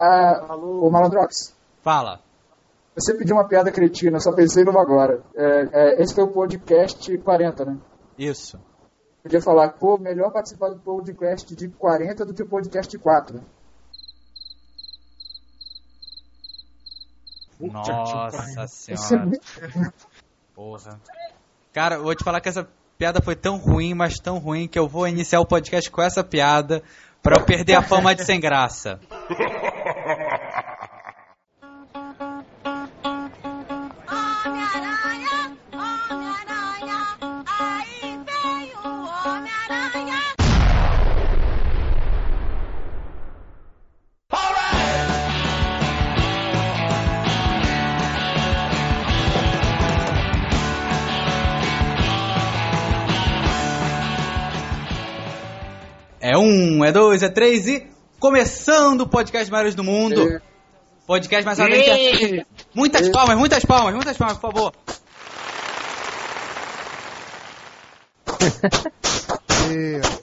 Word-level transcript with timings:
Ah, 0.00 0.54
o 0.56 0.90
Malandrox. 0.90 1.54
Fala. 1.82 2.20
Você 2.94 3.14
pediu 3.14 3.36
uma 3.36 3.46
piada 3.46 3.70
cretina, 3.70 4.18
só 4.20 4.32
pensei 4.32 4.64
numa 4.64 4.82
agora. 4.82 5.22
É, 5.36 5.68
é, 5.72 6.02
esse 6.02 6.14
foi 6.14 6.24
o 6.24 6.32
podcast 6.32 7.16
40, 7.18 7.64
né? 7.64 7.78
Isso. 8.18 8.58
Podia 9.22 9.40
falar, 9.40 9.70
pô, 9.74 9.98
melhor 9.98 10.32
participar 10.32 10.70
do 10.70 10.78
podcast 10.78 11.54
de 11.54 11.68
40 11.68 12.24
do 12.24 12.34
que 12.34 12.42
o 12.42 12.48
podcast 12.48 12.96
4. 12.98 13.40
Nossa 17.60 18.62
é 18.62 18.66
senhora. 18.66 19.26
muito- 19.26 19.40
Porra. 20.54 21.00
Cara, 21.72 21.96
eu 21.96 22.02
vou 22.02 22.14
te 22.14 22.24
falar 22.24 22.40
que 22.40 22.48
essa 22.48 22.66
piada 22.96 23.20
foi 23.22 23.36
tão 23.36 23.56
ruim, 23.58 23.94
mas 23.94 24.18
tão 24.18 24.38
ruim, 24.38 24.66
que 24.66 24.78
eu 24.78 24.88
vou 24.88 25.06
iniciar 25.06 25.40
o 25.40 25.46
podcast 25.46 25.88
com 25.90 26.02
essa 26.02 26.24
piada 26.24 26.82
pra 27.22 27.40
eu 27.40 27.44
perder 27.44 27.74
a 27.74 27.82
fama 27.82 28.14
de 28.14 28.24
sem 28.24 28.40
graça. 28.40 28.98
É 56.88 56.90
é 56.90 56.92
dois, 56.92 57.22
é 57.22 57.28
três 57.28 57.66
e. 57.66 57.86
Começando 58.18 59.02
o 59.02 59.06
podcast 59.06 59.52
Maiores 59.52 59.74
do 59.74 59.84
Mundo. 59.84 60.22
É. 60.22 60.40
Podcast 61.06 61.44
mais 61.44 61.60
ardente. 61.60 62.46
Muitas 62.74 63.10
palmas, 63.10 63.36
muitas 63.36 63.62
palmas, 63.62 63.94
muitas 63.94 64.16
palmas, 64.16 64.38
por 64.38 64.50
favor. 64.52 64.72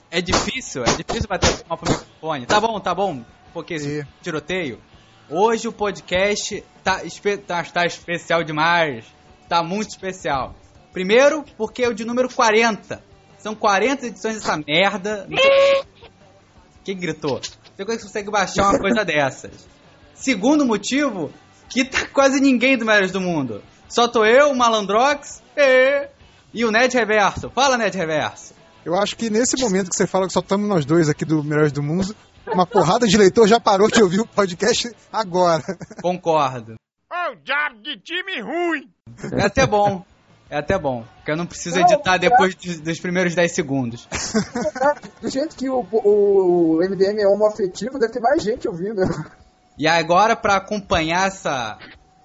É 0.09 0.21
difícil, 0.21 0.83
é 0.83 0.95
difícil 0.95 1.27
bater 1.29 1.63
palma 1.65 1.77
pro 1.83 1.91
microfone. 1.91 2.45
Tá 2.47 2.59
bom, 2.59 2.79
tá 2.79 2.95
bom. 2.95 3.23
Porque 3.53 3.75
esse 3.75 3.99
E? 3.99 4.07
tiroteio. 4.23 4.81
Hoje 5.29 5.67
o 5.67 5.71
podcast 5.71 6.63
tá, 6.83 7.03
espe- 7.03 7.37
tá, 7.37 7.63
tá 7.63 7.85
especial 7.85 8.43
demais. 8.43 9.05
Tá 9.47 9.61
muito 9.61 9.89
especial. 9.89 10.55
Primeiro, 10.91 11.45
porque 11.57 11.83
é 11.83 11.89
o 11.89 11.93
de 11.93 12.03
número 12.05 12.27
40. 12.27 13.03
São 13.37 13.53
40 13.53 14.07
edições 14.07 14.35
dessa 14.37 14.57
merda. 14.57 15.27
Quem 16.85 16.95
gritou? 16.95 17.41
Como 17.75 17.91
é 17.91 17.95
que 17.95 18.03
você 18.03 18.07
consegue 18.07 18.29
baixar 18.29 18.69
uma 18.69 18.79
coisa 18.79 19.03
dessas. 19.03 19.67
Segundo 20.13 20.63
motivo, 20.63 21.31
que 21.67 21.83
tá 21.83 22.05
quase 22.13 22.39
ninguém 22.39 22.77
do 22.77 22.85
Melhores 22.85 23.11
do 23.11 23.19
Mundo. 23.19 23.63
Só 23.89 24.07
tô 24.07 24.23
eu, 24.23 24.51
o 24.51 24.55
Malandrox 24.55 25.41
e, 25.57 26.07
e 26.53 26.63
o 26.63 26.71
Ned 26.71 26.95
Reverso. 26.95 27.49
Fala, 27.49 27.75
Ned 27.75 27.97
Reverso. 27.97 28.53
eu 28.85 28.93
acho 28.93 29.17
que 29.17 29.31
nesse 29.31 29.59
momento 29.59 29.89
que 29.89 29.95
você 29.95 30.05
fala 30.05 30.27
que 30.27 30.33
só 30.33 30.41
estamos 30.41 30.69
nós 30.69 30.85
dois 30.85 31.09
aqui 31.09 31.25
do 31.25 31.43
Melhores 31.43 31.71
do 31.71 31.81
Mundo, 31.81 32.15
uma 32.47 32.67
porrada 32.67 33.07
de 33.07 33.17
leitor 33.17 33.47
já 33.47 33.59
parou 33.59 33.89
de 33.89 34.01
ouvir 34.03 34.19
o 34.19 34.27
podcast 34.27 34.95
agora. 35.11 35.63
Concordo. 36.03 36.75
Ô, 37.11 37.35
diabo 37.43 37.81
de 37.81 37.97
time 37.99 38.41
ruim! 38.41 38.89
É 39.33 39.45
até 39.45 39.65
bom. 39.65 40.05
É 40.49 40.57
até 40.57 40.77
bom. 40.77 41.03
Porque 41.17 41.31
eu 41.31 41.37
não 41.37 41.45
preciso 41.45 41.77
Não, 41.79 41.83
editar 41.83 42.15
é. 42.15 42.19
depois 42.19 42.55
de- 42.55 42.79
dos 42.79 42.99
primeiros 42.99 43.33
10 43.33 43.51
segundos. 43.51 44.07
Do 45.21 45.29
jeito 45.29 45.55
que 45.55 45.67
o, 45.69 45.85
o 45.91 46.79
MDM 46.83 47.19
é 47.19 47.27
homoafetivo, 47.27 47.97
deve 47.97 48.13
ter 48.13 48.19
mais 48.19 48.43
gente 48.43 48.67
ouvindo. 48.67 49.01
E 49.77 49.87
agora, 49.87 50.35
pra 50.35 50.55
acompanhar 50.57 51.27
essa, 51.27 51.77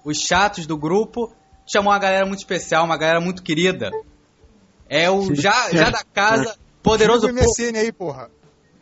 os 0.05 0.17
chatos 0.19 0.65
do 0.67 0.77
grupo, 0.77 1.33
chamou 1.65 1.91
uma 1.91 1.99
galera 1.99 2.25
muito 2.25 2.39
especial, 2.39 2.85
uma 2.85 2.97
galera 2.97 3.19
muito 3.19 3.41
querida. 3.41 3.89
É 4.87 5.09
o 5.09 5.33
já, 5.33 5.71
já 5.71 5.89
da 5.89 6.03
casa, 6.13 6.55
poderoso 6.83 7.27
Liga 7.27 7.41
o. 7.41 7.43
MSN 7.43 7.77
aí, 7.79 7.91
porra. 7.91 8.29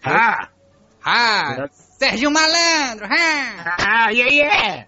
Ah! 0.03 0.49
Ah, 1.03 1.69
Serginho 1.97 2.29
Malandro! 2.31 3.05
ah. 3.09 3.75
Ah, 3.79 4.11
e 4.13 4.22
aí 4.22 4.41
é? 4.41 4.88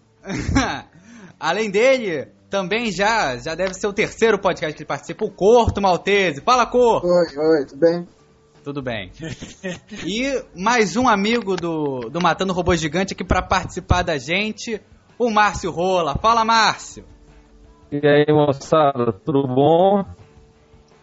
Além 1.39 1.71
dele, 1.71 2.27
também 2.51 2.91
já, 2.91 3.37
já 3.37 3.55
deve 3.55 3.73
ser 3.73 3.87
o 3.87 3.93
terceiro 3.93 4.37
podcast 4.37 4.75
que 4.75 4.83
ele 4.83 4.87
participa, 4.87 5.23
o 5.23 5.31
Corto 5.31 5.81
Maltese. 5.81 6.41
Fala, 6.41 6.65
Corto! 6.65 7.07
Oi, 7.07 7.37
oi, 7.37 7.65
tudo 7.65 7.79
bem? 7.79 8.07
Tudo 8.61 8.81
bem. 8.83 9.11
E 10.05 10.43
mais 10.55 10.97
um 10.97 11.07
amigo 11.07 11.55
do, 11.55 12.09
do 12.09 12.21
Matando 12.21 12.53
Robô 12.53 12.75
Gigante 12.75 13.13
aqui 13.13 13.23
pra 13.23 13.41
participar 13.41 14.03
da 14.03 14.17
gente, 14.17 14.81
o 15.17 15.31
Márcio 15.31 15.71
Rola. 15.71 16.15
Fala, 16.21 16.43
Márcio! 16.43 17.05
E 17.89 18.05
aí, 18.05 18.25
moçada, 18.29 19.13
tudo 19.25 19.47
bom? 19.47 20.03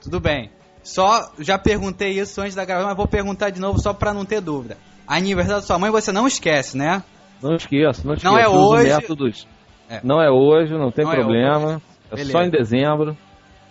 Tudo 0.02 0.20
bem. 0.20 0.50
Só 0.82 1.32
já 1.38 1.58
perguntei 1.58 2.10
isso 2.10 2.40
antes 2.40 2.54
da 2.54 2.64
gravação, 2.64 2.88
mas 2.88 2.96
vou 2.96 3.08
perguntar 3.08 3.50
de 3.50 3.60
novo 3.60 3.80
só 3.80 3.92
pra 3.92 4.14
não 4.14 4.24
ter 4.24 4.40
dúvida. 4.40 4.76
Aniversário 5.06 5.62
da 5.62 5.66
sua 5.66 5.78
mãe 5.78 5.90
você 5.90 6.12
não 6.12 6.26
esquece, 6.26 6.76
né? 6.76 7.02
Não 7.42 7.54
esqueça, 7.54 8.02
não 8.06 8.14
esqueça. 8.14 8.32
Não 8.32 8.38
é 8.38 8.48
hoje. 8.48 8.88
métodos. 8.88 9.57
É. 9.88 10.00
Não 10.04 10.20
é 10.20 10.30
hoje, 10.30 10.72
não 10.74 10.90
tem 10.90 11.04
Não 11.04 11.12
é 11.12 11.16
problema. 11.16 11.82
É, 12.10 12.16
Beleza. 12.16 12.32
só 12.32 12.42
em 12.42 12.50
dezembro. 12.50 13.16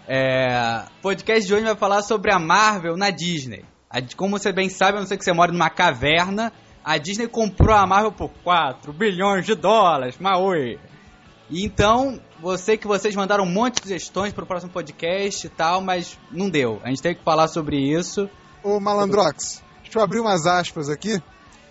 É, 0.08 0.84
podcast 1.02 1.46
de 1.48 1.54
hoje 1.54 1.64
vai 1.66 1.76
falar 1.76 2.02
sobre 2.02 2.32
a 2.34 2.40
Marvel 2.40 2.96
na 2.96 3.10
Disney. 3.10 3.66
A- 3.90 4.00
como 4.16 4.38
você 4.38 4.52
bem 4.52 4.70
sabe, 4.70 4.98
a 4.98 5.02
não 5.02 5.08
ser 5.08 5.18
que 5.18 5.24
você 5.24 5.34
mora 5.34 5.52
numa 5.52 5.70
caverna, 5.70 6.52
a 6.84 6.98
Disney 6.98 7.28
comprou 7.28 7.76
a 7.76 7.86
Marvel 7.86 8.12
por 8.12 8.30
4 8.44 8.94
bilhões 8.94 9.46
de 9.46 9.54
dólares, 9.56 10.18
Maui. 10.20 10.80
E 11.50 11.64
então, 11.66 12.20
você 12.40 12.78
que 12.78 12.88
vocês 12.88 13.16
mandaram 13.16 13.44
um 13.44 13.50
monte 13.52 13.76
de 13.76 13.82
sugestões 13.84 14.34
pro 14.34 14.46
próximo 14.46 14.72
podcast 14.72 15.46
e 15.46 15.50
tal, 15.50 15.82
mas 15.82 16.18
não 16.32 16.50
deu. 16.50 16.80
A 16.84 16.90
gente 16.90 17.02
teve 17.02 17.16
que 17.16 17.24
falar 17.24 17.48
sobre 17.48 17.78
isso. 17.78 18.30
Ô, 18.64 18.80
Malandrox, 18.80 19.64
deixa 19.84 20.00
eu 20.00 20.04
abrir 20.04 20.20
umas 20.20 20.46
aspas 20.46 20.90
aqui. 20.90 21.22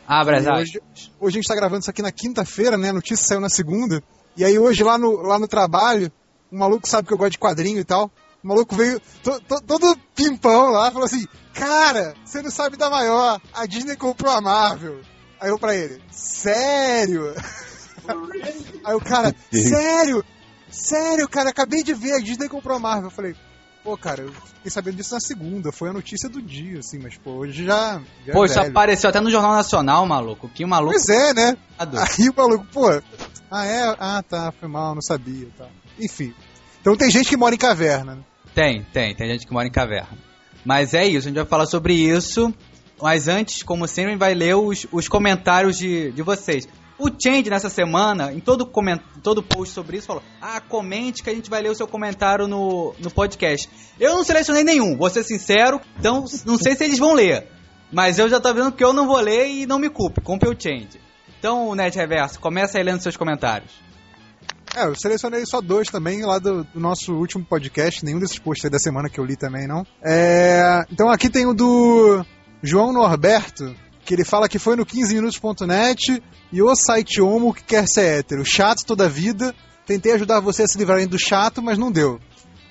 Abra 0.07 0.39
as 0.39 0.47
E 0.47 0.51
hoje, 0.51 0.81
hoje 1.21 1.39
a 1.39 1.41
gente 1.41 1.49
tá 1.49 1.55
gravando 1.55 1.81
isso 1.81 1.91
aqui 1.91 2.01
na 2.01 2.13
quinta-feira, 2.13 2.77
né? 2.79 2.91
A 2.91 2.93
notícia 2.93 3.27
saiu 3.27 3.41
na 3.41 3.49
segunda. 3.49 4.03
E 4.37 4.45
aí 4.45 4.59
hoje 4.59 4.83
lá 4.85 4.99
no, 4.99 5.23
lá 5.23 5.39
no 5.39 5.49
trabalho, 5.49 6.11
um 6.53 6.59
maluco 6.59 6.89
sabe 6.89 7.09
que 7.09 7.15
eu 7.15 7.19
gosto 7.19 7.33
de 7.33 7.39
quadrinho 7.39 7.79
e 7.81 7.85
tal. 7.85 8.11
O 8.45 8.49
maluco 8.49 8.75
veio 8.77 9.01
to- 9.23 9.41
to- 9.41 9.63
todo 9.67 9.99
pimpão 10.15 10.71
lá, 10.71 10.91
falou 10.91 11.07
assim: 11.07 11.27
Cara, 11.55 12.15
você 12.25 12.43
não 12.43 12.51
sabe 12.51 12.77
da 12.77 12.89
maior, 12.91 13.41
a 13.55 13.67
Disney 13.67 13.97
comprou 13.97 14.31
a 14.33 14.41
Marvel. 14.41 15.01
Aí 15.41 15.49
eu 15.51 15.59
pra 15.59 15.75
ele: 15.75 16.01
Sério? 16.11 17.35
Aí 18.85 18.95
o 18.95 19.01
cara: 19.01 19.35
Sério? 19.53 20.25
Sério, 20.71 21.29
cara, 21.29 21.51
acabei 21.51 21.83
de 21.83 21.95
ver, 21.95 22.13
a 22.15 22.19
Disney 22.21 22.49
comprou 22.49 22.77
a 22.77 22.81
Marvel. 22.81 23.07
Eu 23.07 23.11
falei: 23.11 23.35
Pô, 23.83 23.97
cara, 23.97 24.23
eu 24.23 24.33
fiquei 24.33 24.71
sabendo 24.71 24.97
disso 24.97 25.15
na 25.15 25.21
segunda, 25.21 25.73
foi 25.73 25.89
a 25.89 25.93
notícia 25.93 26.29
do 26.29 26.43
dia, 26.43 26.81
assim, 26.81 26.99
mas 26.99 27.17
pô, 27.17 27.31
hoje 27.33 27.65
já. 27.65 28.01
já 28.27 28.33
Pô, 28.33 28.43
é 28.45 28.47
isso 28.47 28.55
velho. 28.57 28.71
apareceu 28.71 29.09
até 29.11 29.21
no 29.21 29.31
Jornal 29.31 29.53
Nacional, 29.53 30.05
maluco. 30.07 30.49
Que 30.49 30.65
maluco. 30.67 30.93
Pois 30.93 31.09
é, 31.09 31.33
né? 31.35 31.57
Aí 31.79 32.29
o 32.29 32.35
maluco, 32.37 32.67
pô, 32.73 32.89
ah 33.51 33.67
é? 33.67 33.97
Ah 33.99 34.23
tá, 34.23 34.53
foi 34.53 34.69
mal, 34.69 34.95
não 34.95 35.03
sabia 35.03 35.49
tá. 35.57 35.67
Enfim. 36.01 36.35
Então 36.81 36.97
tem 36.97 37.11
gente 37.11 37.29
que 37.29 37.37
mora 37.37 37.55
em 37.55 37.59
caverna. 37.59 38.17
né? 38.17 38.23
Tem, 38.55 38.83
tem, 38.93 39.15
tem 39.15 39.29
gente 39.31 39.47
que 39.47 39.53
mora 39.53 39.67
em 39.67 39.73
caverna. 39.73 40.17
Mas 40.65 40.95
é 40.95 41.07
isso, 41.07 41.29
a 41.29 41.31
gente 41.31 41.37
vai 41.37 41.47
falar 41.47 41.67
sobre 41.67 41.95
isso. 41.95 42.53
Mas 43.01 43.29
antes, 43.29 43.63
como 43.63 43.87
sempre, 43.87 44.11
a 44.11 44.13
gente 44.13 44.21
vai 44.21 44.35
ler 44.35 44.57
os, 44.57 44.87
os 44.91 45.07
comentários 45.07 45.77
de, 45.77 46.11
de 46.13 46.23
vocês. 46.23 46.67
O 46.99 47.11
Change 47.11 47.51
nessa 47.51 47.69
semana, 47.69 48.33
em 48.33 48.41
todo, 48.41 48.65
coment, 48.65 49.01
todo 49.23 49.43
post 49.43 49.75
sobre 49.75 49.99
isso, 49.99 50.07
falou: 50.07 50.23
Ah, 50.41 50.61
comente 50.61 51.23
que 51.23 51.29
a 51.29 51.35
gente 51.35 51.51
vai 51.51 51.61
ler 51.61 51.71
o 51.71 51.75
seu 51.75 51.87
comentário 51.87 52.49
no, 52.49 52.95
no 52.99 53.11
podcast. 53.11 53.69
Eu 54.01 54.15
não 54.15 54.25
selecionei 54.25 54.65
nenhum, 54.65 54.97
vou 54.97 55.11
ser 55.11 55.23
sincero, 55.23 55.79
então 55.99 56.25
não 56.47 56.57
sei 56.57 56.75
se 56.75 56.85
eles 56.85 56.99
vão 56.99 57.13
ler. 57.13 57.49
Mas 57.93 58.19
eu 58.19 58.29
já 58.29 58.41
tô 58.41 58.53
vendo 58.55 58.73
que 58.73 58.83
eu 58.83 58.95
não 58.95 59.07
vou 59.07 59.21
ler 59.21 59.47
e 59.49 59.67
não 59.67 59.79
me 59.79 59.91
culpe, 59.91 60.23
culpe 60.23 60.49
o 60.49 60.59
Change. 60.59 61.06
Então, 61.39 61.75
Net 61.75 61.97
Reverso, 61.97 62.41
começa 62.41 62.79
aí 62.79 62.85
lendo 62.85 63.03
seus 63.03 63.17
comentários. 63.17 63.71
É, 64.75 64.85
eu 64.85 64.95
selecionei 64.95 65.47
só 65.47 65.61
dois 65.63 65.89
também 65.89 66.23
lá 66.23 66.39
do, 66.39 66.65
do 66.65 66.79
nosso 66.79 67.15
último 67.15 67.45
podcast, 67.45 68.05
nenhum 68.05 68.19
desses 68.19 68.39
posts 68.39 68.71
da 68.71 68.79
semana 68.79 69.09
que 69.09 69.19
eu 69.19 69.25
li 69.25 69.37
também, 69.37 69.67
não. 69.67 69.87
É, 70.03 70.85
então 70.93 71.09
aqui 71.09 71.31
tem 71.31 71.47
o 71.47 71.55
do 71.55 72.23
João 72.63 72.93
Norberto, 72.93 73.75
que 74.05 74.13
ele 74.13 74.25
fala 74.25 74.49
que 74.49 74.59
foi 74.59 74.77
no 74.77 74.85
15minutos.net 74.85 76.23
e 76.53 76.63
o 76.63 76.75
site 76.77 77.23
homo 77.23 77.55
que 77.55 77.65
quer 77.65 77.89
ser 77.89 78.19
hétero. 78.19 78.45
Chato 78.45 78.85
toda 78.87 79.07
a 79.07 79.09
vida, 79.09 79.55
tentei 79.87 80.13
ajudar 80.13 80.41
você 80.41 80.65
a 80.65 80.69
se 80.69 80.77
livrarem 80.77 81.07
do 81.07 81.19
chato, 81.19 81.63
mas 81.63 81.79
não 81.79 81.91
deu. 81.91 82.21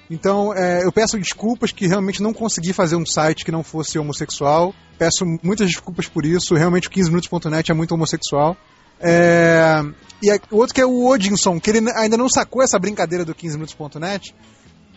Então, 0.10 0.54
é, 0.54 0.84
eu 0.84 0.92
peço 0.92 1.18
desculpas 1.18 1.72
que 1.72 1.88
realmente 1.88 2.22
não 2.22 2.34
consegui 2.34 2.74
fazer 2.74 2.96
um 2.96 3.06
site 3.06 3.44
que 3.44 3.52
não 3.52 3.64
fosse 3.64 3.98
homossexual. 3.98 4.74
Peço 4.98 5.26
muitas 5.42 5.68
desculpas 5.68 6.08
por 6.08 6.26
isso. 6.26 6.54
Realmente 6.54 6.88
o 6.88 6.92
15minutos.net 6.92 7.72
é 7.72 7.74
muito 7.74 7.94
homossexual. 7.94 8.56
É, 9.00 9.82
e 10.22 10.32
o 10.52 10.58
outro 10.58 10.76
que 10.76 10.82
é 10.82 10.86
o 10.86 11.06
Odinson, 11.06 11.60
que 11.60 11.70
ele 11.70 11.92
ainda 11.96 12.18
não 12.18 12.30
sacou 12.30 12.62
essa 12.62 12.80
brincadeira 12.80 13.26
do 13.26 13.34
15minutos.net, 13.34 14.36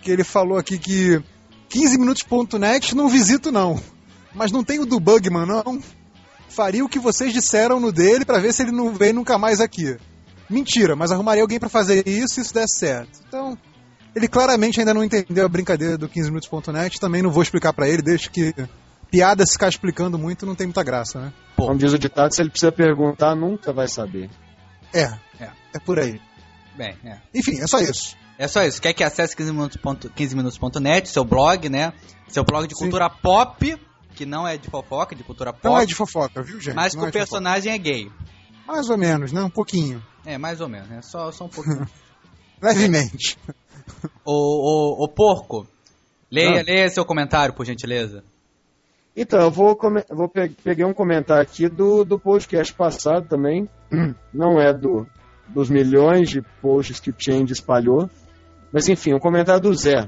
que 0.03 0.11
ele 0.11 0.25
falou 0.25 0.59
aqui 0.59 0.79
que 0.79 1.23
15minutos.net 1.71 2.95
não 2.95 3.09
visito 3.09 3.51
não. 3.51 3.81
Mas 4.35 4.53
não 4.53 4.63
tem 4.63 4.79
o 4.79 4.87
do 4.87 5.01
Bugman, 5.01 5.47
não? 5.47 5.81
faria 6.59 6.85
o 6.85 6.89
que 6.89 6.99
vocês 6.99 7.33
disseram 7.33 7.79
no 7.79 7.93
dele 7.93 8.25
pra 8.25 8.41
ver 8.41 8.53
se 8.53 8.63
ele 8.63 8.73
não 8.73 8.93
vem 8.93 9.13
nunca 9.13 9.39
mais 9.39 9.61
aqui. 9.61 9.97
Mentira, 10.51 10.97
mas 10.97 11.13
arrumaria 11.13 11.43
alguém 11.43 11.61
pra 11.61 11.69
fazer 11.69 12.09
isso 12.09 12.35
se 12.35 12.41
isso 12.41 12.55
der 12.55 12.67
certo. 12.67 13.21
Então, 13.29 13.57
ele 14.19 14.29
claramente 14.29 14.79
ainda 14.81 14.93
não 14.93 15.03
entendeu 15.05 15.47
a 15.47 15.49
brincadeira 15.49 15.97
do 15.97 16.09
15minutos.net, 16.09 17.01
também 17.01 17.23
não 17.23 17.31
vou 17.31 17.43
explicar 17.43 17.73
pra 17.73 17.89
ele, 17.89 18.03
deixa 18.03 18.29
que 18.29 18.55
piada 19.11 19.45
se 19.47 19.53
ficar 19.53 19.69
explicando 19.69 20.19
muito 20.19 20.45
não 20.45 20.55
tem 20.55 20.67
muita 20.67 20.83
graça, 20.83 21.21
né? 21.21 21.33
Como 21.57 21.79
diz 21.79 21.93
o 21.93 21.99
ditado, 21.99 22.35
se 22.35 22.43
ele 22.43 22.51
precisa 22.51 22.71
perguntar, 22.73 23.35
nunca 23.35 23.73
vai 23.73 23.89
saber. 23.89 24.29
É, 24.93 25.05
É. 25.41 25.51
é 25.75 25.79
por 25.85 25.99
aí. 25.99 26.21
Bem, 26.77 26.97
é. 27.05 27.19
Enfim, 27.35 27.59
é 27.61 27.67
só 27.67 27.79
isso. 27.81 28.17
É 28.39 28.47
só 28.47 28.65
isso. 28.65 28.81
Quer 28.81 28.93
que 28.93 29.03
acesse 29.03 29.35
15minutos.net, 29.37 30.11
15minutos.net, 30.15 31.09
seu 31.09 31.25
blog, 31.25 31.69
né? 31.69 31.93
Seu 32.29 32.45
blog 32.45 32.69
de 32.69 32.75
Sim. 32.75 32.83
cultura 32.85 33.11
pop, 33.11 33.77
que 34.15 34.25
não 34.25 34.47
é 34.47 34.57
de 34.57 34.69
fofoca, 34.71 35.15
de 35.17 35.25
cultura 35.25 35.53
pop. 35.53 35.65
Não 35.65 35.79
é 35.79 35.85
de 35.85 35.95
fofoca, 35.95 36.43
viu, 36.43 36.61
gente? 36.61 36.75
mas 36.75 36.93
que 36.93 36.99
Não 36.99 37.05
o 37.05 37.09
é 37.09 37.11
de 37.11 37.19
personagem 37.19 37.73
é 37.73 37.79
gay. 37.79 38.05
fofoca. 38.05 38.29
Mais 38.67 38.91
ou 38.91 38.99
menos, 38.99 39.33
né? 39.33 39.43
Um 39.43 39.51
pouquinho. 39.51 40.03
É, 40.25 40.37
mais 40.39 40.61
ou 40.61 40.69
menos, 40.69 40.89
né? 40.89 41.01
Só, 41.03 41.33
só 41.33 41.47
um 41.47 41.49
pouquinho. 41.49 41.87
Levemente. 42.63 43.39
Ô, 44.25 44.33
ô, 44.33 45.05
ô, 45.05 45.09
porco, 45.09 45.67
leia, 46.31 46.61
Ah. 46.61 46.65
leia 46.67 46.89
seu 46.91 47.05
comentário, 47.05 47.55
por 47.55 47.65
gentileza. 47.67 48.23
Então, 49.17 49.41
eu 49.41 49.51
vou, 49.51 49.77
vou 50.11 50.29
pe 50.29 50.49
peguei 50.63 50.85
um 50.85 50.95
comentário 50.95 51.43
aqui 51.43 51.69
do, 51.69 52.05
do 52.05 52.19
podcast 52.19 52.73
passado 52.73 53.27
também. 53.29 53.69
Não 54.33 54.61
é 54.61 54.73
do, 54.73 55.07
dos 55.49 55.69
milhões 55.69 56.29
de 56.31 56.41
posts 56.63 57.01
que 57.01 57.11
o 57.11 57.15
Change 57.19 57.53
espalhou. 57.53 58.09
Mas 58.73 58.89
enfim, 58.89 59.15
um 59.15 59.19
comentário 59.19 59.61
do 59.63 59.75
Zé. 59.75 60.07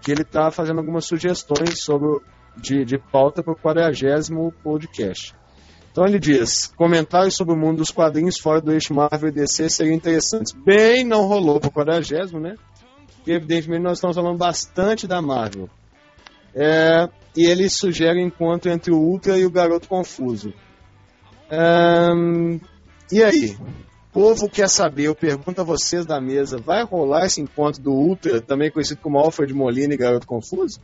Que 0.00 0.10
ele 0.12 0.22
está 0.22 0.50
fazendo 0.50 0.78
algumas 0.78 1.04
sugestões 1.04 1.82
sobre, 1.82 2.08
o- 2.08 2.22
de, 2.56 2.84
de 2.84 2.96
pauta 2.98 3.42
para 3.42 3.52
o 3.52 3.56
40 3.56 3.92
podcast. 4.62 5.34
Então 5.92 6.06
ele 6.06 6.18
diz: 6.18 6.68
comentários 6.76 7.34
sobre 7.36 7.52
o 7.52 7.56
mundo 7.58 7.78
dos 7.78 7.90
quadrinhos 7.90 8.38
fora 8.38 8.60
do 8.60 8.72
eixo 8.72 8.94
Marvel 8.94 9.28
e 9.28 9.32
DC 9.32 9.68
seriam 9.68 9.94
interessantes. 9.94 10.52
Bem, 10.52 11.04
não 11.04 11.26
rolou 11.26 11.58
para 11.60 11.68
o 11.68 11.72
40, 11.72 12.38
né? 12.38 12.54
Evidentemente 13.30 13.82
nós 13.82 13.98
estamos 13.98 14.16
falando 14.16 14.38
bastante 14.38 15.06
da 15.06 15.20
Marvel. 15.20 15.68
É, 16.54 17.08
e 17.36 17.46
ele 17.46 17.68
sugere 17.68 18.20
encontro 18.20 18.70
entre 18.70 18.90
o 18.90 18.98
Ultra 18.98 19.38
e 19.38 19.44
o 19.44 19.50
Garoto 19.50 19.88
Confuso. 19.88 20.52
Ahn, 21.50 22.58
e 23.12 23.22
aí? 23.22 23.56
O 24.10 24.12
povo 24.12 24.48
quer 24.48 24.68
saber, 24.68 25.04
eu 25.04 25.14
pergunto 25.14 25.60
a 25.60 25.64
vocês 25.64 26.04
da 26.04 26.20
mesa, 26.20 26.58
vai 26.58 26.82
rolar 26.82 27.26
esse 27.26 27.40
encontro 27.40 27.80
do 27.80 27.92
Ultra, 27.92 28.40
também 28.40 28.70
conhecido 28.70 29.00
como 29.00 29.18
Alfred 29.18 29.52
Molina 29.54 29.94
e 29.94 29.96
Garoto 29.96 30.26
Confuso? 30.26 30.80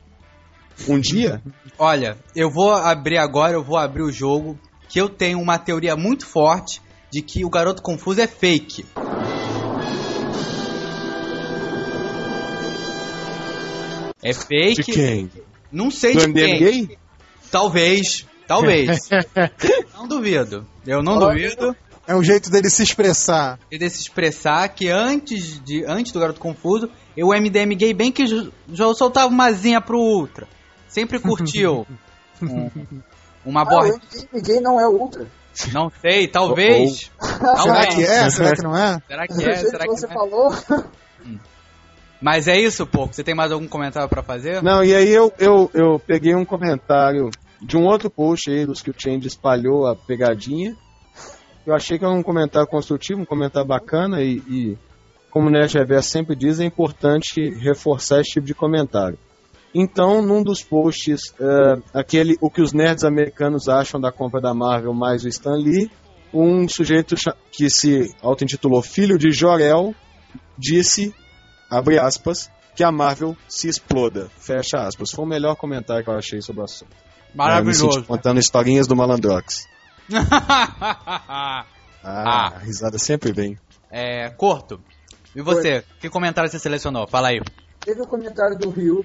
Um 0.89 1.01
dia? 1.01 1.43
Olha, 1.79 2.17
eu 2.37 2.51
vou 2.51 2.73
abrir 2.73 3.19
agora, 3.19 3.55
eu 3.55 3.63
vou 3.63 3.77
abrir 3.77 4.03
o 4.03 4.13
jogo, 4.13 4.59
que 4.89 5.01
eu 5.01 5.09
tenho 5.09 5.41
uma 5.41 5.59
teoria 5.59 5.97
muito 5.97 6.27
forte 6.27 6.81
de 7.11 7.23
que 7.23 7.45
o 7.45 7.51
Garoto 7.51 7.83
Confuso 7.83 8.21
é 8.21 8.27
fake. 8.27 8.85
É 14.25 14.33
fake. 14.33 14.83
De 14.83 14.93
quem? 14.93 15.31
Não 15.71 15.91
sei 15.91 16.15
Do 16.15 16.21
de 16.21 16.27
MDM 16.29 16.47
quem. 16.47 16.59
gay? 16.87 16.99
Talvez, 17.51 18.27
talvez. 18.49 19.09
não 19.95 20.09
duvido. 20.09 20.67
Eu 20.87 21.03
não 21.03 21.19
Olha. 21.19 21.49
duvido. 21.49 21.77
É 22.07 22.15
um 22.15 22.23
jeito 22.23 22.51
dele 22.51 22.69
se 22.69 22.83
expressar. 22.83 23.59
E 23.71 23.79
de 23.79 23.89
se 23.89 24.01
expressar 24.03 24.69
que 24.69 24.89
antes 24.89 25.59
de 25.65 25.85
antes 25.87 26.13
do 26.13 26.21
Garoto 26.21 26.39
Confuso, 26.41 26.91
eu, 27.17 27.29
o 27.29 27.33
MDM 27.35 27.75
gay 27.77 27.95
bem 27.95 28.11
que 28.13 28.25
já 28.27 28.93
soltava 28.95 29.29
uma 29.29 29.51
zinha 29.53 29.81
pro 29.81 29.99
Ultra. 29.99 30.47
Sempre 30.89 31.19
curtiu 31.19 31.87
um- 32.43 32.71
uma 33.45 33.63
Ah, 33.63 33.65
borda. 33.65 33.95
o 33.95 33.99
MDM 34.33 34.43
gay 34.43 34.61
não 34.61 34.79
é 34.81 34.87
ultra. 34.89 35.27
Não 35.73 35.91
sei, 36.03 36.27
talvez. 36.29 37.11
Será 37.21 37.55
Talvez. 37.55 37.95
que 37.95 38.03
é? 38.05 38.31
Será 38.31 38.53
que 38.57 38.63
não 38.63 38.77
é? 38.77 39.01
Será 39.07 39.27
que 39.29 39.33
é? 39.45 39.57
Será 39.57 39.79
que 39.85 39.89
que 39.95 39.97
você 40.01 40.07
é? 40.07 40.09
falou. 40.13 40.53
Mas 42.25 42.49
é 42.49 42.59
isso, 42.59 42.87
pô. 42.87 43.05
Você 43.05 43.23
tem 43.23 43.35
mais 43.35 43.53
algum 43.53 43.69
comentário 43.69 44.09
pra 44.09 44.23
fazer? 44.23 44.63
Não, 44.63 44.83
e 44.83 44.95
aí 44.95 45.11
eu, 45.11 45.31
eu, 45.39 45.71
eu 45.75 45.99
peguei 45.99 46.35
um 46.35 46.43
comentário 46.43 47.29
de 47.61 47.77
um 47.77 47.85
outro 47.85 48.09
post 48.09 48.51
aí, 48.51 48.65
dos 48.65 48.81
que 48.81 48.91
o 48.91 48.95
Change 48.97 49.27
espalhou 49.27 49.87
a 49.87 49.95
pegadinha. 49.95 50.75
Eu 51.67 51.75
achei 51.75 51.99
que 51.99 52.05
era 52.05 52.15
um 52.15 52.23
comentário 52.23 52.67
construtivo, 52.67 53.21
um 53.21 53.27
comentário 53.27 53.69
bacana 53.69 54.23
e, 54.23 54.39
e 54.49 54.79
como 55.31 55.49
o 55.49 55.51
Nerd 55.51 55.77
Reverso 55.77 56.09
sempre 56.09 56.35
diz, 56.35 56.61
é 56.61 56.65
importante 56.65 57.43
reforçar 57.59 58.23
esse 58.23 58.31
tipo 58.31 58.47
de 58.47 58.55
comentário. 58.55 59.19
Então, 59.75 60.23
num 60.23 60.43
dos 60.43 60.63
posts, 60.63 61.35
eh, 61.39 61.83
aquele 61.93 62.39
o 62.41 62.49
que 62.49 62.63
os 62.63 62.73
nerds 62.73 63.05
americanos 63.05 63.69
acham 63.69 64.01
da 64.01 64.11
compra 64.11 64.41
da 64.41 64.55
Marvel 64.55 64.95
mais 64.95 65.25
o 65.25 65.29
Stan 65.29 65.57
Lee, 65.57 65.91
um 66.33 66.67
sujeito 66.67 67.17
que 67.53 67.69
se 67.69 68.15
auto-intitulou 68.23 68.81
Filho 68.81 69.19
de 69.19 69.31
Jorel 69.31 69.95
disse, 70.57 71.13
abre 71.77 71.99
aspas, 71.99 72.51
que 72.75 72.83
a 72.85 72.91
Marvel 72.91 73.37
se 73.49 73.69
exploda, 73.69 74.29
fecha 74.39 74.79
aspas. 74.87 75.11
Foi 75.11 75.25
o 75.25 75.29
melhor 75.29 75.57
comentário 75.57 76.03
que 76.05 76.11
eu 76.11 76.17
achei 76.17 76.41
sobre 76.43 76.63
o 76.63 76.65
assunto. 76.65 76.91
Me 77.31 77.39
Maravilhoso. 77.39 77.93
senti 77.93 78.07
contando 78.07 78.39
historinhas 78.41 78.87
do 78.87 78.97
Malandrox. 78.97 79.67
Ah. 81.27 81.65
Ah, 82.07 82.57
a 82.57 82.59
risada 82.59 82.99
sempre 82.99 83.33
vem. 83.33 83.59
é, 83.91 84.29
Corto. 84.29 84.79
E 85.35 85.41
você? 85.41 85.83
Que 86.01 86.11
comentário 86.11 86.51
você 86.51 86.59
selecionou? 86.59 87.07
Fala 87.09 87.29
aí. 87.29 87.41
Teve 87.81 88.03
um 88.03 88.07
comentário 88.07 88.59
do 88.59 88.69
Ryu 88.69 89.03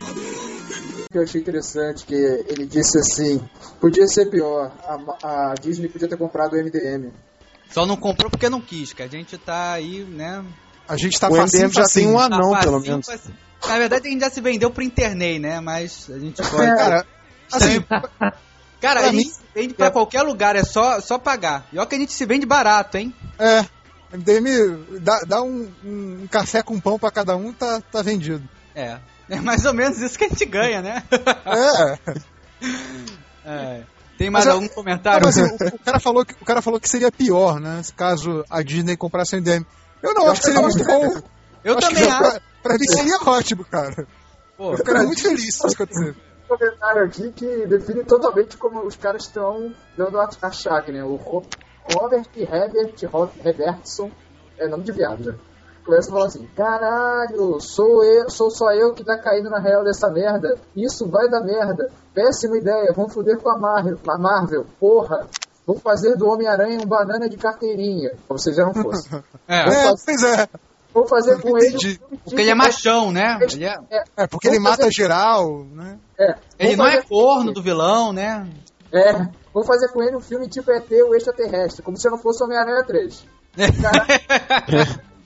que 1.10 1.18
eu 1.18 1.24
achei 1.24 1.42
interessante, 1.42 2.06
que 2.06 2.14
ele 2.14 2.66
disse 2.68 2.98
assim, 3.00 3.40
podia 3.80 4.06
ser 4.06 4.30
pior, 4.30 4.72
a, 4.84 5.52
a 5.52 5.54
Disney 5.56 5.88
podia 5.90 6.08
ter 6.10 6.18
comprado 6.18 6.54
o 6.54 6.58
MDM. 6.58 7.12
Só 7.72 7.86
não 7.86 7.96
comprou 7.98 8.30
porque 8.30 8.50
não 8.50 8.62
quis, 8.62 8.94
que 8.94 9.02
a 9.02 9.08
gente 9.08 9.38
tá 9.38 9.72
aí, 9.72 10.04
né? 10.04 10.44
A 10.90 10.98
gente 10.98 11.20
tá 11.20 11.30
o 11.30 11.36
facinho, 11.36 11.68
MDM 11.68 11.74
já 11.76 11.86
tem 11.86 12.08
um 12.08 12.20
anão, 12.20 12.52
tá 12.52 12.60
pelo 12.62 12.80
menos. 12.80 13.08
Na 13.68 13.78
verdade, 13.78 14.08
a 14.08 14.12
gente 14.12 14.22
já 14.22 14.30
se 14.30 14.42
vendeu 14.42 14.72
pro 14.72 14.84
Internei, 14.84 15.38
né? 15.40 15.60
Mas 15.60 16.10
a 16.10 16.18
gente 16.18 16.42
pode. 16.42 16.76
Cara, 16.76 17.06
assim, 17.54 17.86
Cara, 18.82 19.02
a 19.02 19.04
gente 19.12 19.16
mim- 19.16 19.30
se 19.30 19.42
vende 19.54 19.74
pra 19.74 19.92
qualquer 19.92 20.22
lugar, 20.24 20.56
é 20.56 20.64
só, 20.64 21.00
só 21.02 21.20
pagar. 21.20 21.68
E 21.72 21.78
olha 21.78 21.86
que 21.88 21.96
a 21.96 22.00
gente 22.00 22.14
se 22.14 22.26
vende 22.26 22.46
barato, 22.46 22.98
hein? 22.98 23.14
é. 23.38 23.66
MDM, 24.12 25.00
dá, 25.02 25.20
dá 25.20 25.44
um, 25.44 25.70
um 25.86 26.28
café 26.32 26.64
com 26.64 26.80
pão 26.80 26.98
pra 26.98 27.12
cada 27.12 27.36
um, 27.36 27.54
tá, 27.54 27.80
tá 27.92 28.02
vendido. 28.02 28.42
É. 28.74 28.98
É 29.30 29.36
mais 29.40 29.64
ou 29.66 29.74
menos 29.76 30.00
isso 30.02 30.18
que 30.18 30.24
a 30.26 30.30
gente 30.30 30.46
ganha, 30.46 30.82
né? 30.82 31.04
É. 31.46 32.20
É. 33.46 33.84
Tem 34.18 34.30
mais 34.30 34.46
Mas 34.46 34.54
algum 34.54 34.68
Não, 34.68 34.74
comentário? 34.74 35.26
mas 35.26 35.38
o, 35.38 35.76
o 35.76 35.80
cara 35.80 36.00
falou 36.00 36.26
que, 36.26 36.34
o 36.34 36.46
cara 36.46 36.62
falou 36.62 36.80
que 36.80 36.90
seria 36.90 37.12
pior, 37.12 37.60
né? 37.60 37.82
Caso 37.96 38.44
a 38.50 38.62
Disney 38.62 38.98
comprasse 38.98 39.36
o 39.36 39.40
MDM. 39.40 39.66
Eu 40.02 40.14
não, 40.14 40.30
acho 40.30 40.42
que 40.42 40.48
seria 40.48 40.62
muito 40.62 40.84
bom. 40.86 41.22
Eu 41.64 41.78
Acho 41.78 41.88
também 41.90 42.04
acho. 42.10 42.20
Pra, 42.32 42.42
pra 42.64 42.74
mim 42.78 42.86
seria 42.88 43.18
ótimo, 43.26 43.66
cara. 43.66 44.08
Pô, 44.58 44.72
Eu 44.72 44.78
ficaria 44.78 45.04
muito 45.04 45.22
feliz 45.22 45.42
se 45.56 45.68
isso 45.68 45.68
acontecer. 45.76 46.16
Um 46.46 46.58
comentário 46.58 47.04
aqui 47.06 47.32
que 47.32 47.68
define 47.68 48.04
totalmente 48.04 48.58
como 48.58 48.86
os 48.86 48.96
caras 48.96 49.24
estão 49.24 49.74
dando 49.98 50.20
a, 50.20 50.30
a 50.42 50.52
chave, 50.52 50.92
né? 50.92 51.04
O 51.04 51.16
Ro- 51.16 51.46
Robert 51.94 52.26
Herbert 52.36 52.96
Ro- 53.12 53.30
Robertson, 53.44 54.10
é 54.58 54.68
nome 54.68 54.84
de 54.84 54.92
viado. 54.92 55.40
Começa 55.86 56.10
a 56.10 56.14
falar 56.14 56.26
assim, 56.28 56.48
caralho, 56.56 57.60
sou 57.60 58.04
eu, 58.04 58.30
sou 58.30 58.50
só 58.52 58.72
eu 58.72 58.94
que 58.94 59.04
tá 59.04 59.18
caindo 59.18 59.50
na 59.50 59.60
real 59.60 59.84
dessa 59.84 60.10
merda. 60.10 60.56
Isso 60.76 61.08
vai 61.08 61.28
dar 61.30 61.42
merda. 61.42 61.90
Péssima 62.14 62.58
ideia, 62.58 62.94
vamos 62.96 63.14
foder 63.14 63.38
com 63.40 63.50
a 63.50 63.58
Marvel, 63.58 63.98
a 64.08 64.18
Marvel, 64.18 64.66
porra. 64.80 65.28
Vamos 65.70 65.84
fazer 65.84 66.16
do 66.16 66.28
Homem-Aranha 66.28 66.80
um 66.82 66.86
banana 66.88 67.30
de 67.30 67.38
carteirinha, 67.38 68.14
como 68.28 68.40
se 68.40 68.52
já 68.54 68.66
não 68.66 68.74
fosse. 68.74 69.08
é. 69.48 69.60
É, 69.60 69.92
pois 70.04 70.24
é. 70.24 70.48
Vamos 70.92 71.08
fazer 71.12 71.40
com 71.40 71.56
ele 71.60 71.76
um 71.76 72.18
Porque 72.24 72.42
ele 72.42 72.42
é 72.42 72.46
tipo- 72.54 72.58
machão, 72.58 73.12
né? 73.12 73.38
Ele, 73.40 73.66
é, 73.66 73.78
É, 74.18 74.26
porque 74.26 74.48
ele 74.48 74.56
Vamos 74.56 74.72
mata 74.72 74.84
fazer- 74.86 74.96
geral, 74.96 75.64
né? 75.66 76.00
É, 76.20 76.36
ele 76.58 76.76
não 76.76 76.88
é 76.88 76.96
fazer- 76.96 77.08
corno 77.08 77.54
do 77.54 77.62
vilão, 77.62 78.12
né? 78.12 78.50
É, 78.92 79.14
vou 79.54 79.64
fazer 79.64 79.90
com 79.90 80.02
ele 80.02 80.16
um 80.18 80.20
filme 80.22 80.48
tipo 80.50 80.72
ET, 80.72 80.90
o 81.08 81.14
extraterrestre, 81.14 81.84
como 81.84 81.96
se 81.98 82.08
eu 82.08 82.12
não 82.14 82.18
fosse 82.18 82.44
Homem-Aranha 82.44 82.84
3. 82.84 83.28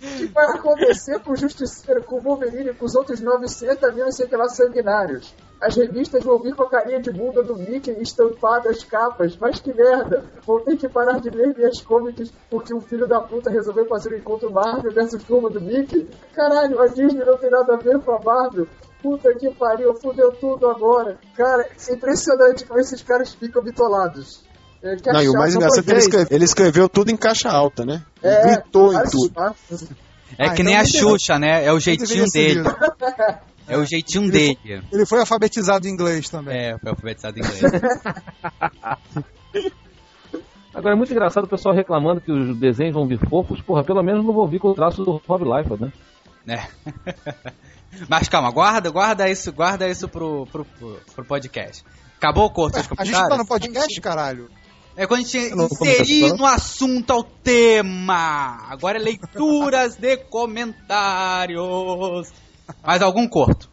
O 0.04 0.06
que 0.18 0.26
vai 0.28 0.46
acontecer 0.48 1.20
com 1.22 1.32
o 1.32 1.36
Justiceiro, 1.38 2.04
com 2.04 2.18
o 2.18 2.22
Wolverine 2.22 2.72
e 2.72 2.74
com 2.74 2.86
os 2.86 2.94
outros 2.96 3.22
900 3.22 3.96
mil, 3.96 4.12
sei 4.12 4.28
que 4.28 4.36
lá, 4.36 4.50
sanguinários? 4.50 5.34
As 5.64 5.78
revistas 5.78 6.22
vão 6.26 6.38
vir 6.40 6.54
com 6.54 6.64
a 6.64 6.70
carinha 6.70 7.00
de 7.00 7.10
bunda 7.10 7.42
do 7.42 7.56
Mickey 7.56 7.92
estampado 8.02 8.68
as 8.68 8.84
capas, 8.84 9.38
mas 9.40 9.62
que 9.62 9.74
merda! 9.74 10.26
Vou 10.46 10.60
ter 10.60 10.76
que 10.76 10.90
parar 10.90 11.22
de 11.22 11.30
ler 11.30 11.56
minhas 11.56 11.80
comics 11.82 12.34
porque 12.50 12.74
um 12.74 12.82
filho 12.82 13.08
da 13.08 13.22
puta 13.22 13.50
resolveu 13.50 13.86
fazer 13.88 14.14
um 14.14 14.18
encontro 14.18 14.52
Marvel 14.52 14.92
versus 14.92 15.24
turma 15.24 15.50
do 15.50 15.62
Mickey? 15.62 16.06
Caralho, 16.36 16.82
a 16.82 16.88
Disney 16.88 17.24
não 17.24 17.38
tem 17.38 17.50
nada 17.50 17.76
a 17.76 17.78
ver 17.78 17.98
com 18.00 18.12
a 18.12 18.20
Marvel. 18.20 18.68
Puta 19.02 19.34
que 19.36 19.50
pariu, 19.52 19.94
fudeu 20.02 20.32
tudo 20.34 20.68
agora. 20.70 21.18
Cara, 21.36 21.66
é 21.88 21.94
impressionante 21.94 22.66
como 22.66 22.80
esses 22.82 23.02
caras 23.02 23.34
ficam 23.34 23.64
bitolados. 23.64 24.44
É, 24.82 24.98
que 24.98 25.10
Não, 25.14 25.22
e 25.22 25.30
o 25.30 25.34
mais 25.34 25.56
engraçado 25.56 25.80
é 25.80 25.84
que 25.84 25.92
ele 25.92 26.00
escreveu, 26.00 26.28
ele 26.30 26.44
escreveu 26.46 26.90
tudo 26.90 27.10
em 27.10 27.16
caixa 27.16 27.50
alta, 27.50 27.86
né? 27.86 28.04
Ele 28.22 28.34
É, 28.34 28.42
gritou 28.44 28.94
em 28.94 29.04
tudo. 29.04 29.26
espaços. 29.28 29.84
É 30.38 30.48
Ah, 30.48 30.54
que 30.54 30.62
então 30.62 30.66
nem 30.66 30.78
a 30.78 30.84
Xuxa, 30.84 31.40
né? 31.40 31.64
É 31.64 31.72
o 31.72 31.80
jeitinho 31.80 32.26
dele. 32.34 32.64
É 33.68 33.78
o 33.78 33.86
jeitinho 33.86 34.26
Ele 34.26 34.58
dele. 34.64 34.84
Ele 34.92 35.06
foi 35.06 35.20
alfabetizado 35.20 35.88
em 35.88 35.92
inglês 35.92 36.30
também. 36.30 36.58
É, 36.58 36.78
foi 36.78 36.90
alfabetizado 36.90 37.40
em 37.40 37.42
inglês. 37.42 37.62
Agora 40.74 40.96
é 40.96 40.98
muito 40.98 41.12
engraçado 41.12 41.44
o 41.44 41.50
pessoal 41.50 41.76
reclamando 41.76 42.20
que 42.20 42.32
os 42.32 42.58
desenhos 42.58 42.96
vão 42.96 43.08
vir 43.08 43.20
fofos. 43.30 43.62
Porra, 43.62 43.84
pelo 43.84 44.02
menos 44.02 44.26
não 44.26 44.34
vou 44.34 44.48
vir 44.48 44.60
com 44.60 44.70
o 44.70 44.74
traço 44.74 45.04
do 45.04 45.22
Rob 45.28 45.44
Liefeld, 45.44 45.84
né? 45.84 45.94
É. 46.48 46.68
Mas 48.10 48.28
calma, 48.28 48.50
guarda, 48.52 48.90
guarda 48.90 49.30
isso, 49.30 49.54
guarda 49.54 49.88
isso 49.88 50.10
pro, 50.10 50.48
pro, 50.48 50.66
pro, 50.66 51.00
pro 51.16 51.26
podcast. 51.26 51.84
Acabou 52.18 52.46
o 52.46 52.50
corto 52.50 52.80
dos 52.80 52.88
A 52.98 53.06
gente 53.06 53.14
tá 53.14 53.22
no 53.24 53.30
comentários? 53.30 53.48
podcast, 53.48 54.02
caralho. 54.02 54.50
É 54.96 55.08
quando 55.08 55.22
a 55.22 55.24
gente 55.24 55.54
inserir 55.54 56.34
no 56.34 56.46
assunto 56.46 57.12
ao 57.12 57.24
tema. 57.24 58.58
Agora 58.70 58.98
é 58.98 59.02
leituras 59.02 59.96
de 59.96 60.18
comentários. 60.30 62.32
Mais 62.86 63.02
algum 63.02 63.28
corto? 63.28 63.70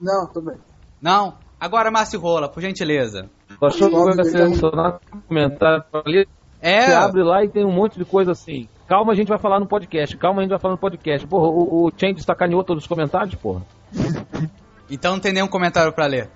Não, 0.00 0.26
tô 0.26 0.40
bem. 0.40 0.56
Não? 1.00 1.34
Agora, 1.60 1.90
Márcio 1.90 2.20
Rola, 2.20 2.48
por 2.48 2.60
gentileza. 2.60 3.28
Tu 3.58 3.66
achou 3.66 3.88
que 3.88 3.94
vai 4.16 4.24
selecionar 4.24 5.00
comentário 5.26 5.84
ali? 6.04 6.24
Você 6.60 6.66
É, 6.66 6.94
abre 6.94 7.22
lá 7.22 7.44
e 7.44 7.48
tem 7.48 7.64
um 7.64 7.72
monte 7.72 7.98
de 7.98 8.04
coisa 8.04 8.32
assim. 8.32 8.68
Calma, 8.86 9.12
a 9.12 9.14
gente 9.16 9.28
vai 9.28 9.38
falar 9.38 9.60
no 9.60 9.66
podcast. 9.66 10.16
Calma, 10.16 10.40
a 10.40 10.42
gente 10.42 10.50
vai 10.50 10.58
falar 10.58 10.74
no 10.74 10.80
podcast. 10.80 11.26
Porra, 11.26 11.46
o, 11.48 11.86
o 11.86 11.92
Change 11.96 12.22
sacaneou 12.22 12.64
todos 12.64 12.84
os 12.84 12.88
comentários, 12.88 13.34
porra. 13.36 13.62
então 14.90 15.12
não 15.12 15.20
tem 15.20 15.32
nenhum 15.32 15.48
comentário 15.48 15.92
pra 15.92 16.06
ler. 16.06 16.30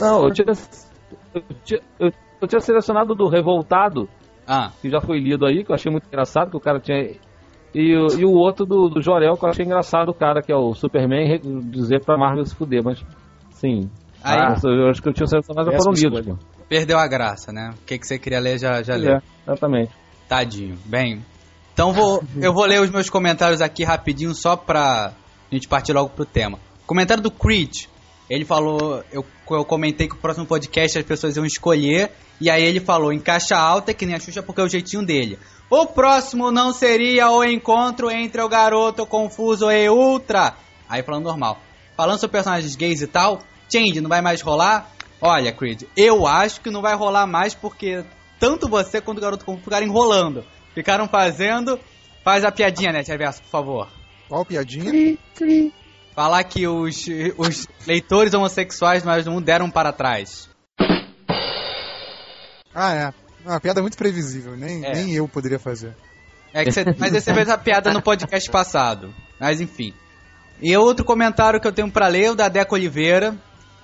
Não, 0.00 0.24
eu 0.24 0.32
tinha, 0.32 0.46
eu 1.34 1.42
tinha, 1.64 1.80
eu, 1.98 2.12
eu 2.40 2.48
tinha 2.48 2.60
selecionado 2.60 3.14
do 3.14 3.28
Revoltado, 3.28 4.08
Ah, 4.46 4.70
que 4.80 4.88
já 4.90 5.00
foi 5.00 5.18
lido 5.18 5.44
aí, 5.46 5.64
que 5.64 5.70
eu 5.70 5.74
achei 5.74 5.90
muito 5.90 6.06
engraçado, 6.06 6.50
que 6.50 6.56
o 6.56 6.60
cara 6.60 6.80
tinha. 6.80 7.16
E, 7.74 7.96
o- 7.96 8.20
e 8.20 8.24
o 8.24 8.32
outro 8.32 8.66
do, 8.66 8.88
do 8.88 9.00
Jorel, 9.02 9.36
que 9.36 9.44
eu 9.44 9.48
achei 9.48 9.64
engraçado, 9.64 10.10
o 10.10 10.14
cara 10.14 10.42
que 10.42 10.52
é 10.52 10.56
o 10.56 10.74
Superman, 10.74 11.40
dizer 11.70 12.04
pra 12.04 12.18
Marvel 12.18 12.44
se 12.44 12.54
fuder, 12.54 12.82
mas. 12.84 13.02
Sim. 13.52 13.88
Aí. 14.22 14.38
Ah, 14.38 14.54
eu 14.64 14.88
acho 14.90 15.02
que 15.02 15.08
eu 15.08 15.12
tinha 15.12 15.26
selecionado 15.26 15.70
já 15.70 15.78
foram 15.78 15.92
lidos. 15.92 16.36
perdeu 16.68 16.98
a 16.98 17.06
graça, 17.08 17.52
né? 17.52 17.70
O 17.82 17.86
que, 17.86 17.98
que 17.98 18.06
você 18.06 18.18
queria 18.18 18.38
ler 18.40 18.58
já, 18.58 18.82
já 18.82 18.94
leu. 18.94 19.16
É, 19.16 19.22
exatamente. 19.46 19.90
Tadinho. 20.28 20.76
Bem, 20.84 21.24
então 21.72 21.92
vou, 21.92 22.22
eu 22.40 22.52
vou 22.52 22.64
ler 22.66 22.80
os 22.80 22.90
meus 22.90 23.08
comentários 23.10 23.60
aqui 23.60 23.84
rapidinho 23.84 24.34
só 24.34 24.54
pra 24.56 25.12
gente 25.50 25.66
partir 25.68 25.92
logo 25.92 26.10
pro 26.10 26.24
tema. 26.24 26.58
Comentário 26.86 27.22
do 27.22 27.30
Creed. 27.30 27.86
Ele 28.32 28.46
falou, 28.46 29.04
eu, 29.12 29.22
eu 29.50 29.62
comentei 29.62 30.08
que 30.08 30.14
o 30.14 30.16
próximo 30.16 30.46
podcast 30.46 30.98
as 30.98 31.04
pessoas 31.04 31.36
iam 31.36 31.44
escolher, 31.44 32.10
e 32.40 32.48
aí 32.48 32.64
ele 32.64 32.80
falou 32.80 33.12
em 33.12 33.18
caixa 33.18 33.54
alta, 33.54 33.92
que 33.92 34.06
nem 34.06 34.14
a 34.14 34.18
Xuxa, 34.18 34.42
porque 34.42 34.62
é 34.62 34.64
o 34.64 34.68
jeitinho 34.70 35.04
dele. 35.04 35.38
O 35.68 35.84
próximo 35.84 36.50
não 36.50 36.72
seria 36.72 37.30
o 37.30 37.44
encontro 37.44 38.10
entre 38.10 38.40
o 38.40 38.48
garoto 38.48 39.04
confuso 39.04 39.70
e 39.70 39.86
Ultra. 39.90 40.54
Aí 40.88 41.02
falando 41.02 41.24
normal. 41.24 41.60
Falando 41.94 42.20
sobre 42.20 42.32
personagens 42.32 42.74
gays 42.74 43.02
e 43.02 43.06
tal, 43.06 43.42
Change, 43.70 44.00
não 44.00 44.08
vai 44.08 44.22
mais 44.22 44.40
rolar? 44.40 44.90
Olha, 45.20 45.52
Creed, 45.52 45.82
eu 45.94 46.26
acho 46.26 46.62
que 46.62 46.70
não 46.70 46.80
vai 46.80 46.94
rolar 46.94 47.26
mais 47.26 47.52
porque 47.52 48.02
tanto 48.40 48.66
você 48.66 49.02
quanto 49.02 49.18
o 49.18 49.20
garoto 49.20 49.44
confuso 49.44 49.64
ficaram 49.64 49.86
enrolando. 49.86 50.42
Ficaram 50.74 51.06
fazendo. 51.06 51.78
Faz 52.24 52.44
a 52.44 52.50
piadinha, 52.50 52.92
né, 52.92 53.02
Reverso, 53.06 53.42
por 53.42 53.50
favor. 53.50 53.88
Qual 54.26 54.42
piadinha? 54.42 55.18
Falar 56.14 56.44
que 56.44 56.66
os, 56.66 57.06
os 57.38 57.66
leitores 57.86 58.34
homossexuais 58.34 59.02
Mais 59.02 59.24
do 59.24 59.30
Mundo 59.32 59.44
deram 59.44 59.70
para 59.70 59.92
trás. 59.92 60.48
Ah, 62.74 62.94
é. 62.94 63.14
Uma 63.44 63.60
piada 63.60 63.80
muito 63.82 63.96
previsível, 63.96 64.56
nem, 64.56 64.84
É. 64.84 64.92
nem 64.94 65.14
eu 65.14 65.26
poderia 65.28 65.58
fazer. 65.58 65.94
É 66.54 66.64
que 66.64 66.70
você, 66.72 66.84
mas 66.98 67.12
você 67.12 67.34
fez 67.34 67.48
a 67.48 67.56
piada 67.58 67.92
no 67.92 68.02
podcast 68.02 68.48
passado. 68.50 69.12
Mas 69.40 69.60
enfim. 69.60 69.92
E 70.60 70.76
outro 70.76 71.04
comentário 71.04 71.60
que 71.60 71.66
eu 71.66 71.72
tenho 71.72 71.90
pra 71.90 72.06
ler 72.08 72.24
é 72.24 72.30
o 72.30 72.34
da 72.34 72.48
Deca 72.48 72.74
Oliveira, 72.74 73.34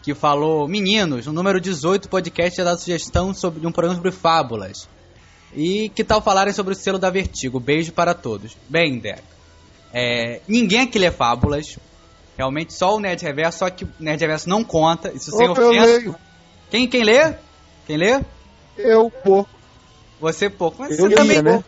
que 0.03 0.15
falou: 0.15 0.69
Meninos, 0.69 1.27
no 1.27 1.33
número 1.33 1.61
18 1.61 2.03
do 2.03 2.09
podcast 2.09 2.57
já 2.57 2.65
dá 2.65 2.77
sugestão 2.77 3.35
sobre, 3.35 3.61
de 3.61 3.67
um 3.67 3.73
programa 3.73 3.97
sobre 3.97 4.13
fábulas. 4.13 4.89
E 5.55 5.89
que 5.95 6.05
tal 6.05 6.21
falarem 6.21 6.53
sobre 6.53 6.75
o 6.75 6.77
selo 6.77 6.99
da 6.99 7.09
Vertigo? 7.11 7.59
Beijo 7.59 7.91
para 7.93 8.13
todos. 8.15 8.55
Bem, 8.69 8.99
Deca. 8.99 9.23
É, 9.93 10.41
ninguém 10.47 10.83
aqui 10.83 10.99
lê 10.99 11.11
fábulas. 11.11 11.79
Realmente 12.39 12.73
só 12.73 12.95
o 12.97 13.01
Nerd 13.01 13.21
Reverso, 13.23 13.59
só 13.59 13.69
que 13.69 13.85
o 13.85 13.89
Nerd 13.99 14.21
Reverso 14.21 14.49
não 14.49 14.63
conta. 14.63 15.13
Isso 15.13 15.33
sem 15.33 15.49
Opa, 15.49 15.61
eu 15.61 15.71
ofensa. 15.71 15.87
leio. 15.87 16.17
Quem, 16.71 16.87
quem 16.89 17.03
lê? 17.03 17.35
Quem 17.85 17.97
lê? 17.97 18.21
Eu, 18.77 19.11
pô. 19.11 19.45
Você 20.21 20.49
pouco. 20.49 20.77
Mas 20.81 20.97
Eu 20.99 21.09
você 21.09 21.17
também. 21.17 21.43
né? 21.43 21.65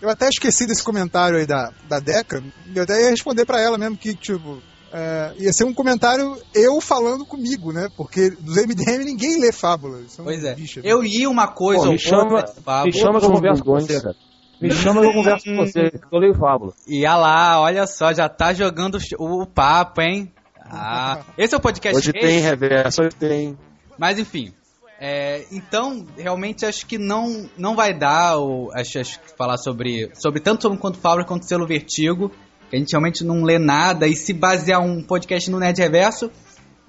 Eu 0.00 0.08
até 0.08 0.28
esqueci 0.28 0.64
desse 0.66 0.82
comentário 0.84 1.36
aí 1.38 1.44
da, 1.46 1.72
da 1.88 1.98
Deca. 1.98 2.42
Eu 2.74 2.84
até 2.84 3.02
ia 3.02 3.10
responder 3.10 3.44
pra 3.44 3.60
ela 3.60 3.76
mesmo 3.76 3.96
que, 3.96 4.14
tipo, 4.14 4.62
é, 4.92 5.32
ia 5.38 5.52
ser 5.52 5.64
um 5.64 5.74
comentário 5.74 6.36
eu 6.54 6.80
falando 6.80 7.26
comigo, 7.26 7.72
né? 7.72 7.88
Porque 7.96 8.30
dos 8.30 8.56
MDM 8.56 9.04
ninguém 9.04 9.40
lê 9.40 9.50
fábulas. 9.52 10.12
São 10.12 10.24
Pois 10.24 10.42
é. 10.44 10.54
bichas, 10.54 10.84
Eu 10.84 11.02
li 11.02 11.26
uma 11.26 11.48
coisa 11.48 11.80
Pô, 11.82 11.86
ou 11.88 11.92
me 11.94 11.98
chama, 11.98 12.36
outra 12.36 12.54
fábula. 12.62 12.84
me 12.86 12.92
chama 12.92 13.18
que 13.18 13.26
eu 13.26 13.32
converso 13.32 13.64
com 13.64 13.72
você, 13.72 14.00
cara. 14.00 14.16
Me 14.60 14.70
chama 14.70 15.00
que 15.00 15.06
eu 15.06 15.12
converso 15.12 15.44
com 15.44 15.56
você, 15.56 15.90
que 15.90 15.98
eu 16.14 16.18
leio 16.18 16.34
fábula. 16.34 16.72
E 16.86 17.06
ah 17.06 17.16
lá, 17.16 17.60
olha 17.60 17.86
só, 17.86 18.12
já 18.12 18.28
tá 18.28 18.52
jogando 18.52 18.98
o, 19.18 19.42
o 19.42 19.46
papo, 19.46 20.02
hein? 20.02 20.30
Ah, 20.72 21.20
esse 21.36 21.54
é 21.54 21.58
o 21.58 21.60
podcast 21.60 21.98
Hoje 21.98 22.12
tem 22.12 22.40
reverso, 22.40 23.02
hoje 23.02 23.16
tem. 23.16 23.58
Mas 23.98 24.18
enfim. 24.18 24.52
é, 25.00 25.44
então, 25.50 26.06
realmente 26.16 26.64
acho 26.64 26.86
que 26.86 26.98
não, 26.98 27.48
não 27.56 27.74
vai 27.74 27.92
dar 27.92 28.38
o, 28.38 28.70
acho, 28.72 28.98
acho 28.98 29.18
que 29.20 29.36
falar 29.36 29.56
sobre, 29.56 30.10
sobre 30.14 30.40
tanto 30.40 30.62
sobre 30.62 30.78
quanto 30.78 30.98
Fábula 30.98 31.24
quanto 31.24 31.46
selo 31.46 31.66
Vertigo. 31.66 32.30
Que 32.68 32.76
a 32.76 32.78
gente 32.78 32.92
realmente 32.92 33.24
não 33.24 33.42
lê 33.42 33.58
nada 33.58 34.06
e 34.06 34.14
se 34.14 34.32
basear 34.32 34.80
um 34.80 35.02
podcast 35.02 35.50
no 35.50 35.58
Nerd 35.58 35.80
Reverso 35.80 36.30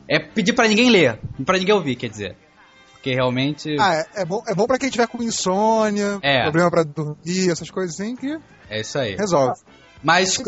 é 0.07 0.19
pedir 0.19 0.53
pra 0.53 0.67
ninguém 0.67 0.91
ler, 0.91 1.19
pra 1.43 1.57
ninguém 1.57 1.73
ouvir, 1.73 1.95
quer 1.95 2.09
dizer. 2.09 2.35
Porque 3.01 3.15
realmente 3.15 3.75
Ah, 3.79 3.95
é, 3.95 4.21
é 4.21 4.25
bom, 4.25 4.43
é 4.47 4.53
bom 4.53 4.67
pra 4.67 4.77
quem 4.77 4.91
tiver 4.91 5.07
com 5.07 5.23
insônia, 5.23 6.19
É. 6.21 6.43
problema 6.43 6.69
pra 6.69 6.83
dormir, 6.83 7.49
essas 7.49 7.71
coisas 7.71 7.99
assim, 7.99 8.15
que 8.15 8.37
é 8.69 8.81
isso 8.81 8.95
aí. 8.99 9.15
resolve. 9.15 9.59
Mas, 10.03 10.39
é, 10.39 10.43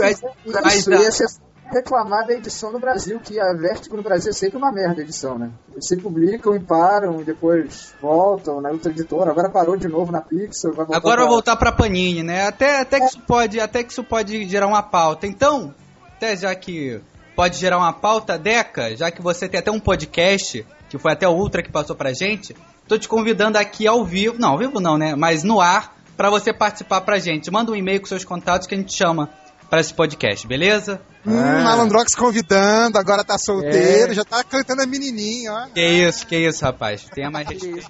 mas 0.64 0.76
isso 0.76 0.90
dá- 0.92 0.98
ia 1.02 1.12
ser 1.12 1.26
reclamar 1.72 2.28
da 2.28 2.34
edição 2.34 2.72
no 2.72 2.80
Brasil, 2.80 3.20
que 3.20 3.40
a 3.40 3.54
Vertigo 3.54 3.96
no 3.98 4.04
Brasil 4.04 4.30
é 4.30 4.34
sempre 4.34 4.58
uma 4.58 4.72
merda 4.72 5.02
a 5.02 5.04
edição, 5.04 5.40
né? 5.40 5.50
Eles 5.72 5.88
se 5.88 5.98
publicam 5.98 6.56
e 6.56 6.60
param, 6.60 7.20
e 7.22 7.24
depois 7.24 7.96
voltam 8.00 8.62
na 8.62 8.70
outra 8.70 8.92
editora, 8.92 9.32
agora 9.32 9.50
parou 9.50 9.76
de 9.76 9.88
novo 9.88 10.12
na 10.12 10.22
Pixel, 10.22 10.74
vai 10.74 10.86
voltar 10.86 10.98
Agora 10.98 11.16
vai 11.22 11.26
pra- 11.26 11.34
voltar 11.34 11.56
pra 11.56 11.72
Panini, 11.72 12.22
né? 12.22 12.46
Até, 12.46 12.82
até, 12.82 13.00
que 13.00 13.06
isso 13.08 13.20
pode, 13.22 13.60
até 13.60 13.84
que 13.84 13.92
isso 13.92 14.04
pode 14.04 14.48
gerar 14.48 14.68
uma 14.68 14.84
pauta. 14.84 15.26
Então, 15.26 15.74
até 16.16 16.36
já 16.36 16.54
que 16.54 17.02
pode 17.36 17.58
gerar 17.58 17.80
uma 17.80 17.94
pauta, 17.94 18.38
Deca, 18.38 18.96
já 18.96 19.10
que 19.10 19.22
você 19.24 19.50
tem 19.50 19.60
até 19.60 19.72
um 19.72 19.80
podcast, 19.80 20.64
que 20.98 21.00
foi 21.00 21.12
até 21.14 21.28
o 21.28 21.32
Ultra 21.32 21.64
que 21.64 21.72
passou 21.72 21.96
pra 21.96 22.14
gente, 22.14 22.56
tô 22.88 23.00
te 23.00 23.08
convidando 23.08 23.58
aqui 23.58 23.88
ao 23.88 24.06
vivo, 24.06 24.36
não, 24.38 24.50
ao 24.52 24.58
vivo 24.60 24.80
não, 24.80 24.96
né? 24.96 25.16
Mas 25.16 25.44
no 25.44 25.60
ar, 25.60 25.98
pra 26.16 26.30
você 26.30 26.54
participar 26.54 27.02
pra 27.02 27.18
gente. 27.18 27.50
Manda 27.50 27.72
um 27.72 27.76
e-mail 27.76 28.00
com 28.00 28.06
seus 28.06 28.24
contatos 28.24 28.68
que 28.68 28.76
a 28.76 28.78
gente 28.78 28.94
chama 28.94 29.28
pra 29.72 29.80
esse 29.80 29.92
podcast, 29.92 30.46
beleza? 30.46 31.02
Hum, 31.26 31.36
Ah. 31.36 31.64
Malandrox 31.64 32.14
convidando, 32.14 33.00
agora 33.00 33.24
tá 33.24 33.40
solteiro, 33.40 34.14
já 34.14 34.24
tá 34.24 34.44
cantando 34.44 34.84
a 34.84 34.86
menininha, 34.86 35.52
ó. 35.52 35.66
Que 35.74 35.82
isso, 35.82 36.28
que 36.28 36.36
isso, 36.36 36.64
rapaz. 36.64 37.06
Tenha 37.12 37.32
mais 37.32 37.48
respeito. 37.48 37.90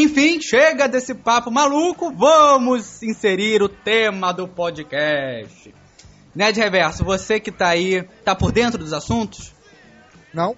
Enfim, 0.00 0.40
chega 0.40 0.86
desse 0.86 1.12
papo 1.12 1.50
maluco, 1.50 2.12
vamos 2.12 3.02
inserir 3.02 3.60
o 3.64 3.68
tema 3.68 4.32
do 4.32 4.46
podcast. 4.46 5.74
Ned 6.32 6.56
Reverso, 6.60 7.04
você 7.04 7.40
que 7.40 7.50
tá 7.50 7.70
aí, 7.70 8.04
tá 8.24 8.32
por 8.32 8.52
dentro 8.52 8.78
dos 8.78 8.92
assuntos? 8.92 9.52
Não? 10.32 10.54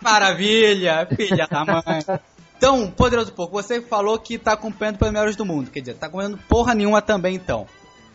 Maravilha, 0.00 1.04
filha 1.16 1.48
da 1.50 1.64
mãe. 1.64 1.82
Então, 2.56 2.90
Poderoso 2.90 3.32
Pouco, 3.32 3.54
você 3.54 3.80
falou 3.80 4.18
que 4.18 4.36
tá 4.36 4.52
acompanhando 4.52 4.98
melhores 5.00 5.34
do 5.34 5.46
mundo. 5.46 5.70
Quer 5.70 5.80
dizer, 5.80 5.94
tá 5.94 6.08
acompanhando 6.08 6.36
porra 6.46 6.74
nenhuma 6.74 7.00
também, 7.00 7.34
então. 7.34 7.66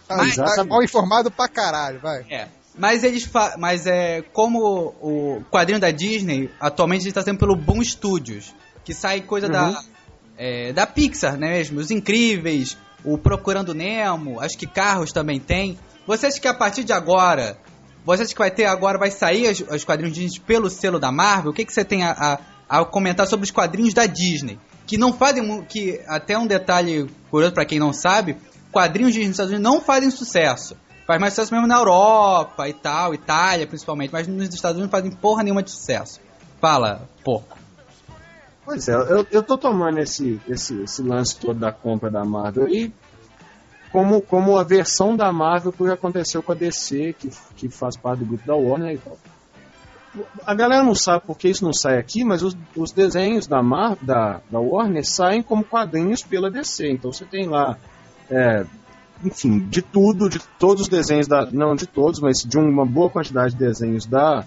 Tá, 0.08 0.18
Mas- 0.18 0.36
tá 0.36 0.64
mal 0.64 0.84
informado 0.84 1.32
pra 1.32 1.48
caralho, 1.48 2.00
vai. 2.00 2.24
É. 2.30 2.48
Mas 2.78 3.04
eles 3.04 3.28
mas 3.58 3.88
é 3.88 4.22
como 4.22 4.60
o 5.02 5.44
quadrinho 5.50 5.80
da 5.80 5.90
Disney 5.90 6.52
atualmente 6.60 7.08
está 7.08 7.24
sendo 7.24 7.40
pelo 7.40 7.56
Boom 7.56 7.84
Studios, 7.84 8.54
que 8.84 8.94
sai 8.94 9.22
coisa 9.22 9.50
da 9.50 9.82
é, 10.38 10.74
da 10.74 10.86
Pixar, 10.86 11.38
né 11.38 11.50
mesmo? 11.50 11.80
Os 11.80 11.92
Incríveis, 11.92 12.78
o 13.04 13.18
Procurando 13.18 13.74
Nemo, 13.74 14.40
acho 14.40 14.58
que 14.58 14.66
Carros 14.68 15.12
também 15.12 15.40
tem. 15.40 15.78
Você 16.08 16.28
acha 16.28 16.40
que 16.40 16.48
a 16.48 16.54
partir 16.54 16.84
de 16.84 16.94
agora, 16.94 17.58
você 18.06 18.24
acha 18.24 18.32
que 18.34 18.40
vai 18.40 18.52
ter 18.52 18.66
agora 18.66 18.98
vai 18.98 19.12
sair 19.12 19.48
as- 19.48 19.62
os 19.62 19.84
quadrinhos 19.84 20.14
Disney 20.16 20.40
pelo 20.46 20.70
selo 20.70 21.00
da 21.00 21.12
Marvel? 21.12 21.52
O 21.52 21.54
que 21.54 21.66
que 21.66 21.74
você 21.74 21.84
tem 21.86 22.04
a, 22.04 22.40
a, 22.70 22.80
a 22.82 22.86
comentar 22.86 23.28
sobre 23.28 23.44
os 23.46 23.52
quadrinhos 23.52 23.94
da 23.94 24.06
Disney? 24.06 24.60
Que 24.86 24.98
não 24.98 25.12
fazem 25.14 25.64
que 25.64 26.00
até 26.08 26.38
um 26.38 26.46
detalhe 26.46 27.10
curioso 27.32 27.54
para 27.54 27.66
quem 27.66 27.80
não 27.80 27.92
sabe, 27.92 28.38
quadrinhos 28.72 29.14
Disney 29.14 29.28
nos 29.30 29.36
Estados 29.36 29.52
Unidos 29.54 29.72
não 29.72 29.82
fazem 29.82 30.12
sucesso. 30.12 30.76
Faz 31.08 31.20
mais 31.22 31.34
sucesso 31.34 31.54
mesmo 31.54 31.68
na 31.68 31.78
Europa 31.78 32.68
e 32.68 32.74
tal, 32.74 33.14
Itália 33.14 33.66
principalmente, 33.68 34.12
mas 34.12 34.28
nos 34.28 34.54
Estados 34.54 34.78
Unidos 34.78 34.92
não 34.92 35.00
fazem 35.00 35.12
porra 35.12 35.44
nenhuma 35.44 35.62
de 35.64 35.72
sucesso. 35.72 36.20
Fala, 36.60 37.08
porco. 37.24 37.58
Pois 38.66 38.90
é, 38.90 38.94
eu, 38.96 39.28
eu 39.32 39.44
tô 39.44 39.58
tomando 39.58 40.00
esse, 40.00 40.42
esse, 40.48 40.82
esse 40.82 41.04
lance 41.04 41.40
todo 41.40 41.60
da 41.60 41.72
compra 41.72 42.10
da 42.10 42.26
Marvel 42.26 42.68
e 42.68 42.92
como, 43.92 44.22
como 44.22 44.58
a 44.58 44.64
versão 44.64 45.16
da 45.16 45.32
Marvel 45.32 45.72
que 45.72 45.84
aconteceu 45.88 46.42
com 46.42 46.52
a 46.52 46.56
DC, 46.56 47.16
que, 47.18 47.30
que 47.56 47.70
faz 47.70 47.96
parte 47.96 48.20
do 48.20 48.26
grupo 48.26 48.46
da 48.46 48.56
Warner 48.56 48.96
e 48.96 48.98
tal. 48.98 49.18
A 50.46 50.54
galera 50.54 50.84
não 50.84 50.96
sabe 50.96 51.24
porque 51.28 51.48
isso 51.48 51.64
não 51.64 51.74
sai 51.74 51.98
aqui, 52.00 52.24
mas 52.24 52.42
os, 52.42 52.58
os 52.76 52.92
desenhos 52.92 53.48
da, 53.48 53.62
Mar, 53.62 53.98
da, 54.02 54.42
da 54.50 54.60
Warner 54.60 55.06
saem 55.06 55.44
como 55.44 55.64
quadrinhos 55.64 56.24
pela 56.24 56.50
DC. 56.50 56.90
Então 56.90 57.12
você 57.12 57.24
tem 57.24 57.48
lá, 57.48 57.78
é, 58.30 58.66
enfim, 59.24 59.60
de 59.60 59.82
tudo, 59.82 60.28
de 60.28 60.40
todos 60.60 60.84
os 60.84 60.90
desenhos 60.90 61.28
da. 61.28 61.46
Não 61.52 61.76
de 61.76 61.86
todos, 61.86 62.20
mas 62.20 62.40
de 62.40 62.58
uma 62.58 62.86
boa 62.86 63.10
quantidade 63.10 63.54
de 63.54 63.60
desenhos 63.60 64.06
da, 64.06 64.44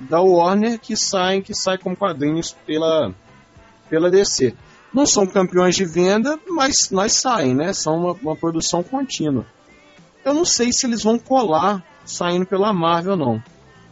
da 0.00 0.20
Warner 0.20 0.78
que 0.78 0.96
saem, 0.96 1.40
que 1.40 1.54
saem 1.54 1.78
como 1.78 1.96
quadrinhos 1.96 2.52
pela, 2.66 3.12
pela 3.92 4.10
DC. 4.10 4.54
Não 4.90 5.04
são 5.04 5.26
campeões 5.26 5.76
de 5.76 5.84
venda, 5.84 6.38
mas 6.48 6.90
nós 6.90 7.12
saem, 7.12 7.54
né? 7.54 7.74
São 7.74 7.98
uma, 7.98 8.12
uma 8.12 8.34
produção 8.34 8.82
contínua. 8.82 9.44
Eu 10.24 10.32
não 10.32 10.46
sei 10.46 10.72
se 10.72 10.86
eles 10.86 11.02
vão 11.02 11.18
colar 11.18 11.84
saindo 12.02 12.46
pela 12.46 12.72
Marvel 12.72 13.12
ou 13.12 13.18
não. 13.18 13.42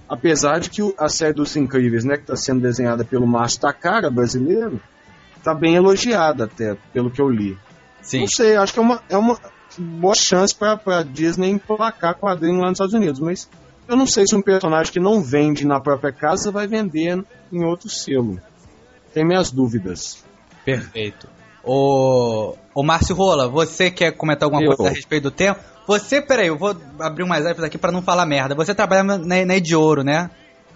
Apesar 0.08 0.58
de 0.58 0.70
que 0.70 0.94
a 0.98 1.08
série 1.10 1.34
dos 1.34 1.54
Incríveis, 1.54 2.02
né, 2.02 2.16
que 2.16 2.22
está 2.22 2.34
sendo 2.34 2.62
desenhada 2.62 3.04
pelo 3.04 3.26
Márcio 3.26 3.60
Takara, 3.60 4.10
brasileiro, 4.10 4.80
tá 5.44 5.54
bem 5.54 5.74
elogiada 5.74 6.44
até, 6.44 6.78
pelo 6.94 7.10
que 7.10 7.20
eu 7.20 7.28
li. 7.28 7.58
Sim. 8.00 8.20
Não 8.20 8.28
sei, 8.28 8.56
acho 8.56 8.72
que 8.72 8.78
é 8.78 8.82
uma, 8.82 9.02
é 9.10 9.18
uma 9.18 9.38
boa 9.76 10.14
chance 10.14 10.54
para 10.54 10.80
a 10.86 11.02
Disney 11.02 11.50
emplacar 11.50 12.14
quadrinho 12.14 12.60
lá 12.60 12.68
nos 12.68 12.76
Estados 12.76 12.94
Unidos, 12.94 13.20
mas 13.20 13.48
eu 13.86 13.96
não 13.96 14.06
sei 14.06 14.24
se 14.26 14.34
um 14.34 14.40
personagem 14.40 14.92
que 14.92 15.00
não 15.00 15.22
vende 15.22 15.66
na 15.66 15.78
própria 15.78 16.10
casa 16.10 16.50
vai 16.50 16.66
vender 16.66 17.22
em 17.52 17.64
outro 17.64 17.90
selo. 17.90 18.40
Tem 19.12 19.24
minhas 19.24 19.50
dúvidas. 19.50 20.24
Perfeito. 20.64 21.28
O, 21.64 22.54
o 22.74 22.82
Márcio 22.82 23.14
Rola, 23.14 23.48
você 23.48 23.90
quer 23.90 24.12
comentar 24.12 24.46
alguma 24.46 24.62
Eu. 24.62 24.76
coisa 24.76 24.92
a 24.92 24.94
respeito 24.94 25.24
do 25.24 25.30
tempo? 25.30 25.60
Você, 25.86 26.22
peraí, 26.22 26.48
eu 26.48 26.56
vou 26.56 26.76
abrir 27.00 27.24
umas 27.24 27.44
aspas 27.44 27.64
aqui 27.64 27.76
pra 27.76 27.90
não 27.92 28.02
falar 28.02 28.24
merda. 28.24 28.54
Você 28.54 28.74
trabalha 28.74 29.02
na, 29.02 29.18
na 29.18 29.58
de 29.58 29.74
ouro, 29.74 30.04
né? 30.04 30.30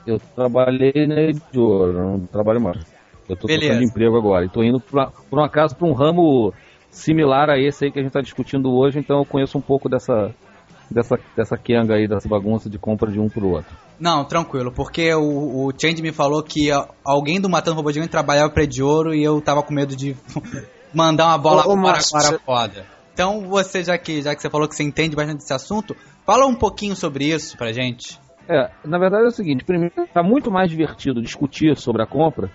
Eu 0.07 0.19
trabalhei 0.35 1.07
na 1.07 1.31
de 1.31 1.59
ouro, 1.59 1.93
não 1.93 2.27
trabalho 2.27 2.61
mais. 2.61 2.85
Eu 3.29 3.37
tô 3.37 3.47
Beleza. 3.47 3.69
trocando 3.69 3.89
emprego 3.89 4.17
agora. 4.17 4.45
E 4.45 4.49
tô 4.49 4.63
indo, 4.63 4.81
pra, 4.81 5.11
por 5.31 5.39
um 5.39 5.45
acaso, 5.45 5.75
para 5.77 5.87
um 5.87 5.93
ramo 5.93 6.53
similar 6.91 7.49
a 7.49 7.59
esse 7.59 7.85
aí 7.85 7.93
que 7.93 7.99
a 7.99 8.03
gente 8.03 8.13
tá 8.13 8.21
discutindo 8.21 8.71
hoje, 8.73 8.99
então 8.99 9.19
eu 9.19 9.25
conheço 9.25 9.57
um 9.57 9.61
pouco 9.61 9.89
dessa, 9.89 10.35
dessa, 10.91 11.19
dessa 11.37 11.57
quenga 11.57 11.95
aí, 11.95 12.07
dessa 12.07 12.29
bagunça 12.29 12.69
de 12.69 12.79
compra 12.79 13.11
de 13.11 13.19
um 13.19 13.29
pro 13.29 13.49
outro. 13.49 13.75
Não, 13.99 14.25
tranquilo, 14.25 14.73
porque 14.73 15.15
o, 15.15 15.67
o 15.67 15.73
Change 15.79 16.03
me 16.03 16.13
falou 16.13 16.43
que 16.43 16.69
alguém 17.05 17.41
do 17.41 17.49
Matando 17.49 17.77
Robô 17.77 17.93
Gigante 17.93 18.11
trabalhava 18.11 18.51
pra 18.51 18.65
de 18.65 18.83
ouro 18.83 19.15
e 19.15 19.23
eu 19.23 19.41
tava 19.41 19.63
com 19.63 19.73
medo 19.73 19.95
de 19.95 20.17
mandar 20.93 21.27
uma 21.27 21.39
bola 21.39 21.63
Ô, 21.67 21.81
para 21.81 22.01
para 22.11 22.39
foda. 22.41 22.87
Então, 23.13 23.43
você, 23.43 23.85
já 23.85 23.97
que, 23.97 24.21
já 24.21 24.35
que 24.35 24.43
você 24.43 24.51
falou 24.51 24.69
que 24.69 24.75
você 24.75 24.83
entende 24.83 25.15
bastante 25.15 25.39
desse 25.39 25.53
assunto, 25.53 25.97
fala 26.27 26.47
um 26.47 26.55
pouquinho 26.55 26.97
sobre 26.97 27.27
isso 27.27 27.57
pra 27.57 27.73
gente. 27.73 28.19
É, 28.49 28.71
na 28.85 28.99
verdade 28.99 29.25
é 29.25 29.29
o 29.29 29.31
seguinte, 29.31 29.65
primeiro, 29.65 29.95
tá 30.13 30.23
muito 30.23 30.51
mais 30.51 30.69
divertido 30.69 31.23
discutir 31.23 31.77
sobre 31.77 32.03
a 32.03 32.07
compra, 32.07 32.51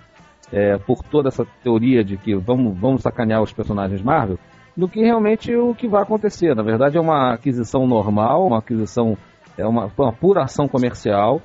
é, 0.51 0.77
por 0.77 1.03
toda 1.03 1.29
essa 1.29 1.46
teoria 1.63 2.03
de 2.03 2.17
que 2.17 2.36
vamos, 2.36 2.77
vamos 2.77 3.01
sacanear 3.01 3.41
os 3.41 3.53
personagens 3.53 4.01
Marvel, 4.01 4.38
do 4.75 4.88
que 4.88 5.01
realmente 5.01 5.53
o 5.55 5.74
que 5.74 5.88
vai 5.88 6.03
acontecer. 6.03 6.55
Na 6.55 6.63
verdade 6.63 6.98
é 6.98 7.01
uma 7.01 7.34
aquisição 7.34 7.88
normal, 7.88 8.46
uma 8.46 8.60
aquisição, 8.60 9.17
é 9.60 9.68
uma, 9.68 9.92
uma 9.98 10.13
pura 10.13 10.44
ação 10.44 10.68
comercial, 10.68 11.42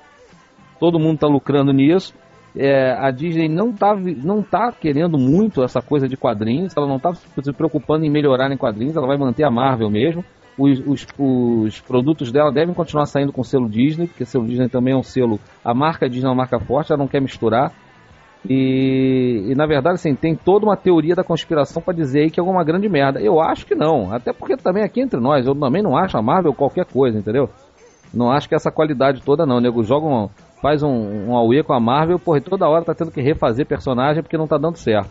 todo 0.79 0.99
mundo 0.99 1.17
está 1.17 1.27
lucrando 1.27 1.73
nisso. 1.73 2.15
É, 2.57 2.93
a 2.93 3.11
Disney 3.11 3.49
não 3.49 3.71
está 3.71 3.97
não 3.97 4.41
tá 4.41 4.71
querendo 4.71 5.19
muito 5.19 5.65
essa 5.65 5.83
coisa 5.83 6.09
de 6.09 6.17
quadrinhos, 6.17 6.73
ela 6.77 6.87
não 6.87 6.97
está 6.97 7.13
se 7.13 7.53
preocupando 7.53 8.05
em 8.05 8.11
melhorar 8.11 8.51
em 8.53 8.57
quadrinhos, 8.57 8.97
ela 8.97 9.09
vai 9.09 9.19
manter 9.19 9.45
a 9.45 9.51
Marvel 9.51 9.91
mesmo. 9.91 10.25
Os, 10.57 10.79
os, 10.87 11.05
os 11.19 11.81
produtos 11.81 12.31
dela 12.31 12.53
devem 12.53 12.73
continuar 12.73 13.07
saindo 13.07 13.33
com 13.33 13.43
selo 13.43 13.69
Disney, 13.69 14.07
porque 14.07 14.25
selo 14.25 14.47
Disney 14.47 14.69
também 14.69 14.95
é 14.95 14.97
um 14.97 15.03
selo. 15.03 15.41
A 15.65 15.75
marca 15.75 16.09
Disney 16.09 16.29
é 16.29 16.31
uma 16.31 16.37
marca 16.37 16.61
forte, 16.61 16.93
ela 16.93 17.01
não 17.01 17.09
quer 17.09 17.21
misturar. 17.21 17.73
E, 18.49 19.47
e, 19.49 19.55
na 19.55 19.67
verdade, 19.67 19.95
assim, 19.95 20.15
tem 20.15 20.37
toda 20.37 20.67
uma 20.67 20.77
teoria 20.77 21.15
da 21.15 21.25
conspiração 21.25 21.83
para 21.83 21.95
dizer 21.95 22.31
que 22.31 22.39
é 22.39 22.43
alguma 22.43 22.63
grande 22.63 22.89
merda. 22.89 23.21
Eu 23.21 23.41
acho 23.41 23.67
que 23.67 23.75
não, 23.75 24.13
até 24.13 24.33
porque 24.33 24.57
também 24.57 24.85
aqui 24.85 25.01
entre 25.01 25.19
nós, 25.19 25.47
eu 25.47 25.55
também 25.55 25.83
não 25.83 25.97
acho 25.97 26.17
a 26.17 26.23
Marvel 26.23 26.53
qualquer 26.53 26.85
coisa, 26.85 27.19
entendeu? 27.19 27.49
Não 28.15 28.31
acho 28.31 28.49
que 28.49 28.55
essa 28.55 28.71
qualidade 28.71 29.23
toda 29.23 29.45
não, 29.45 29.57
o 29.57 29.61
nego 29.61 29.83
joga 29.83 30.07
um, 30.07 30.29
faz 30.63 30.83
um, 30.83 31.29
um 31.29 31.37
AUE 31.37 31.63
com 31.63 31.73
a 31.73 31.81
Marvel, 31.81 32.19
porra, 32.19 32.39
e 32.39 32.43
toda 32.43 32.69
hora 32.69 32.85
tá 32.85 32.95
tendo 32.95 33.11
que 33.11 33.21
refazer 33.21 33.67
personagem 33.67 34.23
porque 34.23 34.39
não 34.39 34.47
tá 34.47 34.57
dando 34.57 34.77
certo. 34.77 35.11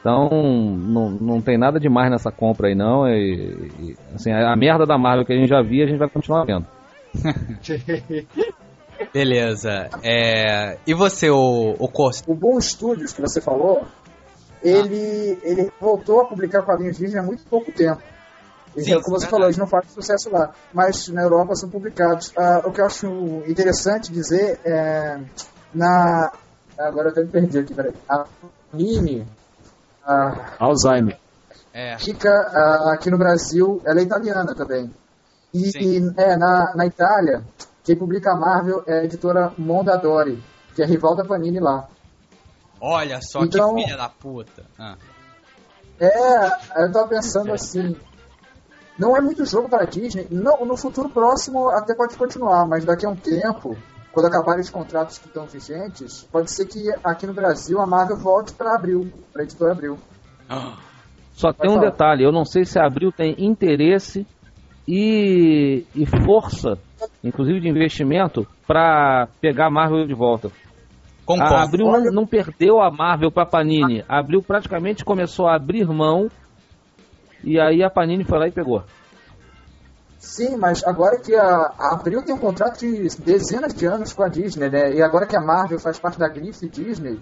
Então, 0.00 0.28
não, 0.30 1.10
não 1.10 1.40
tem 1.40 1.58
nada 1.58 1.80
demais 1.80 2.10
nessa 2.10 2.30
compra 2.30 2.68
aí 2.68 2.74
não, 2.74 3.08
e, 3.08 3.70
e, 3.80 3.96
assim, 4.14 4.32
a, 4.32 4.54
merda 4.54 4.86
da 4.86 4.96
Marvel 4.96 5.24
que 5.24 5.32
a 5.32 5.36
gente 5.36 5.48
já 5.48 5.60
via, 5.60 5.84
a 5.84 5.88
gente 5.88 5.98
vai 5.98 6.08
continuar 6.08 6.44
vendo. 6.44 6.66
Beleza. 9.12 9.88
É, 10.02 10.76
E 10.86 10.94
você, 10.94 11.30
o, 11.30 11.74
o 11.78 11.88
Costa? 11.88 12.30
O 12.30 12.34
Bom 12.34 12.60
Studios, 12.60 13.12
que 13.12 13.20
você 13.20 13.40
falou, 13.40 13.86
ele, 14.62 15.38
ele 15.42 15.70
voltou 15.80 16.20
a 16.20 16.24
publicar 16.26 16.62
quadrinhos 16.62 16.98
Disney 16.98 17.18
há 17.18 17.22
muito 17.22 17.44
pouco 17.44 17.72
tempo. 17.72 18.02
Sim, 18.76 19.00
como 19.02 19.18
você 19.18 19.26
falou, 19.26 19.46
eles 19.46 19.56
não 19.56 19.66
fazem 19.66 19.90
sucesso 19.90 20.30
lá, 20.30 20.52
mas 20.72 21.08
na 21.08 21.22
Europa 21.22 21.54
são 21.56 21.68
publicados. 21.68 22.32
Ah, 22.36 22.62
o 22.64 22.70
que 22.72 22.80
eu 22.80 22.86
acho 22.86 23.06
interessante 23.46 24.12
dizer 24.12 24.60
é. 24.64 25.20
Na. 25.74 26.32
Agora 26.78 27.08
eu 27.08 27.12
até 27.12 27.22
me 27.22 27.28
perdi 27.28 27.58
aqui, 27.58 27.74
peraí. 27.74 27.92
A 28.08 28.24
Mini, 28.72 29.26
a 30.04 30.54
Alzheimer. 30.58 31.18
É. 31.72 31.96
fica 31.98 32.30
aqui 32.92 33.10
no 33.10 33.18
Brasil, 33.18 33.80
ela 33.84 34.00
é 34.00 34.02
italiana 34.02 34.54
também. 34.54 34.90
E, 35.52 35.70
e, 35.76 36.12
é, 36.16 36.36
na, 36.36 36.74
na 36.74 36.86
Itália, 36.86 37.42
quem 37.84 37.96
publica 37.96 38.32
a 38.32 38.36
Marvel 38.36 38.82
é 38.86 39.00
a 39.00 39.04
editora 39.04 39.52
Mondadori, 39.56 40.42
que 40.74 40.82
é 40.82 40.86
rival 40.86 41.14
da 41.14 41.24
Panini 41.24 41.60
lá. 41.60 41.88
Olha 42.80 43.20
só 43.22 43.44
Então- 43.44 43.74
que 43.74 43.82
filha 43.84 43.96
da 43.96 44.08
puta. 44.08 44.64
Ah. 44.78 44.96
É, 46.00 46.82
eu 46.84 46.92
tava 46.92 47.08
pensando 47.08 47.52
assim. 47.52 47.96
Não 48.98 49.16
é 49.16 49.20
muito 49.20 49.44
jogo 49.44 49.68
para 49.68 49.84
a 49.84 49.86
Disney. 49.86 50.26
Não, 50.30 50.64
no 50.64 50.76
futuro 50.76 51.08
próximo 51.08 51.68
até 51.70 51.94
pode 51.94 52.16
continuar, 52.16 52.66
mas 52.66 52.84
daqui 52.84 53.06
a 53.06 53.10
um 53.10 53.16
tempo, 53.16 53.76
quando 54.12 54.26
acabarem 54.26 54.60
os 54.60 54.70
contratos 54.70 55.18
que 55.18 55.28
estão 55.28 55.46
vigentes, 55.46 56.26
pode 56.32 56.50
ser 56.50 56.66
que 56.66 56.90
aqui 57.04 57.26
no 57.26 57.32
Brasil 57.32 57.80
a 57.80 57.86
Marvel 57.86 58.16
volte 58.16 58.52
para 58.52 58.74
Abril, 58.74 59.08
para 59.32 59.44
editora 59.44 59.72
Abril. 59.72 59.98
Só 61.32 61.52
tem 61.52 61.70
um 61.70 61.74
falar. 61.74 61.90
detalhe, 61.90 62.24
eu 62.24 62.32
não 62.32 62.44
sei 62.44 62.64
se 62.64 62.80
a 62.80 62.86
Abril 62.86 63.12
tem 63.12 63.36
interesse 63.38 64.26
e, 64.86 65.84
e 65.94 66.04
força, 66.24 66.76
inclusive 67.22 67.60
de 67.60 67.68
investimento, 67.68 68.44
para 68.66 69.28
pegar 69.40 69.66
a 69.66 69.70
Marvel 69.70 70.06
de 70.06 70.14
volta. 70.14 70.50
Concordo. 71.24 71.54
A 71.54 71.62
Abril 71.62 71.86
não, 71.86 72.04
não 72.10 72.26
perdeu 72.26 72.80
a 72.80 72.90
Marvel 72.90 73.30
para 73.30 73.46
Panini. 73.46 74.02
A 74.08 74.18
Abril 74.18 74.42
praticamente 74.42 75.04
começou 75.04 75.46
a 75.46 75.54
abrir 75.54 75.86
mão 75.86 76.28
e 77.44 77.58
aí 77.60 77.82
a 77.82 77.90
Panini 77.90 78.24
foi 78.24 78.38
lá 78.38 78.48
e 78.48 78.52
pegou. 78.52 78.82
Sim, 80.18 80.56
mas 80.56 80.82
agora 80.84 81.18
que 81.18 81.34
a, 81.34 81.46
a 81.78 81.92
Abril 81.94 82.22
tem 82.22 82.34
um 82.34 82.38
contrato 82.38 82.78
de 82.80 83.08
dezenas 83.20 83.72
de 83.72 83.86
anos 83.86 84.12
com 84.12 84.22
a 84.22 84.28
Disney, 84.28 84.68
né? 84.68 84.92
E 84.94 85.00
agora 85.02 85.26
que 85.26 85.36
a 85.36 85.40
Marvel 85.40 85.78
faz 85.78 85.98
parte 85.98 86.18
da 86.18 86.28
grife 86.28 86.68
Disney. 86.68 87.20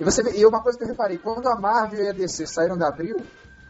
E 0.00 0.04
você 0.04 0.22
vê, 0.22 0.36
e 0.36 0.44
uma 0.44 0.60
coisa 0.60 0.76
que 0.76 0.84
eu 0.84 0.88
reparei, 0.88 1.16
quando 1.18 1.46
a 1.48 1.54
Marvel 1.54 2.04
e 2.04 2.08
a 2.08 2.12
DC 2.12 2.46
saíram 2.46 2.76
da 2.76 2.88
Abril, 2.88 3.16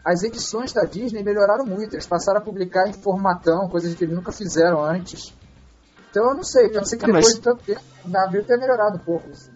as 0.03 0.23
edições 0.23 0.73
da 0.73 0.83
Disney 0.83 1.21
melhoraram 1.23 1.65
muito. 1.65 1.93
Eles 1.93 2.07
passaram 2.07 2.39
a 2.39 2.43
publicar 2.43 2.87
em 2.87 2.93
formatão, 2.93 3.69
coisas 3.69 3.93
que 3.93 4.03
eles 4.03 4.15
nunca 4.15 4.31
fizeram 4.31 4.83
antes. 4.83 5.31
Então 6.09 6.29
eu 6.29 6.33
não 6.35 6.43
sei, 6.43 6.67
eu 6.67 6.73
não 6.75 6.85
sei 6.85 6.97
que 6.97 7.05
É, 7.05 7.07
mas- 7.07 7.25
depois 7.25 7.35
de 7.35 7.41
tanto 7.41 7.63
tempo, 7.63 7.81
na 8.05 8.23
Abril 8.23 8.43
tenha 8.43 8.57
melhorado 8.59 8.95
um 8.95 8.99
pouco. 8.99 9.29
assim. 9.29 9.51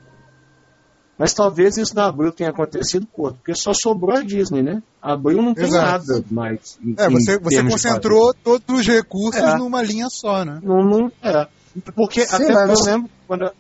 Mas 1.19 1.33
talvez 1.33 1.75
isso 1.75 1.93
na 1.93 2.05
Abril 2.05 2.31
tenha 2.31 2.49
acontecido, 2.49 3.05
pô, 3.13 3.33
porque 3.33 3.53
só 3.53 3.73
sobrou 3.73 4.15
a 4.15 4.21
Disney, 4.23 4.63
né? 4.63 4.81
A 5.01 5.11
Abril 5.13 5.41
não 5.41 5.53
tem 5.53 5.65
Exato. 5.65 6.07
nada 6.07 6.25
mais. 6.31 6.79
em- 6.81 6.95
É, 6.97 7.09
você, 7.09 7.37
você 7.37 7.61
de 7.61 7.69
concentrou 7.69 8.33
todos 8.33 8.79
os 8.79 8.87
recursos 8.87 9.41
É. 9.41 9.57
numa 9.57 9.81
linha 9.83 10.07
só, 10.09 10.45
né? 10.45 10.61
Não, 10.63 10.81
não, 10.81 11.11
é. 11.21 11.45
Porque 11.93 12.25
Sim, 12.25 12.35
até 12.35 12.53
mas- 12.53 12.79
eu 12.79 12.85
lembro, 12.85 13.09
quando, 13.27 13.51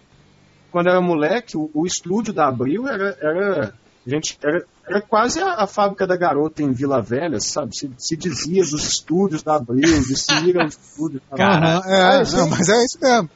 quando 0.71 0.87
eu 0.87 0.91
era 0.93 1.01
moleque, 1.01 1.57
o, 1.57 1.69
o 1.73 1.85
estúdio 1.85 2.31
da 2.33 2.47
Abril 2.47 2.87
era. 2.87 3.17
era 3.21 3.73
gente, 4.07 4.37
era, 4.41 4.65
era 4.87 5.01
quase 5.01 5.39
a, 5.41 5.55
a 5.55 5.67
fábrica 5.67 6.07
da 6.07 6.15
garota 6.15 6.63
em 6.63 6.71
Vila 6.71 7.01
Velha, 7.01 7.39
sabe? 7.41 7.75
Se, 7.77 7.91
se 7.97 8.15
dizia 8.15 8.63
dos 8.63 8.83
estúdios 8.87 9.43
da 9.43 9.55
Abril, 9.57 9.81
dizia 10.01 10.65
os 10.65 10.77
estúdios 10.77 11.21
da 11.29 11.35
Cara, 11.37 11.77
Aham, 11.77 11.81
é, 11.91 12.01
ah, 12.01 12.23
não, 12.37 12.49
mas 12.49 12.69
é 12.69 12.83
isso 12.85 12.97
mesmo. 13.01 13.29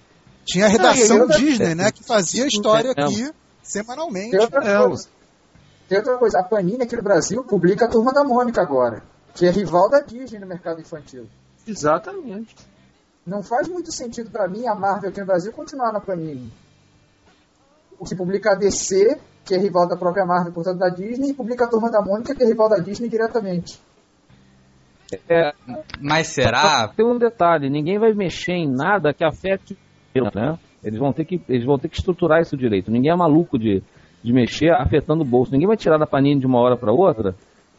Tinha 0.45 0.65
a 0.65 0.69
redação 0.69 1.19
outra- 1.21 1.37
Disney, 1.37 1.75
né? 1.75 1.91
Que 1.91 2.03
fazia 2.05 2.45
a 2.45 2.47
história 2.47 2.93
É. 2.97 3.03
aqui 3.03 3.29
semanalmente. 3.63 4.31
Tem 4.31 4.39
outra 4.39 4.63
É, 4.63 4.77
coisa. 4.77 5.07
Tem 5.87 5.97
outra 5.97 6.17
coisa, 6.17 6.39
a 6.39 6.43
Panini 6.43 6.83
aqui 6.83 6.95
no 6.95 7.01
Brasil 7.01 7.43
publica 7.43 7.85
a 7.85 7.87
Turma 7.89 8.13
da 8.13 8.23
Mônica 8.23 8.61
agora, 8.61 9.01
que 9.33 9.45
é 9.45 9.49
rival 9.49 9.89
da 9.89 9.99
Disney 9.99 10.39
no 10.39 10.47
mercado 10.47 10.79
infantil. 10.81 11.27
Exatamente. 11.67 12.55
Não 13.25 13.41
faz 13.41 13.67
muito 13.67 13.91
sentido 13.91 14.29
pra 14.29 14.47
mim 14.47 14.67
a 14.67 14.75
Marvel 14.75 15.09
aqui 15.09 15.19
no 15.19 15.25
Brasil 15.25 15.51
continuar 15.53 15.91
na 15.91 15.99
Panini. 15.99 16.51
O 17.97 18.05
que 18.05 18.15
publica 18.15 18.51
a 18.51 18.55
DC, 18.55 19.17
que 19.45 19.55
é 19.55 19.57
rival 19.57 19.87
da 19.87 19.95
própria 19.95 20.25
Marvel, 20.25 20.51
portanto 20.51 20.79
da 20.79 20.89
Disney, 20.89 21.29
e 21.29 21.33
publica 21.33 21.65
a 21.65 21.67
Turma 21.69 21.89
da 21.89 22.01
Mônica, 22.01 22.35
que 22.35 22.43
é 22.43 22.45
rival 22.45 22.67
da 22.69 22.77
Disney 22.77 23.07
diretamente. 23.07 23.79
É, 25.29 25.53
Mas 26.01 26.27
será? 26.27 26.87
Tem 26.87 27.05
um 27.05 27.17
detalhe, 27.17 27.69
ninguém 27.69 27.99
vai 27.99 28.13
mexer 28.13 28.53
em 28.53 28.67
nada 28.67 29.13
que 29.13 29.23
afete 29.23 29.77
o 30.15 30.23
né? 30.35 30.57
Eles 30.83 30.99
vão 30.99 31.13
ter 31.13 31.25
que, 31.25 31.41
eles 31.47 31.65
vão 31.65 31.77
ter 31.79 31.87
que 31.87 31.97
estruturar 31.97 32.41
isso 32.41 32.57
direito. 32.57 32.91
Ninguém 32.91 33.11
é 33.11 33.15
maluco 33.15 33.57
de, 33.57 33.81
de 34.23 34.33
mexer 34.33 34.71
afetando 34.71 35.23
o 35.23 35.25
bolso. 35.25 35.51
Ninguém 35.51 35.67
vai 35.67 35.77
tirar 35.77 35.97
da 35.97 36.05
Panini 36.07 36.39
de 36.39 36.45
uma 36.45 36.59
hora 36.59 36.75
para 36.77 36.91
outra 36.91 37.35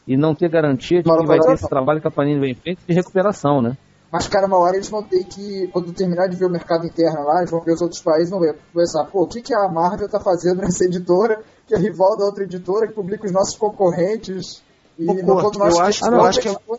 e 0.07 0.17
não 0.17 0.35
ter 0.35 0.49
garantia 0.49 1.03
de 1.03 1.11
que 1.11 1.27
vai 1.27 1.39
ter 1.41 1.53
esse 1.53 1.69
trabalho 1.69 2.01
que 2.01 2.09
a 2.09 2.11
Panini 2.11 2.41
vem 2.41 2.55
feito 2.55 2.81
de 2.87 2.95
recuperação, 2.95 3.61
né? 3.63 3.77
Mas, 4.13 4.29
cara, 4.29 4.47
uma 4.47 4.59
hora 4.59 4.77
eles 4.77 4.89
vão 4.89 5.03
ter 5.03 5.25
que, 5.25 5.67
quando 5.73 5.93
terminar 5.93 6.29
de 6.29 6.37
ver 6.37 6.45
o 6.45 6.51
mercado 6.51 6.87
interno 6.87 7.25
lá, 7.25 7.39
eles 7.39 7.51
vão 7.51 7.61
ver 7.61 7.73
os 7.73 7.83
outros 7.83 8.01
países, 8.01 8.31
vão 8.31 8.39
ver, 8.39 8.55
pensar, 8.73 9.05
pô, 9.07 9.23
o 9.25 9.27
que, 9.27 9.43
que 9.43 9.53
a 9.53 9.67
Marvel 9.69 10.09
tá 10.09 10.21
fazendo 10.21 10.61
nessa 10.61 10.85
editora, 10.85 11.43
que 11.67 11.75
é 11.75 11.79
rival 11.79 12.17
da 12.17 12.25
outra 12.25 12.45
editora, 12.45 12.87
que 12.87 12.93
publica 12.93 13.27
os 13.27 13.33
nossos 13.33 13.57
concorrentes, 13.57 14.63
e 14.97 15.11
Ô, 15.11 15.15
não 15.15 15.25
Couto, 15.25 15.43
quando 15.43 15.59
nós 15.59 15.75
eu 15.75 15.81
acho- 15.85 16.07
eu 16.07 16.21
acho 16.23 16.41
que- 16.41 16.49
uma 16.49 16.79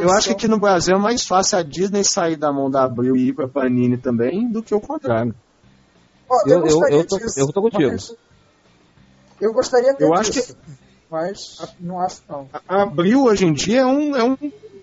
Eu 0.00 0.10
acho 0.12 0.28
que 0.28 0.32
aqui 0.34 0.48
no 0.48 0.58
Brasil 0.58 0.96
é 0.96 0.98
mais 0.98 1.24
fácil 1.24 1.58
a 1.58 1.62
Disney 1.62 2.04
sair 2.04 2.36
da 2.36 2.52
mão 2.52 2.70
da 2.70 2.84
Abril 2.84 3.16
e 3.16 3.28
ir 3.28 3.34
pra 3.34 3.48
Panini 3.48 3.96
também 3.96 4.48
do 4.50 4.62
que 4.62 4.74
o 4.74 4.80
contrário. 4.80 5.34
Ó, 6.28 6.42
Eu- 6.46 6.56
eu- 6.56 6.60
gostaria 6.62 6.96
eu 6.98 7.06
tô- 7.06 7.18
disso, 7.18 7.40
eu 7.40 7.52
tô 7.52 7.62
contigo. 7.62 7.96
Eu 9.40 9.52
gostaria 9.52 9.92
até 9.92 10.04
Eu 10.04 10.14
acho 10.14 10.32
disso, 10.32 10.56
mas 11.10 11.58
não 11.80 12.00
acho 12.00 12.22
não. 12.28 12.48
A 12.68 12.82
Abril 12.82 13.24
hoje 13.24 13.46
em 13.46 13.52
dia 13.52 13.80
é 13.80 13.86
um, 13.86 14.16
é 14.16 14.24
um, 14.24 14.36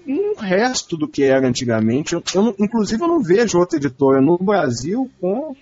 um 0.07 0.35
resto 0.39 0.95
do 0.97 1.07
que 1.07 1.23
era 1.23 1.47
antigamente. 1.47 2.13
Eu, 2.13 2.23
eu 2.33 2.55
inclusive 2.57 3.03
eu 3.03 3.07
não 3.07 3.21
vejo 3.21 3.59
outra 3.59 3.77
editora 3.77 4.21
no 4.21 4.37
Brasil 4.37 5.11
com 5.19 5.55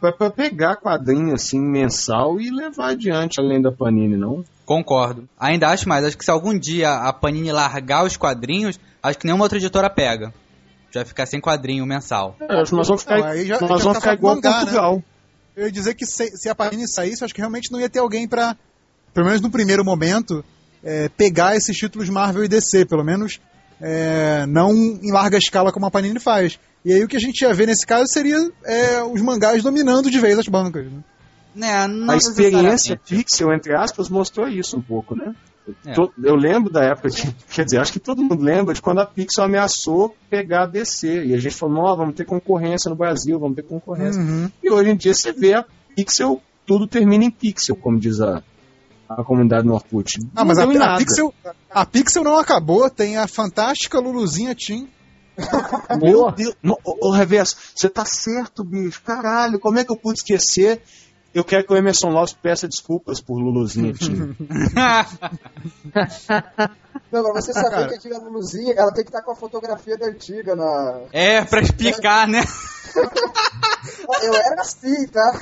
pra, 0.00 0.12
pra 0.12 0.30
pegar 0.30 0.76
quadrinho 0.76 1.34
assim 1.34 1.60
mensal 1.60 2.40
e 2.40 2.50
levar 2.50 2.90
adiante 2.90 3.40
além 3.40 3.60
da 3.60 3.70
Panini, 3.72 4.16
não. 4.16 4.44
Concordo. 4.64 5.28
Ainda 5.38 5.68
acho 5.68 5.88
mais. 5.88 6.04
Acho 6.04 6.16
que 6.18 6.24
se 6.24 6.30
algum 6.30 6.58
dia 6.58 6.92
a 6.92 7.12
Panini 7.12 7.50
largar 7.52 8.04
os 8.04 8.16
quadrinhos, 8.16 8.78
acho 9.02 9.18
que 9.18 9.26
nenhuma 9.26 9.44
outra 9.44 9.58
editora 9.58 9.88
pega. 9.88 10.32
Já 10.90 11.04
ficar 11.04 11.26
sem 11.26 11.40
quadrinho 11.40 11.84
mensal. 11.86 12.36
É, 12.40 12.56
nós 12.56 12.70
vamos 12.70 13.02
ficar, 13.02 13.18
Não, 13.18 13.24
aí 13.26 13.46
já- 13.46 13.60
nós 13.60 13.82
vamos 13.82 13.84
tá 13.98 14.00
ficar 14.00 14.14
igual 14.14 14.34
mangá, 14.36 14.50
né? 14.50 14.56
Portugal. 14.60 15.02
Eu 15.56 15.66
ia 15.66 15.72
dizer 15.72 15.94
que 15.94 16.06
se, 16.06 16.28
se 16.36 16.48
a 16.48 16.54
Panini 16.54 16.86
saísse, 16.88 17.22
eu 17.22 17.26
acho 17.26 17.34
que 17.34 17.40
realmente 17.40 17.70
não 17.72 17.80
ia 17.80 17.88
ter 17.90 17.98
alguém 17.98 18.26
pra, 18.28 18.56
pelo 19.12 19.26
menos 19.26 19.40
no 19.40 19.50
primeiro 19.50 19.84
momento, 19.84 20.44
é, 20.82 21.08
pegar 21.10 21.56
esses 21.56 21.76
títulos 21.76 22.08
Marvel 22.08 22.44
e 22.44 22.48
DC, 22.48 22.84
pelo 22.86 23.04
menos 23.04 23.40
é, 23.80 24.46
não 24.46 24.72
em 24.72 25.12
larga 25.12 25.38
escala 25.38 25.72
como 25.72 25.86
a 25.86 25.90
Panini 25.90 26.20
faz. 26.20 26.58
E 26.84 26.92
aí 26.92 27.02
o 27.02 27.08
que 27.08 27.16
a 27.16 27.20
gente 27.20 27.42
ia 27.42 27.52
ver 27.52 27.66
nesse 27.66 27.86
caso 27.86 28.06
seria 28.08 28.36
é, 28.64 29.02
os 29.02 29.20
mangás 29.20 29.62
dominando 29.62 30.10
de 30.10 30.18
vez 30.18 30.38
as 30.38 30.46
bancas. 30.46 30.84
né? 30.86 31.02
Né, 31.54 31.86
não 31.88 32.14
A 32.14 32.16
experiência. 32.16 32.96
Pixel, 32.96 33.52
entre 33.52 33.74
aspas, 33.74 34.08
mostrou 34.08 34.48
isso 34.48 34.76
um 34.76 34.80
pouco, 34.80 35.16
né? 35.16 35.34
É. 35.84 35.92
Eu 36.22 36.34
lembro 36.34 36.72
da 36.72 36.82
época, 36.84 37.10
de, 37.10 37.34
quer 37.50 37.64
dizer, 37.64 37.78
acho 37.78 37.92
que 37.92 37.98
todo 37.98 38.22
mundo 38.22 38.42
lembra 38.42 38.72
de 38.72 38.80
quando 38.80 39.00
a 39.00 39.06
Pixel 39.06 39.44
ameaçou 39.44 40.14
pegar 40.30 40.62
a 40.62 40.66
DC. 40.66 41.26
E 41.26 41.34
a 41.34 41.38
gente 41.38 41.54
falou, 41.54 41.74
não, 41.74 41.96
vamos 41.96 42.14
ter 42.14 42.24
concorrência 42.24 42.88
no 42.88 42.96
Brasil, 42.96 43.38
vamos 43.38 43.56
ter 43.56 43.62
concorrência. 43.62 44.20
Uhum. 44.20 44.50
E 44.62 44.70
hoje 44.70 44.90
em 44.90 44.96
dia 44.96 45.12
você 45.12 45.32
vê 45.32 45.54
a 45.54 45.64
Pixel, 45.94 46.40
tudo 46.66 46.86
termina 46.86 47.24
em 47.24 47.30
Pixel, 47.30 47.76
como 47.76 47.98
diz 47.98 48.20
a, 48.20 48.42
a 49.08 49.24
comunidade 49.24 49.66
no 49.66 49.74
Orkut. 49.74 50.18
Ah, 50.34 50.44
mas 50.44 50.58
a, 50.58 50.64
a 50.64 50.66
nada. 50.66 50.98
Pixel, 50.98 51.32
a 51.70 51.86
Pixel 51.86 52.24
não 52.24 52.38
acabou, 52.38 52.90
tem 52.90 53.16
a 53.16 53.26
fantástica 53.26 53.98
Luluzinha 53.98 54.54
Tim. 54.54 54.88
Meu 56.02 56.30
Deus, 56.32 56.54
ô, 56.84 57.08
ô, 57.08 57.12
Reverso, 57.12 57.56
você 57.74 57.88
tá 57.88 58.04
certo, 58.04 58.64
bicho. 58.64 59.00
Caralho, 59.02 59.60
como 59.60 59.78
é 59.78 59.84
que 59.84 59.92
eu 59.92 59.96
pude 59.96 60.18
esquecer? 60.18 60.82
Eu 61.32 61.44
quero 61.44 61.64
que 61.64 61.72
o 61.72 61.76
Emerson 61.76 62.08
Lopes 62.08 62.32
peça 62.32 62.66
desculpas 62.66 63.20
por 63.20 63.38
Luluzinha, 63.38 63.92
tio. 63.92 64.34
Não, 67.12 67.22
mas 67.32 67.44
você 67.44 67.52
saber 67.52 67.70
Cara. 67.70 67.98
que 67.98 68.12
a 68.12 68.18
Luluzinha, 68.18 68.74
ela 68.76 68.92
tem 68.92 69.04
que 69.04 69.10
estar 69.10 69.22
com 69.22 69.30
a 69.30 69.36
fotografia 69.36 69.96
da 69.96 70.06
antiga 70.06 70.56
na... 70.56 71.02
é, 71.12 71.44
pra 71.44 71.60
explicar, 71.60 72.26
né? 72.26 72.42
Eu 74.22 74.34
era 74.34 74.60
assim, 74.60 75.06
tá? 75.06 75.40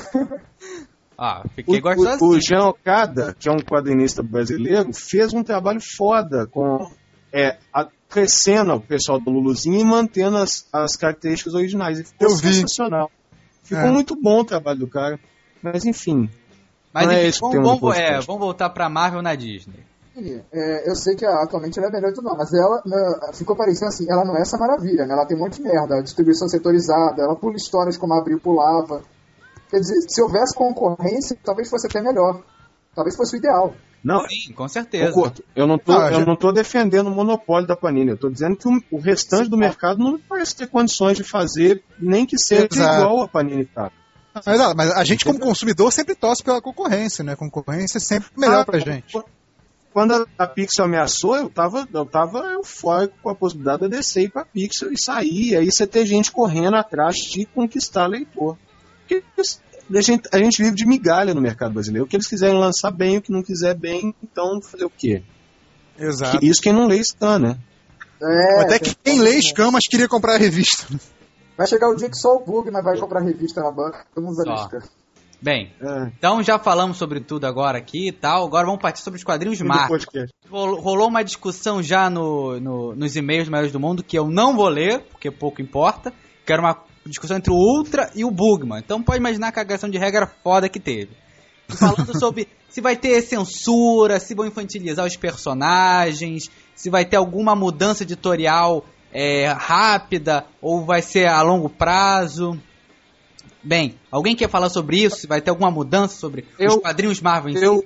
O, 1.18 1.48
fiquei 1.54 1.80
gostoso. 1.80 2.24
o, 2.24 2.28
o 2.36 2.40
Jean 2.40 2.66
Okada, 2.68 3.34
que 3.38 3.48
é 3.48 3.52
um 3.52 3.58
quadrinista 3.58 4.22
brasileiro, 4.22 4.92
fez 4.92 5.32
um 5.32 5.42
trabalho 5.42 5.80
foda 5.80 6.46
com 6.46 6.90
é, 7.32 7.56
a- 7.72 7.88
crescendo 8.08 8.74
o 8.74 8.80
pessoal 8.80 9.18
do 9.18 9.30
Luluzinho 9.30 9.80
e 9.80 9.84
mantendo 9.84 10.36
as, 10.36 10.66
as 10.72 10.94
características 10.96 11.54
originais. 11.54 11.98
E 12.00 12.04
ficou 12.04 12.28
Eu 12.28 12.36
vi. 12.36 12.54
sensacional. 12.54 13.10
Ficou 13.62 13.84
É. 13.84 13.90
muito 13.90 14.14
bom 14.14 14.40
o 14.40 14.44
trabalho 14.44 14.78
do 14.80 14.86
cara. 14.88 15.18
Mas 15.62 15.84
enfim. 15.84 16.28
Mas 16.92 17.08
é 17.08 17.14
enfim, 17.18 17.26
esse 17.28 17.38
o 17.38 17.50
vamos, 17.50 17.56
do 17.56 17.80
vamos, 17.80 17.96
é, 17.98 18.20
vamos 18.20 18.40
voltar 18.40 18.70
pra 18.70 18.88
Marvel 18.88 19.22
na 19.22 19.34
Disney. 19.34 19.84
É, 20.52 20.88
eu 20.88 20.94
sei 20.94 21.14
que 21.14 21.26
a- 21.26 21.42
atualmente 21.42 21.78
ela 21.78 21.88
é 21.88 21.90
melhor 21.92 22.08
de 22.08 22.14
tudo, 22.14 22.34
mas 22.36 22.50
ela 22.54 22.80
né, 22.86 23.32
ficou 23.34 23.54
parecendo 23.56 23.88
assim, 23.88 24.06
ela 24.10 24.24
não 24.24 24.34
é 24.36 24.40
essa 24.40 24.56
maravilha, 24.56 25.04
né? 25.04 25.12
Ela 25.12 25.26
tem 25.26 25.36
um 25.36 25.40
monte 25.40 25.56
de 25.56 25.62
merda, 25.62 25.96
a 25.98 26.02
distribuição 26.02 26.48
setorizada, 26.48 27.22
ela 27.22 27.36
pula 27.36 27.56
histórias 27.56 27.98
como 27.98 28.14
a 28.14 28.18
Abril 28.20 28.40
pulava. 28.40 29.02
Quer 29.70 29.78
dizer, 29.80 30.00
se 30.08 30.22
houvesse 30.22 30.54
concorrência, 30.54 31.36
talvez 31.44 31.68
fosse 31.68 31.86
até 31.86 32.00
melhor. 32.00 32.42
Talvez 32.94 33.16
fosse 33.16 33.36
o 33.36 33.38
ideal. 33.38 33.74
Não, 34.04 34.20
Sim, 34.28 34.52
com 34.52 34.68
certeza. 34.68 35.12
Eu 35.56 35.66
não 35.66 35.78
tô, 35.78 35.92
Ah, 35.92 36.12
eu 36.12 36.20
já- 36.20 36.24
não 36.26 36.36
tô 36.36 36.52
defendendo 36.52 37.08
o 37.08 37.10
monopólio 37.10 37.66
da 37.66 37.74
Panini. 37.76 38.10
Eu 38.10 38.16
tô 38.16 38.28
dizendo 38.30 38.56
que 38.56 38.68
o, 38.68 38.80
o 38.92 39.00
restante 39.00 39.50
do 39.50 39.56
mercado 39.56 39.98
não 39.98 40.16
parece 40.18 40.54
ter 40.54 40.68
condições 40.68 41.16
de 41.16 41.24
fazer, 41.24 41.82
nem 41.98 42.24
que 42.24 42.38
seja 42.38 42.68
Exato. 42.70 43.00
igual 43.02 43.22
a 43.22 43.28
Panini 43.28 43.64
tá. 43.64 43.90
Mas, 44.44 44.74
mas 44.74 44.90
a 44.92 45.02
gente, 45.02 45.24
como 45.24 45.40
consumidor, 45.40 45.90
sempre 45.92 46.14
torce 46.14 46.42
pela 46.42 46.60
concorrência, 46.62 47.24
né? 47.24 47.34
Concorrência 47.34 47.96
é 47.98 48.00
sempre 48.00 48.28
melhor 48.36 48.60
Ah, 48.60 48.64
pra 48.64 48.78
gente. 48.78 49.18
Quando 49.92 50.12
a, 50.14 50.26
a 50.38 50.46
Pixel 50.46 50.84
ameaçou, 50.84 51.36
eu 51.36 51.48
tava, 51.48 51.88
eu 51.92 52.04
tava 52.04 52.40
eufórico 52.52 53.14
com 53.22 53.30
a 53.30 53.34
possibilidade 53.34 53.82
de 53.82 53.88
descer 53.88 54.24
ir 54.24 54.28
pra 54.30 54.44
Pixel 54.44 54.92
e 54.92 54.98
sair. 55.02 55.52
E 55.52 55.56
aí 55.56 55.72
você 55.72 55.86
ter 55.86 56.04
gente 56.04 56.30
correndo 56.30 56.76
atrás 56.76 57.16
de 57.16 57.46
conquistar 57.46 58.06
leitor. 58.06 58.56
Porque 59.06 59.22
a 59.98 60.00
gente, 60.00 60.28
a 60.32 60.38
gente 60.38 60.62
vive 60.62 60.74
de 60.74 60.86
migalha 60.86 61.32
no 61.34 61.40
mercado 61.40 61.72
brasileiro. 61.74 62.04
O 62.04 62.08
que 62.08 62.16
eles 62.16 62.26
quiserem 62.26 62.58
lançar 62.58 62.90
bem, 62.90 63.18
o 63.18 63.22
que 63.22 63.30
não 63.32 63.42
quiser 63.42 63.74
bem, 63.74 64.14
então 64.22 64.60
fazer 64.60 64.84
o 64.84 64.90
quê? 64.90 65.22
Exato. 65.98 66.38
Que- 66.38 66.46
Isso 66.46 66.60
quem 66.60 66.72
não 66.72 66.86
lê 66.86 66.98
Stan, 66.98 67.38
né? 67.38 67.56
É, 68.22 68.60
Até 68.62 68.78
que 68.78 68.94
quem 68.94 69.20
lê 69.20 69.36
Escamas 69.36 69.86
queria 69.88 70.08
comprar 70.08 70.34
a 70.34 70.38
revista. 70.38 70.86
Vai 71.56 71.66
chegar 71.66 71.88
o 71.88 71.94
dia 71.96 72.08
que 72.10 72.16
só 72.16 72.34
o 72.36 72.44
Bugman 72.44 72.82
vai 72.82 72.98
comprar 72.98 73.20
revista 73.20 73.62
na 73.62 73.70
banca, 73.70 74.04
todo 74.14 74.24
mundo. 74.24 74.36
Bem, 75.40 75.72
É, 75.80 76.10
então 76.18 76.42
já 76.42 76.58
falamos 76.58 76.96
sobre 76.96 77.20
tudo 77.20 77.46
agora 77.46 77.76
aqui 77.78 78.08
e 78.08 78.12
tal. 78.12 78.46
Agora 78.46 78.66
vamos 78.66 78.80
partir 78.80 79.00
sobre 79.02 79.18
os 79.18 79.24
quadrinhos 79.24 79.60
Marvel. 79.60 79.98
Rolou 80.50 80.80
rolou 80.80 81.08
uma 81.08 81.22
discussão 81.22 81.82
já 81.82 82.08
no, 82.10 82.58
no- 82.58 82.94
nos 82.96 83.16
e-mails 83.16 83.48
maiores 83.48 83.70
do 83.70 83.78
mundo 83.78 84.02
que 84.02 84.18
eu 84.18 84.26
não 84.28 84.56
vou 84.56 84.68
ler, 84.68 85.00
porque 85.10 85.30
pouco 85.30 85.60
importa. 85.62 86.12
Que 86.44 86.52
era 86.52 86.62
uma 86.62 86.82
discussão 87.08 87.36
entre 87.36 87.52
o 87.52 87.56
Ultra 87.56 88.10
e 88.14 88.24
o 88.24 88.30
Bugman. 88.30 88.78
Então 88.78 89.02
pode 89.02 89.18
imaginar 89.18 89.48
a 89.48 89.52
cagação 89.52 89.88
de 89.88 89.98
regra 89.98 90.26
foda 90.42 90.68
que 90.68 90.80
teve. 90.80 91.10
E 91.68 91.76
Falando 91.76 92.12
sobre 92.18 92.48
se 92.68 92.80
vai 92.80 92.96
ter 92.96 93.20
censura, 93.22 94.20
se 94.20 94.34
vão 94.34 94.46
infantilizar 94.46 95.06
os 95.06 95.16
personagens, 95.16 96.50
se 96.74 96.90
vai 96.90 97.04
ter 97.04 97.16
alguma 97.16 97.54
mudança 97.56 98.02
editorial 98.02 98.84
é, 99.12 99.46
rápida 99.48 100.44
ou 100.60 100.84
vai 100.84 101.00
ser 101.02 101.26
a 101.28 101.40
longo 101.42 101.68
prazo. 101.70 102.60
Bem, 103.62 103.98
alguém 104.10 104.36
quer 104.36 104.48
falar 104.48 104.68
sobre 104.68 104.98
isso? 105.02 105.16
Se 105.16 105.26
vai 105.26 105.40
ter 105.40 105.50
alguma 105.50 105.70
mudança 105.70 106.16
sobre 106.18 106.44
os 106.58 106.74
Eu- 106.74 106.80
quadrinhos 106.80 107.20
Marvel 107.20 107.50
em 107.52 107.56
si? 107.56 107.64
Eu, 107.64 107.84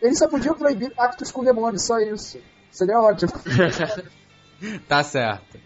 Eles 0.00 0.18
só 0.18 0.28
podiam 0.28 0.54
proibir 0.54 0.94
pactos 0.94 1.30
com 1.32 1.42
demônios, 1.44 1.84
só 1.84 1.98
isso. 1.98 2.38
Seria 2.70 3.00
ótimo. 3.00 3.32
Tá 4.88 5.04
certo. 5.04 5.58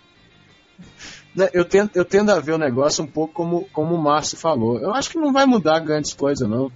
Né, 1.35 1.49
Eu 1.53 1.65
tento, 1.65 1.97
eu 1.97 2.05
tendo 2.05 2.31
a 2.31 2.39
ver 2.39 2.53
o 2.53 2.59
negócio 2.59 3.03
um 3.03 3.07
pouco 3.07 3.33
como, 3.33 3.69
como 3.73 3.95
o 3.95 4.03
Márcio 4.03 4.37
falou. 4.37 4.79
Eu 4.79 4.95
acho 4.95 5.11
que 5.11 5.19
não 5.19 5.33
vai 5.33 5.47
mudar 5.47 5.81
grandes 5.81 6.13
coisas, 6.13 6.49
não. 6.49 6.71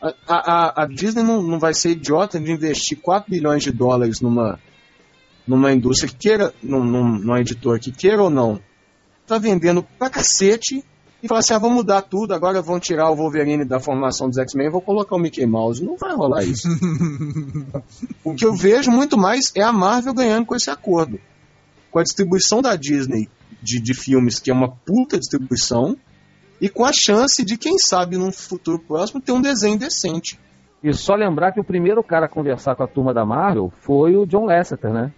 A, 0.00 0.14
a, 0.26 0.82
a 0.82 0.86
Disney 0.86 1.22
não, 1.22 1.42
não 1.42 1.58
vai 1.58 1.74
ser 1.74 1.90
idiota 1.90 2.40
de 2.40 2.50
investir 2.50 2.98
4 2.98 3.30
bilhões 3.30 3.62
de 3.62 3.70
dólares 3.70 4.20
numa, 4.22 4.58
numa 5.46 5.72
indústria 5.72 6.08
que 6.08 6.16
queira, 6.16 6.54
num, 6.62 6.82
num, 6.82 7.18
numa 7.18 7.40
editora 7.40 7.78
que 7.78 7.92
queira 7.92 8.22
ou 8.22 8.30
não, 8.30 8.58
tá 9.26 9.36
vendendo 9.36 9.82
pra 9.98 10.08
cacete 10.08 10.82
e 11.22 11.28
falar 11.28 11.40
assim, 11.40 11.52
ah, 11.52 11.58
vamos 11.58 11.76
mudar 11.76 12.00
tudo, 12.00 12.32
agora 12.32 12.62
vão 12.62 12.80
tirar 12.80 13.10
o 13.10 13.16
Wolverine 13.16 13.66
da 13.66 13.78
formação 13.78 14.26
dos 14.26 14.38
X-Men 14.38 14.68
e 14.68 14.70
vou 14.70 14.80
colocar 14.80 15.16
o 15.16 15.18
Mickey 15.18 15.44
Mouse. 15.44 15.84
Não 15.84 15.98
vai 15.98 16.14
rolar 16.14 16.44
isso. 16.44 16.66
o 18.24 18.34
que 18.34 18.46
eu 18.46 18.54
vejo 18.54 18.90
muito 18.90 19.18
mais 19.18 19.52
é 19.54 19.62
a 19.62 19.70
Marvel 19.70 20.14
ganhando 20.14 20.46
com 20.46 20.56
esse 20.56 20.70
acordo. 20.70 21.20
Com 21.90 21.98
a 21.98 22.02
distribuição 22.02 22.62
da 22.62 22.74
Disney 22.74 23.28
de, 23.62 23.80
de 23.80 23.94
filmes, 23.94 24.38
que 24.38 24.50
é 24.50 24.54
uma 24.54 24.68
puta 24.70 25.18
distribuição, 25.18 25.96
e 26.60 26.68
com 26.68 26.84
a 26.84 26.92
chance 26.92 27.44
de, 27.44 27.56
quem 27.56 27.78
sabe, 27.78 28.16
num 28.16 28.30
futuro 28.30 28.78
próximo, 28.78 29.20
ter 29.20 29.32
um 29.32 29.40
desenho 29.40 29.78
decente. 29.78 30.38
E 30.82 30.92
só 30.92 31.14
lembrar 31.14 31.52
que 31.52 31.60
o 31.60 31.64
primeiro 31.64 32.02
cara 32.02 32.26
a 32.26 32.28
conversar 32.28 32.74
com 32.74 32.82
a 32.82 32.86
turma 32.86 33.12
da 33.12 33.24
Marvel 33.24 33.72
foi 33.80 34.16
o 34.16 34.26
John 34.26 34.44
Lasseter, 34.46 34.92
né? 34.92 35.12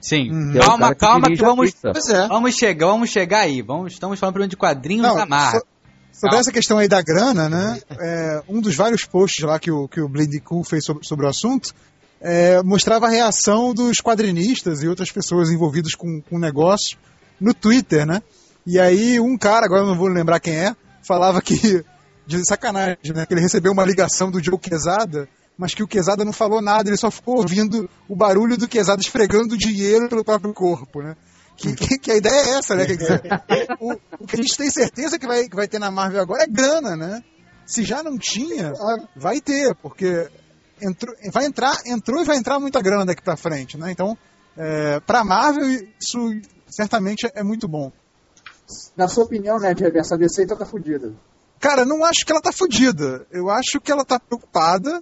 Sim. 0.00 0.30
Uhum. 0.30 0.52
É 0.56 0.60
Calma, 0.60 0.94
que 0.94 1.00
calma 1.00 1.28
que 1.28 1.36
vamos, 1.36 1.74
é. 1.84 2.28
vamos 2.28 2.54
chegar, 2.54 2.86
vamos 2.86 3.10
chegar 3.10 3.40
aí. 3.40 3.60
Vamos, 3.62 3.92
estamos 3.94 4.18
falando 4.18 4.34
primeiro 4.34 4.50
de 4.50 4.56
quadrinhos 4.56 5.06
Não, 5.06 5.16
da 5.16 5.26
Marvel. 5.26 5.60
so- 5.60 5.66
sobre 6.12 6.30
Calma. 6.30 6.40
essa 6.40 6.52
questão 6.52 6.78
aí 6.78 6.88
da 6.88 7.02
grana, 7.02 7.48
né? 7.48 7.80
é, 7.98 8.42
um 8.48 8.60
dos 8.60 8.74
vários 8.74 9.04
posts 9.04 9.44
lá 9.44 9.58
que 9.58 9.70
o, 9.70 9.86
que 9.88 10.00
o 10.00 10.08
Bleed 10.08 10.40
Cool 10.40 10.64
fez 10.64 10.84
sobre, 10.84 11.06
sobre 11.06 11.26
o 11.26 11.28
assunto, 11.28 11.72
é, 12.20 12.62
mostrava 12.62 13.06
a 13.06 13.10
reação 13.10 13.72
dos 13.74 13.98
quadrinistas 13.98 14.82
e 14.82 14.88
outras 14.88 15.12
pessoas 15.12 15.50
envolvidas 15.50 15.94
com, 15.94 16.20
com 16.22 16.36
o 16.36 16.40
negócio 16.40 16.98
no 17.40 17.54
Twitter, 17.54 18.06
né? 18.06 18.22
E 18.66 18.78
aí 18.78 19.18
um 19.18 19.36
cara, 19.36 19.66
agora 19.66 19.84
não 19.84 19.96
vou 19.96 20.08
lembrar 20.08 20.40
quem 20.40 20.54
é, 20.54 20.76
falava 21.02 21.40
que, 21.40 21.84
de 22.26 22.46
sacanagem, 22.46 23.12
né? 23.14 23.24
Que 23.26 23.34
ele 23.34 23.40
recebeu 23.40 23.72
uma 23.72 23.84
ligação 23.84 24.30
do 24.30 24.42
Joe 24.42 24.58
Quesada, 24.58 25.28
mas 25.56 25.74
que 25.74 25.82
o 25.82 25.88
Quesada 25.88 26.24
não 26.24 26.32
falou 26.32 26.60
nada, 26.60 26.88
ele 26.88 26.96
só 26.96 27.10
ficou 27.10 27.38
ouvindo 27.38 27.88
o 28.08 28.14
barulho 28.14 28.56
do 28.56 28.68
Quesada 28.68 29.00
esfregando 29.00 29.56
dinheiro 29.56 30.08
pelo 30.08 30.24
próprio 30.24 30.52
corpo, 30.52 31.02
né? 31.02 31.16
Que, 31.56 31.74
que, 31.74 31.98
que 31.98 32.10
a 32.12 32.16
ideia 32.16 32.32
é 32.32 32.50
essa, 32.50 32.76
né? 32.76 32.84
Dizer, 32.84 33.20
o, 33.80 33.94
o 34.20 34.26
que 34.26 34.36
a 34.36 34.42
gente 34.42 34.56
tem 34.56 34.70
certeza 34.70 35.18
que 35.18 35.26
vai, 35.26 35.48
que 35.48 35.56
vai 35.56 35.66
ter 35.66 35.80
na 35.80 35.90
Marvel 35.90 36.20
agora 36.20 36.44
é 36.44 36.46
grana, 36.46 36.94
né? 36.94 37.24
Se 37.66 37.82
já 37.82 38.02
não 38.02 38.16
tinha, 38.16 38.72
vai 39.16 39.40
ter, 39.40 39.74
porque 39.82 40.28
entrou, 40.80 41.14
vai 41.32 41.46
entrar, 41.46 41.76
entrou 41.86 42.22
e 42.22 42.24
vai 42.24 42.36
entrar 42.36 42.60
muita 42.60 42.80
grana 42.80 43.04
daqui 43.04 43.22
pra 43.22 43.36
frente, 43.36 43.76
né? 43.76 43.90
Então, 43.90 44.16
é, 44.58 44.98
pra 44.98 45.22
Marvel, 45.22 45.64
isso 46.00 46.18
certamente 46.66 47.30
é 47.32 47.44
muito 47.44 47.68
bom. 47.68 47.92
Na 48.96 49.06
sua 49.06 49.24
opinião, 49.24 49.56
né, 49.58 49.72
Diego, 49.72 49.96
essa 49.96 50.18
DC 50.18 50.42
então 50.42 50.56
tá 50.56 50.66
fudida. 50.66 51.14
Cara, 51.60 51.84
não 51.84 52.04
acho 52.04 52.26
que 52.26 52.32
ela 52.32 52.42
tá 52.42 52.52
fodida. 52.52 53.24
Eu 53.30 53.48
acho 53.48 53.80
que 53.80 53.92
ela 53.92 54.04
tá 54.04 54.18
preocupada, 54.18 55.00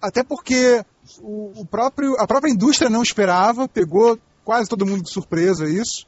até 0.00 0.24
porque 0.24 0.82
o, 1.20 1.60
o 1.60 1.66
próprio, 1.66 2.16
a 2.18 2.26
própria 2.26 2.50
indústria 2.50 2.88
não 2.88 3.02
esperava, 3.02 3.68
pegou 3.68 4.18
quase 4.44 4.68
todo 4.68 4.86
mundo 4.86 5.02
de 5.02 5.12
surpresa 5.12 5.68
isso. 5.68 6.06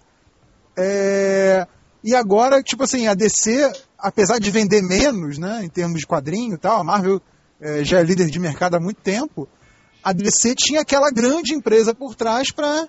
É, 0.74 1.66
e 2.02 2.14
agora, 2.14 2.62
tipo 2.62 2.84
assim, 2.84 3.06
a 3.06 3.14
DC, 3.14 3.70
apesar 3.98 4.38
de 4.38 4.50
vender 4.50 4.82
menos, 4.82 5.36
né, 5.36 5.60
em 5.62 5.68
termos 5.68 6.00
de 6.00 6.06
quadrinho 6.06 6.54
e 6.54 6.58
tal, 6.58 6.80
a 6.80 6.84
Marvel 6.84 7.20
é, 7.60 7.84
já 7.84 8.00
é 8.00 8.02
líder 8.02 8.30
de 8.30 8.38
mercado 8.38 8.76
há 8.76 8.80
muito 8.80 9.00
tempo, 9.02 9.46
a 10.08 10.12
DC 10.12 10.54
tinha 10.54 10.80
aquela 10.80 11.10
grande 11.10 11.52
empresa 11.52 11.94
por 11.94 12.14
trás 12.14 12.50
para 12.50 12.88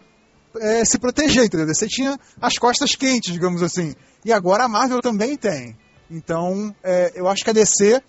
é, 0.58 0.86
se 0.86 0.98
proteger, 0.98 1.44
entendeu? 1.44 1.66
A 1.66 1.68
DC 1.68 1.86
tinha 1.88 2.18
as 2.42 2.58
costas 2.58 2.96
quentes, 2.96 3.34
digamos 3.34 3.62
assim. 3.62 3.94
E 4.24 4.32
agora 4.32 4.64
a 4.64 4.70
Marvel 4.70 5.02
também 5.02 5.36
tem. 5.36 5.78
Então, 6.10 6.74
é, 6.82 7.12
eu 7.16 7.28
acho 7.28 7.44
que 7.44 7.50
a 7.50 7.54
DC 7.54 8.02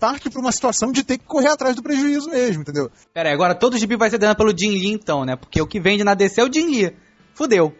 parte 0.00 0.28
para 0.30 0.40
uma 0.40 0.50
situação 0.50 0.90
de 0.90 1.04
ter 1.04 1.18
que 1.18 1.26
correr 1.26 1.48
atrás 1.48 1.76
do 1.76 1.82
prejuízo 1.82 2.30
mesmo, 2.30 2.62
entendeu? 2.62 2.90
Pera 3.14 3.28
aí, 3.28 3.34
agora 3.34 3.54
todo 3.54 3.78
gibi 3.78 3.96
vai 3.96 4.10
ser 4.10 4.18
dado 4.18 4.36
pelo 4.36 4.56
Jin 4.56 4.70
Lee 4.70 4.92
então, 4.94 5.24
né? 5.24 5.36
Porque 5.36 5.60
o 5.60 5.66
que 5.66 5.78
vende 5.78 6.02
na 6.02 6.14
DC 6.14 6.40
é 6.40 6.44
o 6.44 6.52
Jin 6.52 6.66
Lee. 6.66 6.96
Fudeu. 7.34 7.72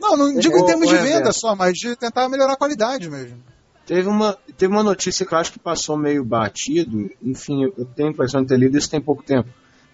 Não, 0.00 0.16
não 0.16 0.38
digo 0.38 0.56
em 0.56 0.64
termos 0.66 0.88
de 0.88 0.96
venda 0.96 1.32
só, 1.32 1.56
mas 1.56 1.72
de 1.72 1.96
tentar 1.96 2.28
melhorar 2.28 2.52
a 2.52 2.56
qualidade 2.56 3.10
mesmo. 3.10 3.42
Teve 3.84 4.08
uma, 4.08 4.38
teve 4.56 4.72
uma 4.72 4.82
notícia 4.82 5.26
que 5.26 5.34
eu 5.34 5.38
acho 5.38 5.52
que 5.52 5.58
passou 5.58 5.96
meio 5.96 6.24
batido, 6.24 7.10
enfim, 7.20 7.64
eu 7.64 7.84
tenho 7.84 8.10
a 8.10 8.12
impressão 8.12 8.42
de 8.42 8.48
ter 8.48 8.58
lido 8.58 8.78
isso 8.78 8.88
tem 8.88 9.00
pouco 9.00 9.22
tempo, 9.22 9.48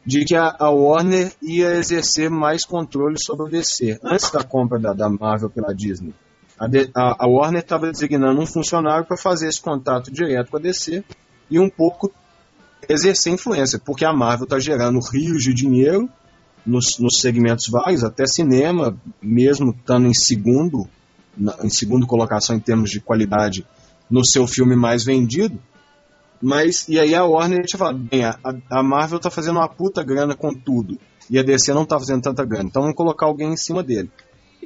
de 0.05 0.25
que 0.25 0.35
a, 0.35 0.55
a 0.59 0.71
Warner 0.71 1.33
ia 1.43 1.75
exercer 1.77 2.31
mais 2.31 2.65
controle 2.65 3.17
sobre 3.23 3.47
o 3.47 3.49
DC, 3.49 3.99
antes 4.03 4.31
da 4.31 4.43
compra 4.43 4.79
da, 4.79 4.93
da 4.93 5.09
Marvel 5.09 5.51
pela 5.51 5.75
Disney. 5.75 6.15
A, 6.59 6.67
D- 6.67 6.91
a- 6.95 7.17
a 7.25 7.27
Warner 7.29 7.61
estava 7.63 7.91
designando 7.91 8.41
um 8.41 8.47
funcionário 8.47 9.07
para 9.07 9.17
fazer 9.17 9.49
esse 9.49 9.61
contato 9.61 10.11
direto 10.11 10.51
com 10.51 10.57
a 10.57 10.61
DC 10.61 11.05
e 11.51 11.59
um 11.59 11.69
pouco 11.69 12.13
exercer 12.89 13.33
influência, 13.33 13.79
porque 13.79 14.05
a 14.05 14.13
Marvel 14.13 14.45
está 14.45 14.59
gerando 14.59 14.99
rios 15.01 15.43
de 15.43 15.53
dinheiro 15.55 16.09
nos, 16.65 16.99
nos 16.99 17.21
segmentos 17.21 17.69
vários, 17.69 18.03
até 18.05 18.27
cinema, 18.27 18.97
mesmo 19.23 19.71
estando 19.71 20.07
em 20.07 20.15
segundo, 20.15 20.89
na- 21.37 21.57
em 21.63 21.71
segundo 21.71 22.07
colocação 22.07 22.57
em 22.57 22.61
termos 22.61 22.91
de 22.91 23.01
qualidade 23.01 23.67
no 24.11 24.25
seu 24.27 24.47
filme 24.47 24.75
mais 24.75 25.05
vendido. 25.05 25.59
Mas, 26.43 26.89
e 26.89 26.99
aí 26.99 27.15
a 27.15 27.25
Warner 27.25 27.65
tinha 27.67 27.79
falado, 27.79 27.99
bem, 27.99 28.25
a, 28.25 28.39
a 28.71 28.83
Marvel 28.83 29.19
tá 29.19 29.31
fazendo 29.31 29.57
uma 29.59 29.69
puta 29.69 30.03
grana 30.03 30.35
com 30.35 30.55
tudo. 30.55 30.99
E 31.29 31.39
a 31.39 31.43
DC 31.43 31.73
não 31.75 31.85
tá 31.85 31.99
fazendo 31.99 32.23
tanta 32.23 32.45
grana. 32.45 32.69
Então 32.69 32.83
vamos 32.83 32.97
colocar 32.97 33.27
alguém 33.27 33.53
em 33.53 33.57
cima 33.57 33.83
dele. 33.83 34.11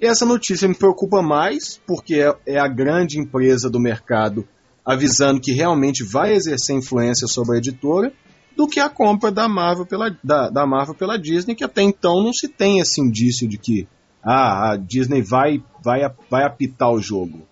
E 0.00 0.06
essa 0.06 0.24
notícia 0.24 0.68
me 0.68 0.74
preocupa 0.74 1.20
mais, 1.22 1.80
porque 1.86 2.14
é, 2.14 2.34
é 2.46 2.58
a 2.58 2.68
grande 2.68 3.18
empresa 3.18 3.68
do 3.68 3.80
mercado 3.80 4.46
avisando 4.84 5.40
que 5.40 5.52
realmente 5.52 6.04
vai 6.04 6.34
exercer 6.34 6.76
influência 6.76 7.26
sobre 7.26 7.56
a 7.56 7.58
editora, 7.58 8.12
do 8.56 8.68
que 8.68 8.78
a 8.78 8.88
compra 8.88 9.32
da 9.32 9.48
Marvel 9.48 9.86
pela, 9.86 10.16
da, 10.22 10.48
da 10.50 10.66
Marvel 10.66 10.94
pela 10.94 11.18
Disney, 11.18 11.54
que 11.54 11.64
até 11.64 11.82
então 11.82 12.22
não 12.22 12.32
se 12.32 12.48
tem 12.48 12.78
esse 12.78 13.00
indício 13.00 13.48
de 13.48 13.58
que 13.58 13.88
ah, 14.22 14.72
a 14.72 14.76
Disney 14.76 15.22
vai, 15.22 15.62
vai, 15.82 16.00
vai 16.30 16.44
apitar 16.44 16.90
o 16.90 17.00
jogo. 17.00 17.46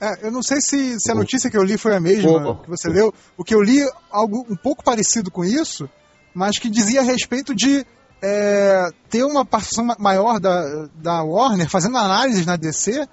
É, 0.00 0.26
eu 0.26 0.30
não 0.32 0.42
sei 0.42 0.60
se, 0.60 0.98
se 0.98 1.10
a 1.10 1.14
notícia 1.14 1.50
que 1.50 1.56
eu 1.56 1.62
li 1.62 1.76
foi 1.76 1.94
a 1.94 2.00
mesma 2.00 2.30
que 2.62 2.70
você 2.70 2.88
leu. 2.88 3.12
O 3.36 3.44
que 3.44 3.54
eu 3.54 3.60
li, 3.60 3.86
algo 4.10 4.46
um 4.48 4.56
pouco 4.56 4.82
parecido 4.82 5.30
com 5.30 5.44
isso, 5.44 5.88
mas 6.34 6.58
que 6.58 6.70
dizia 6.70 7.00
a 7.00 7.04
respeito 7.04 7.54
de 7.54 7.84
é, 8.22 8.90
ter 9.10 9.24
uma 9.24 9.44
participação 9.44 9.84
ma- 9.84 9.96
maior 9.98 10.40
da, 10.40 10.88
da 10.94 11.22
Warner 11.22 11.68
fazendo 11.68 11.98
análises 11.98 12.46
na 12.46 12.56
DC 12.56 13.06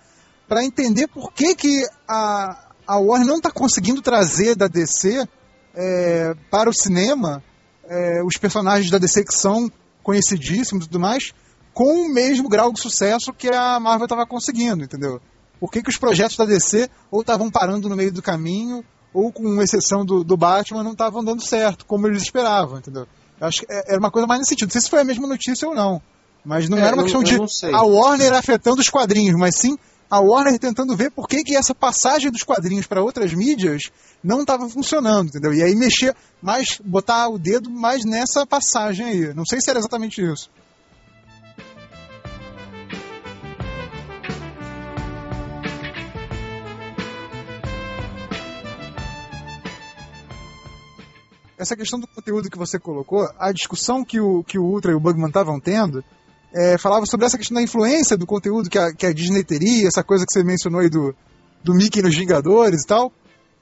para 0.47 0.63
entender 0.63 1.07
por 1.07 1.33
que, 1.33 1.55
que 1.55 1.85
a, 2.07 2.67
a 2.87 2.97
Warner 2.97 3.27
não 3.27 3.37
está 3.37 3.51
conseguindo 3.51 4.01
trazer 4.01 4.55
da 4.55 4.67
DC 4.67 5.27
é, 5.75 6.33
para 6.49 6.69
o 6.69 6.73
cinema 6.73 7.43
é, 7.89 8.23
os 8.23 8.37
personagens 8.37 8.89
da 8.89 8.97
DC 8.97 9.25
que 9.25 9.33
são 9.33 9.69
conhecidíssimos 10.01 10.85
e 10.85 10.87
tudo 10.87 11.01
mais, 11.01 11.33
com 11.73 12.05
o 12.05 12.13
mesmo 12.13 12.47
grau 12.47 12.71
de 12.71 12.79
sucesso 12.79 13.33
que 13.33 13.49
a 13.49 13.77
Marvel 13.77 14.05
estava 14.05 14.25
conseguindo, 14.25 14.83
entendeu? 14.85 15.21
Por 15.59 15.71
que, 15.71 15.81
que 15.81 15.89
os 15.89 15.97
projetos 15.97 16.35
da 16.37 16.45
DC 16.45 16.89
ou 17.11 17.21
estavam 17.21 17.49
parando 17.49 17.89
no 17.89 17.95
meio 17.95 18.11
do 18.11 18.21
caminho, 18.21 18.83
ou 19.13 19.31
com 19.31 19.61
exceção 19.61 20.05
do, 20.05 20.23
do 20.23 20.37
Batman, 20.37 20.83
não 20.83 20.91
estavam 20.91 21.23
dando 21.23 21.41
certo, 21.43 21.85
como 21.85 22.07
eles 22.07 22.21
esperavam, 22.23 22.77
entendeu? 22.77 23.07
Eu 23.39 23.47
acho 23.47 23.61
que 23.61 23.71
é- 23.71 23.91
era 23.93 23.99
uma 23.99 24.11
coisa 24.11 24.27
mais 24.27 24.39
nesse 24.39 24.49
sentido. 24.49 24.67
Não 24.67 24.71
sei 24.73 24.81
se 24.81 24.89
foi 24.89 24.99
a 25.01 25.03
mesma 25.03 25.27
notícia 25.27 25.67
ou 25.67 25.73
não. 25.73 26.01
Mas 26.45 26.69
não 26.69 26.77
É, 26.77 26.81
era 26.81 26.93
uma 26.95 27.01
eu- 27.01 27.05
questão 27.05 27.21
eu 27.21 27.45
de 27.45 27.75
a 27.75 27.81
Warner 27.81 28.33
afetando 28.33 28.79
os 28.79 28.89
quadrinhos, 28.89 29.37
mas 29.39 29.55
sim 29.57 29.77
a 30.09 30.19
Warner 30.19 30.57
tentando 30.57 30.95
ver 30.95 31.11
por 31.11 31.27
que, 31.27 31.43
que 31.43 31.55
essa 31.55 31.75
passagem 31.75 32.31
dos 32.31 32.43
quadrinhos 32.43 32.85
para 32.87 33.03
outras 33.03 33.33
mídias 33.33 33.91
não 34.23 34.41
estava 34.41 34.69
funcionando, 34.69 35.27
entendeu? 35.29 35.53
E 35.53 35.61
aí 35.61 35.75
mexer 35.75 36.15
mais, 36.41 36.79
botar 36.83 37.27
o 37.27 37.37
dedo 37.37 37.69
mais 37.69 38.05
nessa 38.05 38.45
passagem 38.45 39.05
aí. 39.05 39.33
Não 39.33 39.45
sei 39.45 39.59
se 39.59 39.69
era 39.69 39.79
exatamente 39.79 40.21
isso. 40.21 40.49
Essa 51.57 51.75
questão 51.75 51.99
do 51.99 52.07
conteúdo 52.07 52.49
que 52.51 52.57
você 52.57 52.77
colocou, 52.77 53.27
a 53.39 53.51
discussão 53.51 54.05
que 54.05 54.19
o, 54.19 54.43
que 54.43 54.59
o 54.59 54.63
Ultra 54.63 54.91
e 54.91 54.95
o 54.95 54.99
Bugman 54.99 55.27
estavam 55.27 55.59
tendo, 55.59 56.03
é, 56.53 56.77
falava 56.77 57.05
sobre 57.05 57.25
essa 57.25 57.37
questão 57.37 57.55
da 57.55 57.61
influência 57.61 58.15
do 58.15 58.27
conteúdo 58.27 58.69
que 58.69 58.77
a, 58.77 58.93
que 58.93 59.05
a 59.05 59.13
Disney 59.13 59.43
teria, 59.43 59.87
essa 59.87 60.03
coisa 60.03 60.25
que 60.25 60.31
você 60.31 60.43
mencionou 60.43 60.81
aí 60.81 60.89
do, 60.89 61.15
do 61.63 61.73
Mickey 61.73 62.01
nos 62.01 62.15
Vingadores 62.15 62.83
e 62.83 62.87
tal. 62.87 63.11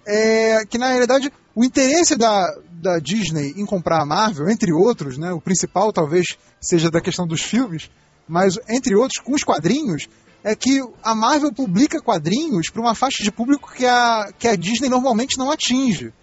É, 0.06 0.66
que 0.66 0.78
na 0.78 0.90
realidade 0.90 1.32
o 1.56 1.64
interesse 1.64 2.16
da, 2.16 2.46
da 2.70 3.00
Disney 3.00 3.54
em 3.56 3.66
comprar 3.66 4.02
a 4.02 4.06
Marvel, 4.06 4.50
entre 4.50 4.72
outros, 4.72 5.18
né, 5.18 5.32
o 5.32 5.42
principal 5.42 5.92
talvez 5.92 6.38
seja 6.62 6.92
da 6.92 7.02
questão 7.02 7.26
dos 7.26 7.42
filmes, 7.42 7.90
mas 8.28 8.60
entre 8.70 8.96
outros, 8.96 9.24
com 9.24 9.34
os 9.34 9.44
quadrinhos, 9.44 10.08
é 10.44 10.56
que 10.56 10.80
a 11.02 11.16
Marvel 11.16 11.52
publica 11.52 12.02
quadrinhos 12.02 12.70
para 12.70 12.82
uma 12.82 12.94
faixa 12.94 13.24
de 13.24 13.32
público 13.32 13.72
que 13.74 13.86
a, 13.86 14.32
que 14.38 14.48
a 14.48 14.56
Disney 14.56 14.90
normalmente 14.90 15.38
não 15.38 15.50
atinge. 15.50 16.14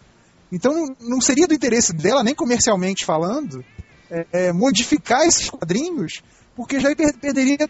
Então 0.52 0.94
não 1.00 1.20
seria 1.20 1.48
do 1.48 1.54
interesse 1.54 1.92
dela, 1.94 2.22
nem 2.22 2.34
comercialmente 2.34 3.04
falando, 3.06 3.64
é, 4.10 4.26
é, 4.32 4.52
modificar 4.52 5.22
esses 5.26 5.48
quadrinhos, 5.48 6.22
porque 6.54 6.78
já 6.78 6.94
per- 6.94 7.16
perderia 7.18 7.68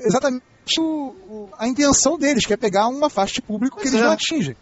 exatamente 0.00 0.42
o- 0.78 0.82
o- 1.28 1.48
a 1.58 1.66
intenção 1.66 2.16
deles, 2.16 2.46
que 2.46 2.52
é 2.52 2.56
pegar 2.56 2.86
uma 2.88 3.10
faixa 3.10 3.34
de 3.34 3.42
público 3.42 3.76
que 3.76 3.82
Pois 3.82 3.92
eles 3.94 4.04
é. 4.04 4.06
não 4.06 4.12
atingem. 4.14 4.56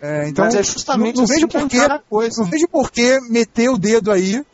É, 0.00 0.28
então, 0.28 0.44
Mas 0.44 0.54
é 0.56 0.62
justamente 0.62 1.14
não, 1.14 1.22
não 1.22 1.24
assim 1.24 1.34
vejo 1.34 1.48
que 1.48 1.58
por 1.58 1.68
que, 1.68 1.76
encara 1.76 1.94
a 1.94 1.98
coisa. 2.00 2.42
não 2.42 2.50
vejo 2.50 2.68
por 2.68 2.90
que 2.90 3.20
meter 3.30 3.68
o 3.70 3.78
dedo 3.78 4.10
aí 4.12 4.44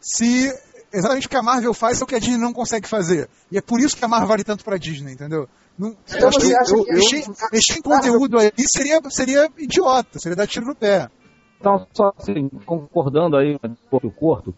se 0.00 0.52
exatamente 0.92 1.26
o 1.26 1.30
que 1.30 1.36
a 1.36 1.42
Marvel 1.42 1.72
faz 1.72 2.00
é 2.00 2.04
o 2.04 2.06
que 2.06 2.14
a 2.14 2.18
Disney 2.18 2.36
não 2.38 2.52
consegue 2.52 2.86
fazer. 2.88 3.28
E 3.50 3.56
é 3.56 3.60
por 3.62 3.80
isso 3.80 3.96
que 3.96 4.04
a 4.04 4.08
Marvel 4.08 4.28
vale 4.28 4.44
tanto 4.44 4.64
pra 4.64 4.76
Disney, 4.76 5.12
entendeu? 5.12 5.48
Não, 5.78 5.96
Então 6.06 6.28
eu 6.30 6.38
que 6.38 6.72
eu- 6.72 6.84
que- 6.84 6.92
mexer, 6.92 7.24
mexer 7.50 7.78
em 7.78 7.82
conteúdo 7.82 8.38
aí 8.38 8.52
seria, 8.68 9.00
seria 9.08 9.48
idiota, 9.56 10.18
seria 10.18 10.36
dar 10.36 10.46
tiro 10.46 10.66
no 10.66 10.74
pé. 10.74 11.08
Então, 11.62 11.86
só 11.92 12.12
assim, 12.18 12.48
concordando 12.66 13.36
aí 13.36 13.56
um 13.64 13.74
pouco 13.88 14.10
curto, 14.10 14.52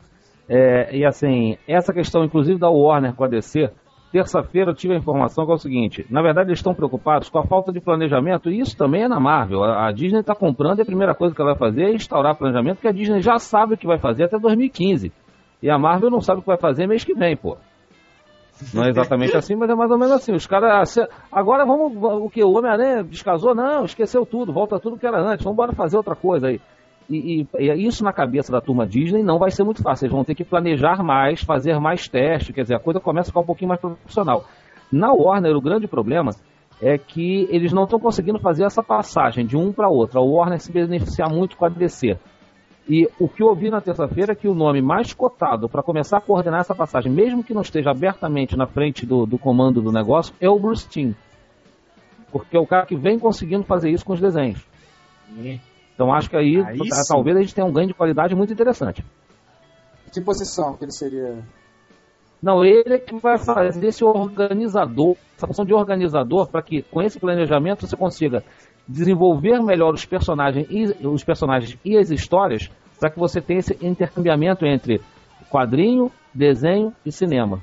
é, 0.49 0.97
e 0.97 1.05
assim, 1.05 1.57
essa 1.69 1.93
questão 1.93 2.25
inclusive 2.25 2.59
da 2.59 2.71
Warner 2.71 3.13
com 3.15 3.25
a 3.25 3.29
DC, 3.29 3.71
terça-feira 4.11 4.71
eu 4.71 4.75
tive 4.75 4.95
a 4.95 4.97
informação 4.97 5.45
que 5.45 5.53
é 5.53 5.55
o 5.55 5.59
seguinte, 5.59 6.07
na 6.09 6.23
verdade 6.23 6.49
eles 6.49 6.59
estão 6.61 6.75
preocupados 6.75 7.29
com 7.29 7.39
a 7.39 7.45
falta 7.47 7.71
de 7.73 7.81
planejamento, 7.81 8.51
e 8.51 8.59
isso 8.61 8.77
também 8.77 9.03
é 9.03 9.09
na 9.09 9.21
Marvel, 9.21 9.63
a, 9.65 9.89
a 9.89 9.93
Disney 9.93 10.21
está 10.21 10.35
comprando 10.35 10.79
e 10.79 10.83
a 10.83 10.87
primeira 10.87 11.15
coisa 11.15 11.35
que 11.35 11.41
ela 11.43 11.55
vai 11.55 11.59
fazer 11.71 11.83
é 11.85 11.95
instaurar 11.95 12.37
planejamento, 12.37 12.81
que 12.81 12.89
a 12.89 12.93
Disney 12.93 13.21
já 13.21 13.39
sabe 13.39 13.75
o 13.75 13.77
que 13.77 13.87
vai 13.87 13.99
fazer 13.99 14.25
até 14.25 14.39
2015, 14.39 15.13
e 15.63 15.69
a 15.71 15.79
Marvel 15.79 16.11
não 16.11 16.21
sabe 16.21 16.39
o 16.39 16.43
que 16.43 16.49
vai 16.49 16.59
fazer 16.59 16.87
mês 16.87 17.05
que 17.05 17.15
vem, 17.15 17.37
pô. 17.37 17.57
Não 18.73 18.85
é 18.85 18.89
exatamente 18.91 19.37
assim, 19.37 19.57
mas 19.57 19.69
é 19.69 19.75
mais 19.75 19.91
ou 19.91 19.99
menos 19.99 20.15
assim. 20.15 20.33
Os 20.33 20.47
caras. 20.47 20.89
se- 20.91 21.09
Agora 21.33 21.67
vamos. 21.67 21.93
O 22.01 22.31
que? 22.31 22.43
O 22.45 22.53
Homem-Aranha 22.57 23.03
descasou? 23.03 23.53
Não, 23.53 23.85
esqueceu 23.85 24.25
tudo, 24.25 24.53
volta 24.53 24.79
tudo 24.79 24.97
que 24.97 25.05
era 25.05 25.21
antes. 25.21 25.43
Vamos 25.43 25.55
embora 25.57 25.73
fazer 25.73 25.97
outra 25.97 26.15
coisa 26.15 26.47
aí. 26.47 26.61
E, 27.11 27.43
e- 27.43 27.47
e 27.59 27.87
isso 27.87 28.03
na 28.03 28.13
cabeça 28.13 28.51
da 28.51 28.61
turma 28.61 28.87
Disney 28.87 29.23
não 29.23 29.39
vai 29.39 29.51
ser 29.51 29.63
muito 29.65 29.83
fácil. 29.83 30.07
Eles 30.07 30.15
vão 30.15 30.25
ter 30.25 30.35
que 30.35 30.45
planejar 30.45 31.03
mais, 31.03 31.43
fazer 31.43 31.79
mais 31.79 32.09
testes, 32.09 32.55
quer 32.55 32.63
dizer, 32.63 32.75
a 32.77 32.81
coisa 32.81 32.99
começa 33.01 33.29
a 33.29 33.31
ficar 33.31 33.41
um 33.41 33.47
pouquinho 33.47 33.69
mais 33.69 33.81
profissional. 33.81 34.45
Na 34.91 35.13
Warner, 35.13 35.57
o 35.57 35.61
grande 35.61 35.87
problema 35.87 36.31
é 36.81 36.97
que 36.99 37.47
eles 37.51 37.73
não 37.73 37.85
estão 37.85 37.99
conseguindo 38.01 38.39
fazer 38.39 38.65
essa 38.65 38.83
passagem 38.83 39.45
de 39.47 39.57
um 39.57 39.73
para 39.73 39.89
outro. 39.89 40.19
A 40.19 40.23
Warner 40.23 40.61
se 40.61 40.73
beneficiar 40.73 41.31
muito 41.31 41.57
com 41.57 41.65
a 41.65 41.69
DC. 41.69 42.19
E 42.89 43.09
o 43.19 43.29
que 43.29 43.43
eu 43.43 43.47
ouvi 43.47 43.71
na 43.71 43.81
terça-feira 43.81 44.33
é 44.33 44.35
que 44.35 44.47
o 44.47 44.55
nome 44.55 44.83
mais 44.83 45.15
cotado 45.15 45.69
para 45.69 45.83
começar 45.83 46.19
a 46.19 46.21
coordenar 46.21 46.61
essa 46.61 46.75
passagem, 46.75 47.11
mesmo 47.11 47.43
que 47.43 47.55
não 47.55 47.63
esteja 47.63 47.91
abertamente 47.91 48.57
na 48.57 48.67
frente 48.67 49.07
do, 49.07 49.25
do 49.25 49.39
comando 49.39 49.81
do 49.81 49.91
negócio, 49.91 50.35
é 50.41 50.49
o 50.51 50.59
Bruce 50.59 50.87
Timm. 50.89 51.13
Porque 52.31 52.57
é 52.57 52.61
o 52.61 52.67
cara 52.67 52.85
que 52.85 52.97
vem 52.97 53.19
conseguindo 53.19 53.65
fazer 53.65 53.91
isso 53.91 54.05
com 54.05 54.13
os 54.13 54.21
desenhos. 54.21 54.63
Então 55.95 56.13
acho 56.13 56.29
que 56.29 56.37
aí, 56.37 56.57
Aí 56.57 56.79
tá- 56.79 56.97
sim. 56.97 57.15
talvez 57.15 57.37
a 57.37 57.41
gente 57.41 57.55
tenha 57.55 57.67
um 57.67 57.73
ganho 57.73 57.89
de 57.89 57.95
qualidade 57.95 58.35
muito 58.35 58.53
interessante. 58.53 59.05
Que 60.13 60.21
posição 60.21 60.77
que 60.77 60.85
ele 60.85 60.93
seria? 60.93 61.39
Não, 62.43 62.65
ele 62.65 62.95
é 62.95 62.99
que 62.99 63.19
vai 63.19 63.39
fazer 63.39 63.87
esse 63.87 64.05
organizador, 64.05 65.17
essa 65.37 65.47
função 65.47 65.65
de 65.65 65.73
organizador, 65.73 66.47
para 66.49 66.63
que 66.63 66.83
com 66.83 67.01
esse 67.01 67.19
planejamento 67.19 67.87
você 67.87 67.97
consiga 67.97 68.45
desenvolver 68.87 69.61
melhor 69.63 69.95
os 69.95 70.05
personagens 70.05 70.67
e, 70.69 71.07
os 71.07 71.25
personagens 71.25 71.79
e 71.85 71.97
as 71.97 72.11
histórias, 72.11 72.71
para 73.01 73.11
que 73.11 73.19
você 73.19 73.41
tenha 73.41 73.61
esse 73.61 73.79
intercambiamento 73.81 74.67
entre 74.67 75.01
quadrinho, 75.51 76.13
desenho 76.35 76.93
e 77.05 77.11
cinema. 77.11 77.63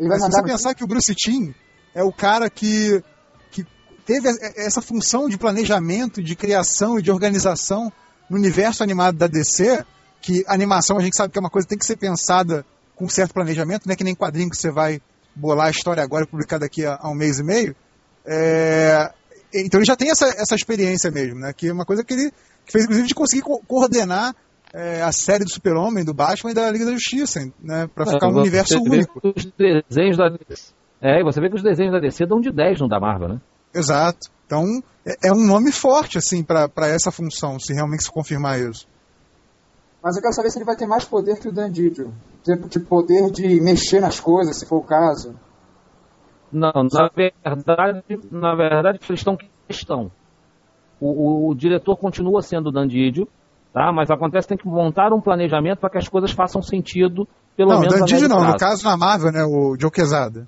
Ele 0.00 0.08
vai 0.08 0.18
Mas 0.18 0.24
se 0.26 0.30
você 0.32 0.42
pensar 0.42 0.74
que 0.74 0.82
o 0.82 0.86
Bruce 0.86 1.14
Timm 1.14 1.52
é 1.94 2.02
o 2.02 2.10
cara 2.10 2.48
que 2.48 3.02
teve 4.06 4.28
essa 4.56 4.80
função 4.82 5.28
de 5.28 5.36
planejamento, 5.38 6.22
de 6.22 6.34
criação 6.36 6.98
e 6.98 7.02
de 7.02 7.10
organização 7.10 7.92
no 8.28 8.36
universo 8.36 8.82
animado 8.82 9.16
da 9.16 9.26
DC, 9.26 9.84
que 10.20 10.44
animação 10.46 10.98
a 10.98 11.02
gente 11.02 11.16
sabe 11.16 11.32
que 11.32 11.38
é 11.38 11.40
uma 11.40 11.50
coisa 11.50 11.66
que 11.66 11.70
tem 11.70 11.78
que 11.78 11.84
ser 11.86 11.96
pensada 11.96 12.64
com 12.96 13.08
certo 13.08 13.34
planejamento, 13.34 13.86
não 13.86 13.92
é 13.92 13.96
que 13.96 14.04
nem 14.04 14.14
quadrinho 14.14 14.48
que 14.50 14.56
você 14.56 14.70
vai 14.70 15.00
bolar 15.34 15.66
a 15.66 15.70
história 15.70 16.02
agora 16.02 16.24
e 16.24 16.28
publicar 16.28 16.58
daqui 16.58 16.86
a, 16.86 16.96
a 17.00 17.10
um 17.10 17.14
mês 17.14 17.38
e 17.38 17.42
meio. 17.42 17.74
É, 18.26 19.10
então 19.54 19.78
ele 19.78 19.86
já 19.86 19.96
tem 19.96 20.10
essa, 20.10 20.26
essa 20.26 20.54
experiência 20.54 21.10
mesmo, 21.10 21.38
né? 21.40 21.52
Que 21.52 21.68
é 21.68 21.72
uma 21.72 21.84
coisa 21.84 22.02
que 22.04 22.14
ele 22.14 22.30
que 22.64 22.72
fez, 22.72 22.84
inclusive, 22.84 23.08
de 23.08 23.14
conseguir 23.14 23.42
co- 23.42 23.60
coordenar 23.66 24.34
é, 24.72 25.02
a 25.02 25.12
série 25.12 25.44
do 25.44 25.50
Super-Homem, 25.50 26.04
do 26.04 26.14
Batman 26.14 26.50
e 26.52 26.54
da 26.54 26.70
Liga 26.70 26.86
da 26.86 26.92
Justiça, 26.92 27.40
né? 27.62 27.86
Pra 27.94 28.04
ficar 28.14 28.28
um 28.28 28.30
universo 28.40 28.74
único. 28.96 29.20
Os 29.36 29.44
desenhos 29.58 30.16
da 30.16 30.30
É, 31.02 31.20
e 31.20 31.24
você 31.24 31.40
vê 31.40 31.50
que 31.50 31.56
os 31.56 31.62
desenhos 31.62 31.92
da 31.92 32.00
DC 32.00 32.24
dão 32.26 32.40
de 32.40 32.50
10 32.50 32.80
no 32.80 32.88
da 32.88 32.98
Marvel, 32.98 33.28
né? 33.28 33.40
Exato. 33.74 34.30
Então, 34.46 34.82
é, 35.04 35.28
é 35.28 35.32
um 35.32 35.44
nome 35.46 35.72
forte, 35.72 36.18
assim, 36.18 36.42
pra 36.42 36.68
essa 36.86 37.10
função, 37.10 37.58
se 37.58 37.72
realmente 37.72 38.04
se 38.04 38.10
confirmar 38.10 38.60
isso. 38.60 38.86
Mas 40.02 40.16
eu 40.16 40.22
quero 40.22 40.34
saber 40.34 40.50
se 40.50 40.58
ele 40.58 40.66
vai 40.66 40.76
ter 40.76 40.86
mais 40.86 41.06
poder 41.06 41.40
que 41.40 41.48
o 41.48 41.52
Dan 41.52 41.70
Didio. 41.70 42.12
Tipo, 42.42 42.68
de 42.68 42.78
poder 42.78 43.30
de 43.30 43.58
mexer 43.62 44.00
nas 44.00 44.20
coisas, 44.20 44.58
se 44.58 44.66
for 44.66 44.76
o 44.76 44.84
caso. 44.84 45.34
Não, 46.52 46.72
na 46.92 47.10
verdade, 47.16 48.04
na 48.30 48.54
verdade 48.54 48.98
eles 49.02 49.18
estão 49.18 49.36
questão. 49.66 50.12
O, 51.00 51.08
o, 51.08 51.48
o 51.48 51.54
diretor 51.54 51.96
continua 51.96 52.42
sendo 52.42 52.68
o 52.68 52.72
Dan 52.72 52.86
Didio, 52.86 53.26
tá? 53.72 53.90
Mas 53.92 54.10
acontece 54.10 54.46
que 54.46 54.54
tem 54.54 54.58
que 54.58 54.68
montar 54.68 55.10
um 55.12 55.22
planejamento 55.22 55.78
para 55.78 55.88
que 55.88 55.98
as 55.98 56.06
coisas 56.06 56.30
façam 56.30 56.60
sentido, 56.60 57.26
pelo 57.56 57.70
não, 57.70 57.80
menos 57.80 57.94
a 57.94 57.98
Dandidio 58.00 58.28
não, 58.28 58.44
no 58.44 58.56
caso 58.58 58.84
na 58.84 58.98
Marvel, 58.98 59.32
né, 59.32 59.42
o 59.42 59.74
Joe 59.80 59.90
Quesada. 59.90 60.46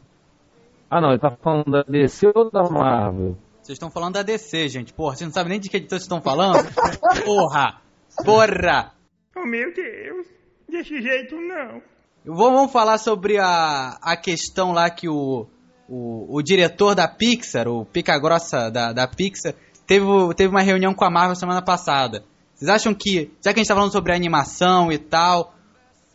Ah, 0.91 1.01
não, 1.01 1.11
ele 1.11 1.19
tá 1.19 1.37
falando 1.43 1.71
da 1.71 1.83
DC 1.83 2.31
ou 2.35 2.51
da 2.51 2.63
Marvel? 2.71 3.37
Vocês 3.61 3.75
estão 3.75 3.91
falando 3.91 4.15
da 4.15 4.23
DC, 4.23 4.69
gente. 4.69 4.93
Porra, 4.93 5.17
vocês 5.17 5.27
não 5.27 5.35
sabem 5.35 5.51
nem 5.51 5.61
de 5.61 5.69
que 5.69 5.77
editor 5.77 5.99
vocês 5.99 6.03
estão 6.03 6.23
falando? 6.23 6.59
Porra! 7.25 7.81
Porra! 8.25 8.93
Oh, 9.37 9.47
meu 9.47 9.75
Deus. 9.75 10.27
Desse 10.69 11.03
jeito 11.03 11.37
não. 11.37 11.83
Vamos 12.25 12.73
falar 12.73 12.99
sobre 12.99 13.39
a, 13.39 13.99
a 14.01 14.17
questão 14.17 14.73
lá 14.73 14.89
que 14.91 15.09
o, 15.09 15.47
o, 15.89 16.37
o 16.37 16.43
diretor 16.43 16.95
da 16.95 17.07
Pixar, 17.07 17.69
o 17.69 17.85
pica 17.85 18.19
grossa 18.19 18.71
da, 18.71 18.93
da 18.93 19.07
Pixar, 19.07 19.55
teve, 19.87 20.07
teve 20.37 20.51
uma 20.51 20.63
reunião 20.63 20.95
com 20.95 21.05
a 21.05 21.11
Marvel 21.11 21.37
semana 21.37 21.63
passada. 21.63 22.25
Vocês 22.55 22.69
acham 22.69 22.95
que, 22.95 23.31
já 23.45 23.53
que 23.53 23.61
a 23.61 23.63
gente 23.63 23.69
tá 23.69 23.75
falando 23.75 23.93
sobre 23.93 24.13
animação 24.13 24.91
e 24.91 24.99
tal, 24.99 25.55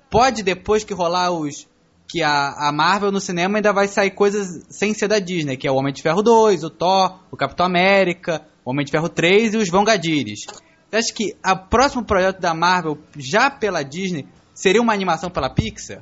pode 0.10 0.44
depois 0.44 0.84
que 0.84 0.94
rolar 0.94 1.32
os. 1.32 1.70
Que 2.12 2.22
a, 2.22 2.68
a 2.68 2.72
Marvel 2.74 3.10
no 3.10 3.22
cinema 3.22 3.58
ainda 3.58 3.72
vai 3.72 3.88
sair 3.88 4.12
coisas 4.12 4.66
sem 4.70 4.94
ser 4.94 5.08
da 5.08 5.18
Disney, 5.18 5.56
que 5.56 5.66
é 5.66 5.72
o 5.72 5.76
Homem 5.76 5.94
de 5.94 6.02
Ferro 6.02 6.22
2, 6.22 6.66
o 6.66 6.70
Thor, 6.70 7.20
o 7.32 7.38
Capitão 7.38 7.66
América, 7.66 8.42
o 8.66 8.72
Homem 8.72 8.86
de 8.86 8.92
Ferro 8.92 9.08
3 9.08 9.54
e 9.54 9.58
os 9.58 9.70
Vangadires. 9.70 10.46
Você 10.90 10.98
acha 10.98 11.14
que 11.14 11.38
o 11.46 11.56
próximo 11.70 12.04
projeto 12.04 12.42
da 12.42 12.54
Marvel, 12.54 12.98
já 13.16 13.50
pela 13.50 13.82
Disney, 13.82 14.28
seria 14.54 14.82
uma 14.82 14.92
animação 14.92 15.30
pela 15.30 15.50
Pixar? 15.50 16.02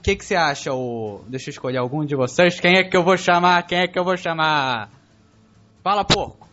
O 0.00 0.02
que, 0.02 0.16
que 0.16 0.24
você 0.24 0.34
acha, 0.34 0.74
o... 0.74 1.20
Deixa 1.28 1.50
eu 1.50 1.52
escolher 1.52 1.78
algum 1.78 2.04
de 2.04 2.16
vocês. 2.16 2.58
Quem 2.58 2.76
é 2.76 2.82
que 2.82 2.96
eu 2.96 3.04
vou 3.04 3.16
chamar? 3.16 3.64
Quem 3.64 3.78
é 3.78 3.86
que 3.86 3.96
eu 3.96 4.04
vou 4.04 4.16
chamar? 4.16 4.90
Fala, 5.84 6.04
porco. 6.04 6.48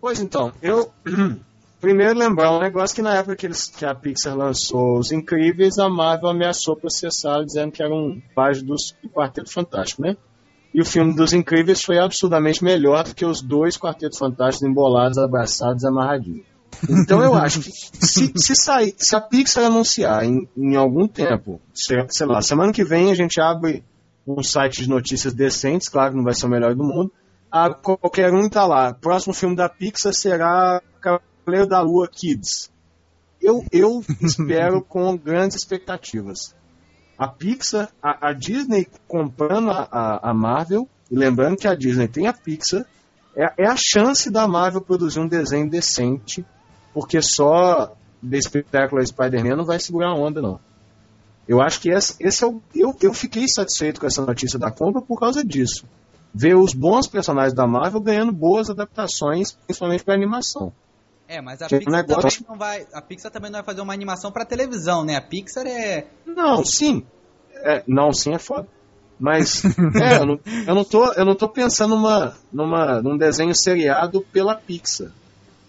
Pois 0.00 0.18
então, 0.18 0.52
eu 0.60 0.92
primeiro 1.82 2.16
lembrar 2.16 2.52
um 2.52 2.60
negócio 2.60 2.94
que 2.94 3.02
na 3.02 3.16
época 3.16 3.34
que, 3.34 3.44
eles, 3.44 3.66
que 3.66 3.84
a 3.84 3.92
Pixar 3.92 4.36
lançou 4.36 4.98
Os 4.98 5.10
Incríveis, 5.10 5.78
a 5.78 5.88
Marvel 5.90 6.30
ameaçou 6.30 6.76
processá-lo 6.76 7.44
dizendo 7.44 7.72
que 7.72 7.82
era 7.82 7.92
um 7.92 8.22
página 8.34 8.68
do 8.68 8.76
Quarteto 9.10 9.52
Fantástico, 9.52 10.00
né? 10.00 10.16
E 10.72 10.80
o 10.80 10.84
filme 10.84 11.14
dos 11.14 11.32
Incríveis 11.32 11.82
foi 11.82 11.98
absurdamente 11.98 12.62
melhor 12.62 13.04
do 13.04 13.14
que 13.14 13.26
os 13.26 13.42
dois 13.42 13.76
Quartetos 13.76 14.16
Fantásticos 14.16 14.66
embolados, 14.66 15.18
abraçados, 15.18 15.84
amarradinhos. 15.84 16.46
Então 16.88 17.20
eu 17.20 17.34
acho 17.34 17.60
que 17.60 17.70
se, 17.70 18.32
se 18.36 18.54
sair, 18.54 18.94
se 18.96 19.14
a 19.16 19.20
Pixar 19.20 19.64
anunciar 19.64 20.24
em, 20.24 20.48
em 20.56 20.76
algum 20.76 21.06
tempo, 21.08 21.60
sei, 21.74 21.98
sei 22.08 22.26
lá, 22.26 22.40
semana 22.40 22.72
que 22.72 22.84
vem 22.84 23.10
a 23.10 23.14
gente 23.14 23.40
abre 23.40 23.84
um 24.26 24.40
site 24.42 24.82
de 24.82 24.88
notícias 24.88 25.34
decentes, 25.34 25.88
claro 25.88 26.12
que 26.12 26.16
não 26.16 26.24
vai 26.24 26.32
ser 26.32 26.46
o 26.46 26.48
melhor 26.48 26.74
do 26.76 26.84
mundo, 26.84 27.12
a 27.50 27.70
qualquer 27.74 28.32
um 28.32 28.48
tá 28.48 28.64
lá. 28.64 28.94
Próximo 28.94 29.34
filme 29.34 29.56
da 29.56 29.68
Pixar 29.68 30.14
será 30.14 30.80
Cavaleiro 31.44 31.68
da 31.68 31.80
Lua 31.80 32.08
Kids. 32.08 32.70
Eu, 33.40 33.64
eu 33.72 34.04
espero 34.22 34.82
com 34.82 35.16
grandes 35.16 35.56
expectativas. 35.56 36.54
A 37.18 37.28
Pixar, 37.28 37.90
a, 38.02 38.28
a 38.28 38.32
Disney 38.32 38.86
comprando 39.06 39.70
a, 39.70 39.88
a, 39.90 40.30
a 40.30 40.34
Marvel, 40.34 40.88
e 41.10 41.16
lembrando 41.16 41.56
que 41.56 41.68
a 41.68 41.74
Disney 41.74 42.08
tem 42.08 42.26
a 42.26 42.32
Pixar, 42.32 42.86
é, 43.36 43.64
é 43.64 43.66
a 43.66 43.76
chance 43.76 44.30
da 44.30 44.46
Marvel 44.46 44.80
produzir 44.80 45.20
um 45.20 45.28
desenho 45.28 45.68
decente, 45.68 46.44
porque 46.92 47.20
só 47.20 47.94
The 48.28 48.40
Spectacular 48.40 49.04
Spider-Man 49.04 49.56
não 49.56 49.64
vai 49.64 49.78
segurar 49.78 50.10
a 50.10 50.14
onda, 50.14 50.40
não. 50.40 50.60
Eu 51.46 51.60
acho 51.60 51.80
que 51.80 51.90
esse, 51.90 52.14
esse 52.20 52.44
é 52.44 52.46
o. 52.46 52.62
Eu, 52.74 52.94
eu 53.02 53.12
fiquei 53.12 53.46
satisfeito 53.48 54.00
com 54.00 54.06
essa 54.06 54.24
notícia 54.24 54.58
da 54.58 54.70
compra 54.70 55.02
por 55.02 55.18
causa 55.18 55.44
disso. 55.44 55.84
Ver 56.32 56.56
os 56.56 56.72
bons 56.72 57.06
personagens 57.08 57.52
da 57.52 57.66
Marvel 57.66 58.00
ganhando 58.00 58.32
boas 58.32 58.70
adaptações, 58.70 59.52
principalmente 59.52 60.04
para 60.04 60.14
animação. 60.14 60.72
É, 61.32 61.40
mas 61.40 61.62
a 61.62 61.66
Pixar, 61.66 61.90
negócio. 61.90 62.22
também 62.30 62.46
não 62.50 62.58
vai, 62.58 62.86
a 62.92 63.00
Pixar 63.00 63.30
também 63.32 63.50
não 63.50 63.56
vai 63.58 63.64
fazer 63.64 63.80
uma 63.80 63.94
animação 63.94 64.30
pra 64.30 64.44
televisão, 64.44 65.02
né? 65.02 65.16
A 65.16 65.20
Pixar 65.22 65.66
é... 65.66 66.06
Não, 66.26 66.62
sim. 66.62 67.06
É, 67.54 67.82
não, 67.86 68.12
sim 68.12 68.34
é 68.34 68.38
foda. 68.38 68.68
Mas 69.18 69.64
é, 69.98 70.18
eu, 70.18 70.26
não, 70.26 70.40
eu, 70.66 70.74
não 70.74 70.84
tô, 70.84 71.10
eu 71.14 71.24
não 71.24 71.34
tô 71.34 71.48
pensando 71.48 71.96
numa, 71.96 72.36
numa, 72.52 73.00
num 73.00 73.16
desenho 73.16 73.54
seriado 73.54 74.20
pela 74.30 74.54
Pixar. 74.54 75.08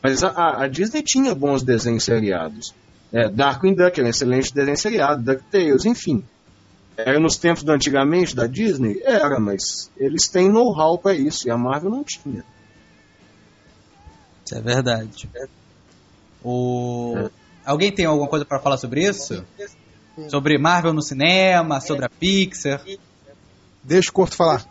Mas 0.02 0.21
a- 0.21 0.63
a, 0.63 0.67
Disney 0.67 1.02
tinha 1.02 1.34
bons 1.34 1.63
desenhos 1.63 2.04
seriados. 2.04 2.76
É, 3.13 3.30
Darkwing 3.30 3.73
Duck 3.73 3.97
era 3.97 4.08
um 4.08 4.10
excelente 4.10 4.54
desenho 4.54 4.76
seriado, 4.78 5.23
DuckTales, 5.23 5.86
enfim. 5.86 6.26
Era 6.97 7.17
nos 7.21 7.38
tempos 7.38 7.63
do 7.63 7.71
antigamente 7.71 8.36
da 8.36 8.47
Disney? 8.47 8.99
Era, 9.06 9.39
mas 9.39 9.89
eles 9.95 10.28
têm 10.28 10.49
know-how 10.52 10.97
pra 10.97 11.13
isso, 11.13 11.47
e 11.47 11.52
a 11.52 11.58
Marvel 11.58 11.89
não 11.89 12.04
tinha. 12.04 12.43
Isso 14.54 14.58
é 14.58 14.62
verdade. 14.62 15.30
O... 16.44 17.30
Alguém 17.66 17.92
tem 17.92 18.06
alguma 18.06 18.30
coisa 18.30 18.46
pra 18.46 18.60
falar 18.60 18.78
sobre 18.78 19.04
isso? 19.08 19.44
Sobre 20.30 20.60
Marvel 20.60 20.94
no 20.94 21.02
cinema, 21.02 21.82
sobre 21.82 22.06
a 22.06 22.10
Pixar? 22.10 22.84
Deixa 23.84 24.12
o 24.12 24.13
Corto 24.13 24.36
falar. 24.36 24.63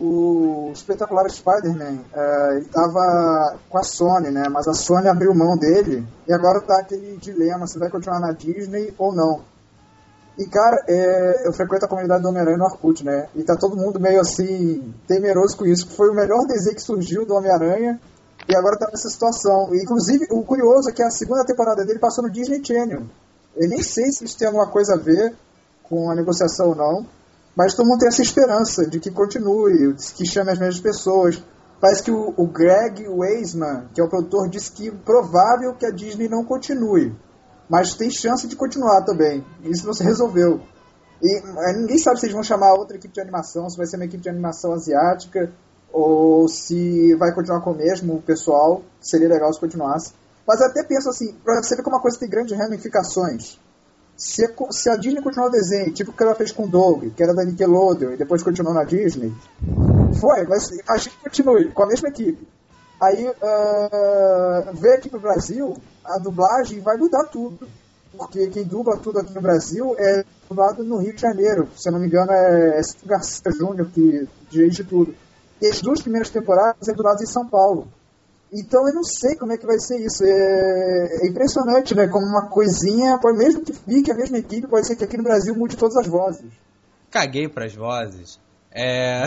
O 0.00 0.70
espetacular 0.72 1.28
Spider-Man, 1.28 1.98
eh, 2.14 2.56
ele 2.56 2.64
tava 2.66 3.58
com 3.68 3.76
a 3.76 3.82
Sony, 3.82 4.30
né? 4.30 4.48
Mas 4.48 4.66
a 4.66 4.72
Sony 4.72 5.08
abriu 5.08 5.34
mão 5.34 5.58
dele 5.58 6.06
e 6.26 6.32
agora 6.32 6.62
tá 6.62 6.80
aquele 6.80 7.18
dilema 7.18 7.66
se 7.66 7.78
vai 7.78 7.90
continuar 7.90 8.18
na 8.18 8.32
Disney 8.32 8.94
ou 8.96 9.14
não. 9.14 9.42
E 10.38 10.46
cara, 10.46 10.82
eh, 10.88 11.42
eu 11.46 11.52
frequento 11.52 11.84
a 11.84 11.88
comunidade 11.88 12.22
do 12.22 12.28
Homem-Aranha 12.30 12.56
no 12.56 12.64
Orkut, 12.64 13.04
né? 13.04 13.28
E 13.36 13.42
tá 13.42 13.54
todo 13.56 13.76
mundo 13.76 14.00
meio 14.00 14.20
assim, 14.20 14.94
temeroso 15.06 15.54
com 15.54 15.66
isso. 15.66 15.86
Foi 15.90 16.08
o 16.08 16.14
melhor 16.14 16.46
desenho 16.46 16.76
que 16.76 16.82
surgiu 16.82 17.26
do 17.26 17.34
Homem-Aranha 17.34 18.00
e 18.50 18.56
agora 18.56 18.76
tá 18.76 18.88
nessa 18.90 19.08
situação. 19.08 19.70
Inclusive, 19.74 20.26
o 20.30 20.42
curioso 20.42 20.90
é 20.90 20.92
que 20.92 21.02
a 21.02 21.10
segunda 21.10 21.44
temporada 21.44 21.84
dele 21.84 22.00
passou 22.00 22.24
no 22.24 22.30
Disney 22.30 22.60
Channel. 22.64 23.02
Eu 23.56 23.68
nem 23.68 23.82
sei 23.82 24.10
se 24.10 24.24
isso 24.24 24.36
tem 24.36 24.48
alguma 24.48 24.66
coisa 24.66 24.94
a 24.94 24.98
ver 24.98 25.34
com 25.84 26.10
a 26.10 26.14
negociação 26.16 26.70
ou 26.70 26.74
não. 26.74 27.06
Mas 27.56 27.74
todo 27.74 27.86
mundo 27.86 28.00
tem 28.00 28.08
essa 28.08 28.22
esperança 28.22 28.86
de 28.86 28.98
que 28.98 29.10
continue, 29.10 29.94
que 30.16 30.26
chame 30.26 30.50
as 30.50 30.58
mesmas 30.58 30.80
pessoas. 30.80 31.42
Parece 31.80 32.02
que 32.02 32.10
o, 32.10 32.34
o 32.36 32.46
Greg 32.46 33.08
Weisman, 33.08 33.88
que 33.94 34.00
é 34.00 34.04
o 34.04 34.08
produtor, 34.08 34.48
disse 34.48 34.72
que 34.72 34.88
é 34.88 34.92
provável 34.92 35.74
que 35.74 35.86
a 35.86 35.90
Disney 35.90 36.28
não 36.28 36.44
continue. 36.44 37.14
Mas 37.68 37.94
tem 37.94 38.10
chance 38.10 38.48
de 38.48 38.56
continuar 38.56 39.02
também. 39.02 39.44
Isso 39.62 39.86
não 39.86 39.94
se 39.94 40.02
resolveu. 40.02 40.60
E 41.22 41.38
eh, 41.38 41.72
ninguém 41.76 41.98
sabe 41.98 42.18
se 42.18 42.26
eles 42.26 42.34
vão 42.34 42.42
chamar 42.42 42.72
outra 42.74 42.96
equipe 42.96 43.14
de 43.14 43.20
animação, 43.20 43.68
se 43.68 43.76
vai 43.76 43.86
ser 43.86 43.96
uma 43.96 44.06
equipe 44.06 44.22
de 44.22 44.28
animação 44.28 44.72
asiática, 44.72 45.52
ou 45.92 46.48
se 46.48 47.14
vai 47.14 47.34
continuar 47.34 47.60
com 47.60 47.72
o 47.72 47.76
mesmo 47.76 48.22
pessoal. 48.22 48.82
Seria 49.00 49.28
legal 49.28 49.52
se 49.52 49.60
continuasse. 49.60 50.12
Mas 50.46 50.60
até 50.60 50.82
penso 50.82 51.08
assim, 51.08 51.34
pra 51.44 51.62
você 51.62 51.76
ver 51.76 51.82
como 51.82 51.96
uma 51.96 52.02
coisa 52.02 52.18
tem 52.18 52.28
grandes 52.28 52.56
ramificações. 52.56 53.58
Se, 54.16 54.42
se 54.70 54.90
a 54.90 54.96
Disney 54.96 55.22
continuar 55.22 55.46
o 55.46 55.50
desenho, 55.50 55.92
tipo 55.92 56.10
o 56.10 56.14
que 56.14 56.22
ela 56.22 56.34
fez 56.34 56.52
com 56.52 56.64
o 56.64 56.68
Doug, 56.68 57.04
que 57.14 57.22
era 57.22 57.34
da 57.34 57.44
Nickelodeon, 57.44 58.12
e 58.12 58.16
depois 58.16 58.42
continuou 58.42 58.74
na 58.74 58.84
Disney, 58.84 59.32
foi, 60.20 60.46
mas 60.46 60.68
a 60.88 60.96
gente 60.98 61.16
continue 61.18 61.70
com 61.72 61.82
a 61.82 61.86
mesma 61.86 62.08
equipe. 62.08 62.46
Aí 63.00 63.30
veio 64.74 64.94
aqui 64.94 65.08
pro 65.08 65.20
Brasil, 65.20 65.74
a 66.04 66.18
dublagem 66.18 66.80
vai 66.80 66.96
mudar 66.98 67.24
tudo. 67.24 67.66
Porque 68.16 68.48
quem 68.48 68.64
dubla 68.64 68.96
tudo 68.98 69.20
aqui 69.20 69.32
no 69.32 69.40
Brasil 69.40 69.94
é 69.96 70.24
dublado 70.48 70.82
no 70.82 70.98
Rio 70.98 71.14
de 71.14 71.22
Janeiro. 71.22 71.68
Se 71.76 71.88
eu 71.88 71.92
não 71.92 72.00
me 72.00 72.06
engano, 72.06 72.32
é, 72.32 72.80
Garcia 73.06 73.52
Júnior 73.52 73.88
que 73.94 74.28
dirige 74.50 74.82
tudo. 74.82 75.14
E 75.60 75.66
as 75.66 75.80
duas 75.80 76.00
primeiras 76.00 76.30
temporadas 76.30 76.88
é 76.88 76.92
dublado 76.92 77.22
em 77.22 77.26
São 77.26 77.46
Paulo. 77.46 77.88
Então 78.52 78.86
eu 78.88 78.94
não 78.94 79.04
sei 79.04 79.36
como 79.36 79.52
é 79.52 79.56
que 79.56 79.66
vai 79.66 79.78
ser 79.78 79.98
isso. 80.04 80.24
É, 80.24 81.24
é 81.24 81.28
impressionante, 81.28 81.94
né? 81.94 82.08
Como 82.08 82.26
uma 82.26 82.48
coisinha, 82.48 83.18
pode, 83.18 83.38
mesmo 83.38 83.62
que 83.62 83.72
fique 83.72 84.10
a 84.10 84.14
mesma 84.14 84.38
equipe, 84.38 84.66
pode 84.66 84.86
ser 84.86 84.96
que 84.96 85.04
aqui 85.04 85.16
no 85.16 85.22
Brasil 85.22 85.54
mude 85.54 85.76
todas 85.76 85.96
as 85.96 86.06
vozes. 86.06 86.50
Caguei 87.10 87.48
pras 87.48 87.74
vozes. 87.74 88.40
É. 88.72 89.22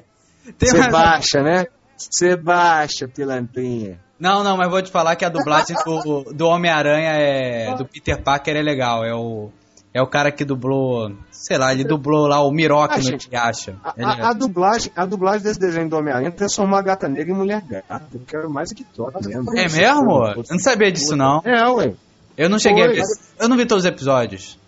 Tem 0.58 0.70
Você 0.70 0.78
mais- 0.78 0.92
baixa, 0.92 1.42
né? 1.42 1.66
Você 1.96 2.36
baixa, 2.36 3.08
pilantrinha. 3.08 3.98
Não, 4.18 4.42
não, 4.42 4.56
mas 4.56 4.70
vou 4.70 4.82
te 4.82 4.90
falar 4.90 5.16
que 5.16 5.24
a 5.24 5.28
dublagem 5.28 5.76
do, 5.84 6.24
do 6.32 6.46
Homem-Aranha 6.46 7.10
é. 7.10 7.74
do 7.76 7.84
Peter 7.84 8.20
Parker 8.22 8.56
é 8.56 8.62
legal. 8.62 9.04
É 9.04 9.14
o. 9.14 9.50
É 9.92 10.02
o 10.02 10.06
cara 10.06 10.30
que 10.30 10.44
dublou. 10.44 11.10
Sei 11.30 11.56
lá, 11.56 11.72
ele 11.72 11.82
dublou 11.82 12.26
lá 12.26 12.40
o 12.44 12.50
Miroque 12.50 12.94
Ah, 12.94 12.98
no 12.98 13.02
gente, 13.02 13.34
acha. 13.34 13.76
A, 13.82 13.94
Ele 13.96 14.04
a- 14.04 14.28
a 14.28 14.32
dublagem, 14.32 14.92
a 14.94 15.06
dublagem 15.06 15.42
desse 15.42 15.58
desenho 15.58 15.88
do 15.88 15.96
Homem-Aranha 15.96 16.30
transformou 16.30 16.78
a 16.78 16.82
gata 16.82 17.08
negra 17.08 17.32
em 17.32 17.36
mulher 17.36 17.62
gata. 17.62 18.02
Eu 18.14 18.20
quero 18.26 18.50
mais 18.50 18.72
que 18.72 18.84
top 18.84 19.26
mesmo. 19.26 19.50
É 19.58 19.62
mesmo? 19.68 20.26
Eu 20.26 20.44
não 20.50 20.58
sabia 20.58 20.92
disso, 20.92 21.16
não. 21.16 21.40
É, 21.44 21.66
ué. 21.70 21.94
Eu 22.36 22.48
não 22.48 22.58
cheguei 22.58 22.82
a 22.84 22.86
Foi. 22.86 22.96
ver. 22.96 23.02
Eu 23.40 23.48
não 23.48 23.56
vi 23.56 23.64
todos 23.66 23.84
os 23.84 23.88
episódios. 23.90 24.58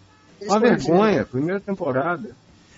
Uma 0.42 0.58
vergonha. 0.58 1.24
Primeira 1.26 1.60
temporada. 1.60 2.30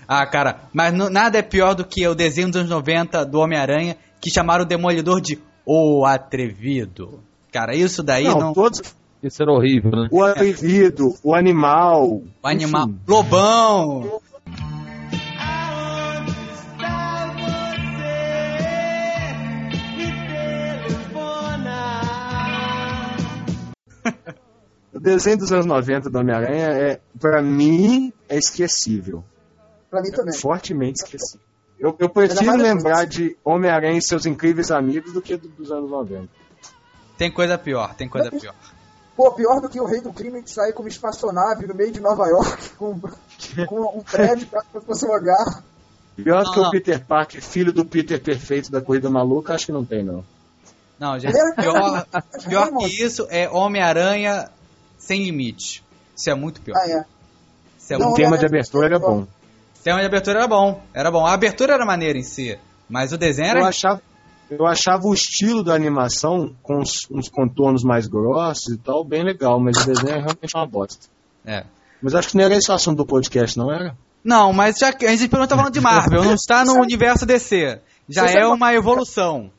Ah, 0.07 0.27
cara, 0.27 0.63
mas 0.73 0.93
no- 0.93 1.09
nada 1.09 1.39
é 1.39 1.43
pior 1.43 1.75
do 1.75 1.85
que 1.85 2.07
o 2.07 2.15
desenho 2.15 2.49
dos 2.49 2.57
anos 2.57 2.71
90 2.71 3.25
do 3.25 3.39
Homem-Aranha 3.39 3.97
que 4.21 4.31
chamaram 4.31 4.65
o 4.65 4.67
Demolidor 4.67 5.21
de 5.21 5.41
O 5.65 6.05
Atrevido. 6.05 7.21
Cara, 7.53 7.75
isso 7.75 8.03
daí 8.03 8.25
não, 8.25 8.39
não. 8.41 8.53
todos. 8.53 8.83
Isso 9.23 9.43
era 9.43 9.53
horrível, 9.53 9.91
né? 9.93 10.09
O 10.11 10.23
atrevido, 10.23 11.15
o 11.23 11.35
animal. 11.35 12.23
O 12.43 12.47
animal. 12.47 12.89
enfim. 12.89 13.01
Lobão! 13.07 14.21
O 24.93 25.01
desenho 25.01 25.39
dos 25.39 25.51
anos 25.53 25.65
90 25.67 26.11
do 26.11 26.19
Homem-Aranha, 26.19 26.67
é, 26.69 27.01
pra 27.19 27.41
mim, 27.43 28.13
é 28.29 28.37
esquecível. 28.37 29.25
Pra 29.91 30.03
mim 30.03 30.11
também. 30.11 30.35
Fortemente 30.35 31.03
esquecível. 31.03 31.41
Eu, 31.79 31.97
eu 31.99 32.09
prefiro 32.09 32.57
lembrar 32.57 33.07
de 33.07 33.37
Homem-Aranha 33.45 33.99
e 33.99 34.03
seus 34.03 34.27
incríveis 34.27 34.71
amigos 34.71 35.13
do 35.13 35.21
que 35.23 35.37
do- 35.37 35.49
dos 35.49 35.73
anos 35.73 35.91
90. 35.91 36.29
Tem 37.17 37.31
coisa 37.31 37.57
pior, 37.59 37.95
tem 37.95 38.09
coisa 38.09 38.31
pior. 38.31 38.55
Pô, 39.17 39.31
pior 39.33 39.61
do 39.61 39.69
que 39.69 39.81
o 39.81 39.85
rei 39.85 40.01
do 40.01 40.13
crime 40.13 40.43
que 40.43 40.51
sair 40.51 40.73
com 40.73 40.83
uma 40.83 40.89
espaçonave 40.89 41.67
no 41.67 41.75
meio 41.75 41.93
de 41.93 42.01
Nova 42.01 42.27
York 42.27 42.71
com, 42.79 42.99
com 43.67 43.99
um 43.99 44.03
prédio 44.03 44.47
pra 44.47 44.63
pra 44.71 44.81
você 44.81 45.07
olhar. 45.07 45.63
Pior 46.17 46.45
Não, 46.45 46.53
que 46.53 46.61
não. 46.61 46.69
o 46.69 46.71
Peter 46.71 47.05
Parker, 47.05 47.43
filho 47.43 47.73
do 47.73 47.85
Peter 47.85 48.21
perfeito 48.23 48.71
da 48.71 48.81
Corrida 48.81 49.09
Maluca, 49.11 49.55
acho 49.55 49.67
que 49.67 49.73
não 49.73 49.85
tem, 49.85 50.03
não. 50.03 50.25
Não, 50.99 51.19
gente, 51.19 51.33
pior, 51.57 52.07
pior 52.49 52.71
que 52.79 53.03
isso 53.03 53.27
é 53.31 53.49
Homem-Aranha 53.51 54.49
sem 54.99 55.25
limite. 55.25 55.83
Isso 56.17 56.31
é 56.31 56.35
muito 56.35 56.61
pior. 56.61 56.77
Ah, 56.79 56.89
é. 56.89 57.05
Isso 57.79 57.93
é 57.95 57.99
Não, 57.99 58.07
O 58.07 58.09
muito... 58.11 58.17
tema 58.17 58.29
Homem-Aranha- 58.29 58.39
de 58.39 58.47
abertura 58.47 58.87
era 58.87 58.99
bom. 58.99 59.23
O 59.23 59.83
tema 59.83 60.01
de 60.01 60.07
abertura 60.07 60.39
era 60.39 60.47
bom, 60.49 60.83
era 60.95 61.11
bom. 61.11 61.27
A 61.27 61.33
abertura 61.33 61.75
era 61.75 61.85
maneira 61.85 62.19
em 62.19 62.23
si, 62.23 62.57
mas 62.89 63.13
o 63.13 63.19
desenho 63.19 63.49
era... 63.49 63.61
Eu 63.61 63.67
achava, 63.67 64.01
eu 64.59 64.67
achava 64.67 65.07
o 65.07 65.15
estilo 65.15 65.63
da 65.63 65.75
animação, 65.75 66.55
com 66.63 66.79
uns, 66.79 67.09
uns 67.11 67.29
contornos 67.29 67.83
mais 67.83 68.07
grossos 68.07 68.75
e 68.75 68.79
tal, 68.79 69.05
bem 69.05 69.25
legal, 69.25 69.61
mas 69.61 69.77
o 69.79 69.87
desenho 69.87 70.11
é 70.11 70.19
realmente 70.19 70.55
uma 70.55 70.67
bosta. 70.67 71.07
É. 71.45 71.65
Mas 72.03 72.15
acho 72.15 72.29
que 72.29 72.37
não 72.37 72.45
era 72.45 72.57
esse 72.57 72.71
o 72.71 72.75
assunto 72.75 72.99
do 72.99 73.07
podcast, 73.07 73.57
não 73.57 73.73
era? 73.73 73.97
Não, 74.25 74.53
mas 74.53 74.79
já 74.79 74.93
que 74.93 75.07
a 75.07 75.11
gente 75.11 75.29
pelo 75.29 75.41
menos 75.41 75.51
tá 75.51 75.57
falando 75.57 75.73
de 75.73 75.81
Marvel, 75.81 76.25
não 76.25 76.35
está 76.35 76.65
no 76.65 76.75
universo 76.83 77.27
DC. 77.27 77.81
Já 78.09 78.23
Você 78.23 78.39
é 78.39 78.43
sabe 78.43 78.55
uma 78.55 78.75
evolução. 78.75 79.51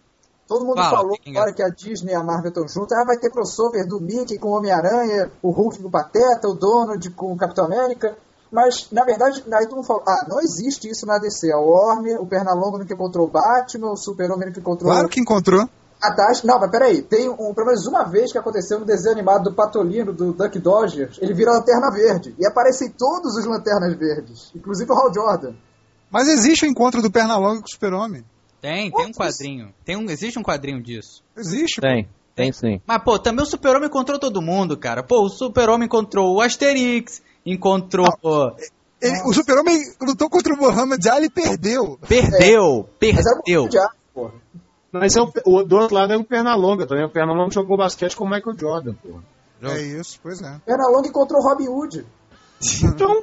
Todo 0.47 0.65
mundo 0.65 0.75
Fala, 0.75 0.97
falou 0.97 1.17
agora 1.25 1.53
que 1.53 1.63
a 1.63 1.69
Disney 1.69 2.11
e 2.11 2.15
a 2.15 2.23
Marvel 2.23 2.49
estão 2.49 2.67
juntas. 2.67 2.97
Ah, 2.97 3.05
vai 3.05 3.17
ter 3.17 3.31
crossover 3.31 3.87
do 3.87 3.99
Mickey 3.99 4.37
com 4.37 4.49
o 4.49 4.57
Homem-Aranha, 4.57 5.31
o 5.41 5.51
Hulk 5.51 5.81
com 5.81 5.87
o 5.87 5.91
Pateta, 5.91 6.47
o 6.47 6.53
Donald 6.53 7.09
com 7.11 7.33
o 7.33 7.37
Capitão 7.37 7.65
América. 7.65 8.15
Mas, 8.53 8.87
na 8.91 9.03
verdade, 9.03 9.43
aí 9.51 9.65
todo 9.65 9.77
mundo 9.77 9.87
falou, 9.87 10.03
ah, 10.07 10.27
não 10.29 10.39
existe 10.39 10.87
isso 10.87 11.07
na 11.07 11.17
DC. 11.17 11.51
A 11.51 11.57
Warner, 11.57 12.21
o 12.21 12.27
Pernalonga 12.27 12.77
no 12.77 12.85
que 12.85 12.93
encontrou 12.93 13.27
o 13.27 13.29
Batman, 13.31 13.91
o 13.91 13.97
Super-Homem 13.97 14.49
no 14.49 14.53
que 14.53 14.59
encontrou 14.59 14.91
Claro 14.91 15.09
que 15.09 15.19
encontrou. 15.19 15.67
a 15.99 16.09
Dash. 16.11 16.43
Não, 16.43 16.59
mas 16.59 16.69
peraí, 16.69 17.01
tem 17.01 17.27
um, 17.29 17.51
pelo 17.51 17.65
menos 17.65 17.87
uma 17.87 18.03
vez 18.03 18.31
que 18.31 18.37
aconteceu 18.37 18.79
no 18.79 18.85
desenho 18.85 19.13
animado 19.13 19.45
do 19.45 19.55
Patolino, 19.55 20.13
do 20.13 20.33
Duck 20.33 20.59
Dodgers, 20.59 21.17
ele 21.19 21.33
vira 21.33 21.51
Lanterna 21.51 21.89
Verde. 21.89 22.35
E 22.37 22.45
aparecem 22.45 22.91
todos 22.91 23.35
os 23.35 23.43
Lanternas 23.43 23.97
Verdes, 23.97 24.51
inclusive 24.55 24.91
o 24.91 24.95
Hal 24.95 25.11
Jordan. 25.11 25.55
Mas 26.11 26.27
existe 26.27 26.63
o 26.63 26.69
encontro 26.69 27.01
do 27.01 27.09
Pernalonga 27.09 27.59
com 27.61 27.65
o 27.65 27.71
Super-Homem. 27.71 28.23
Tem, 28.61 28.91
tem 28.91 29.07
um 29.07 29.11
quadrinho. 29.11 29.73
Tem 29.83 29.97
um, 29.97 30.07
existe 30.11 30.37
um 30.37 30.43
quadrinho 30.43 30.79
disso. 30.79 31.23
Existe. 31.35 31.81
pô. 31.81 31.87
Tem, 31.87 32.07
tem 32.35 32.51
sim. 32.51 32.79
Mas, 32.85 33.03
pô, 33.03 33.17
também 33.17 33.43
o 33.43 33.47
Super-Homem 33.47 33.87
encontrou 33.87 34.19
todo 34.19 34.43
mundo, 34.43 34.77
cara. 34.77 35.01
Pô, 35.01 35.25
o 35.25 35.29
Super-Homem 35.29 35.87
encontrou 35.87 36.35
o 36.35 36.39
Asterix, 36.39 37.19
encontrou. 37.45 38.07
Ele- 39.01 39.21
o 39.25 39.33
Super-Homem 39.33 39.77
lutou 40.01 40.29
contra 40.29 40.53
o 40.53 40.57
Muhammad 40.57 41.05
Ali 41.07 41.25
e 41.25 41.29
perdeu. 41.29 41.99
Perdeu, 42.07 42.87
Mas 43.01 43.25
um 43.25 43.41
perdeu. 43.41 43.69
porra. 44.13 44.33
Mas 44.91 45.15
é 45.15 45.21
o, 45.21 45.31
o, 45.45 45.63
do 45.63 45.75
outro 45.77 45.95
lado 45.95 46.13
é 46.13 46.17
o 46.17 46.23
Pernalonga 46.23 46.85
também. 46.85 47.03
O 47.03 47.09
Pernalonga 47.09 47.51
jogou 47.51 47.75
basquete 47.75 48.15
com 48.15 48.25
o 48.25 48.29
Michael 48.29 48.57
Jordan, 48.57 48.93
pô. 48.93 49.19
É 49.67 49.81
isso, 49.81 50.19
pois 50.21 50.41
é. 50.41 50.59
Pernalonga 50.65 51.07
encontrou 51.07 51.41
o 51.41 51.43
Robin 51.43 51.67
Hood. 51.67 52.05
Então, 52.83 53.21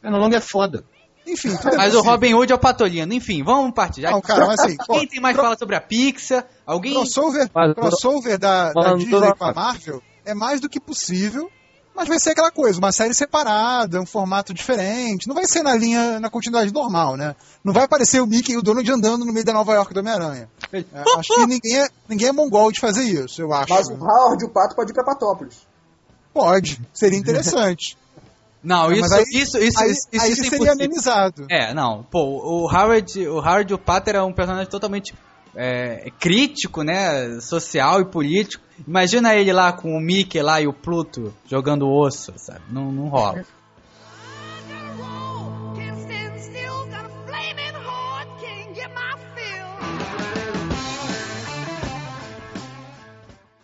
Pernalonga 0.00 0.36
é 0.36 0.40
foda. 0.40 0.84
Enfim, 1.26 1.54
tudo 1.56 1.74
é 1.74 1.76
Mas 1.76 1.94
o. 1.94 2.00
Robin 2.02 2.34
Hood 2.34 2.50
é 2.52 2.54
o 2.54 2.58
Patolino. 2.58 3.12
Enfim, 3.12 3.42
vamos 3.44 3.72
partir. 3.72 4.00
Já 4.02 4.10
Não, 4.10 4.20
cara, 4.20 4.46
mas 4.46 4.60
assim, 4.60 4.76
pô, 4.86 4.94
Quem 4.94 5.06
tem 5.06 5.20
mais 5.20 5.36
fala 5.36 5.56
sobre 5.56 5.76
a 5.76 5.80
Pixar? 5.80 6.46
Alguém. 6.66 6.94
crossover, 6.94 7.48
Mas- 7.54 7.74
crossover 7.74 8.38
da, 8.38 8.72
da 8.72 8.94
Disney 8.94 9.34
com 9.36 9.44
a 9.44 9.52
Marvel 9.52 10.02
é 10.24 10.34
mais 10.34 10.60
do 10.60 10.68
que 10.68 10.80
possível, 10.80 11.50
mas 11.94 12.08
vai 12.08 12.18
ser 12.18 12.30
aquela 12.30 12.50
coisa, 12.50 12.78
uma 12.78 12.92
série 12.92 13.14
separada, 13.14 14.00
um 14.00 14.06
formato 14.06 14.52
diferente, 14.54 15.26
não 15.28 15.34
vai 15.34 15.46
ser 15.46 15.62
na 15.62 15.74
linha, 15.76 16.18
na 16.20 16.30
continuidade 16.30 16.72
normal, 16.72 17.16
né? 17.16 17.34
Não 17.62 17.72
vai 17.72 17.84
aparecer 17.84 18.20
o 18.20 18.26
Mickey 18.26 18.52
e 18.52 18.56
o 18.56 18.62
Donald 18.62 18.90
andando 18.90 19.24
no 19.24 19.32
meio 19.32 19.44
da 19.44 19.52
Nova 19.52 19.74
York 19.74 19.92
do 19.94 20.00
Homem-Aranha. 20.00 20.48
É, 20.72 20.84
acho 21.18 21.34
que 21.34 21.46
ninguém 21.46 21.80
é, 21.80 21.88
ninguém 22.08 22.28
é 22.28 22.32
mongol 22.32 22.72
de 22.72 22.80
fazer 22.80 23.04
isso, 23.04 23.40
eu 23.42 23.52
acho. 23.52 23.72
Mas 23.72 23.88
o 23.88 23.94
Howard 23.94 24.42
e 24.42 24.46
o 24.46 24.50
Pato 24.50 24.74
pode 24.74 24.90
ir 24.90 24.94
pra 24.94 25.04
Patópolis. 25.04 25.56
Pode, 26.32 26.80
seria 26.94 27.18
interessante. 27.18 27.96
Não, 28.64 28.92
É, 28.92 28.96
isso, 28.96 29.14
aí- 29.14 29.24
isso, 29.32 29.58
isso, 29.58 29.80
aí 29.80 29.90
isso, 29.90 30.08
isso 30.12 30.24
aí 30.24 30.30
é 30.30 30.34
seria 30.36 30.46
impossível. 30.46 30.72
amenizado. 30.72 31.46
É, 31.50 31.74
não. 31.74 32.04
Pô, 32.04 32.20
o 32.20 32.70
Howard, 32.72 33.26
o 33.26 33.38
Howard 33.38 33.74
o 33.74 33.78
Pater 33.78 34.14
é 34.14 34.22
um 34.22 34.32
personagem 34.32 34.70
totalmente 34.70 35.12
é, 35.54 36.10
crítico, 36.18 36.82
né? 36.82 37.40
Social 37.40 38.00
e 38.00 38.04
político. 38.04 38.62
Imagina 38.86 39.34
ele 39.34 39.52
lá 39.52 39.72
com 39.72 39.94
o 39.96 40.00
Mickey 40.00 40.40
lá 40.42 40.60
e 40.60 40.66
o 40.66 40.72
Pluto 40.72 41.32
jogando 41.46 41.88
osso, 41.88 42.32
sabe? 42.36 42.62
Não, 42.70 42.90
não 42.90 43.08
rola. 43.08 43.44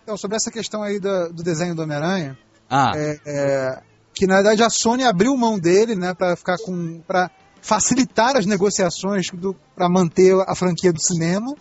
Então, 0.03 0.17
sobre 0.17 0.37
essa 0.37 0.51
questão 0.51 0.83
aí 0.83 0.99
da- 0.99 1.29
do 1.29 1.43
desenho 1.43 1.75
do 1.75 1.83
Homem-Aranha, 1.83 2.37
Ah, 2.71 2.93
é, 2.95 3.19
é, 3.27 3.83
que 4.15 4.27
na 4.27 4.37
verdade 4.37 4.63
a 4.63 4.69
Sony 4.69 5.03
abriu 5.05 5.35
mão 5.37 5.59
dele, 5.59 5.95
né, 5.95 6.13
para 6.13 6.37
ficar 6.37 6.57
com, 6.59 7.01
para 7.07 7.31
facilitar 7.63 8.37
as 8.37 8.45
negociações 8.47 9.27
para 9.75 9.89
manter 9.89 10.35
a 10.47 10.55
franquia 10.55 10.93
do 10.93 11.01
cinema. 11.01 11.55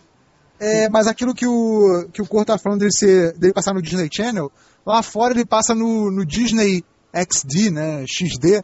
É, 0.60 0.90
mas 0.90 1.06
aquilo 1.08 1.34
que 1.36 1.46
o 1.46 2.10
que 2.12 2.22
o 2.22 2.26
Cor 2.28 2.44
tá 2.46 2.58
falando 2.58 2.80
dele, 2.80 2.92
ser, 2.94 3.34
dele 3.38 3.54
passar 3.54 3.74
no 3.74 3.82
Disney 3.82 4.10
Channel, 4.12 4.52
lá 4.86 5.04
fora 5.04 5.34
ele 5.34 5.46
passa 5.46 5.76
no, 5.76 6.10
no 6.12 6.26
Disney 6.26 6.84
XD, 7.14 7.70
né, 7.72 8.06
XD, 8.08 8.62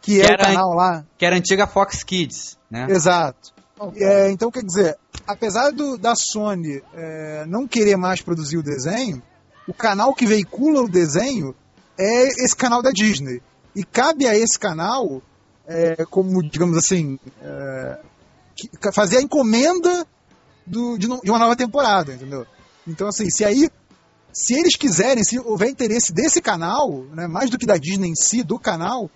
que 0.00 0.20
é 0.20 0.24
Que 0.26 0.30
o 0.30 0.34
era- 0.34 0.44
canal 0.44 0.70
lá. 0.74 1.04
que 1.18 1.24
era 1.26 1.36
a 1.36 1.38
antiga 1.38 1.66
Fox 1.66 2.02
Kids, 2.02 2.56
né? 2.70 2.86
Exato. 2.90 3.54
É, 3.96 4.30
então, 4.30 4.50
quer 4.50 4.62
dizer, 4.64 4.96
apesar 5.26 5.70
do, 5.70 5.98
da 5.98 6.14
Sony 6.16 6.82
é, 6.94 7.44
não 7.46 7.66
querer 7.68 7.96
mais 7.96 8.22
produzir 8.22 8.56
o 8.56 8.62
desenho, 8.62 9.22
o 9.68 9.74
canal 9.74 10.14
que 10.14 10.24
veicula 10.26 10.80
o 10.82 10.88
desenho 10.88 11.54
é 11.98 12.28
esse 12.28 12.56
canal 12.56 12.80
da 12.82 12.90
Disney. 12.90 13.42
E 13.74 13.84
cabe 13.84 14.26
a 14.26 14.34
esse 14.34 14.58
canal, 14.58 15.20
é, 15.66 16.04
como, 16.06 16.42
digamos 16.42 16.78
assim, 16.78 17.18
é, 17.42 17.98
que- 18.54 18.70
fazer 18.92 19.18
a 19.18 19.22
encomenda 19.22 20.06
do- 20.66 20.98
de, 20.98 21.06
de 21.06 21.30
uma 21.30 21.38
nova 21.38 21.54
temporada, 21.56 22.12
entendeu? 22.14 22.44
Então, 22.86 23.08
assim, 23.08 23.30
se 23.30 23.44
aí. 23.44 23.68
Se 24.38 24.52
eles 24.52 24.76
quiserem, 24.76 25.24
se 25.24 25.38
houver 25.38 25.70
interesse 25.70 26.12
desse 26.12 26.42
canal, 26.42 27.04
né, 27.14 27.26
mais 27.26 27.48
do 27.48 27.56
que 27.56 27.64
da 27.64 27.78
Disney 27.78 28.08
em 28.10 28.14
si, 28.14 28.42
do 28.42 28.58
canal, 28.58 29.10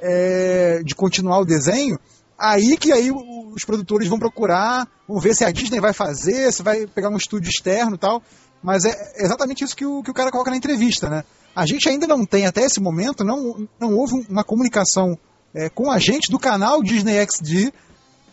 é, 0.00 0.82
de 0.84 0.94
continuar 0.94 1.40
o 1.40 1.44
desenho, 1.44 1.98
aí 2.38 2.76
que 2.76 2.92
aí 2.92 3.10
os 3.10 3.64
produtores 3.64 4.06
vão 4.08 4.20
procurar, 4.20 4.86
vão 5.08 5.18
ver 5.18 5.34
se 5.34 5.44
a 5.44 5.50
Disney 5.50 5.80
vai 5.80 5.92
fazer, 5.92 6.52
se 6.52 6.62
vai 6.62 6.86
pegar 6.86 7.08
um 7.08 7.16
estúdio 7.16 7.50
externo 7.50 7.96
e 7.96 7.98
tal. 7.98 8.22
Mas 8.62 8.84
é 8.84 8.94
exatamente 9.16 9.64
isso 9.64 9.74
que 9.74 9.84
o, 9.84 10.00
que 10.00 10.12
o 10.12 10.14
cara 10.14 10.30
coloca 10.30 10.50
na 10.50 10.56
entrevista, 10.56 11.08
né? 11.10 11.24
A 11.56 11.66
gente 11.66 11.88
ainda 11.88 12.06
não 12.06 12.24
tem, 12.24 12.46
até 12.46 12.64
esse 12.64 12.80
momento, 12.80 13.24
não, 13.24 13.66
não 13.80 13.94
houve 13.96 14.24
uma 14.28 14.44
comunicação 14.44 15.18
é, 15.52 15.68
com 15.68 15.90
a 15.90 15.98
gente 15.98 16.30
do 16.30 16.38
canal 16.38 16.82
Disney 16.84 17.16
XD 17.26 17.72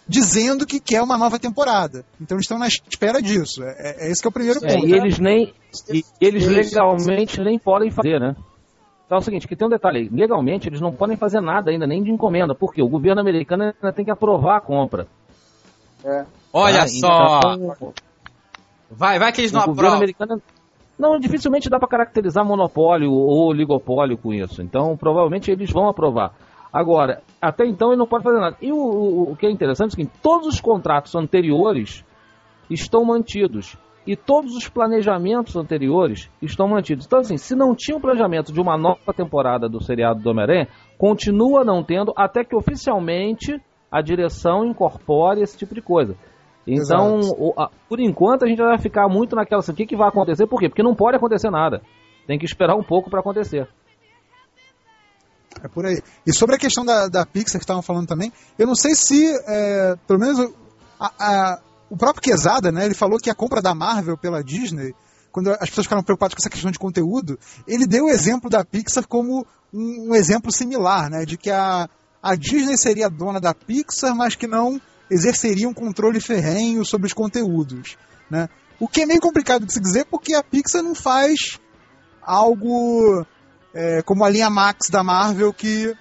dizendo 0.09 0.65
que 0.65 0.79
quer 0.79 1.03
uma 1.03 1.17
nova 1.17 1.37
temporada. 1.37 2.03
Então 2.19 2.35
eles 2.35 2.45
estão 2.45 2.57
na 2.57 2.67
espera 2.67 3.21
disso. 3.21 3.63
É, 3.63 4.07
é 4.07 4.11
esse 4.11 4.21
que 4.21 4.27
é 4.27 4.29
o 4.29 4.33
primeiro 4.33 4.59
É, 4.65 4.73
ponto. 4.73 4.87
e 4.87 4.93
eles 4.93 5.19
nem. 5.19 5.53
E 5.93 6.03
eles 6.19 6.47
legalmente 6.47 7.39
nem 7.39 7.59
podem 7.59 7.91
fazer, 7.91 8.19
né? 8.19 8.35
Então 9.05 9.17
é 9.17 9.21
o 9.21 9.23
seguinte, 9.23 9.47
que 9.47 9.55
tem 9.55 9.67
um 9.67 9.69
detalhe 9.71 9.99
aí. 9.99 10.09
Legalmente 10.09 10.67
eles 10.67 10.81
não 10.81 10.91
podem 10.91 11.15
fazer 11.15 11.41
nada 11.41 11.69
ainda, 11.69 11.85
nem 11.85 12.01
de 12.03 12.11
encomenda, 12.11 12.55
porque 12.55 12.81
o 12.81 12.89
governo 12.89 13.21
americano 13.21 13.65
ainda 13.65 13.93
tem 13.93 14.03
que 14.03 14.11
aprovar 14.11 14.57
a 14.57 14.61
compra. 14.61 15.07
É. 16.03 16.25
Olha 16.51 16.79
tá? 16.79 16.87
só. 16.87 17.39
Então, 17.53 17.93
Vai, 18.91 19.19
vai 19.19 19.31
que 19.31 19.41
eles 19.41 19.51
não 19.51 19.61
aprovam. 19.61 19.97
americano. 19.97 20.41
Não, 20.97 21.19
dificilmente 21.19 21.69
dá 21.69 21.77
para 21.79 21.87
caracterizar 21.87 22.43
monopólio 22.43 23.11
ou 23.11 23.47
oligopólio 23.47 24.17
com 24.17 24.33
isso. 24.33 24.61
Então, 24.61 24.97
provavelmente 24.97 25.49
eles 25.51 25.71
vão 25.71 25.87
aprovar. 25.87 26.33
Agora, 26.71 27.21
até 27.41 27.65
então 27.65 27.89
ele 27.89 27.97
não 27.97 28.07
pode 28.07 28.23
fazer 28.23 28.39
nada. 28.39 28.55
E 28.61 28.71
o, 28.71 28.77
o- 28.77 29.31
o 29.31 29.35
que 29.35 29.45
é 29.47 29.51
interessante 29.51 29.89
é 29.89 29.95
seguinte: 29.95 30.11
todos 30.21 30.47
os 30.47 30.61
contratos 30.61 31.15
anteriores 31.15 32.05
estão 32.69 33.03
mantidos. 33.03 33.75
E 34.07 34.15
todos 34.15 34.55
os 34.55 34.67
planejamentos 34.67 35.55
anteriores 35.55 36.31
estão 36.41 36.67
mantidos. 36.67 37.05
Então, 37.05 37.19
assim, 37.19 37.37
se 37.37 37.53
não 37.55 37.75
tinha 37.75 37.95
o 37.95 37.99
planejamento 38.01 38.51
de 38.51 38.59
uma 38.59 38.75
nova 38.77 39.13
temporada 39.15 39.69
do 39.69 39.83
seriado 39.83 40.21
do 40.21 40.29
Homem-Aranha, 40.31 40.67
continua 40.97 41.63
não 41.63 41.83
tendo, 41.83 42.11
até 42.15 42.43
que 42.43 42.55
oficialmente 42.55 43.59
a 43.91 44.01
direção 44.01 44.65
incorpore 44.65 45.41
esse 45.41 45.57
tipo 45.57 45.75
de 45.75 45.81
coisa. 45.81 46.15
Então, 46.65 47.19
o- 47.37 47.53
a- 47.59 47.69
por 47.87 47.99
enquanto, 47.99 48.45
a 48.45 48.47
gente 48.47 48.61
vai 48.61 48.77
ficar 48.79 49.07
muito 49.09 49.35
naquela 49.35 49.59
assim, 49.59 49.73
o 49.73 49.75
que, 49.75 49.85
que 49.85 49.95
vai 49.95 50.07
acontecer? 50.07 50.47
Por 50.47 50.59
quê? 50.59 50.69
Porque 50.69 50.83
não 50.83 50.95
pode 50.95 51.17
acontecer 51.17 51.49
nada. 51.51 51.81
Tem 52.25 52.39
que 52.39 52.45
esperar 52.45 52.75
um 52.75 52.83
pouco 52.83 53.09
para 53.09 53.19
acontecer. 53.19 53.67
É 55.63 55.67
por 55.67 55.85
aí. 55.85 56.01
E 56.25 56.33
sobre 56.33 56.55
a 56.55 56.57
questão 56.59 56.85
da, 56.85 57.07
da 57.07 57.25
Pixar 57.25 57.59
que 57.59 57.63
estavam 57.63 57.81
falando 57.81 58.07
também, 58.07 58.31
eu 58.57 58.65
não 58.65 58.75
sei 58.75 58.95
se, 58.95 59.25
é, 59.47 59.95
pelo 60.07 60.19
menos, 60.19 60.39
o- 60.39 60.53
a- 60.99 61.11
a- 61.19 61.59
o 61.89 61.97
próprio 61.97 62.21
Quesada, 62.21 62.71
né, 62.71 62.85
ele 62.85 62.93
falou 62.93 63.17
que 63.19 63.29
a 63.29 63.35
compra 63.35 63.61
da 63.61 63.73
Marvel 63.75 64.17
pela 64.17 64.43
Disney, 64.43 64.93
quando 65.31 65.49
as 65.51 65.69
pessoas 65.69 65.85
ficaram 65.85 66.03
preocupadas 66.03 66.33
com 66.35 66.39
essa 66.41 66.49
questão 66.49 66.71
de 66.71 66.79
conteúdo, 66.79 67.37
ele 67.67 67.85
deu 67.85 68.05
o 68.05 68.09
exemplo 68.09 68.49
da 68.49 68.63
Pixar 68.63 69.07
como 69.07 69.45
um, 69.73 70.09
um 70.11 70.15
exemplo 70.15 70.51
similar, 70.51 71.09
né, 71.09 71.25
de 71.25 71.37
que 71.37 71.49
a, 71.51 71.89
a 72.23 72.35
Disney 72.35 72.77
seria 72.77 73.09
dona 73.09 73.39
da 73.39 73.53
Pixar, 73.53 74.15
mas 74.15 74.35
que 74.35 74.47
não 74.47 74.79
exerceria 75.11 75.67
um 75.67 75.73
controle 75.73 76.19
ferrenho 76.21 76.85
sobre 76.85 77.07
os 77.07 77.13
conteúdos, 77.13 77.97
né. 78.29 78.47
O 78.79 78.87
que 78.87 79.01
é 79.01 79.05
meio 79.05 79.19
complicado 79.19 79.65
de 79.65 79.73
se 79.73 79.79
dizer 79.81 80.05
porque 80.05 80.33
a 80.33 80.41
Pixar 80.43 80.81
não 80.81 80.95
faz 80.95 81.59
algo 82.21 83.25
é, 83.73 84.01
como 84.01 84.23
a 84.23 84.29
linha 84.29 84.49
Max 84.49 84.89
da 84.89 85.03
Marvel 85.03 85.53
que 85.53 85.95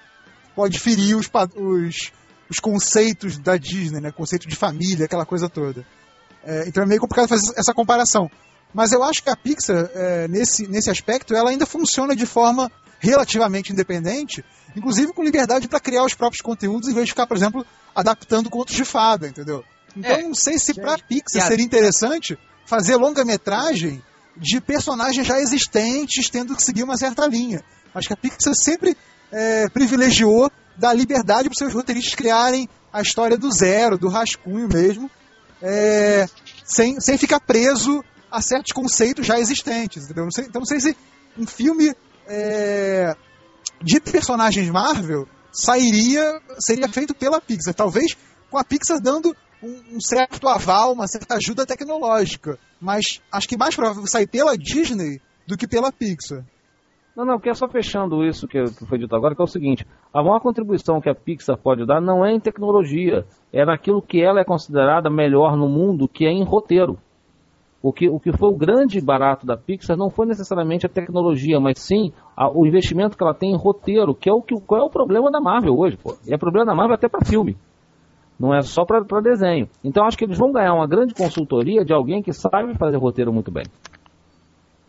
pode 0.55 0.79
ferir 0.79 1.15
os, 1.15 1.29
os, 1.55 2.11
os 2.49 2.59
conceitos 2.59 3.37
da 3.37 3.57
Disney, 3.57 4.01
né? 4.01 4.11
Conceito 4.11 4.47
de 4.47 4.55
família, 4.55 5.05
aquela 5.05 5.25
coisa 5.25 5.47
toda. 5.49 5.85
É, 6.43 6.65
então 6.67 6.83
é 6.83 6.85
meio 6.85 7.01
complicado 7.01 7.27
fazer 7.27 7.53
essa 7.57 7.73
comparação. 7.73 8.29
Mas 8.73 8.91
eu 8.91 9.03
acho 9.03 9.23
que 9.23 9.29
a 9.29 9.35
Pixar, 9.35 9.89
é, 9.93 10.27
nesse, 10.27 10.67
nesse 10.67 10.89
aspecto, 10.89 11.33
ela 11.35 11.49
ainda 11.49 11.65
funciona 11.65 12.15
de 12.15 12.25
forma 12.25 12.71
relativamente 12.99 13.71
independente, 13.71 14.43
inclusive 14.75 15.13
com 15.13 15.23
liberdade 15.23 15.67
para 15.67 15.79
criar 15.79 16.03
os 16.03 16.13
próprios 16.13 16.41
conteúdos, 16.41 16.87
em 16.89 16.93
vez 16.93 17.05
de 17.05 17.11
ficar, 17.13 17.25
por 17.25 17.35
exemplo, 17.37 17.65
adaptando 17.95 18.49
contos 18.49 18.75
de 18.75 18.83
fada, 18.85 19.27
entendeu? 19.27 19.63
Então 19.95 20.11
É. 20.11 20.21
não 20.23 20.35
sei 20.35 20.59
se 20.59 20.73
para 20.75 20.95
E 20.97 21.03
Pixar 21.03 21.43
a- 21.43 21.47
seria 21.47 21.65
interessante 21.65 22.37
fazer 22.65 22.95
longa-metragem 22.97 24.03
de 24.39 24.61
personagens 24.61 25.27
já 25.27 25.39
existentes 25.39 26.29
tendo 26.29 26.55
que 26.55 26.63
seguir 26.63 26.83
uma 26.83 26.97
certa 26.97 27.27
linha. 27.27 27.61
Acho 27.93 28.07
que 28.07 28.13
a 28.13 28.17
Pixar 28.17 28.53
sempre 28.55 28.95
é, 29.31 29.67
privilegiou 29.69 30.49
dar 30.77 30.93
liberdade 30.93 31.49
para 31.49 31.57
seus 31.57 31.73
roteiristas 31.73 32.15
criarem 32.15 32.69
a 32.91 33.01
história 33.01 33.37
do 33.37 33.51
zero, 33.51 33.97
do 33.97 34.07
rascunho 34.07 34.67
mesmo, 34.67 35.11
é, 35.61 36.27
sem, 36.63 36.99
sem 37.01 37.17
ficar 37.17 37.39
preso 37.41 38.03
a 38.31 38.41
certos 38.41 38.71
conceitos 38.71 39.27
já 39.27 39.39
existentes. 39.39 40.05
entendeu? 40.05 40.23
Não 40.23 40.31
sei- 40.31 40.45
então 40.45 40.61
não 40.61 40.65
sei 40.65 40.79
se 40.79 40.95
um 41.37 41.45
filme 41.45 41.93
é, 42.27 43.15
de 43.81 43.99
personagens 43.99 44.69
Marvel 44.69 45.27
sairia, 45.51 46.39
seria 46.59 46.87
feito 46.87 47.13
pela 47.13 47.41
Pixar. 47.41 47.73
Talvez 47.73 48.15
com 48.49 48.57
a 48.57 48.63
Pixar 48.63 48.99
dando 49.01 49.35
um, 49.63 49.95
um 49.97 49.99
certo 50.01 50.47
aval, 50.47 50.93
uma 50.93 51.07
certa 51.07 51.35
ajuda 51.35 51.65
tecnológica. 51.65 52.57
Mas 52.79 53.21
acho 53.31 53.47
que 53.47 53.57
mais 53.57 53.75
provável 53.75 54.05
sair 54.07 54.27
pela 54.27 54.57
Disney 54.57 55.19
do 55.47 55.57
que 55.57 55.67
pela 55.67 55.91
Pixar. 55.91 56.43
Não, 57.15 57.25
não, 57.25 57.33
porque 57.35 57.49
é 57.49 57.53
só 57.53 57.67
fechando 57.67 58.23
isso 58.23 58.47
que, 58.47 58.63
que 58.63 58.85
foi 58.85 58.97
dito 58.97 59.13
agora, 59.15 59.35
que 59.35 59.41
é 59.41 59.43
o 59.43 59.47
seguinte: 59.47 59.85
a 60.13 60.23
maior 60.23 60.39
contribuição 60.39 61.01
que 61.01 61.09
a 61.09 61.15
Pixar 61.15 61.57
pode 61.57 61.85
dar 61.85 61.99
não 61.99 62.25
é 62.25 62.31
em 62.31 62.39
tecnologia, 62.39 63.25
é 63.51 63.65
naquilo 63.65 64.01
que 64.01 64.21
ela 64.21 64.39
é 64.39 64.43
considerada 64.45 65.09
melhor 65.09 65.57
no 65.57 65.67
mundo, 65.67 66.07
que 66.07 66.25
é 66.25 66.29
em 66.31 66.43
roteiro. 66.43 66.97
O 67.81 67.93
que, 67.93 68.09
o 68.09 68.19
que 68.19 68.31
foi 68.37 68.49
o 68.49 68.57
grande 68.57 68.99
barato 69.01 69.45
da 69.45 69.55
Pixar 69.57 69.95
não 69.97 70.09
foi 70.09 70.25
necessariamente 70.27 70.85
a 70.85 70.89
tecnologia, 70.89 71.59
mas 71.61 71.79
sim 71.79 72.11
a- 72.35 72.49
o 72.49 72.65
investimento 72.65 73.17
que 73.17 73.23
ela 73.23 73.33
tem 73.33 73.51
em 73.51 73.57
roteiro, 73.57 74.13
que 74.13 74.29
é 74.29 74.33
o 74.33 74.41
que 74.41 74.53
qual 74.61 74.81
é 74.81 74.83
o 74.83 74.89
problema 74.89 75.31
da 75.31 75.39
Marvel 75.41 75.77
hoje, 75.77 75.97
pô. 75.97 76.15
E 76.27 76.33
é 76.33 76.37
problema 76.37 76.65
da 76.65 76.75
Marvel 76.75 76.95
até 76.95 77.07
para 77.09 77.25
filme. 77.25 77.57
Não 78.39 78.55
é 78.55 78.61
só 78.61 78.85
para 78.85 79.01
desenho. 79.21 79.67
Então 79.83 80.05
acho 80.05 80.17
que 80.17 80.23
eles 80.23 80.37
vão 80.37 80.51
ganhar 80.51 80.73
uma 80.73 80.87
grande 80.87 81.13
consultoria 81.13 81.83
de 81.83 81.93
alguém 81.93 82.21
que 82.21 82.31
sabe 82.31 82.77
fazer 82.77 82.97
roteiro 82.97 83.33
muito 83.33 83.51
bem. 83.51 83.65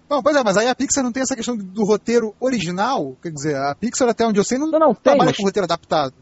Não, 0.09 0.23
pois 0.23 0.37
é, 0.37 0.43
mas 0.43 0.57
aí 0.57 0.69
a 0.69 0.75
Pixar 0.75 1.05
não 1.05 1.13
tem 1.13 1.23
essa 1.23 1.37
questão 1.37 1.57
do, 1.57 1.85
roteiro 1.85 2.35
original. 2.41 3.17
Quer 3.23 3.31
dizer, 3.31 3.57
a 3.57 3.75
Pixar, 3.75 4.09
até 4.09 4.27
onde 4.27 4.39
eu 4.41 4.45
sei, 4.45 4.59
não, 4.59 4.69
Não, 4.71 4.79
não, 4.79 4.95
tem, 4.95 5.03
trabalha 5.03 5.27
mas- 5.31 5.37
com 5.37 5.45
roteiro 5.45 5.65
adaptado. 5.65 6.13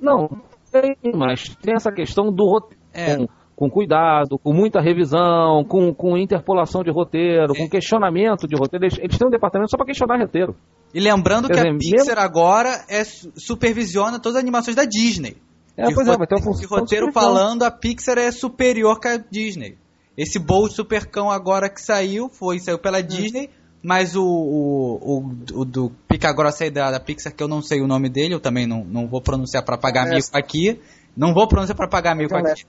Não, 0.00 0.28
tem, 0.72 0.96
mas 1.14 1.48
tem 1.62 1.74
essa 1.74 1.92
questão 1.92 2.32
do 2.32 2.44
roteiro. 2.44 2.82
É. 2.92 3.16
Com, 3.16 3.26
com 3.54 3.70
cuidado, 3.70 4.38
com 4.38 4.52
muita 4.52 4.80
revisão, 4.80 5.64
com, 5.68 5.94
com 5.94 6.18
interpolação 6.18 6.82
de 6.82 6.90
roteiro, 6.90 7.54
com 7.54 7.68
questionamento 7.68 8.48
de 8.48 8.56
roteiro. 8.56 8.84
Eles, 8.86 8.98
eles 8.98 9.16
têm 9.16 9.28
um 9.28 9.30
departamento 9.30 9.70
só 9.70 9.76
para 9.76 9.86
questionar 9.86 10.18
roteiro. 10.20 10.56
E 10.92 10.98
lembrando 10.98 11.46
Quer 11.46 11.62
que 11.62 11.68
a 11.68 11.72
dizer, 11.76 11.96
Pixar 11.98 12.18
agora 12.18 12.84
é, 12.88 13.04
su- 13.04 13.30
supervisiona 13.36 14.18
todas 14.18 14.36
as 14.36 14.42
animações 14.42 14.74
da 14.74 14.84
Disney. 14.84 15.36
É, 15.76 15.86
de 15.86 15.94
pois 15.94 16.06
é, 16.06 16.16
vai 16.16 16.26
ter 16.26 16.34
uma 16.34 16.40
de 16.40 16.44
função 16.44 16.78
roteiro 16.78 17.06
de 17.06 17.12
supervisão. 17.12 17.12
falando, 17.12 17.62
a 17.62 17.70
Pixar 17.70 18.18
é 18.18 18.30
superior 18.30 19.00
que 19.00 19.08
a 19.08 19.16
Disney. 19.16 19.78
Esse 20.16 20.38
Bolt 20.38 20.72
Supercão 20.72 21.30
agora 21.30 21.70
que 21.70 21.80
saiu, 21.80 22.28
foi 22.28 22.58
saiu 22.58 22.78
pela 22.78 22.98
Hum. 22.98 23.02
Disney, 23.02 23.50
mas 23.82 24.14
o, 24.14 24.22
o, 24.22 24.98
o, 25.00 25.60
o 25.60 25.64
do 25.64 25.90
Pica 26.06 26.32
Grossa 26.32 26.64
aí 26.64 26.70
da, 26.70 26.90
da 26.90 27.00
Pixar, 27.00 27.34
que 27.34 27.42
eu 27.42 27.48
não 27.48 27.62
sei 27.62 27.80
o 27.80 27.86
nome 27.86 28.08
dele, 28.08 28.34
eu 28.34 28.40
também 28.40 28.66
não, 28.66 28.84
não 28.84 29.08
vou 29.08 29.22
pronunciar 29.22 29.64
pra 29.64 29.78
pagar 29.78 30.04
John 30.04 30.14
mico 30.16 30.28
aqui. 30.32 30.80
Não 31.16 31.32
vou 31.34 31.48
pronunciar 31.48 31.76
pra 31.76 31.88
pagar 31.88 32.16
John 32.16 32.36
aqui. 32.36 32.64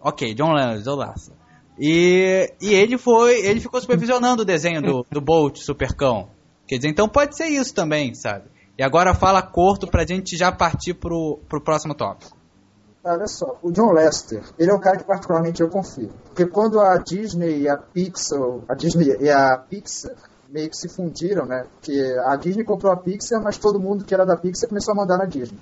Ok, 0.00 0.34
John 0.34 0.52
Lennon, 0.52 0.96
Lasseter. 0.96 1.36
E, 1.78 2.52
e 2.60 2.74
ele 2.74 2.98
foi, 2.98 3.46
ele 3.46 3.60
ficou 3.60 3.80
supervisionando 3.80 4.42
o 4.42 4.44
desenho 4.44 4.82
do, 4.82 5.06
do 5.10 5.20
Bolt 5.20 5.58
Supercão. 5.58 6.28
Quer 6.66 6.76
dizer, 6.76 6.88
então 6.88 7.08
pode 7.08 7.36
ser 7.36 7.46
isso 7.46 7.72
também, 7.72 8.14
sabe? 8.14 8.46
E 8.78 8.82
agora 8.82 9.12
fala 9.12 9.42
curto 9.42 9.88
pra 9.88 10.06
gente 10.06 10.36
já 10.36 10.52
partir 10.52 10.94
pro, 10.94 11.40
pro 11.48 11.60
próximo 11.60 11.96
tópico. 11.96 12.38
Olha 13.02 13.26
só, 13.26 13.58
o 13.60 13.72
John 13.72 13.92
Lester, 13.92 14.42
ele 14.56 14.70
é 14.70 14.74
um 14.74 14.78
cara 14.78 14.98
que 14.98 15.04
particularmente 15.04 15.60
eu 15.60 15.68
confio. 15.68 16.10
Porque 16.26 16.46
quando 16.46 16.80
a 16.80 16.96
Disney 16.98 17.62
e 17.62 17.68
a 17.68 17.76
Pixar, 17.76 18.40
a 18.68 18.74
Disney 18.74 19.16
e 19.18 19.30
a 19.30 19.56
Pixar 19.56 20.14
meio 20.48 20.70
que 20.70 20.76
se 20.76 20.88
fundiram, 20.88 21.44
né? 21.44 21.64
Porque 21.74 22.16
a 22.24 22.36
Disney 22.36 22.64
comprou 22.64 22.92
a 22.92 22.96
Pixar, 22.96 23.42
mas 23.42 23.58
todo 23.58 23.80
mundo 23.80 24.04
que 24.04 24.14
era 24.14 24.24
da 24.24 24.36
Pixar 24.36 24.68
começou 24.68 24.92
a 24.92 24.96
mandar 24.96 25.18
na 25.18 25.24
Disney. 25.24 25.58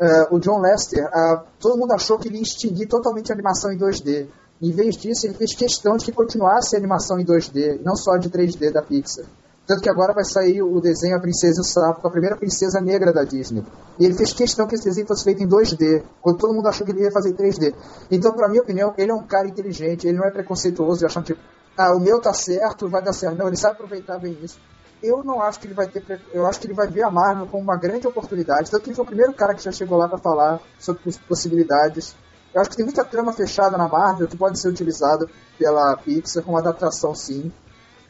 Eh, 0.00 0.28
o 0.30 0.38
John 0.38 0.60
Lester, 0.60 1.04
ah, 1.12 1.42
todo 1.58 1.78
mundo 1.78 1.92
achou 1.92 2.18
que 2.18 2.28
ele 2.28 2.36
ia 2.36 2.42
extinguir 2.42 2.86
totalmente 2.86 3.32
a 3.32 3.34
animação 3.34 3.72
em 3.72 3.78
2D. 3.78 4.28
Em 4.62 4.70
vez 4.70 4.96
disso, 4.96 5.26
ele 5.26 5.34
fez 5.34 5.54
questão 5.54 5.96
de 5.96 6.04
que 6.04 6.12
continuasse 6.12 6.76
a 6.76 6.78
animação 6.78 7.18
em 7.18 7.24
2D, 7.24 7.80
não 7.82 7.96
só 7.96 8.16
de 8.16 8.30
3D 8.30 8.72
da 8.72 8.82
Pixar. 8.82 9.24
Tanto 9.66 9.80
que 9.80 9.88
agora 9.88 10.12
vai 10.12 10.24
sair 10.24 10.62
o 10.62 10.78
desenho 10.80 11.16
A 11.16 11.20
Princesa 11.20 11.58
e 11.58 11.62
o 11.62 11.64
Sapo, 11.64 12.06
a 12.06 12.10
primeira 12.10 12.36
princesa 12.36 12.80
negra 12.80 13.12
da 13.12 13.24
Disney. 13.24 13.64
E 13.98 14.04
ele 14.04 14.12
fez 14.14 14.32
questão 14.34 14.66
que 14.66 14.74
esse 14.74 14.84
desenho 14.84 15.06
fosse 15.06 15.24
feito 15.24 15.42
em 15.42 15.48
2D, 15.48 16.02
quando 16.20 16.36
todo 16.38 16.52
mundo 16.52 16.68
achou 16.68 16.84
que 16.84 16.92
ele 16.92 17.02
ia 17.02 17.10
fazer 17.10 17.30
em 17.30 17.34
3D. 17.34 17.74
Então, 18.10 18.32
pra 18.32 18.48
minha 18.48 18.60
opinião, 18.60 18.92
ele 18.98 19.10
é 19.10 19.14
um 19.14 19.22
cara 19.26 19.48
inteligente, 19.48 20.06
ele 20.06 20.18
não 20.18 20.24
é 20.26 20.30
preconceituoso, 20.30 21.06
achando 21.06 21.24
tipo, 21.24 21.40
ah, 21.78 21.94
o 21.96 21.98
meu 21.98 22.20
tá 22.20 22.34
certo, 22.34 22.88
vai 22.90 23.02
dar 23.02 23.14
certo. 23.14 23.38
Não, 23.38 23.46
ele 23.46 23.56
sabe 23.56 23.74
aproveitar 23.74 24.18
bem 24.18 24.36
isso. 24.42 24.58
Eu 25.02 25.24
não 25.24 25.40
acho 25.42 25.58
que 25.60 25.66
ele 25.66 25.74
vai 25.74 25.86
ter. 25.88 26.02
Eu 26.32 26.46
acho 26.46 26.60
que 26.60 26.66
ele 26.66 26.74
vai 26.74 26.86
ver 26.86 27.02
a 27.02 27.10
Marvel 27.10 27.46
como 27.46 27.62
uma 27.62 27.76
grande 27.76 28.06
oportunidade. 28.06 28.70
Tanto 28.70 28.82
que 28.82 28.88
ele 28.90 28.96
foi 28.96 29.04
o 29.04 29.08
primeiro 29.08 29.32
cara 29.34 29.54
que 29.54 29.62
já 29.62 29.72
chegou 29.72 29.98
lá 29.98 30.08
pra 30.08 30.18
falar 30.18 30.60
sobre 30.78 31.02
pos- 31.02 31.18
possibilidades. 31.18 32.14
Eu 32.54 32.60
acho 32.60 32.70
que 32.70 32.76
tem 32.76 32.84
muita 32.84 33.04
trama 33.04 33.32
fechada 33.32 33.76
na 33.76 33.88
Marvel 33.88 34.28
que 34.28 34.36
pode 34.36 34.58
ser 34.58 34.68
utilizada 34.68 35.26
pela 35.58 35.96
Pixar 35.96 36.42
como 36.42 36.56
adaptação, 36.56 37.14
sim. 37.14 37.52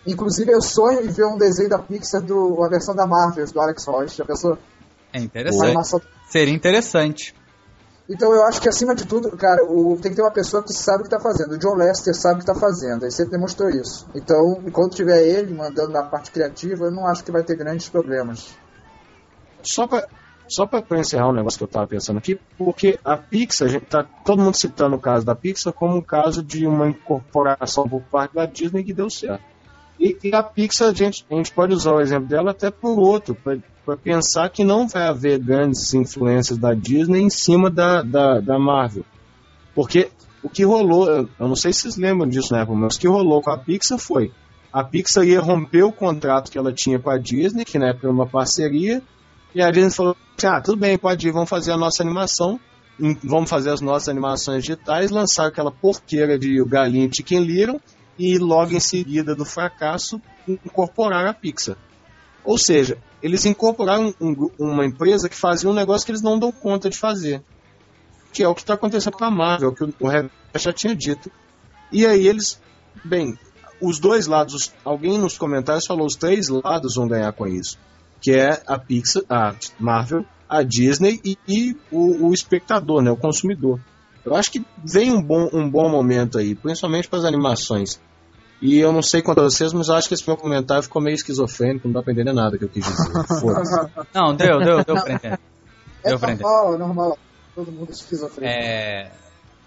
Inclusive, 0.06 0.52
eu 0.52 0.60
sonho 0.60 1.00
em 1.04 1.08
ver 1.08 1.24
um 1.24 1.38
desenho 1.38 1.68
da 1.68 1.78
Pixar 1.78 2.20
do 2.20 2.62
a 2.62 2.68
versão 2.68 2.94
da 2.94 3.06
Marvel, 3.06 3.46
do 3.46 3.60
Alex 3.60 3.84
Ross. 3.86 4.14
Já 4.14 4.24
pensou? 4.24 4.58
É 5.12 5.18
Uma 5.18 5.24
interessante. 5.24 5.64
animação 5.64 6.00
Seria 6.28 6.54
interessante. 6.54 7.34
então 8.08 8.34
eu 8.34 8.44
acho 8.44 8.60
que 8.60 8.68
acima 8.68 8.94
de 8.94 9.06
tudo, 9.06 9.30
cara, 9.36 9.64
o, 9.64 9.96
tem 10.00 10.10
que 10.10 10.16
ter 10.16 10.22
uma 10.22 10.30
pessoa 10.30 10.62
que 10.62 10.72
sabe 10.72 11.00
o 11.00 11.04
que 11.04 11.10
tá 11.10 11.20
fazendo. 11.20 11.52
O 11.52 11.58
John 11.58 11.74
Lester 11.76 12.14
sabe 12.14 12.36
o 12.36 12.38
que 12.40 12.46
tá 12.46 12.54
fazendo, 12.54 13.04
ele 13.04 13.10
sempre 13.10 13.32
demonstrou 13.32 13.70
isso. 13.70 14.06
Então, 14.14 14.60
enquanto 14.66 14.96
tiver 14.96 15.22
ele 15.22 15.54
mandando 15.54 15.90
na 15.90 16.02
parte 16.02 16.30
criativa, 16.30 16.86
eu 16.86 16.90
não 16.90 17.06
acho 17.06 17.22
que 17.24 17.30
vai 17.30 17.42
ter 17.42 17.56
grandes 17.56 17.88
problemas. 17.88 18.54
Só 19.62 19.86
pra, 19.86 20.06
só 20.48 20.66
pra 20.66 20.82
encerrar 20.98 21.28
um 21.28 21.32
negócio 21.32 21.56
que 21.56 21.64
eu 21.64 21.68
tava 21.68 21.86
pensando 21.86 22.18
aqui, 22.18 22.38
porque 22.58 22.98
a 23.04 23.16
Pixar, 23.16 23.68
a 23.68 23.70
gente 23.70 23.86
tá 23.86 24.04
todo 24.24 24.42
mundo 24.42 24.56
citando 24.56 24.96
o 24.96 25.00
caso 25.00 25.24
da 25.24 25.34
Pixar 25.34 25.72
como 25.72 25.96
um 25.96 26.02
caso 26.02 26.42
de 26.42 26.66
uma 26.66 26.88
incorporação 26.88 27.88
por 27.88 28.02
parte 28.02 28.34
da 28.34 28.44
Disney 28.44 28.84
que 28.84 28.92
deu 28.92 29.08
certo. 29.08 29.53
E, 29.98 30.16
e 30.24 30.34
a 30.34 30.42
Pixar, 30.42 30.88
a 30.88 30.92
gente, 30.92 31.24
a 31.30 31.34
gente 31.34 31.52
pode 31.52 31.74
usar 31.74 31.92
o 31.92 32.00
exemplo 32.00 32.28
dela 32.28 32.50
até 32.50 32.70
por 32.70 32.98
outro, 32.98 33.34
para 33.34 33.96
pensar 33.96 34.48
que 34.50 34.64
não 34.64 34.88
vai 34.88 35.06
haver 35.06 35.38
grandes 35.38 35.94
influências 35.94 36.58
da 36.58 36.74
Disney 36.74 37.20
em 37.20 37.30
cima 37.30 37.70
da, 37.70 38.02
da, 38.02 38.40
da 38.40 38.58
Marvel. 38.58 39.04
Porque 39.74 40.10
o 40.42 40.48
que 40.48 40.64
rolou, 40.64 41.08
eu 41.08 41.28
não 41.38 41.56
sei 41.56 41.72
se 41.72 41.82
vocês 41.82 41.96
lembram 41.96 42.28
disso 42.28 42.52
na 42.52 42.60
época, 42.60 42.76
mas 42.76 42.96
o 42.96 43.00
que 43.00 43.08
rolou 43.08 43.40
com 43.40 43.50
a 43.50 43.58
Pixar 43.58 43.98
foi 43.98 44.32
a 44.74 44.82
Pixar 44.82 45.24
ia 45.24 45.40
romper 45.40 45.84
o 45.84 45.92
contrato 45.92 46.50
que 46.50 46.58
ela 46.58 46.72
tinha 46.72 46.98
com 46.98 47.08
a 47.08 47.16
Disney, 47.16 47.64
que 47.64 47.78
na 47.78 47.90
época 47.90 48.08
era 48.08 48.12
uma 48.12 48.26
parceria, 48.26 49.00
e 49.54 49.62
a 49.62 49.70
Disney 49.70 49.92
falou 49.92 50.16
assim, 50.36 50.48
ah, 50.48 50.60
tudo 50.60 50.76
bem, 50.76 50.98
pode 50.98 51.28
ir, 51.28 51.30
vamos 51.30 51.48
fazer 51.48 51.70
a 51.70 51.76
nossa 51.76 52.02
animação, 52.02 52.58
vamos 53.22 53.48
fazer 53.48 53.70
as 53.70 53.80
nossas 53.80 54.08
animações 54.08 54.64
digitais, 54.64 55.12
lançar 55.12 55.46
aquela 55.46 55.70
porqueira 55.70 56.36
de 56.36 56.60
o 56.60 56.66
Galinho 56.66 57.08
e 57.08 57.16
Chicken 57.16 57.44
Little, 57.44 57.80
e 58.18 58.38
logo 58.38 58.72
em 58.74 58.80
seguida 58.80 59.34
do 59.34 59.44
fracasso, 59.44 60.20
incorporar 60.48 61.26
a 61.26 61.34
Pixar. 61.34 61.76
Ou 62.44 62.58
seja, 62.58 62.98
eles 63.22 63.44
incorporaram 63.46 64.14
um 64.20 64.50
uma 64.58 64.84
empresa 64.84 65.28
que 65.28 65.34
fazia 65.36 65.68
um 65.70 65.74
negócio 65.74 66.04
que 66.04 66.12
eles 66.12 66.22
não 66.22 66.38
dão 66.38 66.52
conta 66.52 66.90
de 66.90 66.96
fazer. 66.98 67.42
Que 68.32 68.42
é 68.42 68.48
o 68.48 68.54
que 68.54 68.60
está 68.60 68.74
acontecendo 68.74 69.16
com 69.16 69.24
a 69.24 69.30
Marvel, 69.30 69.72
que 69.72 69.84
o- 69.84 70.08
Rebeca 70.08 70.30
já 70.58 70.72
tinha 70.72 70.94
dito. 70.94 71.30
E 71.90 72.04
aí 72.06 72.26
eles, 72.26 72.60
bem, 73.04 73.38
os 73.80 73.98
dois 73.98 74.26
lados, 74.26 74.54
os- 74.54 74.72
alguém 74.84 75.18
nos 75.18 75.38
comentários 75.38 75.86
falou 75.86 76.06
os 76.06 76.16
três 76.16 76.48
lados 76.48 76.96
vão 76.96 77.08
ganhar 77.08 77.32
com 77.32 77.46
isso. 77.46 77.78
Que 78.20 78.32
é 78.32 78.62
a 78.66 78.78
Pixar, 78.78 79.22
a 79.28 79.54
Marvel, 79.78 80.24
a 80.48 80.62
Disney 80.62 81.20
e, 81.24 81.38
e 81.48 81.76
o, 81.90 82.28
o 82.28 82.34
espectador, 82.34 83.02
né, 83.02 83.10
o 83.10 83.16
consumidor. 83.16 83.80
Eu 84.24 84.34
acho 84.34 84.50
que 84.50 84.64
vem 84.82 85.12
um 85.12 85.22
bom, 85.22 85.48
um 85.52 85.68
bom 85.68 85.88
momento 85.90 86.38
aí, 86.38 86.54
principalmente 86.54 87.08
para 87.08 87.18
as 87.18 87.24
animações. 87.24 88.00
E 88.62 88.78
eu 88.78 88.92
não 88.92 89.02
sei 89.02 89.20
quanto 89.20 89.40
a 89.40 89.44
vocês, 89.44 89.72
mas 89.74 89.88
eu 89.88 89.94
acho 89.94 90.08
que 90.08 90.14
esse 90.14 90.26
meu 90.26 90.36
comentário 90.36 90.82
ficou 90.82 91.02
meio 91.02 91.14
esquizofrênico, 91.14 91.86
não 91.86 91.92
dá 91.92 92.02
pra 92.02 92.12
entender 92.12 92.32
nada 92.32 92.56
que 92.56 92.64
eu 92.64 92.68
quis 92.68 92.84
dizer. 92.84 93.12
Não, 94.14 94.34
deu, 94.34 94.58
deu, 94.60 94.84
deu 94.84 94.94
pra 94.94 95.12
entender. 95.12 95.38
É 96.02 96.08
Deu 96.10 96.18
pra 96.18 96.32
entender. 96.32 96.44
normal, 96.48 96.74
é 96.74 96.78
normal. 96.78 97.18
Todo 97.54 97.70
mundo 97.72 97.90
esquizofrênico. 97.90 98.58
É, 98.58 99.10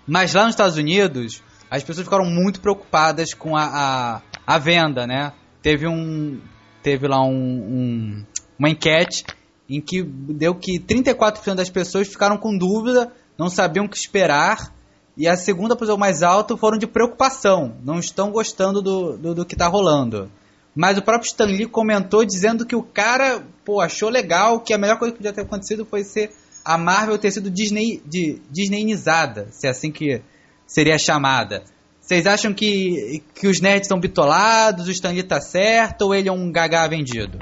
Mas 0.08 0.34
lá 0.34 0.44
nos 0.46 0.52
Estados 0.54 0.78
Unidos, 0.78 1.44
as 1.70 1.84
pessoas 1.84 2.06
ficaram 2.06 2.26
muito 2.26 2.60
preocupadas 2.62 3.34
com 3.34 3.56
a, 3.56 3.66
a, 3.66 4.22
a 4.48 4.58
venda, 4.58 5.06
né? 5.06 5.32
Teve 5.62 5.88
um. 5.88 6.40
Teve 6.82 7.08
lá 7.08 7.22
um, 7.24 7.34
um- 7.34 8.26
uma 8.58 8.70
enquete 8.70 9.24
em 9.70 9.80
que 9.82 10.02
deu 10.02 10.56
que 10.56 10.80
34% 10.80 11.56
das 11.56 11.70
pessoas 11.70 12.08
ficaram 12.08 12.38
com 12.38 12.58
dúvida, 12.58 13.12
não 13.38 13.50
sabiam 13.50 13.86
o 13.86 13.90
que 13.90 13.98
esperar. 13.98 14.74
E 15.16 15.28
a 15.28 15.36
segunda 15.36 15.76
posição 15.76 15.98
mais 15.98 16.22
alta 16.22 16.56
foram 16.56 16.78
de 16.78 16.86
preocupação, 16.86 17.76
não 17.84 18.00
estão 18.00 18.32
gostando 18.32 18.84
do, 18.84 19.18
do, 19.18 19.34
do 19.34 19.46
que 19.46 19.56
tá 19.56 19.68
rolando. 19.68 20.30
Mas 20.76 20.96
o 20.96 21.02
próprio 21.02 21.28
Stan 21.28 21.46
Lee 21.46 21.66
comentou 21.66 22.24
dizendo 22.24 22.64
que 22.64 22.76
o 22.76 22.84
cara, 22.84 23.44
pô, 23.66 23.82
achou 23.82 24.10
legal, 24.10 24.60
que 24.60 24.76
a 24.76 24.78
melhor 24.78 25.00
coisa 25.00 25.12
que 25.12 25.18
podia 25.18 25.34
ter 25.34 25.42
acontecido 25.42 25.88
foi 25.90 26.04
ser 26.04 26.32
a 26.64 26.78
Marvel 26.78 27.18
ter 27.18 27.32
sido 27.32 27.50
Disney, 27.50 28.00
de, 28.06 28.40
Disneynizada, 28.52 29.48
se 29.52 29.66
é 29.66 29.72
assim 29.72 29.92
que 29.92 30.22
seria 30.68 31.00
chamada. 31.00 31.64
Vocês 32.00 32.28
acham 32.28 32.54
que, 32.54 33.24
que 33.34 33.48
os 33.48 33.60
nerds 33.60 33.88
estão 33.88 34.00
bitolados, 34.00 34.88
o 34.88 34.92
Stan 34.92 35.10
Lee 35.10 35.24
tá 35.24 35.42
certo 35.42 36.04
ou 36.04 36.14
ele 36.14 36.30
é 36.30 36.32
um 36.32 36.52
gagá 36.52 36.88
vendido? 36.88 37.40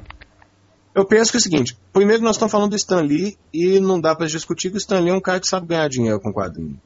Eu 0.95 1.05
penso 1.05 1.29
que 1.29 1.37
é 1.37 1.39
o 1.39 1.43
seguinte: 1.43 1.77
primeiro, 1.91 2.23
nós 2.23 2.37
estamos 2.37 2.51
falando 2.53 2.69
do 2.69 2.77
Stan 2.77 3.01
Lee 3.01 3.37
e 3.53 3.81
não 3.81 3.99
dá 3.99 4.15
pra 4.15 4.27
discutir 4.27 4.69
que 4.69 4.77
o 4.77 4.79
Stan 4.79 5.01
Lee 5.01 5.09
é 5.09 5.13
um 5.13 5.19
cara 5.19 5.41
que 5.41 5.47
sabe 5.47 5.67
ganhar 5.67 5.89
dinheiro 5.89 6.21
com 6.21 6.33
quadrinho. 6.33 6.79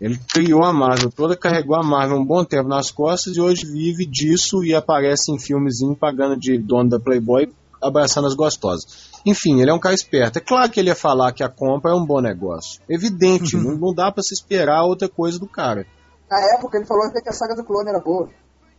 Ele 0.00 0.18
criou 0.32 0.64
a 0.64 0.72
Marvel 0.72 1.10
toda, 1.10 1.36
carregou 1.36 1.76
a 1.76 1.82
Marvel 1.82 2.16
um 2.16 2.24
bom 2.24 2.42
tempo 2.42 2.66
nas 2.66 2.90
costas 2.90 3.36
e 3.36 3.40
hoje 3.40 3.66
vive 3.66 4.06
disso 4.06 4.64
e 4.64 4.74
aparece 4.74 5.30
em 5.30 5.38
filmezinho 5.38 5.94
pagando 5.94 6.38
de 6.38 6.56
dono 6.56 6.88
da 6.88 6.98
Playboy, 6.98 7.52
abraçando 7.82 8.26
as 8.26 8.34
gostosas. 8.34 9.10
Enfim, 9.26 9.60
ele 9.60 9.70
é 9.70 9.74
um 9.74 9.78
cara 9.78 9.94
esperto. 9.94 10.38
É 10.38 10.40
claro 10.40 10.70
que 10.70 10.80
ele 10.80 10.88
ia 10.88 10.94
falar 10.96 11.32
que 11.32 11.42
a 11.42 11.50
compra 11.50 11.90
é 11.90 11.94
um 11.94 12.06
bom 12.06 12.22
negócio. 12.22 12.80
Evidente, 12.88 13.58
não, 13.58 13.76
não 13.76 13.94
dá 13.94 14.10
pra 14.10 14.22
se 14.22 14.32
esperar 14.32 14.84
outra 14.84 15.06
coisa 15.06 15.38
do 15.38 15.46
cara. 15.46 15.86
Na 16.30 16.40
época 16.56 16.78
ele 16.78 16.86
falou 16.86 17.04
até 17.04 17.20
que 17.20 17.28
a 17.28 17.32
saga 17.32 17.54
do 17.54 17.62
clone 17.62 17.90
era 17.90 18.00
boa. 18.00 18.30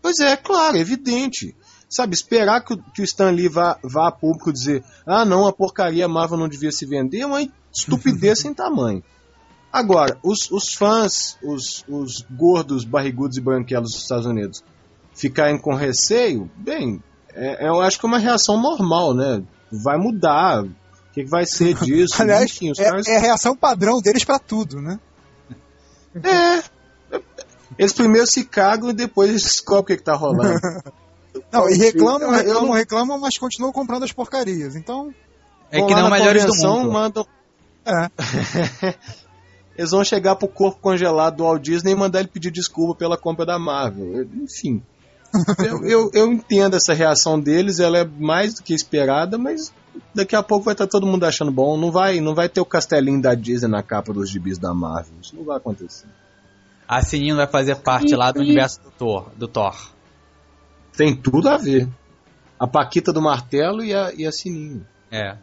Pois 0.01 0.19
é, 0.19 0.35
claro, 0.35 0.75
evidente. 0.77 1.55
Sabe, 1.93 2.13
esperar 2.15 2.61
que, 2.63 2.73
o- 2.73 2.77
que 2.95 3.01
o 3.01 3.03
Stan 3.03 3.29
Lee 3.31 3.49
vá, 3.49 3.77
vá 3.83 4.07
a 4.07 4.11
público 4.11 4.51
dizer 4.53 4.81
ah, 5.05 5.25
não, 5.25 5.45
a 5.45 5.51
porcaria 5.51 6.07
Marvel 6.07 6.37
não 6.37 6.47
devia 6.47 6.71
se 6.71 6.85
vender 6.85 7.19
é 7.19 7.25
uma 7.25 7.45
estupidez 7.71 8.39
sem 8.41 8.53
tamanho. 8.53 9.03
Agora, 9.73 10.17
os, 10.23 10.49
os 10.51 10.73
fãs, 10.73 11.37
os, 11.43 11.83
os 11.89 12.25
gordos, 12.31 12.85
barrigudos 12.85 13.35
e 13.37 13.41
branquelos 13.41 13.91
dos 13.91 14.01
Estados 14.01 14.25
Unidos 14.25 14.63
ficarem 15.13 15.57
com 15.59 15.75
receio, 15.75 16.49
bem, 16.55 17.03
é- 17.33 17.67
eu 17.67 17.81
acho 17.81 17.99
que 17.99 18.05
é 18.05 18.09
uma 18.09 18.17
reação 18.19 18.61
normal, 18.61 19.13
né? 19.13 19.43
Vai 19.69 19.97
mudar. 19.97 20.63
O 20.63 21.13
que, 21.13 21.25
que 21.25 21.29
vai 21.29 21.45
ser 21.45 21.73
disso? 21.83 22.21
Aliás, 22.21 22.45
Enfim, 22.51 22.71
é, 22.77 22.83
caras... 22.85 23.07
é 23.07 23.17
a 23.17 23.19
reação 23.19 23.53
padrão 23.55 24.01
deles 24.01 24.23
pra 24.23 24.39
tudo, 24.39 24.81
né? 24.81 24.97
É. 26.15 26.63
Eles 27.77 27.93
primeiro 27.93 28.27
se 28.27 28.43
cagam 28.45 28.89
e 28.89 28.93
depois 28.93 29.29
eles 29.29 29.43
descobrem 29.43 29.81
o 29.83 29.85
que, 29.87 29.97
que 29.97 30.03
tá 30.03 30.15
rolando. 30.15 30.59
Não, 31.51 31.69
e 31.69 31.77
reclamam, 31.77 32.31
reclamam, 32.31 32.71
reclamam, 32.71 33.19
mas 33.19 33.37
continuam 33.37 33.73
comprando 33.73 34.03
as 34.03 34.11
porcarias. 34.11 34.75
Então, 34.75 35.13
É 35.69 35.81
que 35.81 35.93
não 35.93 36.09
melhores 36.09 36.45
do 36.45 36.55
mundo. 36.55 36.91
mandam 36.91 37.25
é. 37.85 38.95
Eles 39.77 39.91
vão 39.91 40.03
chegar 40.03 40.35
pro 40.35 40.47
corpo 40.47 40.79
congelado 40.79 41.37
do 41.37 41.43
Walt 41.43 41.61
Disney 41.61 41.91
e 41.91 41.95
mandar 41.95 42.19
ele 42.19 42.27
pedir 42.27 42.51
desculpa 42.51 42.93
pela 42.93 43.17
compra 43.17 43.45
da 43.45 43.57
Marvel. 43.57 44.27
Enfim. 44.35 44.81
eu, 45.59 45.85
eu, 45.87 46.11
eu 46.13 46.31
entendo 46.31 46.75
essa 46.75 46.93
reação 46.93 47.39
deles, 47.39 47.79
ela 47.79 47.99
é 47.99 48.05
mais 48.05 48.55
do 48.55 48.63
que 48.63 48.73
esperada, 48.73 49.37
mas 49.37 49.73
daqui 50.13 50.35
a 50.35 50.43
pouco 50.43 50.65
vai 50.65 50.73
estar 50.73 50.87
todo 50.87 51.07
mundo 51.07 51.23
achando 51.23 51.51
bom. 51.51 51.77
Não 51.77 51.91
vai, 51.91 52.19
não 52.19 52.35
vai 52.35 52.49
ter 52.49 52.61
o 52.61 52.65
castelinho 52.65 53.21
da 53.21 53.33
Disney 53.33 53.69
na 53.69 53.81
capa 53.81 54.13
dos 54.13 54.29
gibis 54.29 54.57
da 54.57 54.73
Marvel. 54.73 55.15
Isso 55.21 55.35
não 55.35 55.43
vai 55.43 55.57
acontecer. 55.57 56.07
A 56.87 57.01
Sininho 57.01 57.37
vai 57.37 57.47
fazer 57.47 57.77
parte 57.77 58.13
lá 58.15 58.31
do 58.31 58.41
universo 58.41 58.81
do 58.81 58.91
Thor. 58.91 59.29
Do 59.37 59.47
Thor. 59.47 59.75
Tem 60.95 61.15
tudo 61.15 61.49
a 61.49 61.57
ver. 61.57 61.87
A 62.59 62.67
Paquita 62.67 63.11
do 63.11 63.21
Martelo 63.21 63.83
e 63.83 63.93
a, 63.93 64.11
e 64.13 64.25
a 64.25 64.31
Sininho. 64.31 64.85
É. 65.11 65.35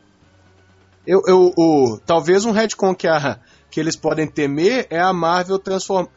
Eu, 1.07 1.23
eu, 1.27 1.53
o, 1.57 1.99
talvez 2.05 2.45
um 2.45 2.51
retcon 2.53 2.95
que, 2.95 3.09
a, 3.09 3.41
que 3.71 3.81
eles 3.81 3.97
podem 3.97 4.27
temer 4.27 4.87
é 4.91 5.01
a 5.01 5.13
Marvel 5.13 5.61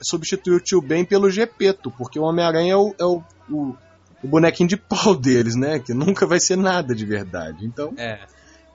substituir 0.02 0.56
o 0.56 0.60
Tio 0.60 0.82
Ben 0.82 1.06
pelo 1.06 1.30
Gepeto, 1.30 1.90
porque 1.92 2.20
o 2.20 2.24
Homem-Aranha 2.24 2.74
é, 2.74 2.76
o, 2.76 2.94
é 3.00 3.06
o, 3.06 3.24
o, 3.50 3.76
o 4.22 4.28
bonequinho 4.28 4.70
de 4.70 4.78
pau 4.78 5.16
deles, 5.16 5.56
né? 5.56 5.80
Que 5.80 5.94
nunca 5.94 6.28
vai 6.28 6.40
ser 6.40 6.58
nada 6.58 6.94
de 6.94 7.06
verdade. 7.06 7.66
Então, 7.66 7.94
É. 7.98 8.20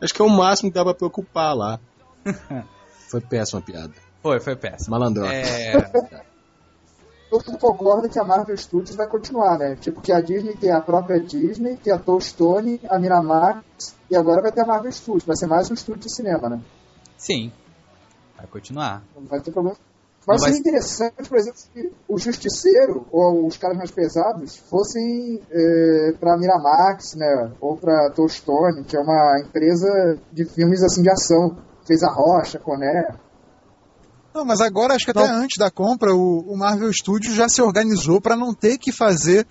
acho 0.03 0.15
que 0.15 0.23
é 0.23 0.25
o 0.25 0.29
máximo 0.31 0.71
que 0.71 0.75
dá 0.75 0.85
pra 0.85 0.95
preocupar 0.95 1.55
lá. 1.55 1.79
Foi 3.09 3.21
péssima 3.21 3.61
a 3.61 3.63
piada. 3.63 3.93
Foi, 4.21 4.41
foi 4.41 4.57
péssimo. 4.57 4.91
Malandroca. 4.91 5.33
É. 5.33 5.75
Eu 7.31 7.41
concordo 7.59 8.09
que 8.09 8.19
a 8.19 8.25
Marvel 8.25 8.57
Studios 8.57 8.95
vai 8.97 9.07
continuar, 9.09 9.59
né? 9.59 9.77
Tipo, 9.77 10.01
que 10.01 10.13
a 10.13 10.21
Disney 10.21 10.55
tem 10.57 10.71
a 10.71 10.81
própria 10.81 11.19
Disney, 11.21 11.77
tem 11.77 11.93
a 11.93 11.99
Toastone, 11.99 12.81
a 12.89 12.99
Miramax, 12.99 13.97
e 14.11 14.17
agora 14.17 14.41
vai 14.41 14.53
ter 14.53 14.61
a 14.61 14.67
Marvel 14.67 14.93
Studios. 14.93 15.25
Vai 15.25 15.37
ser 15.37 15.47
mais 15.47 15.69
um 15.71 15.75
estúdio 15.75 16.03
de 16.03 16.15
cinema, 16.15 16.49
né? 16.49 16.61
Sim. 17.17 17.51
Vai 18.37 18.47
continuar. 18.47 19.03
Não 19.17 19.25
vai 19.27 19.41
ter 19.41 19.51
problema. 19.51 19.77
Mas 20.27 20.41
vai- 20.41 20.53
seria 20.53 20.61
interessante, 20.61 21.29
por 21.29 21.39
exemplo, 21.39 21.59
se 21.59 21.93
o 22.09 22.19
Justiceiro 22.19 23.07
ou 23.13 23.47
os 23.47 23.57
caras 23.57 23.77
mais 23.77 23.91
pesados 23.93 24.57
fossem 24.57 25.41
é, 25.51 26.13
para 26.19 26.37
Miramax, 26.37 27.15
né? 27.15 27.53
Ou 27.61 27.77
para 27.77 28.11
Touchstone, 28.11 28.85
que 28.85 28.97
é 28.97 29.01
uma 29.01 29.41
empresa 29.41 30.19
de 30.33 30.45
filmes 30.45 30.83
assim 30.83 31.03
de 31.03 31.11
ação. 31.11 31.57
Fez 31.87 32.03
a 32.03 32.11
Rocha, 32.11 32.59
Coné. 32.59 33.09
Não, 34.37 34.45
mas 34.45 34.61
agora 34.61 34.95
acho 34.95 35.07
que 35.07 35.11
até 35.11 35.27
antes 35.27 35.57
da 35.59 35.71
compra 35.71 36.15
o, 36.15 36.41
o 36.53 36.59
Marvel 36.59 36.93
Studios 36.93 37.35
já 37.35 37.49
se 37.49 37.63
organizou 37.63 38.21
para 38.21 38.37
não 38.37 38.53
ter 38.53 38.77
que 38.77 38.93
fazer, 38.93 39.47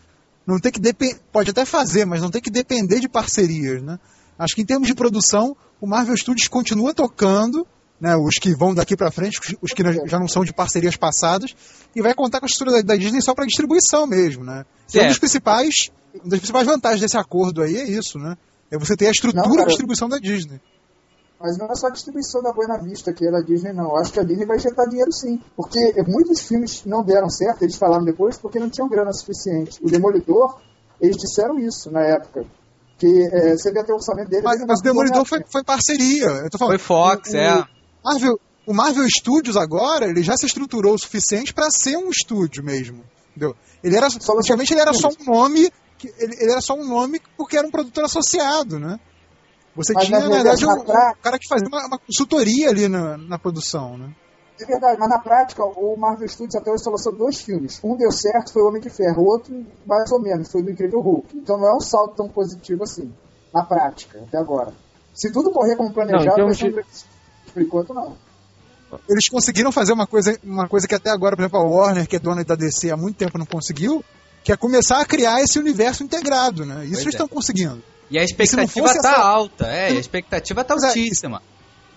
não 0.45 0.59
ter 0.59 0.71
que 0.71 0.79
depender, 0.79 1.19
pode 1.31 1.49
até 1.49 1.65
fazer, 1.65 2.05
mas 2.05 2.21
não 2.21 2.29
ter 2.29 2.39
que 2.39 2.51
depender 2.51 2.99
de 2.99 3.09
parcerias, 3.09 3.81
né? 3.81 3.97
Acho 4.37 4.53
que 4.53 4.61
em 4.61 4.65
termos 4.65 4.87
de 4.87 4.93
produção, 4.93 5.57
o 5.81 5.87
Marvel 5.87 6.15
Studios 6.15 6.47
continua 6.47 6.93
tocando, 6.93 7.65
né, 7.99 8.15
os 8.15 8.35
que 8.35 8.53
vão 8.53 8.75
daqui 8.75 8.95
para 8.95 9.09
frente, 9.09 9.39
os, 9.59 9.71
que 9.71 9.81
já 10.07 10.19
não 10.19 10.27
são 10.27 10.45
de 10.45 10.53
parcerias 10.53 10.95
passadas, 10.95 11.55
e 11.95 12.01
vai 12.01 12.13
contar 12.13 12.39
com 12.39 12.45
a 12.45 12.49
estrutura 12.49 12.83
da, 12.83 12.93
da 12.93 12.95
Disney 12.95 13.21
só 13.21 13.33
para 13.33 13.45
distribuição 13.45 14.05
mesmo, 14.05 14.43
né? 14.43 14.65
E 14.93 14.99
um 14.99 15.01
É. 15.01 15.07
dos 15.07 15.17
principais, 15.17 15.89
uma 16.13 16.29
das 16.29 16.39
principais 16.39 16.67
vantagens 16.67 17.01
desse 17.01 17.17
acordo 17.17 17.63
aí 17.63 17.75
é 17.75 17.89
isso, 17.89 18.19
né? 18.19 18.37
É 18.69 18.77
você 18.77 18.95
ter 18.95 19.07
a 19.07 19.11
estrutura 19.11 19.41
Não, 19.41 19.49
cara. 19.51 19.63
de 19.63 19.69
distribuição 19.69 20.07
da 20.07 20.19
Disney. 20.19 20.59
Mas 21.39 21.57
não 21.57 21.67
é 21.67 21.75
só 21.75 21.87
a 21.87 21.89
distribuição 21.91 22.41
da 22.41 22.51
Buena 22.53 22.77
Vista 22.77 23.11
que 23.13 23.27
é 23.27 23.31
da 23.31 23.41
Disney, 23.41 23.73
não. 23.73 23.89
Eu 23.89 23.97
acho 23.97 24.11
que 24.13 24.19
a 24.19 24.23
Disney 24.23 24.45
vai 24.45 24.57
injetar 24.57 24.87
dinheiro 24.87 25.11
sim. 25.11 25.39
Porque 25.55 25.79
muitos 26.07 26.41
filmes 26.41 26.83
não 26.85 27.03
deram 27.03 27.29
certo, 27.29 27.61
eles 27.63 27.75
falaram 27.75 28.05
depois, 28.05 28.37
porque 28.37 28.59
não 28.59 28.69
tinham 28.69 28.87
grana 28.87 29.11
suficiente. 29.11 29.79
O 29.83 29.89
Demolidor, 29.89 30.59
eles 31.01 31.17
disseram 31.17 31.59
isso 31.59 31.91
na 31.91 32.01
época. 32.01 32.45
Que 32.97 33.27
é, 33.31 33.57
você 33.57 33.71
vê 33.73 33.79
até 33.81 33.91
o 33.91 33.97
orçamento 33.97 34.29
dele. 34.29 34.43
Mas, 34.43 34.61
mas 34.65 34.79
o 34.79 34.83
Demolidor 34.83 35.25
foi, 35.25 35.43
foi 35.51 35.63
parceria. 35.63 36.25
Eu 36.27 36.49
tô 36.49 36.57
falando, 36.57 36.79
Foi 36.79 36.85
Fox, 36.87 37.33
o, 37.33 37.35
é. 37.37 37.59
O 37.61 37.67
Marvel, 38.05 38.39
o 38.67 38.73
Marvel 38.73 39.05
Studios 39.09 39.57
agora, 39.57 40.07
ele 40.07 40.23
já 40.23 40.37
se 40.37 40.45
estruturou 40.45 40.93
o 40.93 40.97
suficiente 40.99 41.53
para 41.53 41.69
ser 41.69 41.97
um 41.97 42.09
estúdio 42.09 42.63
mesmo. 42.63 43.03
Entendeu? 43.31 43.53
Ele 43.83 43.97
era, 43.97 44.07
antigamente 44.07 44.71
ele 44.73 44.79
era 44.79 44.93
só 44.93 45.09
um 45.09 45.25
nome, 45.25 45.69
que- 45.97 46.13
ele, 46.17 46.35
ele 46.39 46.51
era 46.51 46.61
só 46.61 46.73
um 46.73 46.87
nome 46.87 47.21
porque 47.35 47.57
era 47.57 47.67
um 47.67 47.71
produtor 47.71 48.05
associado, 48.05 48.79
né? 48.79 48.97
Você 49.75 49.93
Mas, 49.93 50.05
tinha, 50.05 50.19
na 50.19 50.29
na 50.29 50.35
verdade, 50.35 50.65
verdade, 50.65 50.79
um, 50.79 50.91
um 51.11 51.15
cara 51.21 51.37
que 51.39 51.47
fazia 51.49 51.67
uma, 51.67 51.85
uma 51.87 51.97
consultoria 51.99 52.69
ali 52.69 52.87
na, 52.87 53.17
na 53.17 53.37
produção, 53.37 53.97
né? 53.97 54.09
É 54.59 54.65
verdade, 54.65 54.97
mas 54.97 55.09
na 55.09 55.19
prática, 55.19 55.65
o 55.65 55.97
Marvel 55.97 56.27
Studios 56.29 56.55
até 56.55 56.71
hoje 56.71 56.81
só 56.83 56.89
lançou 56.89 57.11
dois 57.11 57.41
filmes. 57.41 57.77
Um 57.83 57.97
deu 57.97 58.09
certo, 58.09 58.53
foi 58.53 58.61
o 58.61 58.67
Homem 58.69 58.81
de 58.81 58.89
Ferro. 58.89 59.21
O 59.21 59.25
outro, 59.25 59.65
mais 59.85 60.09
ou 60.13 60.21
menos, 60.21 60.49
foi 60.49 60.63
do 60.63 60.71
Incrível 60.71 61.01
Hulk. 61.01 61.37
Então 61.37 61.57
não 61.57 61.67
é 61.67 61.75
um 61.75 61.81
salto 61.81 62.15
tão 62.15 62.29
positivo 62.29 62.83
assim, 62.83 63.13
na 63.53 63.63
prática, 63.65 64.17
até 64.25 64.37
agora. 64.37 64.71
Se 65.13 65.29
tudo 65.29 65.51
correr 65.51 65.75
como 65.75 65.91
planejado, 65.91 66.25
Não, 66.25 66.33
então, 66.33 66.45
vai 66.45 66.55
ser 66.55 66.71
de- 66.71 67.51
por 67.53 67.61
enquanto 67.61 67.93
não. 67.93 68.15
Eles 69.09 69.27
conseguiram 69.27 69.73
fazer 69.73 69.91
uma 69.91 70.07
coisa, 70.07 70.39
uma 70.41 70.69
coisa 70.69 70.87
que 70.87 70.95
até 70.95 71.09
agora, 71.09 71.35
por 71.35 71.41
exemplo, 71.41 71.59
a 71.59 71.63
Warner, 71.63 72.07
que 72.07 72.15
é 72.15 72.19
dona 72.19 72.43
da 72.45 72.55
DC 72.55 72.89
há 72.91 72.95
muito 72.95 73.17
tempo, 73.17 73.37
não 73.37 73.45
conseguiu, 73.45 74.05
que 74.41 74.53
é 74.53 74.57
começar 74.57 75.01
a 75.01 75.05
criar 75.05 75.41
esse 75.41 75.59
universo 75.59 76.01
integrado, 76.01 76.65
né? 76.65 76.85
Isso 76.85 76.93
Pois 76.93 77.01
eles 77.01 77.05
é. 77.07 77.09
estão 77.09 77.27
conseguindo. 77.27 77.83
E 78.09 78.19
a 78.19 78.23
expectativa 78.23 78.87
tá 78.93 78.99
essa- 78.99 79.21
alta, 79.21 79.67
é, 79.67 79.93
e 79.93 79.97
a 79.97 79.99
expectativa 79.99 80.63
tá 80.63 80.75
Mas 80.75 80.83
é, 80.83 80.87
altíssima. 80.87 81.41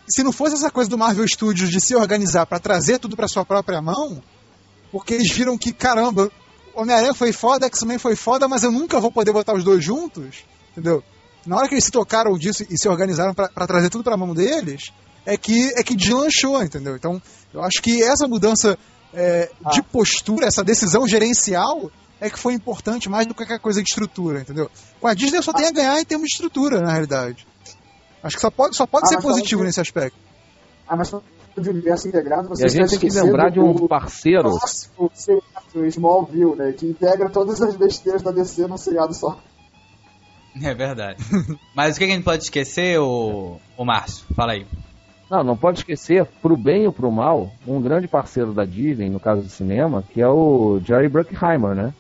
se 0.09 0.23
não 0.23 0.33
fosse 0.33 0.55
essa 0.55 0.71
coisa 0.71 0.89
do 0.89 0.97
Marvel 0.97 1.27
Studios 1.29 1.71
de 1.71 1.81
se 1.81 1.95
organizar 1.95 2.47
para 2.47 2.59
trazer 2.59 2.99
tudo 2.99 3.15
para 3.17 3.29
sua 3.29 3.45
própria 3.45 3.81
mão, 3.83 4.23
porque 4.91 5.15
eles 5.15 5.31
viram 5.31 5.59
que, 5.59 5.73
caramba, 5.73 6.31
Homem-Aranha 6.75 7.13
foi 7.15 7.33
foda, 7.33 7.67
X-Men 7.67 7.99
foi 7.99 8.17
foda, 8.17 8.49
mas 8.49 8.63
eu 8.63 8.71
nunca 8.73 9.01
vou 9.01 9.13
poder 9.13 9.33
botar 9.33 9.53
os 9.55 9.65
dois 9.65 9.85
juntos, 9.85 10.45
entendeu? 10.73 11.03
Na 11.45 11.57
hora 11.57 11.69
que 11.69 11.75
eles 11.75 11.85
se 11.85 11.91
tocaram 11.91 12.33
disso 12.39 12.65
e 12.71 12.79
se 12.79 12.89
organizaram 12.89 13.35
para 13.35 13.67
trazer 13.67 13.91
tudo 13.91 14.05
para 14.05 14.17
mão 14.17 14.35
deles, 14.35 14.91
é 15.27 15.37
que 15.37 15.73
é 15.77 15.83
que 15.83 15.95
deslanchou, 15.95 16.63
entendeu? 16.63 16.97
Então, 16.97 17.21
eu 17.53 17.63
acho 17.63 17.83
que 17.83 18.03
essa 18.03 18.27
mudança 18.27 18.79
é, 19.13 19.51
de 19.73 19.83
postura, 19.83 20.47
essa 20.47 20.63
decisão 20.65 21.07
gerencial, 21.09 21.91
é 22.21 22.29
que 22.31 22.39
foi 22.39 22.53
importante 22.55 23.09
mais 23.09 23.27
do 23.27 23.35
que 23.35 23.39
qualquer 23.45 23.61
coisa 23.61 23.83
de 23.83 23.89
estrutura, 23.89 24.41
entendeu? 24.41 24.71
Com 25.01 25.07
a 25.07 25.15
Disney 25.15 25.43
só 25.43 25.53
tem 25.53 25.67
a 25.67 25.73
ganhar 25.73 26.01
em 26.01 26.05
termos 26.05 26.27
de 26.29 26.33
estrutura, 26.35 26.81
na 26.81 26.91
realidade. 26.93 27.47
Acho 28.23 28.37
que 28.37 28.43
só 28.43 28.51
pode, 28.51 28.77
só 28.77 28.87
pode 28.87 29.05
Ah, 29.07 29.09
ser 29.09 29.21
positivo 29.23 29.61
que- 29.63 29.67
nesse 29.67 29.81
aspecto. 29.81 30.17
Ah, 30.89 30.97
mas 30.97 31.11
de 31.57 31.71
universo 31.71 32.07
integrado, 32.09 32.43
E 32.43 32.47
a 32.47 32.55
vocês 32.57 32.73
gente 32.73 32.91
tem 32.99 33.11
que 33.11 33.11
lembrar 33.21 33.51
de 33.51 33.59
um 33.61 33.71
o 33.71 33.89
parceiro. 33.89 34.51
clássico 34.51 35.11
seriado 35.15 35.87
Smallville, 35.87 36.55
né? 36.57 36.73
Que 36.73 36.87
integra 36.87 37.29
todas 37.29 37.61
as 37.61 37.77
besteiras 37.77 38.23
da 38.23 38.31
DC 38.31 38.67
num 38.69 38.77
seriado 38.77 39.13
só. 39.15 39.39
É 40.63 40.75
verdade. 40.75 41.23
Mas 41.75 41.97
o 41.97 41.99
que 41.99 42.07
que 42.07 42.13
a 42.13 42.15
gente 42.15 42.25
pode 42.25 42.43
esquecer, 42.45 42.99
o, 43.01 43.61
o 43.77 43.85
Márcio? 43.85 44.25
Fala 44.35 44.53
aí. 44.53 44.67
Não, 45.31 45.45
não 45.45 45.57
pode 45.57 45.79
esquecer, 45.81 46.25
pro 46.41 46.57
bem 46.57 46.87
ou 46.87 46.93
pro 46.93 47.11
mal, 47.13 47.51
um 47.67 47.81
grande 47.83 48.09
parceiro 48.09 48.53
da 48.55 48.65
Disney, 48.65 49.11
no 49.11 49.21
caso 49.21 49.43
do 49.43 49.49
cinema, 49.49 50.03
que 50.13 50.21
é 50.23 50.29
o 50.29 50.81
Jerry 50.85 51.09
Bruckheimer, 51.09 51.75
né? 51.75 51.93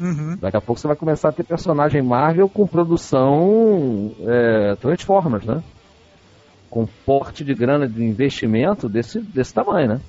Uhum. 0.00 0.36
Daqui 0.40 0.56
a 0.56 0.60
pouco 0.60 0.80
você 0.80 0.86
vai 0.86 0.96
começar 0.96 1.30
a 1.30 1.32
ter 1.32 1.44
personagem 1.44 2.02
Marvel 2.02 2.48
com 2.48 2.66
produção 2.66 4.14
é, 4.20 4.76
Transformers, 4.76 5.44
né? 5.44 5.62
Com 6.70 6.86
porte 7.04 7.44
de 7.44 7.54
grana 7.54 7.88
de 7.88 8.02
investimento 8.04 8.88
desse, 8.88 9.20
desse 9.20 9.52
tamanho, 9.52 9.88
né? 9.88 10.00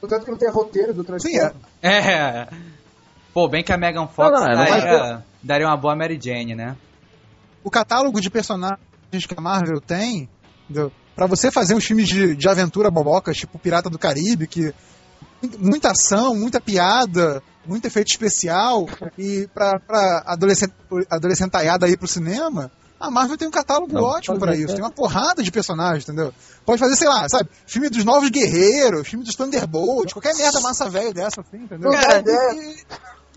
Portanto 0.00 0.24
que 0.24 0.30
não 0.30 0.38
tem 0.38 0.50
roteiro 0.50 0.92
do 0.92 1.00
Sim, 1.00 1.06
Transformers. 1.06 1.54
é. 1.80 1.98
É. 1.98 2.48
Pô, 3.32 3.48
bem 3.48 3.62
que 3.64 3.72
a 3.72 3.78
Megan 3.78 4.06
Fox 4.08 4.30
Não, 4.30 4.40
não, 4.40 4.56
não 4.56 4.66
vai 4.66 4.80
daria, 4.80 5.24
daria 5.42 5.66
uma 5.66 5.76
boa 5.76 5.96
Mary 5.96 6.18
Jane, 6.22 6.54
né? 6.54 6.76
o 7.64 7.70
catálogo 7.70 8.20
de 8.20 8.30
personagens 8.30 8.78
que 9.26 9.34
a 9.36 9.40
Marvel 9.40 9.80
tem, 9.80 10.28
entendeu? 10.64 10.90
Pra 11.14 11.26
você 11.26 11.50
fazer 11.50 11.74
uns 11.74 11.84
filmes 11.84 12.08
de, 12.08 12.34
de 12.34 12.48
aventura 12.48 12.90
bobocas, 12.90 13.36
tipo 13.36 13.58
Pirata 13.58 13.90
do 13.90 13.98
Caribe, 13.98 14.46
que 14.46 14.74
muita 15.58 15.90
ação, 15.90 16.34
muita 16.34 16.60
piada, 16.60 17.42
muito 17.66 17.86
efeito 17.86 18.08
especial, 18.08 18.86
e 19.18 19.48
pra, 19.54 19.78
pra 19.80 20.22
adolescent, 20.26 20.72
adolescentaiada 21.10 21.88
ir 21.88 21.96
pro 21.96 22.08
cinema, 22.08 22.70
a 22.98 23.10
Marvel 23.10 23.36
tem 23.36 23.48
um 23.48 23.52
catálogo 23.52 23.92
Não, 23.92 24.02
ótimo 24.02 24.38
pra 24.38 24.54
ser. 24.54 24.60
isso. 24.60 24.74
Tem 24.74 24.82
uma 24.84 24.90
porrada 24.90 25.42
de 25.42 25.50
personagens, 25.50 26.04
entendeu? 26.04 26.32
Pode 26.64 26.78
fazer, 26.78 26.94
sei 26.94 27.08
lá, 27.08 27.28
sabe? 27.28 27.50
Filme 27.66 27.88
dos 27.88 28.04
Novos 28.04 28.30
Guerreiros, 28.30 29.08
filme 29.08 29.24
dos 29.24 29.34
Thunderbolts, 29.34 30.12
qualquer 30.12 30.36
merda 30.36 30.60
massa 30.60 30.88
velha 30.88 31.12
dessa, 31.12 31.40
assim, 31.40 31.64
entendeu? 31.64 31.90
Cara, 31.90 32.22
e, 32.24 32.76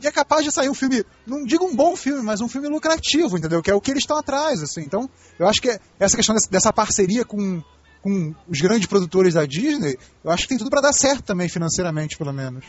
e 0.03 0.07
é 0.07 0.11
capaz 0.11 0.43
de 0.43 0.51
sair 0.51 0.69
um 0.69 0.73
filme, 0.75 1.03
não 1.25 1.43
digo 1.43 1.65
um 1.65 1.75
bom 1.75 1.95
filme, 1.95 2.21
mas 2.21 2.41
um 2.41 2.47
filme 2.47 2.67
lucrativo, 2.67 3.37
entendeu? 3.37 3.61
Que 3.63 3.71
é 3.71 3.73
o 3.73 3.81
que 3.81 3.89
eles 3.89 4.03
estão 4.03 4.17
atrás, 4.17 4.61
assim. 4.61 4.81
Então, 4.81 5.09
eu 5.39 5.47
acho 5.47 5.59
que 5.59 5.79
essa 5.99 6.15
questão 6.15 6.35
dessa 6.51 6.71
parceria 6.71 7.25
com, 7.25 7.63
com 8.05 8.35
os 8.47 8.61
grandes 8.61 8.85
produtores 8.85 9.33
da 9.33 9.47
Disney, 9.47 9.97
eu 10.23 10.29
acho 10.29 10.43
que 10.43 10.49
tem 10.49 10.57
tudo 10.59 10.69
pra 10.69 10.79
dar 10.79 10.93
certo 10.93 11.23
também, 11.23 11.49
financeiramente, 11.49 12.15
pelo 12.15 12.31
menos. 12.31 12.63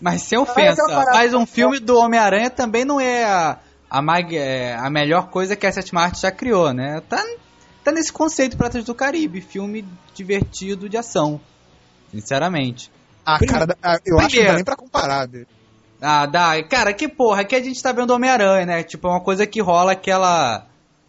Mas 0.00 0.22
sem 0.22 0.36
ofensa, 0.36 0.72
então, 0.82 0.86
parada- 0.88 1.12
mas 1.12 1.32
um 1.32 1.46
filme 1.46 1.78
do 1.78 1.96
Homem-Aranha 1.96 2.50
também 2.50 2.84
não 2.84 3.00
é 3.00 3.24
a, 3.24 3.58
a, 3.88 4.02
mag- 4.02 4.34
é, 4.36 4.74
a 4.74 4.90
melhor 4.90 5.28
coisa 5.30 5.54
que 5.54 5.64
a 5.64 5.70
Sétima 5.72 6.02
Arte 6.02 6.20
já 6.22 6.32
criou, 6.32 6.72
né? 6.74 7.00
Tá, 7.08 7.22
tá 7.84 7.92
nesse 7.92 8.12
conceito 8.12 8.56
Pratas 8.56 8.82
do 8.84 8.94
Caribe, 8.96 9.40
filme 9.40 9.86
divertido 10.12 10.88
de 10.88 10.96
ação. 10.96 11.40
Sinceramente. 12.10 12.90
Ah, 13.24 13.38
Prime- 13.38 13.52
cara, 13.52 13.76
ah, 13.82 13.92
eu 13.92 13.94
acho 13.94 14.02
que 14.04 14.10
não 14.10 14.18
primeiro- 14.28 14.48
dá 14.48 14.54
nem 14.56 14.64
pra 14.64 14.76
comparar, 14.76 15.28
bicho. 15.28 15.46
Ah, 16.02 16.26
dá. 16.26 16.62
Cara, 16.64 16.92
que 16.92 17.08
porra, 17.08 17.42
aqui 17.42 17.54
a 17.56 17.62
gente 17.62 17.80
tá 17.82 17.92
vendo 17.92 18.10
Homem-Aranha, 18.10 18.66
né? 18.66 18.82
Tipo, 18.82 19.06
é 19.08 19.10
uma 19.12 19.20
coisa 19.22 19.46
que 19.46 19.62
rola 19.62 19.92
aquela. 19.92 20.66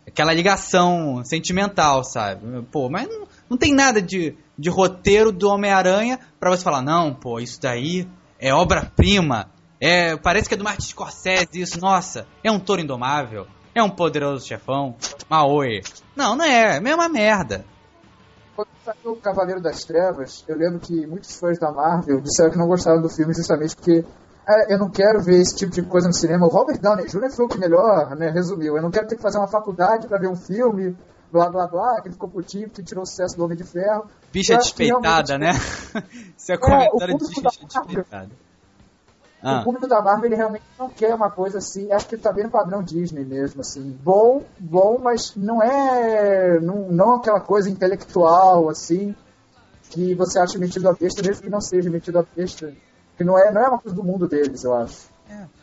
Aquela 0.08 0.34
ligação 0.34 1.24
sentimental, 1.26 2.04
sabe? 2.04 2.62
Pô, 2.72 2.90
mas 2.90 3.08
não, 3.08 3.28
não 3.50 3.58
tem 3.58 3.74
nada 3.74 4.02
de, 4.02 4.36
de 4.58 4.70
roteiro 4.70 5.32
do 5.32 5.50
Homem-Aranha 5.50 6.20
pra 6.40 6.50
você 6.50 6.64
falar, 6.64 6.82
não, 6.82 7.14
pô, 7.14 7.40
isso 7.40 7.62
daí 7.62 8.08
é 8.40 8.54
obra-prima. 8.54 9.52
É, 9.80 10.16
parece 10.18 10.48
que 10.48 10.56
é 10.56 10.58
do 10.58 10.64
Martin 10.64 10.88
Scorsese 10.88 11.62
isso, 11.62 11.80
nossa, 11.80 12.26
é 12.44 12.52
um 12.52 12.60
touro 12.60 12.82
indomável, 12.82 13.46
é 13.76 13.84
um 13.84 13.90
poderoso 13.90 14.48
chefão, 14.48 14.96
Maoi. 15.30 15.82
Não, 16.16 16.36
não 16.36 16.46
é, 16.46 16.76
é 16.76 16.78
a 16.78 16.82
mesma 16.82 17.08
merda. 17.08 17.64
Quando 18.56 18.70
saiu 18.84 19.12
o 19.12 19.18
Cavaleiro 19.18 19.62
das 19.62 19.84
Trevas, 19.84 20.44
eu 20.48 20.58
lembro 20.58 20.80
que 20.80 21.06
muitos 21.06 21.38
fãs 21.38 21.60
da 21.60 21.72
Marvel 21.72 22.20
disseram 22.22 22.50
que 22.50 22.58
não 22.58 22.68
gostaram 22.68 23.00
do 23.00 23.10
filme 23.10 23.32
justamente 23.36 23.76
porque 23.76 24.04
"Ah, 24.04 24.27
eu 24.70 24.78
não 24.78 24.90
quero 24.90 25.22
ver 25.22 25.42
esse 25.42 25.56
tipo 25.56 25.72
de 25.72 25.82
coisa 25.82 26.08
no 26.08 26.14
cinema. 26.14 26.46
O 26.46 26.50
Robert 26.50 26.80
Downey 26.80 27.06
Jr. 27.08 27.32
foi 27.32 27.46
o 27.46 27.48
que 27.50 27.58
melhor 27.58 28.16
né, 28.16 28.30
resumiu. 28.30 28.78
Eu 28.78 28.82
não 28.82 28.90
quero 28.90 29.08
ter 29.08 29.18
que 29.18 29.22
fazer 29.22 29.38
uma 29.38 29.48
faculdade 29.48 30.08
para 30.08 30.18
ver 30.18 30.30
um 30.30 30.36
filme, 30.36 30.96
blá 31.32 31.50
blá 31.50 31.68
blá, 31.68 32.02
que 32.02 32.08
ele 32.08 32.14
ficou 32.14 32.30
putinho 32.30 32.70
porque 32.70 32.84
tirou 32.84 33.04
o 33.04 33.06
sucesso 33.06 33.36
do 33.36 33.44
Homem 33.44 33.58
de 33.58 33.66
Ferro. 33.66 34.06
Bicha 34.32 34.54
que 34.54 34.64
despeitada, 34.64 35.38
né? 35.38 35.52
Isso 36.38 36.52
é 36.52 36.58
comentário 36.58 37.16
o 37.16 37.18
de 37.18 37.28
bicha 37.28 37.42
despeitada. 37.42 38.30
Ah. 39.42 39.60
O 39.60 39.64
público 39.66 39.88
da 39.88 40.02
Marvel 40.02 40.26
ele 40.26 40.36
realmente 40.36 40.64
não 40.80 40.90
quer 40.90 41.14
uma 41.14 41.30
coisa 41.30 41.60
assim, 41.60 41.92
acho 41.92 42.08
que 42.08 42.18
tá 42.18 42.34
bem 42.34 42.46
no 42.46 42.50
padrão 42.50 42.82
Disney 42.82 43.24
mesmo, 43.24 43.62
assim. 43.62 43.98
Bom, 44.04 44.44
bom, 44.58 44.98
mas 45.02 45.36
não 45.36 45.62
é. 45.62 46.60
Não, 46.60 46.90
não 46.90 47.16
aquela 47.16 47.40
coisa 47.40 47.70
intelectual, 47.70 48.68
assim, 48.70 49.16
que 49.90 50.16
você 50.16 50.40
acha 50.40 50.58
metido 50.58 50.90
a 50.90 50.94
besta, 50.94 51.22
mesmo 51.22 51.44
que 51.44 51.50
não 51.50 51.62
seja 51.62 51.90
metido 51.90 52.18
a 52.18 52.26
besta. 52.36 52.74
Que 53.18 53.24
não 53.24 53.38
é, 53.38 53.52
não 53.52 53.62
é 53.62 53.68
uma 53.68 53.80
coisa 53.80 53.96
do 53.96 54.04
mundo 54.04 54.28
deles, 54.28 54.64
eu 54.64 54.74
acho. 54.76 55.08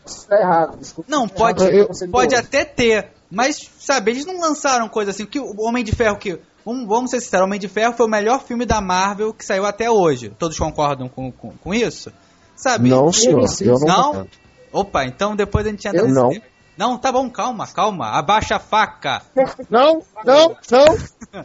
Isso 0.05 0.26
tá 0.28 0.38
errado, 0.38 0.76
desculpa. 0.76 1.11
Não, 1.11 1.26
pode, 1.26 1.64
eu- 1.64 1.88
pode 2.11 2.34
até 2.34 2.64
ter, 2.64 3.11
Mas, 3.30 3.70
sabe, 3.78 4.11
eles 4.11 4.26
não 4.26 4.38
lançaram 4.38 4.88
coisa 4.88 5.11
assim. 5.12 5.24
Que 5.24 5.40
o 5.40 5.55
Homem 5.62 5.82
de 5.82 5.92
Ferro 5.92 6.18
que. 6.18 6.38
Vamos, 6.64 6.86
vamos 6.86 7.11
ser 7.11 7.20
sinceros, 7.20 7.44
o 7.44 7.46
Homem 7.46 7.61
de 7.61 7.68
Ferro 7.68 7.94
foi 7.94 8.07
o 8.07 8.09
melhor 8.09 8.42
filme 8.42 8.64
da 8.66 8.80
Marvel 8.80 9.32
que 9.34 9.44
saiu 9.44 9.64
até 9.66 9.90
hoje. 9.90 10.30
Todos 10.38 10.59
concordam 10.59 11.09
com, 11.09 11.30
com, 11.32 11.50
com 11.57 11.74
isso? 11.74 12.12
Sabe? 12.57 12.88
Não, 12.90 13.12
senhor. 13.12 13.46
sim, 13.48 13.66
Eu 13.66 13.78
não, 13.80 14.12
não? 14.12 14.28
Opa, 14.72 15.05
então 15.05 15.34
depois 15.36 15.66
a 15.66 15.70
gente 15.70 15.86
entra 15.86 16.00
Eu 16.00 16.05
nesse 16.07 16.18
não. 16.20 16.28
tema. 16.30 16.44
Não, 16.76 16.98
tá 16.98 17.12
bom, 17.12 17.30
calma, 17.30 17.66
calma. 17.68 18.11
Abaixa 18.18 18.57
a 18.57 18.59
faca. 18.59 19.22
Não, 19.70 20.02
não, 20.24 20.57
não. 20.70 21.44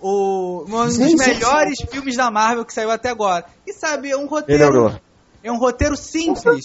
O, 0.00 0.64
um 0.68 0.84
dos 0.84 0.96
Gente, 0.96 1.16
melhores 1.16 1.80
filmes 1.90 2.14
da 2.16 2.30
Marvel 2.30 2.64
que 2.66 2.74
saiu 2.74 2.90
até 2.90 3.08
agora. 3.08 3.46
E 3.66 3.72
sabe, 3.72 4.10
é 4.10 4.16
um 4.16 4.28
Melhorou. 4.46 4.92
É 5.44 5.52
um 5.52 5.58
roteiro 5.58 5.94
simples. 5.94 6.64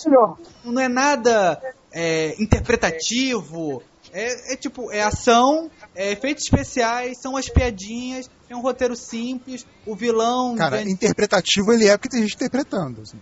Não 0.63 0.79
é 0.81 0.87
nada 0.87 1.61
é, 1.91 2.41
interpretativo. 2.41 3.83
É, 4.11 4.53
é 4.53 4.55
tipo, 4.55 4.89
é 4.91 5.03
ação, 5.03 5.69
é 5.93 6.13
efeitos 6.13 6.45
especiais, 6.45 7.19
são 7.21 7.35
as 7.37 7.47
piadinhas, 7.47 8.27
é 8.49 8.55
um 8.55 8.61
roteiro 8.61 8.95
simples, 8.95 9.67
o 9.85 9.93
vilão. 9.95 10.55
Cara, 10.55 10.77
vem- 10.77 10.89
interpretativo 10.91 11.71
ele 11.71 11.87
é 11.87 11.95
porque 11.95 12.09
tem 12.09 12.21
gente 12.23 12.33
interpretando. 12.35 13.01
assim. 13.01 13.19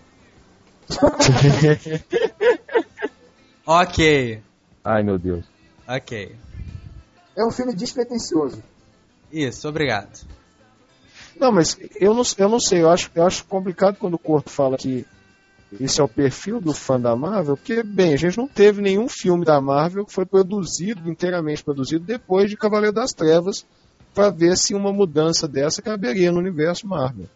Ok, 3.66 4.42
Ai, 4.82 5.02
meu 5.02 5.18
Deus. 5.18 5.44
ok. 5.86 6.34
É 7.36 7.44
um 7.44 7.50
filme 7.50 7.74
despretensioso. 7.74 8.62
Isso, 9.30 9.68
obrigado. 9.68 10.26
Não, 11.38 11.52
mas 11.52 11.78
eu 12.00 12.14
não, 12.14 12.22
eu 12.38 12.48
não 12.48 12.58
sei, 12.58 12.80
eu 12.80 12.88
acho, 12.88 13.10
eu 13.14 13.26
acho 13.26 13.44
complicado 13.44 13.96
quando 13.98 14.14
o 14.14 14.18
Corto 14.18 14.48
fala 14.48 14.78
que 14.78 15.06
esse 15.80 16.00
é 16.00 16.04
o 16.04 16.08
perfil 16.08 16.60
do 16.60 16.72
fã 16.72 16.98
da 17.00 17.14
Marvel, 17.16 17.56
porque, 17.56 17.82
bem, 17.82 18.14
a 18.14 18.16
gente 18.16 18.38
não 18.38 18.48
teve 18.48 18.80
nenhum 18.80 19.08
filme 19.08 19.44
da 19.44 19.60
Marvel 19.60 20.04
que 20.06 20.12
foi 20.12 20.24
produzido, 20.24 21.08
inteiramente 21.10 21.62
produzido, 21.64 22.04
depois 22.04 22.48
de 22.48 22.56
Cavaleiro 22.56 22.94
das 22.94 23.12
Trevas, 23.12 23.66
para 24.14 24.30
ver 24.30 24.56
se 24.56 24.74
uma 24.74 24.92
mudança 24.92 25.46
dessa 25.46 25.82
caberia 25.82 26.32
no 26.32 26.38
universo 26.38 26.86
Marvel. 26.86 27.26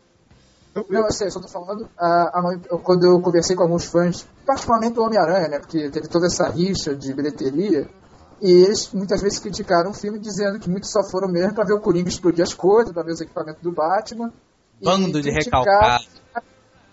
Eu- 0.75 0.87
Não, 0.89 1.05
eu 1.05 1.13
sei, 1.13 1.27
eu 1.27 1.31
só 1.33 1.41
tô 1.41 1.49
falando. 1.49 1.87
a- 1.99 2.31
a- 2.33 2.59
eu- 2.71 2.79
quando 2.79 3.05
eu 3.05 3.21
conversei 3.21 3.55
com 3.55 3.63
alguns 3.63 3.85
fãs, 3.85 4.27
particularmente 4.47 4.95
do 4.95 5.03
Homem-Aranha, 5.03 5.49
né? 5.49 5.59
Porque 5.59 5.91
teve 5.91 6.09
toda 6.09 6.27
essa 6.27 6.49
rixa 6.49 6.95
de 6.95 7.13
bilheteria. 7.13 7.87
E 8.41 8.51
eles 8.51 8.91
muitas 8.93 9.21
vezes 9.21 9.39
criticaram 9.39 9.91
o 9.91 9.95
filme 9.95 10.19
dizendo 10.19 10.59
que 10.59 10.69
muitos 10.71 10.91
só 10.91 11.05
foram 11.05 11.29
mesmo 11.29 11.55
pra 11.55 11.65
ver 11.65 11.75
o 11.75 11.81
Coringa 11.81 12.09
explodir 12.09 12.43
as 12.43 12.55
coisas, 12.55 12.93
pra 12.93 13.03
ver 13.03 13.13
os 13.13 13.21
equipamentos 13.21 13.63
do 13.63 13.71
Batman. 13.71 14.33
E 14.81 14.85
Bando 14.85 15.21
de 15.21 15.31
recalcados. 15.31 16.09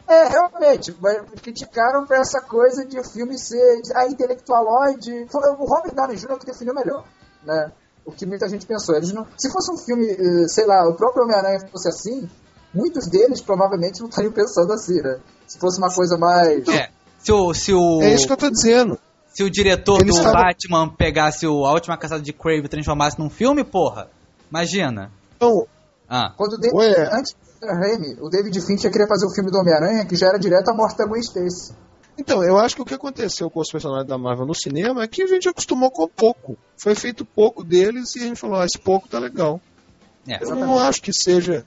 É, 0.10 0.28
realmente, 0.28 0.96
mas 1.00 1.22
criticaram 1.42 2.06
pra 2.06 2.18
essa 2.18 2.42
coisa 2.42 2.84
de 2.84 3.00
o 3.00 3.04
filme 3.04 3.38
ser 3.38 3.82
ah, 3.96 4.08
intelectualoide. 4.08 5.28
O 5.34 5.66
Robert 5.66 5.94
Downey 5.94 6.18
Jr. 6.18 6.38
que 6.40 6.46
definiu 6.48 6.74
melhor, 6.74 7.06
né? 7.46 7.72
O 8.06 8.12
que 8.12 8.26
muita 8.26 8.50
gente 8.50 8.66
pensou. 8.66 8.96
Eles 8.96 9.14
não, 9.14 9.28
se 9.38 9.52
fosse 9.52 9.72
um 9.72 9.78
filme, 9.78 10.08
eh, 10.10 10.48
sei 10.48 10.66
lá, 10.66 10.88
o 10.90 10.96
próprio 10.96 11.24
Homem-Aranha 11.26 11.60
fosse 11.72 11.88
assim, 11.90 12.28
muitos 12.74 13.08
deles 13.08 13.40
provavelmente 13.40 14.00
não 14.02 14.10
estariam 14.10 14.34
pensando 14.34 14.74
assim, 14.74 15.00
né? 15.00 15.20
Se 15.46 15.60
fosse 15.60 15.78
uma 15.78 15.94
coisa 15.94 16.18
mais. 16.18 16.68
É, 16.68 16.90
se 17.20 17.32
o, 17.32 17.54
se 17.54 17.72
o, 17.74 18.02
É 18.02 18.14
isso 18.16 18.26
que 18.26 18.34
eu 18.34 18.38
tô 18.38 18.50
dizendo. 18.50 18.98
se 19.32 19.44
o 19.44 19.50
diretor 19.50 20.02
Eles 20.02 20.16
do 20.16 20.22
estavam- 20.22 20.42
Batman 20.42 20.90
pegasse 20.90 21.46
o, 21.46 21.66
a 21.68 21.72
última 21.74 21.96
caçada 21.98 22.22
de 22.24 22.34
Crave 22.34 22.66
e 22.66 22.68
transformasse 22.68 23.20
num 23.20 23.30
filme, 23.30 23.64
porra, 23.64 24.10
imagina. 24.50 25.12
Então, 25.36 25.68
Ah, 26.10 26.34
Quando 26.36 26.58
David, 26.58 26.76
Ué. 26.76 27.10
antes 27.14 27.36
Raimi, 27.62 28.16
o 28.22 28.30
David 28.30 28.60
Fincher 28.62 28.92
queria 28.92 29.08
fazer 29.08 29.26
o 29.26 29.34
filme 29.34 29.52
do 29.52 29.58
Homem-Aranha, 29.58 30.06
que 30.06 30.16
já 30.16 30.28
era 30.28 30.38
direto 30.40 30.70
à 30.70 30.74
morte 30.74 30.98
da 30.98 31.06
Gwen 31.06 31.20
Stacy. 31.22 31.74
Então, 32.18 32.44
eu 32.44 32.58
acho 32.58 32.76
que 32.76 32.82
o 32.82 32.86
que 32.86 32.94
aconteceu 32.94 33.50
com 33.50 33.60
os 33.62 33.72
personagens 33.72 34.08
da 34.08 34.18
Marvel 34.18 34.46
no 34.46 34.54
cinema 34.56 35.04
é 35.04 35.08
que 35.08 35.22
a 35.24 35.28
gente 35.28 35.48
acostumou 35.48 35.90
com 35.90 36.08
pouco. 36.08 36.58
Foi 36.78 36.94
feito 36.96 37.24
pouco 37.24 37.64
deles 37.64 38.16
e 38.16 38.20
a 38.20 38.24
gente 38.28 38.40
falou, 38.40 38.58
ah, 38.60 38.66
esse 38.66 38.78
pouco 38.78 39.08
tá 39.08 39.20
legal. 39.20 39.62
é. 40.28 40.44
Eu 40.44 40.56
não 40.56 40.78
acho 40.80 41.02
que 41.02 41.14
seja 41.14 41.66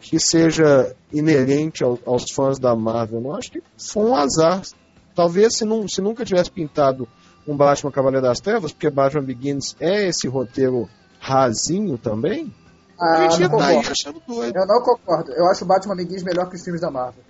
que 0.00 0.18
seja 0.18 0.96
inerente 1.12 1.84
ao- 1.84 1.98
aos 2.04 2.24
fãs 2.32 2.58
da 2.58 2.74
Marvel. 2.74 3.18
Eu 3.18 3.22
não 3.22 3.34
acho 3.36 3.52
que 3.52 3.62
foi 3.78 4.04
um 4.04 4.16
azar. 4.16 4.60
Talvez 5.14 5.56
se, 5.56 5.64
não, 5.64 5.86
se 5.86 6.00
nunca 6.00 6.24
tivesse 6.24 6.50
pintado 6.50 7.06
um 7.46 7.56
Batman 7.56 7.92
Cavaleiro 7.92 8.26
das 8.26 8.40
Trevas, 8.40 8.72
porque 8.72 8.90
Batman 8.90 9.22
Begins 9.22 9.76
é 9.78 10.08
esse 10.08 10.26
roteiro 10.26 10.88
rasinho 11.20 11.96
também, 11.96 12.52
a 13.02 13.12
Ah, 13.12 13.28
gente 13.30 13.40
ia 13.42 13.48
não 13.48 13.58
achando 13.80 14.22
doido. 14.26 14.56
Eu 14.56 14.66
não 14.66 14.80
concordo. 14.82 15.32
Eu 15.32 15.46
acho 15.50 15.64
o 15.64 15.66
Batman 15.66 15.96
Begins 15.96 16.22
melhor 16.22 16.48
que 16.48 16.56
os 16.56 16.62
filmes 16.62 16.80
da 16.80 16.90
Marvel. 16.90 17.22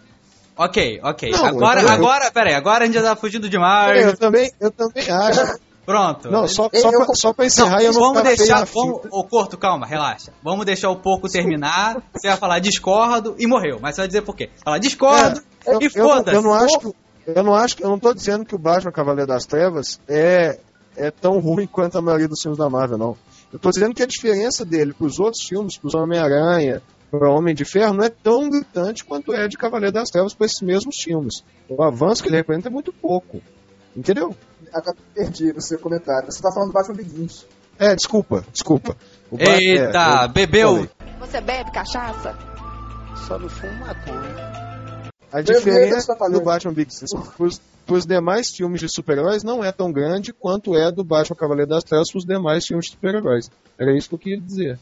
Ok, 0.57 1.01
ok. 1.03 1.31
Não, 1.31 1.47
agora, 1.47 1.81
eu- 1.81 1.87
eu- 1.89 1.93
agora, 1.95 2.31
peraí, 2.31 2.55
agora 2.55 2.85
a 2.85 2.87
gente 2.87 2.95
já 2.95 3.03
tá 3.03 3.17
fugindo 3.17 3.49
demais. 3.49 4.05
Eu 4.05 4.17
também, 4.17 4.53
eu 4.61 4.71
também 4.71 5.09
acho. 5.11 5.59
Pronto. 5.85 6.31
Não, 6.31 6.47
só, 6.47 6.69
só, 6.73 6.91
eu- 6.91 7.05
pra, 7.07 7.15
só 7.15 7.33
pra 7.33 7.43
Não, 7.43 7.47
encerrar 7.47 7.83
e 7.83 7.87
eu 7.87 7.93
não 7.93 8.01
vamos 8.01 8.23
deixar. 8.23 8.65
Vamos, 8.67 8.97
fita. 9.03 9.09
ô, 9.11 9.25
Corto, 9.25 9.57
calma, 9.59 9.85
relaxa. 9.87 10.31
Vamos 10.43 10.65
deixar 10.67 10.91
o 10.91 10.97
pouco 10.97 11.29
terminar. 11.29 12.01
Você 12.15 12.29
vai 12.29 12.37
falar 12.37 12.59
discordo 12.61 13.35
e 13.39 13.47
morreu. 13.49 13.79
Mas 13.81 13.95
você 13.97 14.03
vai 14.03 14.09
dizer 14.09 14.23
por 14.23 14.37
quê? 14.37 14.51
Fala 14.65 14.79
discordo 14.79 15.41
É, 15.67 15.77
e 15.81 15.89
foda-se. 15.91 16.37
eu 16.37 16.43
não 16.43 16.55
acho 16.55 16.79
que, 16.79 16.93
eu 17.27 17.43
não 17.43 17.55
acho 17.55 17.77
que, 17.77 17.85
eu 17.85 17.89
não 17.89 17.99
tô 17.99 18.15
dizendo 18.15 18.45
que 18.45 18.55
o 18.55 18.59
Batman 18.59 18.93
Cavaleiro 18.93 19.27
das 19.27 19.45
Trevas 19.45 19.99
é, 20.07 20.59
é 20.97 21.11
tão 21.11 21.41
ruim 21.41 21.67
quanto 21.67 21.99
a 21.99 22.03
maioria 22.03 22.29
dos 22.29 22.41
filmes 22.41 22.59
da 22.59 22.69
Marvel, 22.71 22.99
não. 22.99 23.17
Eu 23.53 23.59
tô 23.59 23.71
dizendo 23.71 23.95
que 23.95 24.03
a 24.03 24.07
diferença 24.07 24.65
dele 24.65 24.95
pros 24.95 25.21
outros 25.21 25.43
filmes, 25.47 25.77
pros 25.77 25.95
Homem-Aranha, 25.95 26.83
para 27.11 27.31
Homem 27.31 27.55
de 27.55 27.65
Ferro, 27.65 27.93
não 27.93 28.05
é 28.05 28.09
tão 28.09 28.49
gritante 28.49 29.05
quanto 29.05 29.35
é 29.35 29.47
de 29.47 29.59
Cavaleiro 29.59 29.93
das 29.93 30.09
Trevas 30.09 30.33
para 30.33 30.47
esses 30.47 30.63
mesmos 30.63 30.97
filmes. 30.97 31.45
O 31.69 31.83
avanço 31.83 32.23
que 32.23 32.29
ele 32.31 32.37
representa 32.37 32.69
é 32.69 32.71
muito 32.71 32.93
pouco. 32.93 33.43
Entendeu? 33.95 34.35
Agora 34.73 34.97
perdi 35.15 35.53
no 35.53 35.61
seu 35.61 35.79
comentário. 35.79 36.33
Você 36.33 36.41
tá 36.41 36.51
falando 36.51 36.71
do 36.71 36.73
Batman 36.73 36.97
Begins. 36.97 37.45
É, 37.79 37.95
desculpa, 37.95 38.45
desculpa. 38.51 38.97
O 39.31 39.37
Eita, 39.39 39.99
é, 39.99 40.25
eu 40.25 40.29
bebeu. 40.29 40.69
falei. 40.71 40.91
Você 41.21 41.41
bebe 41.41 41.71
cachaça? 41.71 42.37
Só 43.27 43.39
não 43.39 43.49
fumo 43.49 43.73
maconha. 43.81 44.62
A 45.33 45.41
diferença 45.41 46.15
do 46.15 46.41
Batman 46.41 46.73
Big 46.75 46.91
pros, 47.37 47.61
pros 47.87 48.05
demais 48.07 48.51
filmes 48.51 48.81
de 48.81 48.89
super-heróis 48.89 49.43
não 49.43 49.65
é 49.65 49.73
tão 49.73 49.91
grande 49.91 50.33
quanto 50.33 50.77
é 50.77 50.93
do 50.93 51.03
Batman 51.03 51.37
Cavaleiro 51.37 51.71
das 51.71 51.85
Trevas 51.85 52.11
pros 52.11 52.25
demais 52.25 52.67
filmes 52.67 52.87
de 52.87 52.93
super-heróis. 52.93 53.51
Era 53.79 53.97
isso 53.97 54.09
que 54.09 54.15
eu 54.15 54.19
queria 54.19 54.41
dizer. 54.41 54.79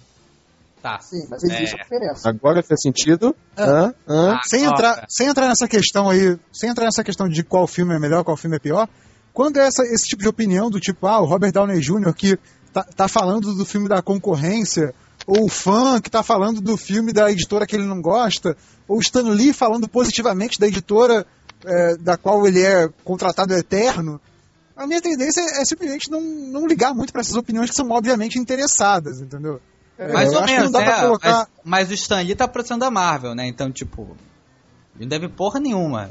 Tá. 0.82 0.98
Sim, 0.98 1.26
mas 1.28 1.44
existe 1.44 1.76
É. 1.78 1.82
diferença. 1.82 2.28
Agora 2.28 2.62
faz 2.62 2.80
sentido? 2.82 3.36
Hã? 3.57 3.94
Hã? 4.09 4.32
Ah, 4.34 4.40
Sem 4.44 4.64
entrar, 4.64 5.05
sem 5.09 5.26
entrar 5.28 5.46
nessa 5.48 5.68
questão 5.68 6.09
aí, 6.09 6.38
sem 6.53 6.70
entrar 6.70 6.86
nessa 6.86 7.05
questão 7.05 7.28
de 7.28 7.44
qual 7.44 7.66
filme 7.66 7.94
é 7.94 7.98
melhor, 7.98 8.24
qual 8.24 8.36
filme 8.36 8.57
é 8.57 8.59
pior, 8.59 8.88
quando 9.32 9.59
é 9.59 9.66
essa, 9.66 9.82
esse 9.84 10.09
tipo 10.09 10.22
de 10.22 10.28
opinião 10.28 10.70
do 10.70 10.80
tipo, 10.80 11.07
ah, 11.07 11.20
o 11.20 11.26
Robert 11.26 11.53
Downey 11.53 11.80
Jr. 11.80 12.14
que 12.14 12.38
tá, 12.72 12.82
tá 12.82 13.09
falando 13.09 13.55
do 13.55 13.64
filme 13.66 13.88
da 13.88 14.01
concorrência, 14.01 14.94
ou 15.27 15.45
o 15.45 15.49
fã 15.49 16.01
que 16.01 16.11
tá 16.11 16.23
falando 16.23 16.61
do 16.61 16.77
filme 16.77 17.12
da 17.12 17.31
editora 17.31 17.66
que 17.66 17.77
ele 17.77 17.87
não 17.87 18.01
gosta, 18.01 18.57
ou 18.89 18.99
o 18.99 19.01
Stan 19.01 19.23
Lee 19.23 19.53
falando 19.53 19.89
positivamente 19.89 20.59
da 20.59 20.66
editora 20.66 21.27
é, 21.64 21.97
da 21.97 22.16
qual 22.16 22.47
ele 22.47 22.62
é 22.62 22.89
contratado 23.05 23.55
eterno, 23.55 24.21
a 24.77 24.87
minha 24.87 25.01
tendência 25.01 25.41
é, 25.41 25.61
é 25.62 25.64
simplesmente 25.64 26.11
não, 26.11 26.21
não 26.21 26.66
ligar 26.66 26.95
muito 26.95 27.12
para 27.12 27.21
essas 27.21 27.37
opiniões 27.37 27.71
que 27.71 27.77
são 27.77 27.89
obviamente 27.91 28.39
interessadas, 28.39 29.21
entendeu? 29.21 29.61
É, 29.99 30.12
Mais 30.12 30.33
ou 30.33 30.43
menos, 30.45 30.64
não 30.64 30.73
dá 30.73 30.83
pra 30.83 30.97
é, 30.97 31.01
colocar... 31.03 31.49
mas, 31.62 31.89
mas 31.89 31.91
o 31.91 31.95
Stan 31.95 32.23
Lee 32.23 32.35
tá 32.35 32.45
aproximando 32.47 32.85
da 32.87 32.91
Marvel, 32.91 33.35
né? 33.35 33.47
Então, 33.47 33.71
tipo, 33.71 34.16
ele 34.97 35.05
não 35.05 35.09
deve 35.09 35.29
porra 35.29 35.61
nenhuma. 35.61 36.11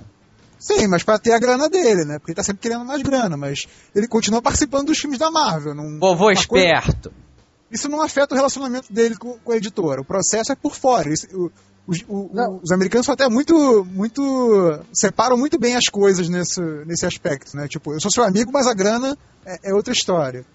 Sim, 0.59 0.87
mas 0.87 1.01
pra 1.01 1.17
ter 1.17 1.31
a 1.31 1.39
grana 1.39 1.67
dele, 1.69 2.05
né? 2.05 2.19
Porque 2.19 2.31
ele 2.31 2.35
tá 2.35 2.43
sempre 2.43 2.61
querendo 2.61 2.85
mais 2.85 3.01
grana, 3.01 3.35
mas 3.35 3.65
ele 3.95 4.07
continua 4.07 4.41
participando 4.41 4.87
dos 4.87 4.99
filmes 4.99 5.17
da 5.17 5.31
Marvel. 5.31 5.73
Não, 5.73 5.97
Vovô 5.99 6.25
uma 6.25 6.33
coisa- 6.35 6.39
esperto. 6.41 7.11
Isso 7.71 7.87
não 7.89 8.01
afeta 8.01 8.33
o 8.33 8.37
relacionamento 8.37 8.91
dele 8.91 9.15
com, 9.15 9.37
com 9.39 9.51
a 9.51 9.57
editora. 9.57 10.01
O 10.01 10.05
processo 10.05 10.51
é 10.51 10.55
por 10.55 10.75
fora. 10.75 11.11
Isso- 11.13 11.27
o- 11.33 11.51
os, 11.87 12.03
o- 12.07 12.29
Não. 12.33 12.59
os 12.63 12.71
americanos 12.71 13.05
são 13.05 13.13
até 13.13 13.27
muito, 13.27 13.83
muito. 13.85 14.79
separam 14.93 15.37
muito 15.37 15.57
bem 15.59 15.75
as 15.75 15.85
coisas 15.85 16.29
nesse, 16.29 16.61
nesse 16.85 17.05
aspecto, 17.05 17.55
né? 17.57 17.67
Tipo, 17.67 17.93
eu 17.93 17.99
sou 17.99 18.11
seu 18.11 18.23
amigo, 18.23 18.51
mas 18.51 18.67
a 18.67 18.73
grana 18.73 19.17
é, 19.45 19.69
é 19.71 19.73
outra 19.73 19.91
história. 19.93 20.45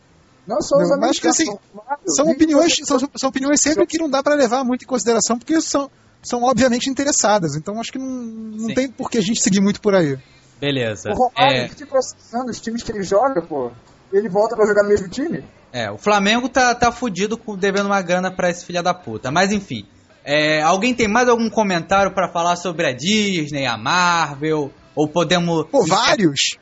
Não 0.47 0.61
só 0.61 0.77
os 0.77 0.91
Não, 0.91 0.99
mas 1.01 1.19
que, 1.19 1.27
assim, 1.27 1.47
são 1.47 1.59
São 2.07 2.27
opiniões, 2.31 2.75
são, 2.85 2.99
são 3.17 3.29
opiniões 3.31 3.61
sempre 3.63 3.87
que 3.87 3.99
não 3.99 4.09
dá 4.11 4.23
pra 4.23 4.35
levar 4.35 4.63
muito 4.63 4.83
em 4.85 4.87
consideração, 4.87 5.39
porque 5.39 5.59
são, 5.61 5.91
são 6.23 6.43
obviamente 6.45 6.89
interessadas. 6.91 7.57
Então 7.57 7.81
acho 7.81 7.91
que 7.91 7.99
não, 7.99 8.07
não 8.07 8.69
Sim. 8.69 8.75
tem 8.75 8.89
por 8.91 9.11
que 9.11 9.19
a 9.19 9.23
gente 9.23 9.41
seguir 9.43 9.61
muito 9.63 9.81
por 9.81 9.95
aí. 9.95 10.19
Beleza. 10.61 11.11
O 11.11 11.15
Romário 11.15 11.63
É, 11.63 11.69
fica 11.69 11.87
processando 11.87 12.51
os 12.51 12.61
times 12.61 12.83
que 12.83 12.93
ele 12.93 13.03
joga, 13.03 13.43
pô. 13.43 13.71
Ele 14.13 14.29
volta 14.29 14.55
pra 14.55 14.67
jogar 14.67 14.83
no 14.85 14.89
mesmo 14.91 15.09
time? 15.09 15.43
É, 15.75 15.91
o 15.91 15.99
Flamengo 15.99 16.49
tá, 16.49 16.73
tá 16.73 16.93
fudido 16.93 17.37
com 17.37 17.57
devendo 17.57 17.87
uma 17.87 18.01
grana 18.01 18.31
pra 18.31 18.49
esse 18.49 18.65
filho 18.65 18.81
da 18.81 18.95
puta. 18.95 19.33
Mas 19.33 19.51
enfim. 19.51 19.85
É, 20.25 20.63
alguém 20.63 20.95
tem 20.95 21.09
mais 21.09 21.29
algum 21.29 21.51
comentário 21.51 22.15
pra 22.15 22.29
falar 22.29 22.55
sobre 22.55 22.87
a 22.87 22.93
Disney, 22.93 23.67
a 23.67 23.77
Marvel? 23.77 24.71
Ou 24.95 25.09
podemos. 25.09 25.67
Pô, 25.67 25.85
vários! 25.85 26.59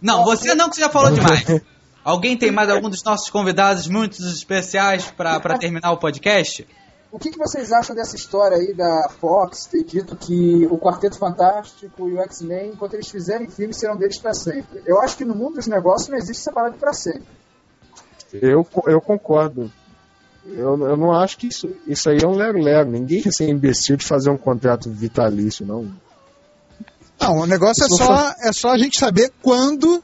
Não, 0.00 0.24
você 0.24 0.54
não, 0.54 0.70
que 0.70 0.76
você 0.76 0.80
já 0.80 0.88
falou 0.88 1.10
demais. 1.10 1.44
Alguém 2.02 2.34
tem 2.36 2.50
mais 2.50 2.70
algum 2.70 2.88
dos 2.88 3.02
nossos 3.02 3.28
convidados 3.28 3.88
muito 3.88 4.22
especiais 4.22 5.10
pra 5.10 5.40
pra 5.40 5.58
terminar 5.58 5.90
o 5.90 5.98
podcast? 5.98 6.66
O 7.10 7.18
que, 7.18 7.32
que 7.32 7.38
vocês 7.38 7.72
acham 7.72 7.96
dessa 7.96 8.14
história 8.16 8.56
aí 8.56 8.72
da 8.72 9.08
Fox 9.20 9.66
ter 9.66 9.82
dito 9.82 10.16
que 10.16 10.66
o 10.70 10.78
Quarteto 10.78 11.18
Fantástico 11.18 12.08
e 12.08 12.14
o 12.14 12.20
X-Men, 12.20 12.70
enquanto 12.74 12.94
eles 12.94 13.08
fizerem 13.08 13.50
filmes, 13.50 13.76
serão 13.76 13.96
deles 13.96 14.18
pra 14.18 14.32
sempre? 14.32 14.82
Eu 14.86 15.00
acho 15.00 15.16
que 15.16 15.24
no 15.24 15.34
mundo 15.34 15.56
dos 15.56 15.66
negócios 15.66 16.08
não 16.08 16.16
existe 16.16 16.40
essa 16.40 16.52
parada 16.52 16.76
pra 16.78 16.92
sempre. 16.92 17.26
Eu, 18.32 18.66
eu 18.86 19.00
concordo. 19.00 19.70
Eu, 20.46 20.78
eu 20.86 20.96
não 20.96 21.12
acho 21.12 21.36
que 21.38 21.48
isso, 21.48 21.68
isso 21.86 22.08
aí 22.08 22.18
é 22.22 22.26
um 22.26 22.36
lero-lero. 22.36 22.90
Ninguém 22.90 23.22
quer 23.22 23.32
ser 23.32 23.48
imbecil 23.48 23.96
de 23.96 24.04
fazer 24.04 24.30
um 24.30 24.36
contrato 24.36 24.90
vitalício, 24.90 25.66
não. 25.66 25.90
Não, 27.20 27.38
o 27.38 27.46
negócio 27.46 27.84
é 27.84 27.88
só, 27.88 28.34
é 28.42 28.52
só 28.52 28.70
a 28.70 28.78
gente 28.78 28.98
saber 28.98 29.32
quando 29.42 30.02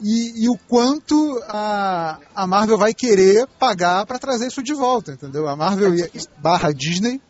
e, 0.00 0.44
e 0.44 0.48
o 0.48 0.56
quanto 0.68 1.42
a, 1.48 2.18
a 2.34 2.46
Marvel 2.46 2.78
vai 2.78 2.94
querer 2.94 3.46
pagar 3.58 4.06
pra 4.06 4.18
trazer 4.18 4.46
isso 4.46 4.62
de 4.62 4.72
volta, 4.72 5.12
entendeu? 5.12 5.48
A 5.48 5.56
Marvel 5.56 5.92
barra 6.38 6.72
Disney 6.72 7.20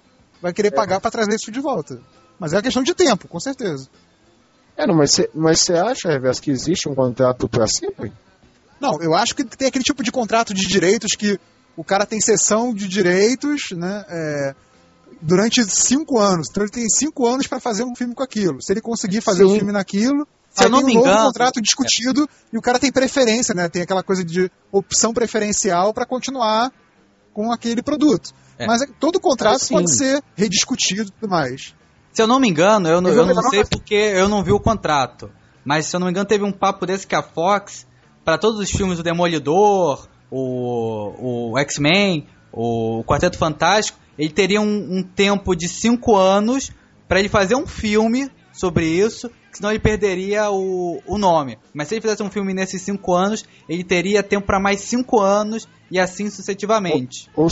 vai 0.41 0.53
querer 0.53 0.71
pagar 0.71 1.01
pra 1.01 1.11
trazer 1.11 1.35
isso 1.35 1.51
de 1.51 1.61
volta. 1.61 2.01
Mas 2.39 2.53
é 2.53 2.57
uma 2.57 2.63
questão 2.63 2.83
de 2.83 2.95
tempo, 2.95 3.27
com 3.27 3.41
certeza. 3.41 3.89
É, 4.77 4.87
não, 4.87 4.95
mas 4.95 5.11
você 5.11 5.31
mas 5.35 5.69
acha, 5.71 6.09
Reverso, 6.09 6.41
que 6.41 6.51
existe 6.51 6.89
um 6.89 6.95
contrato 6.95 7.49
pra 7.49 7.67
sempre? 7.67 8.13
Não, 8.81 9.01
eu 9.01 9.15
acho 9.15 9.35
que 9.35 9.45
tem 9.45 9.69
aquele 9.69 9.85
tipo 9.85 10.03
de 10.03 10.11
contrato 10.13 10.55
de 10.55 10.67
direitos 10.67 11.13
que 11.17 11.39
o 11.77 11.85
cara 11.85 12.05
tem 12.07 12.21
sessão 12.21 12.73
de 12.75 12.89
direitos, 12.89 13.71
né? 13.73 14.05
é, 14.09 14.55
durante 15.21 15.65
cinco 15.65 16.19
anos. 16.19 16.49
Então 16.51 16.63
ele 16.63 16.71
tem 16.71 16.89
cinco 16.89 17.27
anos 17.27 17.47
pra 17.47 17.59
fazer 17.61 17.85
um 17.85 17.95
filme 17.95 18.15
com 18.15 18.23
aquilo. 18.23 18.63
Se 18.63 18.73
ele 18.73 18.81
conseguir 18.81 19.21
fazer 19.21 19.47
Sim. 19.47 19.57
filme 19.57 19.73
naquilo, 19.73 20.27
Se 20.51 20.65
eu 20.65 20.71
não 20.71 20.83
me 20.83 20.93
um 20.93 20.95
novo 20.97 21.07
engano- 21.09 21.27
contrato 21.27 21.61
discutido 21.61 22.29
e 22.53 22.59
o 22.59 22.63
cara 22.63 22.79
tem 22.79 22.91
preferência, 22.93 23.55
né? 23.55 23.69
Tem 23.69 23.83
aquela 23.83 24.03
coisa 24.03 24.25
de 24.25 24.51
opção 24.73 25.13
preferencial 25.13 25.93
pra 25.93 26.07
continuar 26.07 26.73
com 27.33 27.53
aquele 27.53 27.83
produto. 27.83 28.33
É. 28.59 28.67
Mas 28.67 28.83
é- 28.83 28.87
todo 28.99 29.21
contrato 29.21 29.61
Sim. 29.65 29.75
pode 29.75 29.95
ser 29.97 30.23
rediscutido 30.37 31.09
e 31.09 31.13
tudo 31.13 31.31
mais. 31.31 31.75
Se 32.13 32.23
eu 32.23 32.27
não 32.27 32.41
me 32.41 32.49
engano, 32.49 32.89
eu, 32.89 33.01
não- 33.01 33.11
Eu 33.11 33.27
não 33.27 33.43
sei 33.51 33.65
porque 33.65 33.95
eu 33.95 34.29
não 34.29 34.43
vi 34.43 34.51
o 34.53 34.59
contrato. 34.59 35.31
Mas 35.65 35.87
se 35.87 35.95
eu 35.95 36.01
não 36.01 36.07
me 36.07 36.11
engano, 36.13 36.27
teve 36.27 36.43
um 36.45 36.51
papo 36.53 36.87
desse 36.87 37.07
que 37.07 37.15
a 37.15 37.23
Fox, 37.23 37.87
pra 38.29 38.37
todos 38.37 38.61
os 38.61 38.71
filmes 38.71 38.99
do 38.99 39.03
Demolidor, 39.03 40.07
o, 40.31 41.53
o 41.53 41.59
X-Men, 41.61 42.27
o 42.53 43.03
Quarteto 43.03 43.39
Fantástico, 43.39 43.99
ele 44.19 44.29
teria 44.29 44.61
um, 44.61 44.99
um 44.99 45.03
tempo 45.03 45.57
de 45.57 45.67
cinco 45.67 46.15
anos 46.15 46.71
pra 47.09 47.21
ele 47.21 47.31
fazer 47.31 47.55
um 47.55 47.67
filme 47.67 48.31
sobre 48.53 48.85
isso, 48.85 49.31
senão 49.51 49.71
ele 49.71 49.79
perderia 49.79 50.51
o, 50.51 51.01
o 51.07 51.17
nome. 51.17 51.57
Mas 51.73 51.89
se 51.89 51.95
ele 51.95 52.03
fizesse 52.03 52.23
um 52.23 52.29
filme 52.31 52.53
nesses 52.53 52.83
cinco 52.83 53.15
anos, 53.15 53.47
ele 53.67 53.83
teria 53.83 54.23
tempo 54.23 54.47
pra 54.47 54.61
mais 54.61 54.83
cinco 54.83 55.23
anos 55.23 55.67
e 55.91 55.99
assim 55.99 56.29
sucessivamente. 56.29 57.31
Ou, 57.35 57.49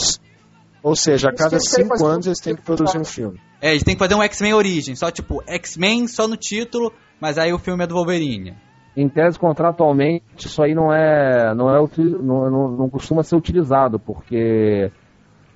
ou 0.83 0.95
seja, 0.95 1.29
a 1.29 1.33
cada 1.33 1.49
que 1.49 1.55
eles 1.55 1.71
querem 1.71 1.85
cinco 1.85 1.97
fazer 1.97 2.11
anos 2.11 2.27
um 2.27 2.29
eles 2.29 2.39
têm 2.39 2.55
que 2.55 2.61
filme 2.61 2.77
produzir 2.77 2.99
um 2.99 3.03
filme. 3.03 3.41
É, 3.59 3.71
eles 3.71 3.81
têm 3.81 3.95
que 3.95 3.99
fazer 3.99 4.13
um 4.13 4.21
X-Men 4.21 4.53
Origem, 4.53 4.95
só 4.95 5.09
tipo, 5.09 5.41
X-Men 5.47 6.07
só 6.07 6.27
no 6.27 6.37
título, 6.37 6.93
mas 7.19 7.39
aí 7.39 7.51
o 7.51 7.57
filme 7.57 7.83
é 7.83 7.87
do 7.87 7.95
Wolverine. 7.95 8.66
Em 8.97 9.07
tese, 9.07 9.37
contratualmente, 9.37 10.47
isso 10.47 10.63
aí 10.63 10.73
não 10.73 10.91
é, 10.91 11.53
não 11.53 11.69
é 11.69 11.87
não, 12.19 12.49
não, 12.49 12.71
não 12.71 12.89
costuma 12.89 13.21
ser 13.21 13.35
utilizado, 13.35 13.99
porque 13.99 14.91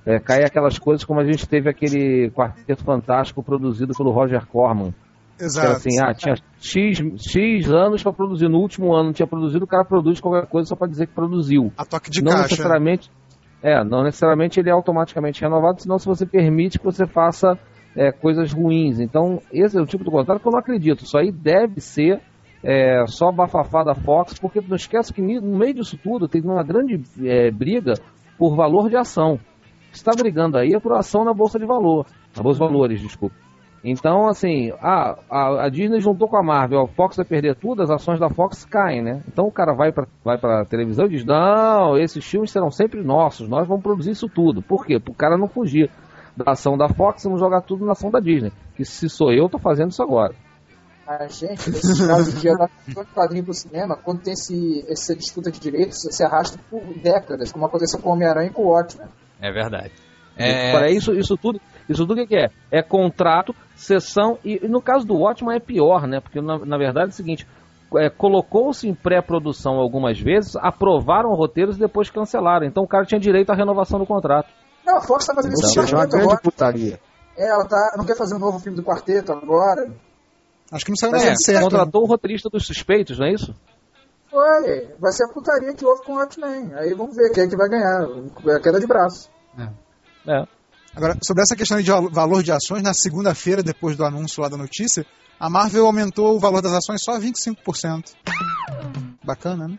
é, 0.06 0.20
cai 0.20 0.44
aquelas 0.44 0.78
coisas 0.78 1.04
como 1.04 1.18
a 1.18 1.24
gente 1.24 1.48
teve 1.48 1.68
aquele 1.68 2.30
Quarteto 2.30 2.84
Fantástico 2.84 3.42
produzido 3.42 3.94
pelo 3.96 4.12
Roger 4.12 4.46
Corman. 4.46 4.94
Que 5.36 5.42
era 5.42 5.46
Exato. 5.46 5.72
assim, 5.72 6.00
ah, 6.00 6.14
tinha 6.14 6.36
X, 6.60 7.02
X 7.18 7.68
anos 7.68 8.00
para 8.00 8.12
produzir, 8.12 8.48
no 8.48 8.58
último 8.58 8.94
ano 8.94 9.06
não 9.06 9.12
tinha 9.12 9.26
produzido, 9.26 9.64
o 9.64 9.68
cara 9.68 9.84
produz 9.84 10.20
qualquer 10.20 10.46
coisa 10.46 10.68
só 10.68 10.76
para 10.76 10.86
dizer 10.86 11.08
que 11.08 11.14
produziu. 11.14 11.72
A 11.76 11.84
toque 11.84 12.10
de 12.10 12.22
não 12.22 12.30
caixa. 12.30 12.44
necessariamente 12.44 13.10
é 13.60 13.82
não 13.84 14.02
necessariamente 14.02 14.58
ele 14.58 14.68
é 14.68 14.72
automaticamente 14.72 15.40
renovado 15.40 15.80
senão 15.80 15.98
se 15.98 16.06
você 16.06 16.26
permite 16.26 16.78
que 16.78 16.84
você 16.84 17.06
faça 17.06 17.56
é, 17.94 18.10
coisas 18.10 18.52
ruins 18.52 18.98
então 18.98 19.40
esse 19.52 19.78
é 19.78 19.80
o 19.80 19.86
tipo 19.86 20.02
de 20.02 20.10
contrato 20.10 20.40
que 20.40 20.48
eu 20.48 20.52
não 20.52 20.58
acredito 20.58 21.04
isso 21.04 21.16
aí 21.16 21.30
deve 21.30 21.80
ser 21.80 22.20
é, 22.62 23.04
só 23.06 23.32
bafafá 23.32 23.82
da 23.82 23.94
Fox 23.94 24.38
porque 24.38 24.60
não 24.60 24.76
esquece 24.76 25.12
que 25.12 25.20
no 25.20 25.58
meio 25.58 25.74
disso 25.74 25.98
tudo 26.02 26.28
tem 26.28 26.42
uma 26.42 26.62
grande 26.62 27.02
é, 27.24 27.50
briga 27.50 27.94
por 28.38 28.54
valor 28.54 28.88
de 28.88 28.96
ação 28.96 29.38
está 29.92 30.12
brigando 30.12 30.56
aí 30.56 30.74
é 30.74 30.80
por 30.80 30.92
ação 30.92 31.24
na 31.24 31.34
bolsa 31.34 31.58
de 31.58 31.66
valor 31.66 32.06
na 32.36 32.42
bolsa 32.42 32.60
de 32.60 32.66
valores 32.66 33.00
desculpa 33.00 33.34
então, 33.84 34.28
assim, 34.28 34.70
a, 34.80 35.16
a, 35.28 35.64
a 35.64 35.68
Disney 35.68 35.98
juntou 35.98 36.28
com 36.28 36.36
a 36.36 36.42
Marvel, 36.42 36.82
a 36.82 36.86
Fox 36.86 37.16
vai 37.16 37.26
perder 37.26 37.56
tudo, 37.56 37.82
as 37.82 37.90
ações 37.90 38.20
da 38.20 38.30
Fox 38.30 38.64
caem, 38.64 39.02
né? 39.02 39.22
Então 39.26 39.46
o 39.46 39.50
cara 39.50 39.74
vai 39.74 39.90
pra, 39.90 40.06
vai 40.24 40.38
pra 40.38 40.64
televisão 40.64 41.06
e 41.06 41.10
diz: 41.10 41.24
Não, 41.24 41.98
esses 41.98 42.24
filmes 42.24 42.52
serão 42.52 42.70
sempre 42.70 43.02
nossos, 43.02 43.48
nós 43.48 43.66
vamos 43.66 43.82
produzir 43.82 44.12
isso 44.12 44.28
tudo. 44.28 44.62
Por 44.62 44.86
quê? 44.86 45.00
Pro 45.00 45.12
cara 45.12 45.36
não 45.36 45.48
fugir 45.48 45.90
da 46.36 46.52
ação 46.52 46.78
da 46.78 46.88
Fox, 46.88 47.24
vamos 47.24 47.40
jogar 47.40 47.62
tudo 47.62 47.84
na 47.84 47.92
ação 47.92 48.10
da 48.10 48.20
Disney. 48.20 48.52
Que 48.76 48.84
se 48.84 49.08
sou 49.08 49.32
eu, 49.32 49.48
tô 49.48 49.58
fazendo 49.58 49.90
isso 49.90 50.02
agora. 50.02 50.32
A 51.20 51.26
gente, 51.28 51.70
nesses 51.70 52.06
casos 52.06 52.40
de 52.40 52.48
adaptação 52.48 53.04
de 53.04 53.10
quadrinho 53.10 53.44
pro 53.44 53.54
cinema, 53.54 53.96
quando 53.96 54.22
tem 54.22 54.32
esse, 54.32 54.84
essa 54.88 55.14
disputa 55.14 55.50
de 55.50 55.60
direitos, 55.60 55.98
se 56.10 56.24
arrasta 56.24 56.58
por 56.70 56.82
décadas, 57.02 57.52
como 57.52 57.66
aconteceu 57.66 58.00
com 58.00 58.10
o 58.10 58.12
Homem-Aranha 58.12 58.48
e 58.48 58.52
com 58.52 58.62
o 58.62 58.68
Watchmen. 58.68 59.08
É 59.40 59.52
verdade. 59.52 59.92
Para 60.72 60.90
isso, 60.90 61.12
isso 61.12 61.36
tudo, 61.36 61.60
isso 61.88 62.06
tudo 62.06 62.14
o 62.14 62.16
que 62.16 62.26
que 62.26 62.36
é? 62.36 62.48
É 62.70 62.82
contrato, 62.82 63.54
sessão 63.76 64.38
e, 64.44 64.64
e 64.64 64.68
no 64.68 64.80
caso 64.80 65.06
do 65.06 65.14
Watchman 65.14 65.56
é 65.56 65.60
pior, 65.60 66.06
né? 66.06 66.20
Porque 66.20 66.40
na, 66.40 66.58
na 66.58 66.78
verdade 66.78 67.06
é 67.06 67.10
o 67.10 67.12
seguinte, 67.12 67.46
é, 67.96 68.08
colocou-se 68.08 68.88
em 68.88 68.94
pré-produção 68.94 69.74
algumas 69.74 70.18
vezes, 70.18 70.56
aprovaram 70.56 71.34
roteiros 71.34 71.76
e 71.76 71.80
depois 71.80 72.10
cancelaram. 72.10 72.66
Então 72.66 72.82
o 72.82 72.88
cara 72.88 73.04
tinha 73.04 73.20
direito 73.20 73.50
à 73.50 73.54
renovação 73.54 73.98
do 73.98 74.06
contrato. 74.06 74.48
Não, 74.84 74.96
a 74.96 75.00
Fox 75.00 75.26
tá 75.26 75.34
fazendo 75.34 75.52
isso 75.52 75.62
com 75.62 75.68
o 75.68 75.82
seja, 75.82 75.96
uma 75.96 76.06
grande 76.06 76.40
putaria. 76.40 76.98
É, 77.36 77.48
ela 77.48 77.66
tá, 77.66 77.94
não 77.96 78.04
quer 78.04 78.16
fazer 78.16 78.34
um 78.34 78.38
novo 78.38 78.58
filme 78.58 78.76
do 78.76 78.84
quarteto 78.84 79.32
agora. 79.32 79.90
Acho 80.72 80.84
que 80.84 80.90
não 80.90 80.96
saiu 80.96 81.14
É, 81.14 81.18
nada 81.24 81.36
certo. 81.36 81.62
Contratou 81.64 82.02
o 82.02 82.06
roteirista 82.06 82.48
dos 82.48 82.66
suspeitos, 82.66 83.18
não 83.18 83.26
é 83.26 83.32
isso? 83.34 83.54
Foi, 84.30 84.88
vai 84.98 85.12
ser 85.12 85.24
a 85.24 85.28
putaria 85.28 85.74
que 85.74 85.84
houve 85.84 86.02
com 86.04 86.12
o 86.14 86.16
Watchmen. 86.16 86.72
Aí 86.74 86.94
vamos 86.94 87.14
ver 87.14 87.30
quem 87.32 87.44
é 87.44 87.46
que 87.48 87.56
vai 87.56 87.68
ganhar. 87.68 88.06
A 88.56 88.60
queda 88.60 88.80
de 88.80 88.86
braço. 88.86 89.30
É. 90.26 90.46
Agora, 90.96 91.16
sobre 91.22 91.42
essa 91.42 91.54
questão 91.54 91.80
de 91.80 91.90
val- 91.90 92.10
valor 92.10 92.42
de 92.42 92.50
ações, 92.52 92.82
na 92.82 92.94
segunda-feira, 92.94 93.62
depois 93.62 93.96
do 93.96 94.04
anúncio 94.04 94.42
lá 94.42 94.48
da 94.48 94.56
notícia, 94.56 95.04
a 95.38 95.50
Marvel 95.50 95.84
aumentou 95.86 96.34
o 96.36 96.38
valor 96.38 96.62
das 96.62 96.72
ações 96.72 97.02
só 97.02 97.18
25%. 97.18 98.14
Bacana, 99.22 99.68
né? 99.68 99.78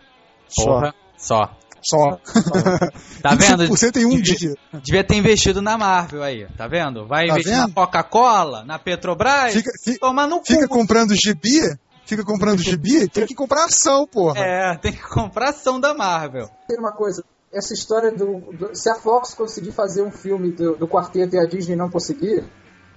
Porra, 0.56 0.94
só. 1.18 1.46
Só. 1.46 1.58
Tá 3.22 3.36
vendo? 3.36 3.64
25% 3.66 3.98
em 3.98 4.06
um 4.06 4.10
Devia- 4.22 4.36
dia. 4.38 4.54
Devia 4.84 5.04
ter 5.04 5.16
investido 5.16 5.62
na 5.62 5.78
Marvel 5.78 6.22
aí, 6.24 6.46
tá 6.58 6.68
vendo? 6.68 7.06
Vai 7.08 7.28
Tá 7.28 7.34
investir 7.34 7.56
na 7.56 7.66
vendo? 7.66 7.74
Coca-Cola, 7.76 8.64
na 8.66 8.78
Petrobras, 8.80 9.54
Fica, 9.54 9.72
fi- 9.84 9.98
toma 10.00 10.28
no 10.28 10.40
cu. 10.40 10.46
fica 10.48 10.68
comprando 10.68 11.14
gibi, 11.16 11.60
fica 12.06 12.24
comprando 12.24 12.60
gibi, 12.62 13.08
tem 13.10 13.26
que 13.26 13.34
comprar 13.36 13.66
ação, 13.66 14.06
porra. 14.08 14.40
É, 14.40 14.76
tem 14.78 14.92
que 14.92 15.02
comprar 15.02 15.50
ação 15.52 15.80
da 15.80 15.94
Marvel. 15.94 16.50
Tem 16.68 16.78
uma 16.78 16.92
coisa, 16.92 17.24
essa 17.54 17.74
história 17.74 18.12
do, 18.12 18.40
do- 18.52 18.76
Se 18.76 18.90
a 18.90 18.96
Fox 18.96 19.34
conseguir 19.34 19.72
fazer 19.72 20.02
um 20.04 20.12
filme 20.12 20.52
do, 20.52 20.76
do 20.76 20.88
quarteto 20.88 21.36
e 21.36 21.40
a 21.40 21.46
Disney 21.46 21.76
não 21.78 21.90
conseguir 21.90 22.44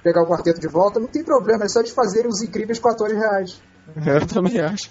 pegar 0.03 0.22
o 0.22 0.26
quarteto 0.26 0.61
de 0.61 0.68
volta, 0.68 0.99
não 1.01 1.09
tem 1.09 1.22
problema, 1.24 1.64
é 1.64 1.68
só 1.68 1.82
de 1.82 1.93
fazerem 1.93 2.28
os 2.28 2.41
incríveis 2.43 2.78
com 2.78 2.89
atores 2.89 3.16
reais. 3.18 3.61
Eu 4.07 4.26
também 4.26 4.61
acho. 4.61 4.91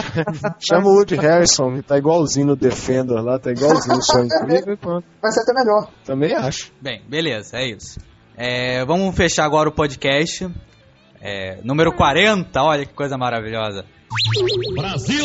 Chama 0.58 0.88
o 0.88 0.94
Woody 0.96 1.16
Harrison, 1.16 1.82
tá 1.82 1.98
igualzinho 1.98 2.46
no 2.46 2.56
Defender 2.56 3.20
lá, 3.22 3.38
tá 3.38 3.50
igualzinho 3.50 3.96
o 3.96 4.76
pronto. 4.78 5.06
Vai 5.20 5.32
ser 5.32 5.42
até 5.42 5.52
melhor. 5.52 5.88
Também 6.04 6.34
acho. 6.34 6.72
Bem, 6.80 7.02
beleza, 7.08 7.58
é 7.58 7.66
isso. 7.66 8.00
É, 8.36 8.84
vamos 8.84 9.14
fechar 9.14 9.44
agora 9.44 9.68
o 9.68 9.72
podcast. 9.72 10.50
É, 11.20 11.60
número 11.62 11.92
40, 11.92 12.62
olha 12.62 12.86
que 12.86 12.94
coisa 12.94 13.16
maravilhosa. 13.16 13.84
Brasil! 14.74 15.24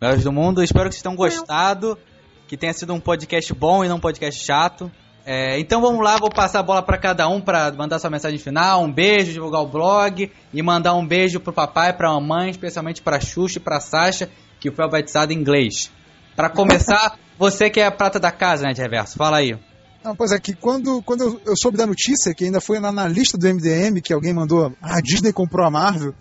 Melhores 0.00 0.24
do 0.24 0.32
mundo, 0.32 0.62
espero 0.62 0.88
que 0.88 0.94
vocês 0.94 1.02
tenham 1.02 1.16
gostado. 1.16 1.98
Que 2.46 2.56
tenha 2.56 2.72
sido 2.72 2.92
um 2.92 3.00
podcast 3.00 3.52
bom 3.54 3.82
e 3.82 3.88
não 3.88 3.96
um 3.96 4.00
podcast 4.00 4.44
chato. 4.44 4.90
É, 5.24 5.58
então 5.60 5.80
vamos 5.80 6.02
lá, 6.02 6.16
vou 6.16 6.30
passar 6.30 6.60
a 6.60 6.62
bola 6.62 6.82
para 6.82 6.98
cada 6.98 7.28
um 7.28 7.40
para 7.40 7.70
mandar 7.72 8.00
sua 8.00 8.10
mensagem 8.10 8.38
final, 8.38 8.82
um 8.82 8.92
beijo, 8.92 9.32
divulgar 9.32 9.62
o 9.62 9.68
blog 9.68 10.30
e 10.52 10.62
mandar 10.62 10.94
um 10.94 11.06
beijo 11.06 11.38
pro 11.38 11.52
papai, 11.52 11.92
pra 11.92 12.10
mamãe, 12.10 12.50
especialmente 12.50 13.00
pra 13.00 13.20
Xuxa 13.20 13.58
e 13.58 13.60
pra 13.60 13.78
Sasha, 13.78 14.28
que 14.58 14.70
foi 14.70 14.88
batizado 14.90 15.32
em 15.32 15.36
inglês. 15.36 15.90
Para 16.34 16.50
começar, 16.50 17.16
você 17.38 17.70
que 17.70 17.78
é 17.78 17.86
a 17.86 17.92
prata 17.92 18.18
da 18.18 18.32
casa, 18.32 18.66
né, 18.66 18.72
de 18.72 18.80
reverso, 18.80 19.16
fala 19.16 19.36
aí. 19.36 19.56
Não, 20.02 20.16
pois 20.16 20.32
é 20.32 20.40
que 20.40 20.52
quando, 20.54 21.00
quando 21.02 21.22
eu, 21.22 21.40
eu 21.46 21.56
soube 21.56 21.76
da 21.76 21.86
notícia, 21.86 22.34
que 22.34 22.44
ainda 22.44 22.60
foi 22.60 22.80
na, 22.80 22.90
na 22.90 23.06
lista 23.06 23.38
do 23.38 23.46
MDM, 23.46 24.00
que 24.02 24.12
alguém 24.12 24.32
mandou, 24.32 24.72
ah, 24.82 24.96
a 24.96 25.00
Disney 25.00 25.32
comprou 25.32 25.64
a 25.64 25.70
Marvel, 25.70 26.12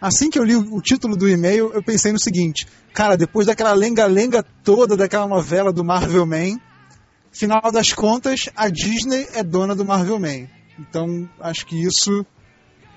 assim 0.00 0.30
que 0.30 0.38
eu 0.38 0.44
li 0.44 0.56
o, 0.56 0.76
o 0.76 0.80
título 0.80 1.14
do 1.14 1.28
e-mail, 1.28 1.70
eu 1.74 1.82
pensei 1.82 2.10
no 2.10 2.18
seguinte, 2.18 2.66
cara, 2.94 3.18
depois 3.18 3.46
daquela 3.46 3.74
lenga-lenga 3.74 4.42
toda 4.64 4.96
daquela 4.96 5.26
novela 5.26 5.70
do 5.70 5.84
Marvel 5.84 6.24
Man, 6.24 6.58
final 7.36 7.70
das 7.72 7.92
contas, 7.92 8.48
a 8.56 8.68
Disney 8.68 9.28
é 9.34 9.42
dona 9.42 9.74
do 9.74 9.84
Marvel 9.84 10.18
Man. 10.18 10.48
Então, 10.78 11.28
acho 11.40 11.66
que 11.66 11.80
isso 11.82 12.24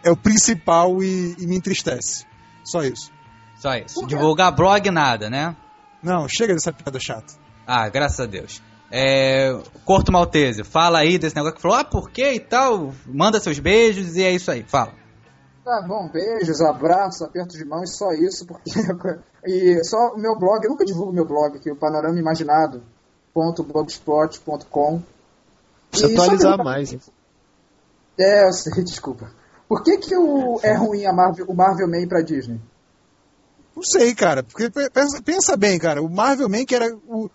é 0.04 0.12
o 0.12 0.18
principal 0.18 1.02
e, 1.04 1.36
e 1.38 1.48
me 1.48 1.56
entristece. 1.58 2.26
Só 2.64 2.84
isso. 2.84 3.12
Só 3.58 3.76
isso. 3.76 4.06
Divulgar 4.08 4.56
blog, 4.56 4.90
nada, 4.90 5.30
né? 5.30 5.56
Não, 6.02 6.28
chega 6.28 6.54
dessa 6.54 6.72
piada 6.72 7.00
chata. 7.00 7.34
Ah, 7.68 7.90
graças 7.90 8.20
a 8.20 8.26
Deus. 8.26 8.62
É, 8.92 9.52
Corto 9.86 10.12
Maltese, 10.12 10.64
fala 10.64 11.00
aí 11.00 11.20
desse 11.20 11.36
negócio 11.36 11.56
que 11.56 11.62
falou, 11.62 11.78
ah, 11.78 11.84
por 11.84 12.10
quê 12.10 12.34
e 12.34 12.40
tal? 12.40 12.94
Manda 13.06 13.40
seus 13.40 13.60
beijos 13.60 14.16
e 14.16 14.24
é 14.24 14.32
isso 14.32 14.50
aí, 14.50 14.64
fala. 14.64 14.94
Tá 15.64 15.86
bom, 15.88 16.10
beijos, 16.12 16.62
abraços, 16.62 17.22
apertos 17.22 17.56
de 17.56 17.66
mão 17.66 17.84
e 17.84 17.88
só 17.88 18.12
isso, 18.14 18.48
porque. 18.48 18.72
e 19.46 19.84
só 19.84 20.14
o 20.16 20.18
meu 20.18 20.36
blog, 20.40 20.64
eu 20.64 20.72
nunca 20.72 20.86
divulgo 20.86 21.14
meu 21.14 21.26
blog 21.26 21.58
aqui, 21.58 21.70
o 21.70 21.76
panorama 21.76 22.18
imaginado.blogspot.com. 23.36 25.02
Precisa 25.92 26.14
atualizar 26.14 26.52
perguntar- 26.52 26.64
mais. 26.64 26.94
hein? 26.94 27.00
É, 28.20 28.48
eu 28.48 28.54
sei, 28.54 28.84
desculpa. 28.84 29.32
Por 29.68 29.84
que, 29.84 29.98
que 29.98 30.16
o, 30.16 30.60
é 30.64 30.74
ruim 30.76 31.06
a 31.06 31.14
Marvel, 31.14 31.46
o 31.48 31.54
Marvel 31.56 31.88
Man 31.88 32.08
pra 32.08 32.22
Disney? 32.22 32.60
Não 33.76 33.84
sei, 33.84 34.14
cara. 34.16 34.44
Porque 34.44 34.70
pe- 34.70 34.90
pensa, 34.90 35.22
pensa 35.22 35.56
bem, 35.58 35.78
cara. 35.80 36.02
O 36.02 36.10
Marvel 36.10 36.50
Man, 36.50 36.66
que 36.66 36.76
era 36.76 36.94
o, 37.08 37.30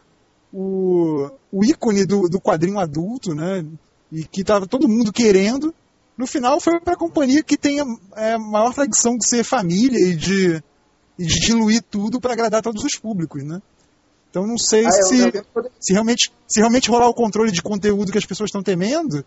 o, 0.52 1.30
o 1.52 1.64
ícone 1.64 2.04
do, 2.04 2.28
do 2.28 2.40
quadrinho 2.40 2.78
adulto, 2.78 3.34
né? 3.34 3.64
E 4.12 4.24
que 4.24 4.44
tava 4.44 4.66
todo 4.66 4.88
mundo 4.88 5.12
querendo. 5.12 5.72
No 6.16 6.26
final 6.26 6.60
foi 6.60 6.78
pra 6.80 6.96
companhia 6.96 7.42
que 7.42 7.56
tem 7.56 7.80
a, 7.80 7.84
é, 8.16 8.36
maior 8.38 8.72
tradição 8.74 9.16
de 9.16 9.28
ser 9.28 9.42
família 9.42 9.98
e 9.98 10.14
de, 10.14 10.62
e 11.18 11.24
de 11.26 11.40
diluir 11.40 11.82
tudo 11.82 12.20
pra 12.20 12.32
agradar 12.34 12.62
todos 12.62 12.84
os 12.84 12.96
públicos, 12.98 13.42
né? 13.42 13.60
Então 14.34 14.44
não 14.44 14.58
sei 14.58 14.84
Ah, 14.84 14.90
se, 14.90 15.20
eu 15.20 15.44
se, 15.78 15.92
realmente, 15.92 16.32
se 16.48 16.58
realmente 16.58 16.90
rolar 16.90 17.06
o 17.08 17.14
controle 17.14 17.52
de 17.52 17.62
conteúdo 17.62 18.10
que 18.10 18.18
as 18.18 18.24
pessoas 18.26 18.48
estão 18.48 18.64
temendo, 18.64 19.24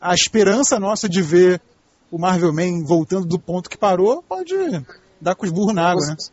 a- 0.00 0.12
esperança 0.12 0.80
nossa 0.80 1.08
de 1.08 1.22
ver 1.22 1.60
o 2.10 2.18
Marvel 2.18 2.52
Man 2.52 2.82
voltando 2.84 3.24
do 3.28 3.38
ponto 3.38 3.70
que 3.70 3.78
parou 3.78 4.24
pode 4.28 4.52
dar 5.20 5.36
com 5.36 5.46
os 5.46 5.52
burros 5.52 5.72
na 5.72 5.88
água, 5.88 6.04
né? 6.04 6.16
Vocês, 6.16 6.32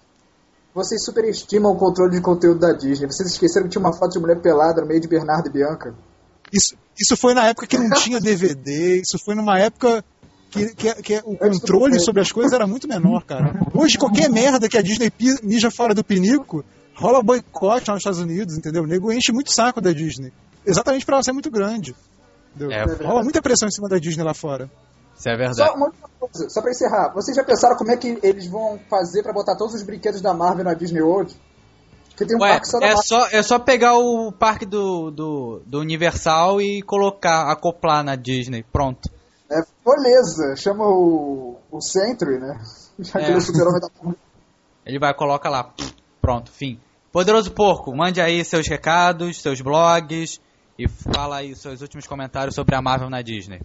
vocês 0.73 1.05
superestimam 1.05 1.73
o 1.73 1.75
controle 1.77 2.15
de 2.15 2.21
conteúdo 2.21 2.59
da 2.61 2.73
Disney. 2.73 3.05
Vocês 3.05 3.29
esqueceram 3.29 3.67
que 3.67 3.73
tinha 3.73 3.83
uma 3.85 3.93
foto 3.93 4.13
de 4.13 4.19
mulher 4.19 4.41
pelada 4.41 4.81
no 4.81 4.87
meio 4.87 4.99
de 4.99 5.07
Bernardo 5.07 5.47
e 5.49 5.51
Bianca? 5.51 5.93
Isso, 6.51 6.75
isso 6.99 7.15
foi 7.15 7.35
na 7.35 7.45
época 7.49 7.67
que 7.67 7.77
não 7.77 7.91
tinha 7.91 8.19
DVD, 8.19 8.99
isso 8.99 9.19
foi 9.23 9.35
numa 9.35 9.59
época 9.59 10.03
que, 10.49 10.73
que, 10.73 10.93
que 11.03 11.21
o 11.23 11.37
controle 11.37 11.99
sobre 11.99 12.19
as 12.23 12.31
coisas 12.31 12.51
era 12.51 12.65
muito 12.65 12.87
menor, 12.87 13.23
cara. 13.25 13.53
Hoje, 13.75 13.95
qualquer 13.99 14.27
merda 14.27 14.67
que 14.67 14.75
a 14.77 14.81
Disney 14.81 15.13
mija 15.43 15.69
fora 15.69 15.93
do 15.93 16.03
pinico, 16.03 16.65
rola 17.01 17.23
boicote 17.23 17.85
lá 17.89 17.93
nos 17.95 18.01
Estados 18.01 18.19
Unidos, 18.19 18.57
entendeu? 18.57 18.83
O 18.83 18.87
nego 18.87 19.11
enche 19.11 19.31
muito 19.31 19.51
saco 19.51 19.81
da 19.81 19.91
Disney. 19.91 20.31
Exatamente 20.65 21.05
pra 21.05 21.15
ela 21.15 21.23
ser 21.23 21.31
muito 21.33 21.49
grande. 21.49 21.95
entendeu? 22.55 22.71
É, 22.71 22.83
Rola 23.03 23.23
muita 23.23 23.41
pressão 23.41 23.67
em 23.67 23.71
cima 23.71 23.89
da 23.89 23.97
Disney 23.97 24.23
lá 24.23 24.33
fora. 24.33 24.69
Isso 25.17 25.27
é 25.29 25.35
verdade. 25.35 25.57
Só 25.57 25.75
uma 25.75 25.87
última 25.87 26.09
coisa, 26.19 26.49
só 26.49 26.61
pra 26.61 26.71
encerrar. 26.71 27.13
Vocês 27.13 27.35
já 27.35 27.43
pensaram 27.43 27.75
como 27.75 27.91
é 27.91 27.97
que 27.97 28.19
eles 28.23 28.47
vão 28.47 28.79
fazer 28.89 29.23
pra 29.23 29.33
botar 29.33 29.55
todos 29.55 29.73
os 29.75 29.83
brinquedos 29.83 30.21
da 30.21 30.33
Marvel 30.33 30.63
na 30.65 30.73
Disney 30.73 31.01
World? 31.01 31.35
Porque 32.09 32.25
tem 32.25 32.37
um 32.37 32.41
Ué, 32.41 32.49
parque 32.51 32.67
só 32.67 32.79
da 32.79 32.85
é 32.85 32.89
Marvel. 32.93 33.03
só, 33.03 33.27
é 33.31 33.43
só 33.43 33.57
pegar 33.59 33.97
o 33.97 34.31
parque 34.31 34.65
do, 34.65 35.09
do, 35.11 35.61
do 35.65 35.79
Universal 35.79 36.61
e 36.61 36.81
colocar, 36.83 37.51
acoplar 37.51 38.03
na 38.03 38.15
Disney. 38.15 38.63
Pronto. 38.71 39.09
É, 39.49 39.61
beleza, 39.85 40.55
chama 40.55 40.85
o, 40.85 41.57
o 41.71 41.81
Sentry, 41.81 42.39
né? 42.39 42.59
Já 42.99 43.13
que 43.13 43.17
É. 43.19 43.27
ele 43.27 43.33
é 43.33 43.37
o 43.37 43.41
super-homem 43.41 43.81
da 43.81 43.87
Marvel. 43.97 44.19
Ele 44.85 44.99
vai, 44.99 45.13
coloca 45.13 45.49
lá. 45.49 45.71
Pronto, 46.21 46.51
fim. 46.51 46.79
Poderoso 47.11 47.51
Porco, 47.51 47.95
mande 47.95 48.21
aí 48.21 48.43
seus 48.45 48.67
recados, 48.67 49.41
seus 49.41 49.59
blogs 49.61 50.39
e 50.79 50.87
fala 50.87 51.37
aí 51.37 51.55
seus 51.55 51.81
últimos 51.81 52.07
comentários 52.07 52.55
sobre 52.55 52.75
a 52.75 52.81
Marvel 52.81 53.09
na 53.09 53.21
Disney. 53.21 53.61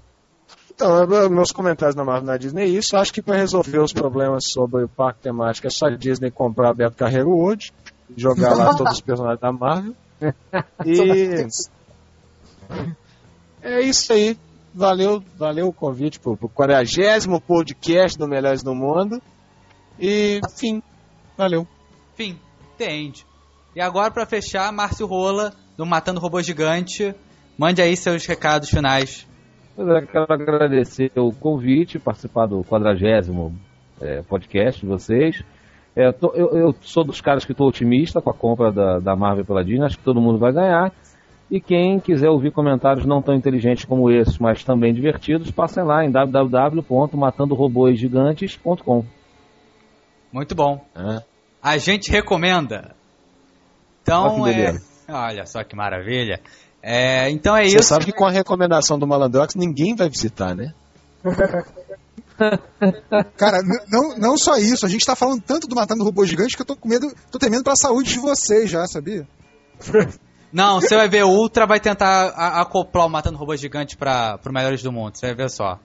Então, 0.74 0.98
eu- 1.04 1.30
meus 1.30 1.52
comentários 1.52 1.94
na 1.96 2.04
Marvel 2.04 2.26
na 2.26 2.36
Disney 2.36 2.62
é 2.64 2.66
isso. 2.66 2.96
Acho 2.96 3.12
que 3.12 3.22
para 3.22 3.36
resolver 3.36 3.78
os 3.78 3.92
problemas 3.92 4.44
sobre 4.50 4.84
o 4.84 4.88
parque 4.88 5.20
temático 5.20 5.66
é 5.66 5.70
só 5.70 5.86
a 5.86 5.90
Disney 5.96 6.30
comprar 6.30 6.74
Beto 6.74 6.96
Carreiro 6.96 7.30
World 7.30 7.72
e 8.14 8.20
jogar 8.20 8.54
lá 8.54 8.74
todos 8.76 8.94
os 8.94 9.00
personagens 9.00 9.40
da 9.40 9.52
Marvel. 9.52 9.94
E 10.84 11.46
é 13.62 13.80
isso 13.80 14.12
aí. 14.12 14.36
Valeu, 14.74 15.22
valeu 15.38 15.68
o 15.68 15.72
convite 15.72 16.20
pro, 16.20 16.36
pro 16.36 16.48
40 16.50 16.84
podcast 17.46 18.18
do 18.18 18.28
Melhores 18.28 18.62
do 18.62 18.74
Mundo. 18.74 19.20
E, 19.98 20.40
enfim, 20.46 20.82
valeu. 21.36 21.66
Fim, 22.14 22.38
entende. 22.74 23.26
E 23.76 23.80
agora, 23.80 24.10
pra 24.10 24.24
fechar, 24.24 24.72
Márcio 24.72 25.06
Rola, 25.06 25.52
do 25.76 25.84
Matando 25.84 26.18
Robô 26.18 26.40
Gigante. 26.42 27.14
Mande 27.58 27.82
aí 27.82 27.94
seus 27.94 28.24
recados 28.24 28.70
finais. 28.70 29.28
É, 29.78 30.00
quero 30.06 30.24
agradecer 30.30 31.12
o 31.14 31.30
convite, 31.30 31.98
participar 31.98 32.46
do 32.46 32.64
40 32.64 33.52
é, 34.00 34.22
podcast 34.22 34.80
de 34.80 34.86
vocês. 34.86 35.44
É, 35.94 36.10
tô- 36.10 36.32
eu, 36.34 36.56
eu 36.56 36.74
sou 36.80 37.04
dos 37.04 37.20
caras 37.20 37.44
que 37.44 37.52
estou 37.52 37.68
otimista 37.68 38.18
com 38.22 38.30
a 38.30 38.34
compra 38.34 38.72
da, 38.72 38.98
da 38.98 39.14
Marvel 39.14 39.44
pela 39.44 39.62
Disney, 39.62 39.84
acho 39.84 39.98
que 39.98 40.04
todo 40.04 40.22
mundo 40.22 40.38
vai 40.38 40.54
ganhar. 40.54 40.90
E 41.50 41.60
quem 41.60 42.00
quiser 42.00 42.30
ouvir 42.30 42.52
comentários 42.52 43.04
não 43.04 43.20
tão 43.20 43.34
inteligentes 43.34 43.84
como 43.84 44.10
esses, 44.10 44.38
mas 44.38 44.64
também 44.64 44.94
divertidos, 44.94 45.50
passem 45.50 45.84
lá 45.84 46.02
em 46.02 46.10
www.matandorobôsgigantes.com. 46.10 49.04
Muito 50.32 50.54
bom. 50.54 50.82
É. 50.96 51.22
A 51.62 51.76
gente 51.76 52.10
recomenda. 52.10 52.95
Então, 54.06 54.46
é... 54.46 54.80
Olha 55.08 55.44
só 55.46 55.64
que 55.64 55.74
maravilha. 55.74 56.40
É, 56.80 57.28
então 57.28 57.56
é 57.56 57.64
Você 57.64 57.78
isso. 57.78 57.88
sabe 57.88 58.04
que 58.04 58.12
com 58.12 58.24
a 58.24 58.30
recomendação 58.30 58.96
do 58.96 59.06
Malandrox 59.06 59.56
ninguém 59.56 59.96
vai 59.96 60.08
visitar, 60.08 60.54
né? 60.54 60.72
Cara, 63.36 63.58
não, 63.90 64.16
não 64.16 64.38
só 64.38 64.56
isso, 64.56 64.86
a 64.86 64.88
gente 64.88 65.04
tá 65.04 65.16
falando 65.16 65.42
tanto 65.42 65.66
do 65.66 65.74
Matando 65.74 66.04
Robô 66.04 66.24
Gigante 66.24 66.54
que 66.54 66.62
eu 66.62 66.66
tô 66.66 66.76
com 66.76 66.88
medo, 66.88 67.12
tô 67.32 67.38
temendo 67.38 67.64
pela 67.64 67.74
saúde 67.74 68.12
de 68.12 68.20
vocês 68.20 68.70
já, 68.70 68.86
sabia? 68.86 69.26
Não, 70.52 70.80
você 70.80 70.94
vai 70.96 71.08
ver, 71.08 71.24
o 71.24 71.28
Ultra 71.28 71.66
vai 71.66 71.80
tentar 71.80 72.28
acoplar 72.60 73.06
o 73.06 73.10
Matando 73.10 73.36
Robô 73.36 73.56
Gigante 73.56 73.96
para 73.96 74.38
pro 74.38 74.52
Melhores 74.52 74.80
do 74.82 74.92
Mundo, 74.92 75.16
você 75.16 75.26
vai 75.26 75.34
ver 75.34 75.50
só. 75.50 75.80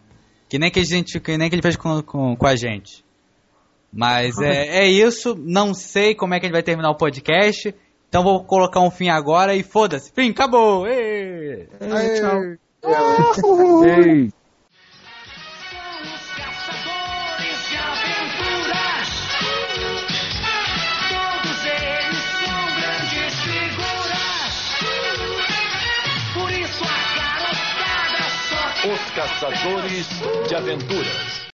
Que 0.47 0.59
nem 0.59 0.69
que, 0.69 0.79
a 0.79 0.83
gente, 0.83 1.19
que 1.19 1.37
nem 1.37 1.49
que 1.49 1.55
ele 1.55 1.63
fez 1.63 1.75
com, 1.75 2.01
com, 2.03 2.35
com 2.35 2.47
a 2.47 2.55
gente. 2.55 3.03
Mas 3.91 4.37
é, 4.39 4.83
é 4.83 4.87
isso, 4.87 5.35
não 5.35 5.73
sei 5.73 6.13
como 6.13 6.35
é 6.35 6.39
que 6.39 6.45
a 6.45 6.47
gente 6.47 6.53
vai 6.53 6.63
terminar 6.63 6.91
o 6.91 6.95
podcast, 6.95 7.73
então 8.11 8.23
vou 8.25 8.43
colocar 8.43 8.81
um 8.81 8.91
fim 8.91 9.07
agora 9.07 9.55
e 9.55 9.63
foda-se. 9.63 10.11
Fim, 10.11 10.31
acabou! 10.31 10.85
Ei, 10.85 11.69
Somos 11.79 11.95
caçadores 16.35 17.69
de 17.69 17.77
aventuras. 17.77 19.07
Todos 21.07 21.59
eles 21.65 22.19
são 22.35 22.59
grandes 22.75 23.33
figuras. 23.45 24.53
Por 26.33 26.51
isso 26.51 26.83
a 26.83 26.99
garotada 27.15 28.27
só 28.49 28.63
Os 28.91 29.03
Caçadores 29.15 30.07
de 30.49 30.55
Aventuras. 30.55 31.41